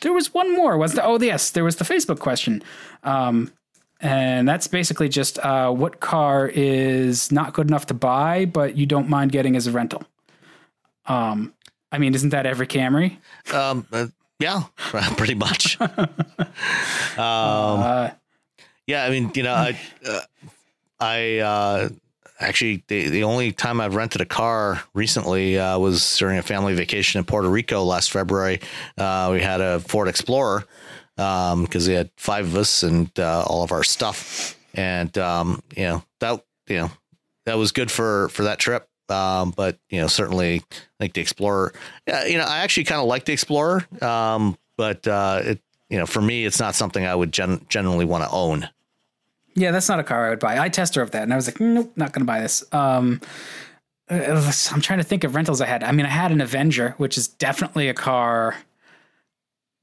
there 0.01 0.13
was 0.13 0.33
one 0.33 0.55
more. 0.55 0.77
Was 0.77 0.93
the? 0.93 1.03
Oh, 1.05 1.19
yes. 1.19 1.51
There 1.51 1.63
was 1.63 1.75
the 1.75 1.85
Facebook 1.85 2.17
question. 2.19 2.63
Um, 3.03 3.51
and 3.99 4.47
that's 4.47 4.65
basically 4.67 5.09
just 5.09 5.37
uh, 5.39 5.69
what 5.71 5.99
car 5.99 6.47
is 6.51 7.31
not 7.31 7.53
good 7.53 7.67
enough 7.67 7.85
to 7.87 7.93
buy, 7.93 8.45
but 8.45 8.75
you 8.75 8.87
don't 8.87 9.07
mind 9.07 9.31
getting 9.31 9.55
as 9.55 9.67
a 9.67 9.71
rental. 9.71 10.01
Um, 11.05 11.53
I 11.91 11.99
mean, 11.99 12.15
isn't 12.15 12.29
that 12.29 12.47
every 12.47 12.65
Camry? 12.65 13.17
um, 13.53 13.85
uh, 13.91 14.07
yeah, 14.41 14.63
pretty 15.17 15.35
much. 15.35 15.79
um, 15.81 16.07
Uh, 17.17 18.09
yeah, 18.87 19.05
I 19.05 19.09
mean, 19.09 19.31
you 19.35 19.43
know, 19.43 19.53
I, 19.53 19.79
uh, 20.05 20.19
I 20.99 21.37
uh, 21.37 21.89
actually 22.39 22.83
the 22.87 23.09
the 23.09 23.23
only 23.23 23.51
time 23.51 23.79
I've 23.79 23.95
rented 23.95 24.21
a 24.21 24.25
car 24.25 24.83
recently 24.93 25.57
uh, 25.57 25.77
was 25.77 26.17
during 26.17 26.37
a 26.37 26.41
family 26.41 26.73
vacation 26.73 27.19
in 27.19 27.25
Puerto 27.25 27.47
Rico 27.47 27.83
last 27.83 28.11
February. 28.11 28.59
Uh, 28.97 29.29
we 29.31 29.41
had 29.41 29.61
a 29.61 29.79
Ford 29.79 30.07
Explorer 30.07 30.65
because 31.15 31.87
we 31.87 31.93
had 31.93 32.09
five 32.17 32.45
of 32.47 32.57
us 32.57 32.83
and 32.83 33.17
uh, 33.19 33.43
all 33.47 33.63
of 33.63 33.71
our 33.71 33.83
stuff, 33.83 34.57
and 34.73 35.15
um, 35.17 35.61
you 35.75 35.83
know 35.83 36.03
that 36.19 36.43
you 36.67 36.77
know 36.77 36.91
that 37.45 37.57
was 37.57 37.71
good 37.71 37.91
for 37.91 38.29
for 38.29 38.43
that 38.43 38.59
trip. 38.59 38.89
Um, 39.11 39.51
but 39.51 39.77
you 39.89 40.01
know, 40.01 40.07
certainly 40.07 40.63
like 40.99 41.13
the 41.13 41.21
Explorer. 41.21 41.73
Yeah, 42.07 42.25
you 42.25 42.37
know, 42.37 42.45
I 42.45 42.59
actually 42.59 42.85
kind 42.85 43.01
of 43.01 43.07
like 43.07 43.25
the 43.25 43.33
Explorer, 43.33 43.85
um, 44.01 44.57
but 44.77 45.07
uh, 45.07 45.41
it 45.43 45.59
you 45.91 45.97
know, 45.97 46.05
for 46.05 46.21
me, 46.21 46.45
it's 46.45 46.59
not 46.59 46.73
something 46.73 47.05
I 47.05 47.13
would 47.13 47.33
gen- 47.33 47.65
generally 47.67 48.05
want 48.05 48.23
to 48.23 48.29
own. 48.29 48.69
Yeah, 49.55 49.71
that's 49.71 49.89
not 49.89 49.99
a 49.99 50.03
car 50.03 50.27
I 50.27 50.29
would 50.29 50.39
buy. 50.39 50.57
I 50.57 50.69
test 50.69 50.93
drove 50.93 51.11
that, 51.11 51.23
and 51.23 51.33
I 51.33 51.35
was 51.35 51.47
like, 51.47 51.59
nope, 51.59 51.91
not 51.97 52.13
going 52.13 52.21
to 52.21 52.25
buy 52.25 52.39
this. 52.39 52.63
Um, 52.71 53.19
uh, 54.09 54.53
I'm 54.71 54.79
trying 54.79 54.99
to 54.99 55.03
think 55.03 55.25
of 55.25 55.35
rentals 55.35 55.59
I 55.59 55.65
had. 55.65 55.83
I 55.83 55.91
mean, 55.91 56.05
I 56.05 56.09
had 56.09 56.31
an 56.31 56.39
Avenger, 56.39 56.95
which 56.97 57.17
is 57.17 57.27
definitely 57.27 57.89
a 57.89 57.93
car. 57.93 58.55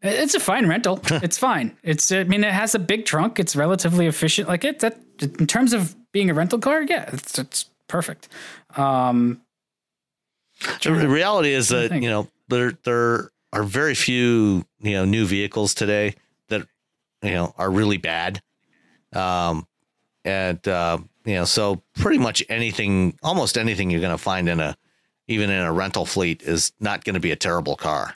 It's 0.00 0.34
a 0.34 0.40
fine 0.40 0.66
rental. 0.66 1.00
it's 1.10 1.36
fine. 1.36 1.76
It's. 1.82 2.10
I 2.10 2.24
mean, 2.24 2.42
it 2.42 2.54
has 2.54 2.74
a 2.74 2.78
big 2.78 3.04
trunk. 3.04 3.38
It's 3.38 3.54
relatively 3.54 4.06
efficient. 4.06 4.48
Like 4.48 4.64
it. 4.64 4.78
That 4.78 4.98
in 5.20 5.46
terms 5.46 5.74
of 5.74 5.94
being 6.12 6.30
a 6.30 6.34
rental 6.34 6.58
car, 6.58 6.82
yeah, 6.82 7.10
it's 7.12 7.38
it's 7.38 7.66
perfect. 7.86 8.28
Um, 8.76 9.42
The 10.82 11.08
reality 11.08 11.52
is 11.52 11.68
that 11.68 11.92
you 12.02 12.08
know 12.08 12.28
there 12.48 12.72
there 12.84 13.30
are 13.52 13.62
very 13.62 13.94
few 13.94 14.64
you 14.80 14.92
know 14.92 15.04
new 15.04 15.26
vehicles 15.26 15.74
today 15.74 16.14
that 16.48 16.66
you 17.22 17.32
know 17.32 17.54
are 17.56 17.70
really 17.70 17.96
bad, 17.96 18.42
um, 19.12 19.66
and 20.24 20.66
uh, 20.66 20.98
you 21.24 21.34
know 21.34 21.44
so 21.44 21.82
pretty 21.96 22.18
much 22.18 22.42
anything, 22.48 23.18
almost 23.22 23.56
anything 23.56 23.90
you're 23.90 24.00
going 24.00 24.16
to 24.16 24.22
find 24.22 24.48
in 24.48 24.60
a 24.60 24.76
even 25.28 25.50
in 25.50 25.60
a 25.60 25.72
rental 25.72 26.06
fleet 26.06 26.42
is 26.42 26.72
not 26.80 27.04
going 27.04 27.14
to 27.14 27.20
be 27.20 27.30
a 27.30 27.36
terrible 27.36 27.76
car. 27.76 28.14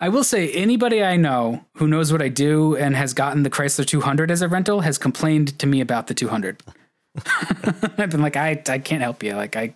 I 0.00 0.10
will 0.10 0.22
say 0.22 0.52
anybody 0.52 1.02
I 1.02 1.16
know 1.16 1.64
who 1.74 1.88
knows 1.88 2.12
what 2.12 2.22
I 2.22 2.28
do 2.28 2.76
and 2.76 2.94
has 2.94 3.14
gotten 3.14 3.42
the 3.42 3.50
Chrysler 3.50 3.84
200 3.84 4.30
as 4.30 4.42
a 4.42 4.48
rental 4.48 4.82
has 4.82 4.96
complained 4.96 5.58
to 5.58 5.66
me 5.66 5.80
about 5.80 6.06
the 6.06 6.14
200. 6.14 6.62
I've 7.98 8.10
been 8.10 8.22
like, 8.22 8.36
I, 8.36 8.62
I 8.68 8.78
can't 8.78 9.02
help 9.02 9.22
you. 9.22 9.34
Like, 9.34 9.56
I, 9.56 9.74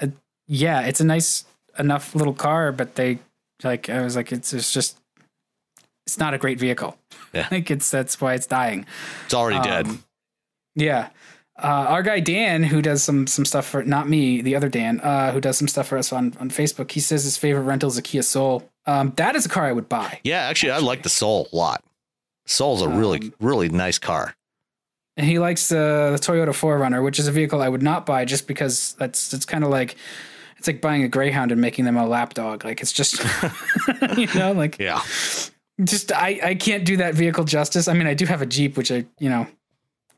uh, 0.00 0.08
yeah, 0.46 0.80
it's 0.82 1.00
a 1.00 1.04
nice 1.04 1.44
enough 1.78 2.14
little 2.14 2.34
car, 2.34 2.72
but 2.72 2.94
they, 2.96 3.18
like, 3.62 3.88
I 3.88 4.02
was 4.02 4.16
like, 4.16 4.32
it's, 4.32 4.52
it's 4.52 4.72
just, 4.72 4.98
it's 6.06 6.18
not 6.18 6.34
a 6.34 6.38
great 6.38 6.58
vehicle. 6.58 6.96
Yeah. 7.32 7.48
Like, 7.50 7.70
it's, 7.70 7.90
that's 7.90 8.20
why 8.20 8.34
it's 8.34 8.46
dying. 8.46 8.86
It's 9.24 9.34
already 9.34 9.60
dead. 9.60 9.86
Um, 9.86 10.04
Yeah. 10.74 11.08
Uh, 11.62 11.86
our 11.88 12.02
guy 12.02 12.18
Dan, 12.18 12.62
who 12.62 12.80
does 12.82 13.02
some 13.02 13.26
some 13.26 13.44
stuff 13.44 13.66
for 13.66 13.84
not 13.84 14.08
me, 14.08 14.40
the 14.40 14.56
other 14.56 14.68
Dan, 14.70 15.00
uh, 15.00 15.30
who 15.32 15.40
does 15.40 15.56
some 15.58 15.68
stuff 15.68 15.86
for 15.86 15.98
us 15.98 16.10
on 16.12 16.34
on 16.40 16.48
Facebook, 16.48 16.90
he 16.90 16.98
says 16.98 17.24
his 17.24 17.36
favorite 17.36 17.62
rental 17.64 17.88
is 17.90 17.98
a 17.98 18.02
Kia 18.02 18.22
Soul. 18.22 18.68
Um, 18.86 19.12
that 19.16 19.36
is 19.36 19.44
a 19.46 19.48
car 19.50 19.66
I 19.66 19.72
would 19.72 19.88
buy. 19.88 20.18
Yeah, 20.24 20.40
actually, 20.40 20.72
I 20.72 20.78
like 20.78 21.02
the 21.02 21.08
Soul 21.10 21.48
a 21.52 21.56
lot. 21.56 21.84
Soul's 22.46 22.80
a 22.82 22.88
really 22.88 23.18
Um, 23.20 23.34
really 23.38 23.68
nice 23.68 23.98
car. 23.98 24.34
And 25.16 25.26
he 25.26 25.38
likes 25.38 25.68
the, 25.68 26.10
the 26.12 26.18
Toyota 26.18 26.48
4Runner, 26.48 27.04
which 27.04 27.18
is 27.18 27.26
a 27.26 27.32
vehicle 27.32 27.60
I 27.60 27.68
would 27.68 27.82
not 27.82 28.06
buy 28.06 28.24
just 28.24 28.46
because 28.46 28.94
that's 28.94 29.32
it's 29.34 29.44
kind 29.44 29.62
of 29.62 29.70
like 29.70 29.96
it's 30.56 30.66
like 30.66 30.80
buying 30.80 31.02
a 31.02 31.08
Greyhound 31.08 31.52
and 31.52 31.60
making 31.60 31.84
them 31.84 31.96
a 31.96 32.06
lapdog. 32.06 32.64
Like 32.64 32.80
it's 32.80 32.92
just 32.92 33.22
you 34.16 34.28
know 34.34 34.52
like 34.52 34.78
Yeah, 34.78 35.02
just 35.84 36.12
I 36.12 36.40
I 36.42 36.54
can't 36.54 36.84
do 36.84 36.96
that 36.98 37.14
vehicle 37.14 37.44
justice. 37.44 37.88
I 37.88 37.94
mean, 37.94 38.06
I 38.06 38.14
do 38.14 38.26
have 38.26 38.42
a 38.42 38.46
Jeep, 38.46 38.76
which 38.76 38.90
I 38.90 39.04
you 39.18 39.28
know 39.28 39.46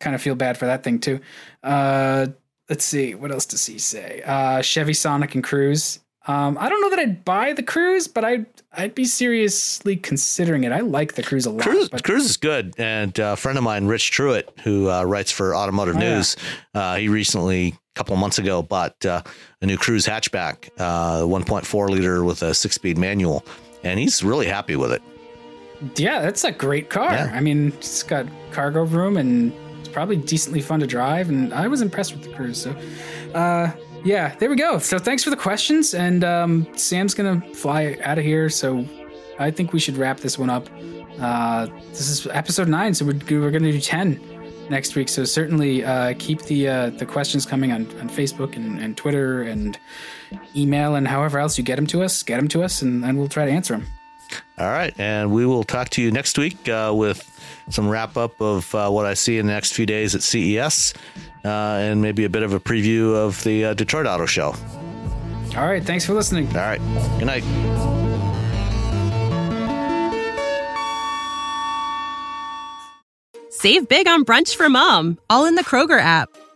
kind 0.01 0.15
of 0.15 0.23
feel 0.23 0.35
bad 0.35 0.57
for 0.57 0.67
that 0.67 0.85
thing 0.85 1.01
too. 1.01 1.19
Uh, 1.63 2.29
let's 2.69 2.85
see, 2.85 3.15
what 3.15 3.31
else 3.33 3.47
does 3.47 3.65
he 3.67 3.79
say? 3.79 4.23
Uh, 4.25 4.63
Chevy 4.63 4.95
Sonic 4.95 5.35
and 5.35 5.43
Cruze. 5.43 6.01
Um, 6.27 6.57
I 6.59 6.69
don't 6.69 6.81
know 6.81 6.91
that 6.91 6.99
I'd 6.99 7.25
buy 7.25 7.53
the 7.53 7.63
Cruze, 7.63 8.13
but 8.13 8.25
I'd 8.25 8.47
I'd 8.77 8.95
be 8.95 9.05
seriously 9.05 9.97
considering 9.97 10.65
it. 10.65 10.73
I 10.73 10.81
like 10.81 11.15
the 11.15 11.23
Cruze 11.23 11.47
a 11.47 11.51
lot. 11.51 11.67
Cruze, 11.67 11.91
but 11.91 12.03
Cruze 12.03 12.25
is 12.25 12.37
good. 12.37 12.75
And 12.79 13.19
uh, 13.19 13.33
a 13.33 13.37
friend 13.37 13.57
of 13.59 13.65
mine, 13.65 13.87
Rich 13.87 14.11
Truett, 14.11 14.51
who 14.63 14.91
uh, 14.91 15.05
writes 15.05 15.31
for 15.31 15.55
Automotive 15.55 15.97
Oh, 15.97 16.01
yeah. 16.01 16.15
News, 16.17 16.37
uh, 16.75 16.97
he 16.97 17.09
recently, 17.09 17.69
a 17.69 17.75
couple 17.95 18.15
of 18.15 18.21
months 18.21 18.39
ago, 18.39 18.63
bought 18.63 19.05
uh, 19.07 19.23
a 19.63 19.67
new 19.67 19.77
Cruze 19.79 20.09
hatchback, 20.09 20.71
uh, 20.79 21.23
1.4 21.23 21.89
liter 21.91 22.25
with 22.25 22.43
a 22.43 22.55
six 22.55 22.75
speed 22.75 22.99
manual. 22.99 23.45
And 23.83 23.99
he's 24.01 24.23
really 24.23 24.47
happy 24.47 24.77
with 24.77 24.93
it. 24.93 25.03
Yeah, 25.97 26.21
that's 26.23 26.45
a 26.45 26.53
great 26.53 26.89
car. 26.89 27.13
Yeah. 27.13 27.31
I 27.35 27.41
mean, 27.41 27.69
it's 27.69 28.03
got 28.03 28.27
cargo 28.53 28.85
room 28.85 29.17
and 29.17 29.53
it's 29.81 29.89
probably 29.89 30.17
decently 30.17 30.63
fun 30.63 30.81
to 30.81 30.87
drive. 30.87 31.29
And 31.29 31.53
I 31.53 31.69
was 31.69 31.83
impressed 31.83 32.13
with 32.13 32.23
the 32.23 32.31
Cruze. 32.31 32.57
So, 32.57 32.75
uh, 33.39 33.71
yeah, 34.05 34.35
there 34.37 34.51
we 34.51 34.57
go. 34.57 34.79
So 34.79 34.99
thanks 34.99 35.25
for 35.25 35.31
the 35.31 35.37
questions. 35.37 35.95
And 35.95 36.23
um, 36.25 36.67
Sam's 36.77 37.15
gonna 37.15 37.41
fly 37.55 37.97
out 38.03 38.19
of 38.19 38.25
here. 38.25 38.49
So 38.51 38.87
I 39.39 39.51
think 39.51 39.73
we 39.73 39.81
should 39.81 39.97
wrap 39.97 40.21
this 40.21 40.39
one 40.39 40.51
up. 40.51 40.69
Uh, 41.19 41.67
this 41.89 42.09
is 42.09 42.27
episode 42.29 42.69
nine, 42.69 42.93
so 42.95 43.05
we're, 43.05 43.41
we're 43.41 43.51
gonna 43.51 43.73
do 43.73 43.81
ten 43.81 44.21
next 44.69 44.95
week. 44.95 45.09
So 45.09 45.25
certainly 45.25 45.85
uh, 45.85 46.15
keep 46.19 46.43
the 46.43 46.69
uh, 46.69 46.91
the 46.91 47.07
questions 47.07 47.47
coming 47.47 47.73
on, 47.73 47.87
on 48.01 48.09
Facebook 48.09 48.57
and, 48.57 48.79
and 48.79 48.97
Twitter 48.97 49.43
and 49.43 49.79
email 50.55 50.95
and 50.95 51.09
however 51.09 51.39
else 51.39 51.57
you 51.57 51.65
get 51.65 51.77
them 51.77 51.87
to 51.89 52.03
us. 52.03 52.23
Get 52.23 52.37
them 52.37 52.49
to 52.49 52.63
us, 52.63 52.83
and, 52.83 53.05
and 53.05 53.19
we'll 53.19 53.29
try 53.29 53.47
to 53.47 53.53
answer 53.53 53.75
them. 53.75 53.87
All 54.59 54.69
right. 54.69 54.95
And 54.99 55.33
we 55.33 55.47
will 55.47 55.65
talk 55.65 55.89
to 55.91 56.03
you 56.03 56.11
next 56.11 56.39
week 56.39 56.69
uh, 56.69 56.93
with 56.95 57.31
some 57.71 57.89
wrap 57.89 58.17
up 58.17 58.41
of 58.41 58.75
uh, 58.75 58.91
what 58.91 59.07
I 59.07 59.15
see 59.15 59.39
in 59.39 59.47
the 59.47 59.53
next 59.53 59.73
few 59.73 59.87
days 59.87 60.15
at 60.15 60.23
CES 60.23 60.95
uh, 61.45 61.49
and 61.49 62.01
maybe 62.03 62.25
a 62.25 62.29
bit 62.29 62.43
of 62.43 62.53
a 62.53 62.61
preview 62.61 63.15
of 63.15 63.43
the 63.45 63.67
uh, 63.67 63.75
Detroit 63.75 64.07
Auto 64.07 64.27
Show. 64.27 64.55
All 64.55 65.57
All 65.57 65.67
right, 65.67 65.83
thanks 65.85 66.05
for 66.05 66.15
listening. 66.15 66.49
All 66.49 66.63
right. 66.63 66.81
Good 67.19 67.27
night. 67.27 67.45
Save 73.51 73.89
big 73.89 74.07
on 74.07 74.25
brunch 74.25 74.57
for 74.57 74.69
mom, 74.69 75.19
all 75.31 75.47
in 75.47 75.55
the 75.55 75.65
Kroger 75.65 75.99
app. 75.99 76.29